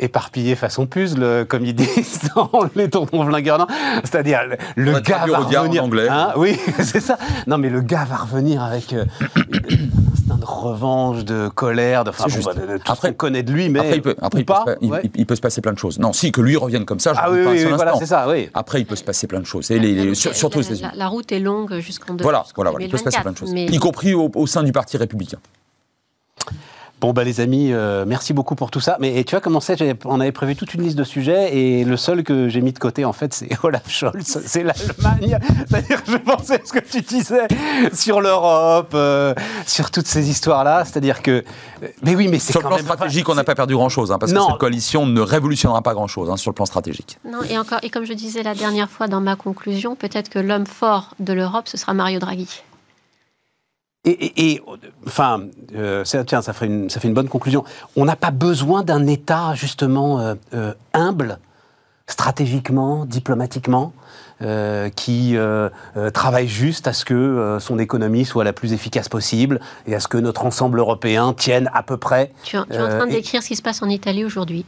éparpillé 0.01 0.57
façon 0.57 0.86
puzzle, 0.86 1.44
comme 1.46 1.64
ils 1.64 1.74
disent 1.74 2.20
dans 2.34 2.51
les 2.74 2.90
tontons 2.90 3.26
flingueurs. 3.26 3.66
C'est-à-dire, 4.03 4.40
le 4.76 4.98
gars 5.01 5.26
va 5.26 5.38
revenir... 5.38 5.84
anglais. 5.84 6.09
Hein, 6.09 6.32
oui, 6.36 6.59
c'est 6.80 7.01
ça. 7.01 7.18
Non, 7.46 7.59
mais 7.59 7.68
le 7.68 7.82
gars 7.82 8.05
va 8.05 8.16
revenir 8.16 8.62
avec 8.62 8.92
euh, 8.92 9.05
revanche, 10.51 11.24
de 11.24 11.48
colère, 11.48 12.05
de, 12.05 12.11
enfin, 12.11 12.24
bon, 12.28 12.44
bah, 12.44 12.55
de, 12.55 12.78
tout 12.78 12.92
après, 12.92 13.09
ce 13.09 13.12
qu'on 13.12 13.16
connaît 13.16 13.42
de 13.42 13.53
lui, 13.53 13.68
mais 13.68 13.80
après, 13.80 13.96
il 13.96 14.03
peut, 14.03 14.16
après, 14.20 14.40
il, 14.40 14.44
peut 14.44 14.55
se, 14.55 15.09
il, 15.14 15.26
peut 15.26 15.36
se 15.36 15.40
passer 15.40 15.61
plein 15.61 15.72
de 15.72 15.78
choses. 15.78 15.98
Non, 15.98 16.12
si, 16.12 16.32
que 16.32 16.40
lui 16.40 16.57
revienne 16.57 16.84
comme 16.84 17.01
ça, 17.01 17.14
je 17.14 17.20
ah, 17.22 17.30
oui, 17.30 17.40
oui, 17.46 17.64
oui 17.64 17.72
voilà, 17.74 17.94
c'est 17.98 18.07
ça, 18.07 18.28
oui. 18.28 18.48
Après, 18.55 18.80
il 18.80 18.86
peut 18.86 18.96
se 18.96 19.05
passer 19.05 19.26
plein 19.26 19.40
de 19.40 19.46
choses. 19.46 19.70
Et 19.70 19.78
les, 19.78 19.94
les, 19.94 20.14
surtout 20.14 20.61
la, 20.80 20.92
la, 20.94 21.09
route 21.09 21.30
est 21.32 21.40
longue 21.40 21.78
jusqu'en 21.78 22.16
Voilà, 22.16 22.44
voilà, 22.55 22.70
voilà, 22.70 22.86
il 22.86 22.90
peut 22.90 22.98
se 22.98 23.05
passer 23.05 23.20
plein 23.20 23.32
de 23.32 23.36
choses. 23.38 23.53
Y 23.53 23.78
compris 23.78 24.14
au, 24.14 24.30
au 24.34 24.46
sein 24.46 24.62
du 24.62 24.72
Parti 24.72 24.96
républicain. 24.96 25.38
Bon, 27.01 27.14
bah, 27.14 27.24
les 27.24 27.40
amis, 27.40 27.72
euh, 27.72 28.05
merci 28.07 28.34
beaucoup 28.34 28.55
pour 28.55 28.70
tout 28.70 28.80
ça. 28.80 28.98
Mais 29.01 29.24
tu 29.24 29.30
vois, 29.30 29.40
comment 29.40 29.61
c'est 29.61 29.76
On 30.05 30.20
avait 30.20 30.32
prévu 30.32 30.55
toute 30.55 30.74
une 30.74 30.82
liste 30.82 30.98
de 30.98 31.05
sujets 31.05 31.57
et 31.57 31.84
le 31.84 31.96
seul 31.96 32.22
que 32.22 32.51
j'ai 32.51 32.61
mis 32.61 32.72
de 32.72 32.78
côté, 32.78 33.07
en 33.07 33.14
fait, 33.14 33.32
c'est 33.32 33.48
Olaf 33.62 33.88
Scholz, 33.88 34.40
c'est 34.44 34.62
l'Allemagne. 34.62 35.38
C'est-à-dire 35.66 36.05
que 36.05 36.12
je 36.12 36.16
pensais 36.18 36.61
à 36.61 36.64
ce 36.64 36.72
que 36.72 36.78
tu 36.78 37.01
disais 37.01 37.48
sur 37.94 38.20
l'Europe, 38.20 38.92
euh, 38.92 39.34
sur 39.66 39.90
toutes 39.90 40.07
ces 40.07 40.28
histoires-là. 40.28 40.84
C'est-à-dire 40.84 41.22
que. 41.22 41.42
Mais 42.03 42.14
oui, 42.14 42.28
mais 42.28 42.38
c'est. 42.38 42.53
Sur 42.53 42.61
le 42.61 42.68
plan 42.68 42.78
stratégique, 42.78 43.28
on 43.30 43.34
n'a 43.34 43.44
pas 43.44 43.55
perdu 43.55 43.74
grand-chose, 43.74 44.12
hein, 44.12 44.18
parce 44.18 44.32
que 44.32 44.38
cette 44.38 44.59
coalition 44.59 45.07
ne 45.07 45.20
révolutionnera 45.22 45.80
pas 45.80 45.94
grand-chose 45.94 46.28
hein, 46.28 46.36
sur 46.36 46.51
le 46.51 46.55
plan 46.55 46.66
stratégique. 46.66 47.18
Non, 47.24 47.42
et, 47.48 47.57
encore, 47.59 47.78
et 47.82 47.88
comme 47.88 48.05
je 48.05 48.12
disais 48.12 48.42
la 48.42 48.55
dernière 48.55 48.90
fois 48.90 49.09
dans 49.09 49.22
ma 49.22 49.36
conclusion, 49.36 49.96
peut-être 49.96 50.28
que 50.28 50.38
l'homme 50.38 50.66
fort 50.66 51.14
de 51.18 51.32
l'Europe, 51.32 51.66
ce 51.66 51.78
sera 51.78 51.94
Mario 51.94 52.18
Draghi. 52.18 52.62
Et, 54.07 54.62
enfin, 55.07 55.42
euh, 55.74 56.05
tiens, 56.05 56.40
ça 56.40 56.55
fait, 56.55 56.64
une, 56.64 56.88
ça 56.88 57.01
fait 57.01 57.09
une 57.09 57.14
bonne 57.14 57.28
conclusion. 57.28 57.64
On 57.96 58.07
n'a 58.07 58.16
pas 58.16 58.30
besoin 58.30 58.82
d'un 58.82 59.07
État 59.07 59.55
justement 59.55 60.20
euh, 60.20 60.34
euh, 60.55 60.72
humble, 60.94 61.38
stratégiquement, 62.07 63.05
diplomatiquement, 63.05 63.92
qui 64.96 65.36
travaille 66.14 66.48
juste 66.48 66.88
à 66.88 66.94
ce 66.94 67.05
que 67.05 67.59
son 67.61 67.78
économie 67.78 68.24
soit 68.24 68.42
la 68.42 68.55
plus 68.55 68.72
efficace 68.72 69.11
possible 69.11 69.61
et 69.86 69.94
à 69.94 70.01
ce 70.01 70.09
que 70.09 70.16
notre 70.16 70.46
ensemble 70.46 70.78
européen 70.78 71.34
tienne 71.34 71.68
à 71.74 71.82
peu 71.82 71.98
près. 71.98 72.32
Tu, 72.42 72.57
es 72.57 72.59
en 72.59 72.64
train 72.64 73.07
de 73.07 73.12
décrire 73.12 73.42
ce 73.42 73.48
qui 73.48 73.57
se 73.57 73.61
passe 73.61 73.82
en 73.82 73.88
Italie 73.90 74.24
aujourd'hui. 74.24 74.64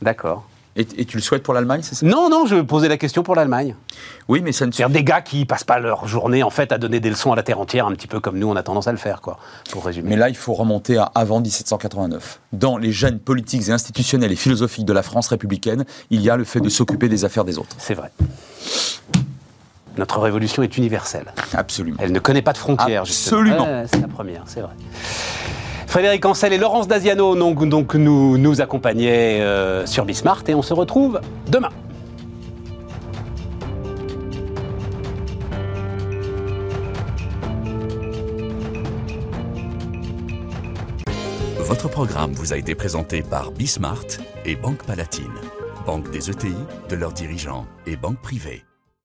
D'accord. 0.00 0.44
Et, 0.74 1.04
tu 1.04 1.18
le 1.18 1.22
souhaites 1.22 1.42
pour 1.42 1.52
l'Allemagne, 1.52 1.80
c'est 1.82 1.94
ça? 1.94 2.06
Non, 2.06 2.30
non, 2.30 2.46
je 2.46 2.56
posais 2.56 2.88
la 2.88 2.96
question 2.96 3.22
pour 3.22 3.34
l'Allemagne. 3.34 3.74
Oui, 4.28 4.40
mais 4.42 4.52
ça 4.52 4.66
ne 4.66 4.72
C'est 4.72 4.88
des 4.88 5.04
gars 5.04 5.20
qui 5.20 5.44
passent 5.44 5.64
pas 5.64 5.78
leur 5.78 6.08
journée 6.08 6.42
en 6.42 6.48
fait 6.48 6.72
à 6.72 6.78
donner 6.78 6.98
des 6.98 7.10
leçons 7.10 7.30
à 7.30 7.36
la 7.36 7.42
terre 7.42 7.60
entière, 7.60 7.86
un 7.86 7.92
petit 7.92 8.06
peu 8.06 8.20
comme 8.20 8.38
nous 8.38 8.48
on 8.48 8.56
a 8.56 8.62
tendance 8.62 8.88
à 8.88 8.92
le 8.92 8.98
faire, 8.98 9.20
quoi, 9.20 9.38
pour 9.70 9.84
résumer. 9.84 10.08
Mais 10.08 10.16
là, 10.16 10.30
il 10.30 10.36
faut 10.36 10.54
remonter 10.54 10.96
à 10.96 11.10
avant 11.14 11.40
1789. 11.40 12.40
Dans 12.54 12.78
les 12.78 12.90
gènes 12.90 13.18
politiques 13.18 13.68
et 13.68 13.72
institutionnels 13.72 14.32
et 14.32 14.36
philosophiques 14.36 14.86
de 14.86 14.94
la 14.94 15.02
France 15.02 15.28
républicaine, 15.28 15.84
il 16.10 16.22
y 16.22 16.30
a 16.30 16.36
le 16.36 16.44
fait 16.44 16.60
de 16.60 16.70
s'occuper 16.70 17.08
des 17.08 17.26
affaires 17.26 17.44
des 17.44 17.58
autres. 17.58 17.76
C'est 17.76 17.94
vrai. 17.94 18.10
Notre 19.98 20.20
révolution 20.20 20.62
est 20.62 20.78
universelle. 20.78 21.34
Absolument. 21.52 21.98
Elle 22.00 22.12
ne 22.12 22.18
connaît 22.18 22.40
pas 22.40 22.54
de 22.54 22.58
frontières. 22.58 23.02
Absolument. 23.02 23.84
c'est 23.92 24.00
la 24.00 24.08
première, 24.08 24.44
c'est 24.46 24.62
vrai. 24.62 24.72
Frédéric 25.92 26.24
Ancel 26.24 26.54
et 26.54 26.56
Laurence 26.56 26.88
Daziano 26.88 27.36
nous, 27.36 28.38
nous 28.38 28.60
accompagnaient 28.62 29.42
euh, 29.42 29.84
sur 29.84 30.06
Bismart 30.06 30.42
et 30.48 30.54
on 30.54 30.62
se 30.62 30.72
retrouve 30.72 31.20
demain. 31.48 31.68
Votre 41.58 41.90
programme 41.90 42.32
vous 42.32 42.54
a 42.54 42.56
été 42.56 42.74
présenté 42.74 43.20
par 43.22 43.50
Bismart 43.50 44.06
et 44.46 44.56
Banque 44.56 44.84
Palatine, 44.86 45.34
banque 45.84 46.10
des 46.10 46.30
ETI, 46.30 46.54
de 46.88 46.96
leurs 46.96 47.12
dirigeants 47.12 47.66
et 47.84 47.96
banque 47.96 48.22
privée. 48.22 48.64